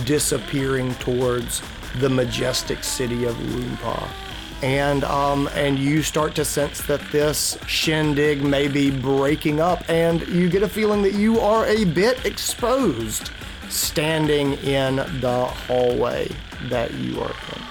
disappearing 0.06 0.94
towards 0.96 1.62
the 2.00 2.10
majestic 2.10 2.84
city 2.84 3.26
of 3.26 3.36
Loompa. 3.36 4.08
And 4.62 5.06
um, 5.06 5.50
and 5.54 5.80
you 5.80 6.04
start 6.04 6.36
to 6.36 6.44
sense 6.44 6.82
that 6.82 7.02
this 7.12 7.58
shindig 7.66 8.44
may 8.44 8.68
be 8.68 8.92
breaking 8.92 9.62
up, 9.62 9.90
and 9.90 10.28
you 10.28 10.50
get 10.50 10.64
a 10.64 10.70
feeling 10.70 11.02
that 11.04 11.14
you 11.14 11.40
are 11.40 11.66
a 11.66 11.86
bit 11.86 12.26
exposed, 12.26 13.32
standing 13.70 14.54
in 14.56 14.98
the 15.22 15.46
hallway 15.46 16.30
that 16.64 16.94
you 16.96 17.22
are 17.22 17.32
in. 17.56 17.69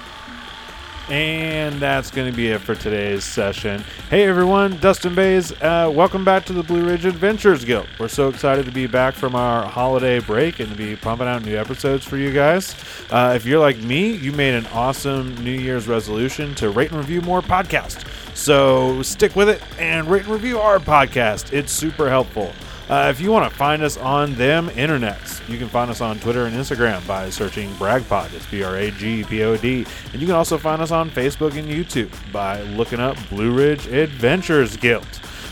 And 1.09 1.79
that's 1.79 2.11
going 2.11 2.29
to 2.29 2.37
be 2.37 2.49
it 2.49 2.61
for 2.61 2.75
today's 2.75 3.23
session. 3.23 3.83
Hey 4.11 4.27
everyone, 4.27 4.77
Dustin 4.77 5.15
Bays. 5.15 5.51
Uh, 5.53 5.91
welcome 5.91 6.23
back 6.23 6.45
to 6.45 6.53
the 6.53 6.61
Blue 6.61 6.85
Ridge 6.85 7.05
Adventures 7.05 7.65
Guild. 7.65 7.87
We're 7.99 8.07
so 8.07 8.29
excited 8.29 8.65
to 8.65 8.71
be 8.71 8.85
back 8.85 9.15
from 9.15 9.33
our 9.33 9.65
holiday 9.65 10.19
break 10.19 10.59
and 10.59 10.69
to 10.69 10.77
be 10.77 10.95
pumping 10.95 11.27
out 11.27 11.43
new 11.43 11.57
episodes 11.57 12.05
for 12.05 12.17
you 12.17 12.31
guys. 12.31 12.75
Uh, 13.09 13.33
if 13.35 13.43
you're 13.43 13.59
like 13.59 13.79
me, 13.79 14.11
you 14.11 14.31
made 14.31 14.53
an 14.53 14.67
awesome 14.67 15.33
New 15.43 15.49
Year's 15.49 15.87
resolution 15.87 16.53
to 16.55 16.69
rate 16.69 16.91
and 16.91 16.99
review 16.99 17.21
more 17.21 17.41
podcasts. 17.41 18.05
So 18.35 19.01
stick 19.01 19.35
with 19.35 19.49
it 19.49 19.63
and 19.79 20.07
rate 20.07 20.25
and 20.25 20.31
review 20.31 20.59
our 20.59 20.77
podcast. 20.77 21.53
It's 21.53 21.71
super 21.71 22.07
helpful. 22.07 22.53
Uh, 22.89 23.07
if 23.09 23.21
you 23.21 23.31
want 23.31 23.49
to 23.49 23.55
find 23.55 23.83
us 23.83 23.97
on 23.97 24.33
them 24.33 24.67
internets, 24.69 25.47
you 25.47 25.59
can 25.59 25.69
find 25.69 25.91
us 25.91 26.01
on 26.01 26.19
Twitter 26.19 26.45
and 26.45 26.55
Instagram 26.55 27.05
by 27.07 27.29
searching 27.29 27.69
BragPod. 27.73 28.33
It's 28.33 28.47
B 28.47 28.63
R 28.63 28.77
A 28.77 28.89
G 28.91 29.23
P 29.23 29.43
O 29.43 29.55
D. 29.55 29.85
And 30.11 30.19
you 30.19 30.25
can 30.27 30.35
also 30.35 30.57
find 30.57 30.81
us 30.81 30.89
on 30.89 31.11
Facebook 31.11 31.55
and 31.55 31.67
YouTube 31.67 32.11
by 32.31 32.61
looking 32.63 32.99
up 32.99 33.15
Blue 33.29 33.51
Ridge 33.51 33.85
Adventures 33.87 34.75
Guild. 34.75 35.07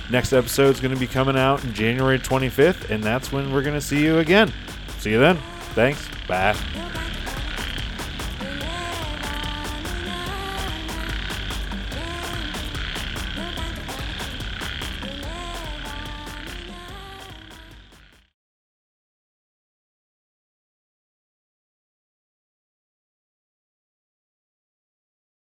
Next 0.09 0.33
episode 0.33 0.73
is 0.73 0.79
going 0.79 0.93
to 0.93 0.99
be 0.99 1.07
coming 1.07 1.37
out 1.37 1.61
January 1.73 2.17
25th, 2.17 2.89
and 2.89 3.03
that's 3.03 3.31
when 3.31 3.53
we're 3.53 3.61
going 3.61 3.75
to 3.75 3.81
see 3.81 4.03
you 4.03 4.17
again. 4.17 4.51
See 4.99 5.11
you 5.11 5.19
then. 5.19 5.37
Thanks. 5.75 6.07
Bye. 6.27 6.55